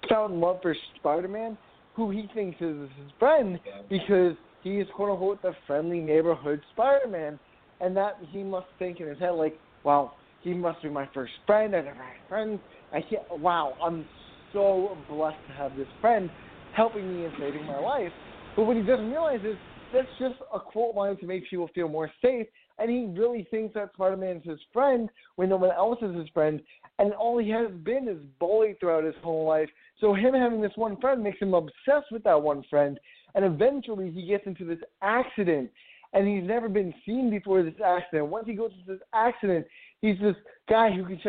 Found 0.10 0.40
love 0.40 0.60
for 0.62 0.74
Spider-Man, 0.96 1.58
who 1.98 2.12
he 2.12 2.30
thinks 2.34 2.62
is 2.62 2.90
his 3.02 3.12
friend 3.20 3.60
because 3.90 4.36
he 4.64 4.78
is 4.78 4.88
quote 4.96 5.10
unquote 5.12 5.42
the 5.42 5.54
friendly 5.66 6.00
neighborhood 6.00 6.62
Spider-Man, 6.72 7.40
and 7.82 7.98
that 7.98 8.18
he 8.30 8.44
must 8.44 8.68
think 8.80 9.00
in 9.00 9.08
his 9.08 9.20
head 9.20 9.32
like, 9.32 9.60
wow, 9.84 10.14
he 10.44 10.54
must 10.54 10.82
be 10.82 10.90
my 10.90 11.10
first 11.14 11.34
friend. 11.46 11.76
I 11.76 11.82
never 11.82 11.96
had 11.96 12.30
friends. 12.30 12.60
I 12.94 13.02
can't. 13.02 13.24
Wow, 13.40 13.74
I'm 13.84 14.06
so 14.54 14.96
blessed 15.10 15.38
to 15.48 15.54
have 15.54 15.76
this 15.76 15.88
friend 16.00 16.30
helping 16.74 17.12
me 17.14 17.26
and 17.26 17.34
saving 17.40 17.66
my 17.66 17.80
life. 17.80 18.12
But 18.56 18.66
what 18.66 18.78
he 18.78 18.84
doesn't 18.84 19.10
realize 19.10 19.42
is 19.44 19.56
that's 19.92 20.08
just 20.20 20.36
a 20.54 20.60
quote 20.60 20.96
line 20.96 21.18
to 21.18 21.26
make 21.26 21.50
people 21.50 21.70
feel 21.74 21.90
more 21.90 22.12
safe. 22.24 22.46
And 22.80 22.92
he 22.92 23.08
really 23.20 23.48
thinks 23.50 23.74
that 23.74 23.92
Spider 23.94 24.18
Man 24.18 24.38
is 24.38 24.44
his 24.44 24.60
friend 24.72 25.10
when 25.36 25.50
no 25.50 25.58
one 25.58 25.72
else 25.72 25.98
is 26.04 26.16
his 26.16 26.30
friend. 26.30 26.62
And 27.00 27.14
all 27.14 27.38
he 27.38 27.50
has 27.52 27.70
been 27.84 28.08
is 28.08 28.18
bullied 28.40 28.80
throughout 28.80 29.04
his 29.04 29.16
whole 29.24 29.46
life. 29.48 29.70
So 30.00 30.14
him 30.14 30.34
having 30.34 30.62
this 30.62 30.72
one 30.76 31.00
friend 31.00 31.24
makes 31.24 31.40
him 31.40 31.54
obsessed 31.54 32.12
with 32.12 32.24
that 32.24 32.42
one 32.42 32.64
friend. 32.70 33.00
And 33.36 33.46
eventually 33.46 34.10
he 34.12 34.26
gets 34.26 34.48
into 34.48 34.66
this 34.66 34.80
accident. 35.02 35.70
And 36.14 36.28
he's 36.28 36.48
never 36.48 36.70
been 36.70 36.94
seen 37.06 37.30
before 37.30 37.64
this 37.64 37.76
accident. 37.86 38.28
Once 38.28 38.48
he 38.48 38.54
goes 38.54 38.72
into 38.80 38.94
this 38.94 39.08
accident, 39.14 39.68
he's 40.02 40.18
this 40.20 40.36
guy 40.70 40.90
who 40.90 41.06
can 41.06 41.20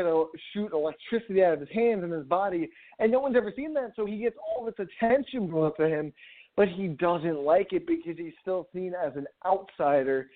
shoot 0.53 0.73
electricity 0.73 1.43
out 1.45 1.55
of 1.55 1.61
his 1.61 1.69
hands 1.75 2.03
and 2.03 2.13
his 2.13 2.25
body. 2.25 2.71
And 2.99 3.13
no 3.13 3.21
one's 3.21 3.37
ever 3.37 3.53
seen 3.55 3.75
that. 3.75 3.93
So 3.97 4.07
he 4.07 4.19
gets 4.19 4.37
all 4.39 4.65
this 4.65 4.75
attention 4.79 5.49
brought 5.49 5.77
to 5.79 5.89
him 5.89 6.13
but 6.59 6.67
he 6.67 6.89
doesn't 6.89 7.39
like 7.39 7.73
it 7.73 7.87
because 7.87 8.17
he's 8.19 8.33
still 8.43 8.67
seen 8.75 8.93
as 8.93 9.13
an 9.15 9.29
outsider. 9.47 10.29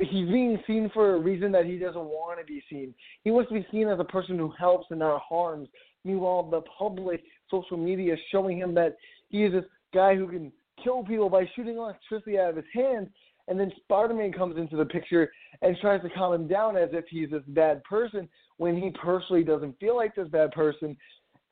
He's 0.00 0.28
being 0.28 0.58
seen 0.66 0.90
for 0.92 1.14
a 1.14 1.18
reason 1.18 1.52
that 1.52 1.64
he 1.64 1.78
doesn't 1.78 2.04
want 2.04 2.38
to 2.38 2.44
be 2.44 2.62
seen. 2.68 2.94
He 3.24 3.30
wants 3.30 3.48
to 3.48 3.54
be 3.54 3.66
seen 3.70 3.88
as 3.88 3.98
a 3.98 4.04
person 4.04 4.38
who 4.38 4.52
helps 4.58 4.86
and 4.90 4.98
not 4.98 5.22
harms. 5.26 5.68
Meanwhile, 6.04 6.50
the 6.50 6.62
public 6.78 7.22
social 7.50 7.76
media 7.76 8.14
is 8.14 8.20
showing 8.30 8.58
him 8.58 8.74
that 8.74 8.96
he 9.28 9.44
is 9.44 9.52
this 9.52 9.64
guy 9.94 10.14
who 10.14 10.28
can 10.28 10.52
kill 10.82 11.02
people 11.02 11.30
by 11.30 11.48
shooting 11.54 11.76
electricity 11.76 12.38
out 12.38 12.50
of 12.50 12.56
his 12.56 12.64
hands. 12.74 13.08
And 13.48 13.58
then 13.58 13.72
Spider 13.82 14.14
Man 14.14 14.32
comes 14.32 14.56
into 14.56 14.76
the 14.76 14.84
picture 14.84 15.30
and 15.62 15.76
tries 15.80 16.02
to 16.02 16.10
calm 16.10 16.34
him 16.34 16.48
down 16.48 16.76
as 16.76 16.90
if 16.92 17.04
he's 17.08 17.30
this 17.30 17.42
bad 17.48 17.82
person 17.84 18.28
when 18.58 18.76
he 18.76 18.90
personally 18.90 19.44
doesn't 19.44 19.78
feel 19.78 19.96
like 19.96 20.14
this 20.14 20.28
bad 20.28 20.50
person. 20.50 20.96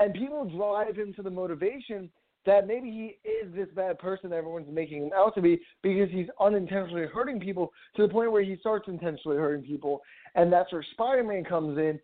And 0.00 0.12
people 0.12 0.44
drive 0.44 0.96
him 0.96 1.14
to 1.14 1.22
the 1.22 1.30
motivation 1.30 2.10
that 2.46 2.66
maybe 2.66 2.90
he 2.90 3.28
is 3.28 3.54
this 3.54 3.68
bad 3.74 3.98
person 3.98 4.30
that 4.30 4.36
everyone's 4.36 4.70
making 4.70 5.04
him 5.04 5.10
out 5.16 5.34
to 5.34 5.40
be 5.40 5.60
because 5.82 6.10
he's 6.10 6.26
unintentionally 6.40 7.06
hurting 7.06 7.40
people 7.40 7.72
to 7.96 8.02
the 8.02 8.12
point 8.12 8.30
where 8.30 8.42
he 8.42 8.56
starts 8.60 8.88
intentionally 8.88 9.36
hurting 9.36 9.64
people. 9.64 10.02
And 10.34 10.52
that's 10.52 10.72
where 10.72 10.84
Spider 10.92 11.24
Man 11.24 11.44
comes 11.44 11.78
in 11.78 11.98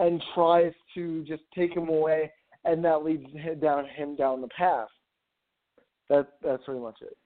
and 0.00 0.22
tries 0.34 0.72
to 0.94 1.24
just 1.24 1.42
take 1.54 1.74
him 1.74 1.88
away, 1.88 2.30
and 2.64 2.84
that 2.84 3.04
leads 3.04 3.24
him 3.32 3.58
down 3.60 3.86
him 3.86 4.16
down 4.16 4.40
the 4.40 4.48
path. 4.48 4.88
That 6.08 6.28
that's 6.42 6.64
pretty 6.64 6.80
much 6.80 6.96
it. 7.00 7.16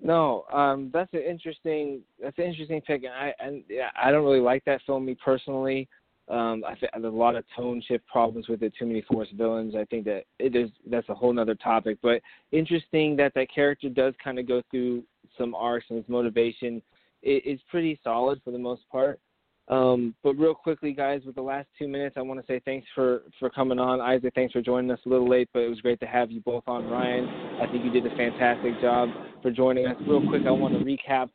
No, 0.00 0.44
um, 0.52 0.90
that's 0.92 1.12
an 1.12 1.22
interesting 1.22 2.02
that's 2.22 2.38
an 2.38 2.44
interesting 2.44 2.80
pick, 2.82 3.04
and 3.04 3.12
I 3.12 3.32
and 3.40 3.64
yeah, 3.68 3.88
I 4.00 4.10
don't 4.10 4.24
really 4.24 4.40
like 4.40 4.64
that 4.66 4.82
film 4.86 5.04
me 5.04 5.16
personally. 5.22 5.88
Um, 6.30 6.62
I 6.66 6.74
think 6.74 6.92
a 6.94 7.08
lot 7.08 7.36
of 7.36 7.44
tone 7.56 7.82
shift 7.86 8.06
problems 8.06 8.48
with 8.48 8.62
it. 8.62 8.74
Too 8.78 8.86
many 8.86 9.02
forced 9.10 9.32
villains. 9.32 9.74
I 9.74 9.84
think 9.86 10.04
that 10.04 10.24
it 10.38 10.54
is 10.54 10.70
that's 10.90 11.08
a 11.08 11.14
whole 11.14 11.38
other 11.38 11.54
topic. 11.54 11.98
But 12.02 12.20
interesting 12.52 13.16
that 13.16 13.32
that 13.34 13.52
character 13.52 13.88
does 13.88 14.14
kind 14.22 14.38
of 14.38 14.46
go 14.46 14.62
through 14.70 15.04
some 15.38 15.54
arcs 15.54 15.86
and 15.88 15.96
his 15.98 16.08
motivation 16.08 16.82
is 17.22 17.60
pretty 17.70 17.98
solid 18.04 18.40
for 18.44 18.50
the 18.50 18.58
most 18.58 18.82
part. 18.90 19.20
Um, 19.68 20.14
but 20.22 20.34
real 20.34 20.54
quickly, 20.54 20.92
guys, 20.92 21.20
with 21.26 21.34
the 21.34 21.42
last 21.42 21.68
two 21.78 21.88
minutes, 21.88 22.16
I 22.16 22.22
want 22.22 22.40
to 22.40 22.46
say 22.46 22.60
thanks 22.64 22.86
for 22.94 23.22
for 23.38 23.50
coming 23.50 23.78
on, 23.78 24.00
Isaac. 24.00 24.32
Thanks 24.34 24.52
for 24.52 24.62
joining 24.62 24.90
us 24.90 25.00
a 25.04 25.08
little 25.08 25.28
late, 25.28 25.48
but 25.52 25.60
it 25.60 25.68
was 25.68 25.80
great 25.80 26.00
to 26.00 26.06
have 26.06 26.30
you 26.30 26.40
both 26.40 26.64
on. 26.66 26.88
Ryan, 26.88 27.26
I 27.60 27.70
think 27.70 27.84
you 27.84 27.90
did 27.90 28.06
a 28.06 28.16
fantastic 28.16 28.80
job 28.80 29.10
for 29.42 29.50
joining 29.50 29.86
us. 29.86 29.96
Real 30.06 30.26
quick, 30.26 30.42
I 30.46 30.50
want 30.50 30.78
to 30.78 30.84
recap 30.84 31.28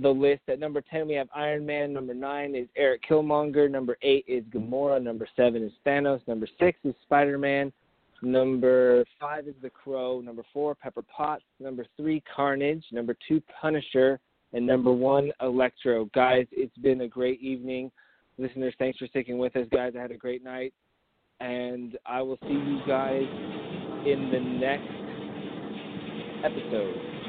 the 0.00 0.08
list. 0.08 0.42
At 0.48 0.58
number 0.58 0.80
10, 0.80 1.08
we 1.08 1.14
have 1.14 1.28
Iron 1.34 1.64
Man. 1.66 1.92
Number 1.92 2.14
9 2.14 2.54
is 2.54 2.68
Erik 2.76 3.02
Killmonger. 3.08 3.70
Number 3.70 3.96
8 4.02 4.24
is 4.26 4.44
Gamora. 4.44 5.02
Number 5.02 5.28
7 5.36 5.62
is 5.62 5.72
Thanos. 5.86 6.20
Number 6.26 6.48
6 6.58 6.78
is 6.84 6.94
Spider 7.02 7.38
Man. 7.38 7.72
Number 8.22 9.04
5 9.18 9.48
is 9.48 9.54
The 9.62 9.70
Crow. 9.70 10.20
Number 10.20 10.42
4, 10.52 10.74
Pepper 10.74 11.02
Potts. 11.02 11.44
Number 11.58 11.86
3, 11.96 12.22
Carnage. 12.34 12.84
Number 12.92 13.16
2, 13.28 13.42
Punisher. 13.60 14.20
And 14.52 14.66
number 14.66 14.92
1, 14.92 15.32
Electro. 15.40 16.06
Guys, 16.14 16.46
it's 16.52 16.76
been 16.78 17.02
a 17.02 17.08
great 17.08 17.40
evening. 17.40 17.90
Listeners, 18.38 18.74
thanks 18.78 18.98
for 18.98 19.06
sticking 19.06 19.38
with 19.38 19.56
us, 19.56 19.66
guys. 19.72 19.92
I 19.96 20.02
had 20.02 20.10
a 20.10 20.16
great 20.16 20.42
night. 20.42 20.74
And 21.40 21.96
I 22.04 22.20
will 22.20 22.38
see 22.42 22.52
you 22.52 22.80
guys 22.86 23.22
in 24.06 24.30
the 24.30 24.40
next 24.40 25.10
episode. 26.44 27.19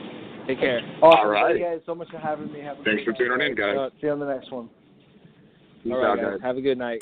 Take 0.47 0.59
care. 0.59 0.80
Awesome. 1.01 1.19
All 1.19 1.27
right. 1.30 1.53
Thank 1.53 1.59
you 1.59 1.65
guys 1.65 1.81
so 1.85 1.95
much 1.95 2.09
for 2.09 2.18
having 2.18 2.51
me. 2.51 2.61
Have 2.61 2.80
a 2.80 2.84
Thanks 2.84 3.03
for 3.03 3.13
great 3.13 3.30
tuning 3.30 3.47
in, 3.47 3.55
guys. 3.55 3.77
Uh, 3.77 3.89
See 4.01 4.07
you 4.07 4.11
on 4.11 4.19
the 4.19 4.26
next 4.26 4.51
one. 4.51 4.69
Peace 5.84 5.93
all 5.93 5.99
right, 5.99 6.11
out, 6.11 6.18
guys. 6.18 6.26
guys. 6.34 6.41
Have 6.41 6.57
a 6.57 6.61
good 6.61 6.77
night. 6.77 7.01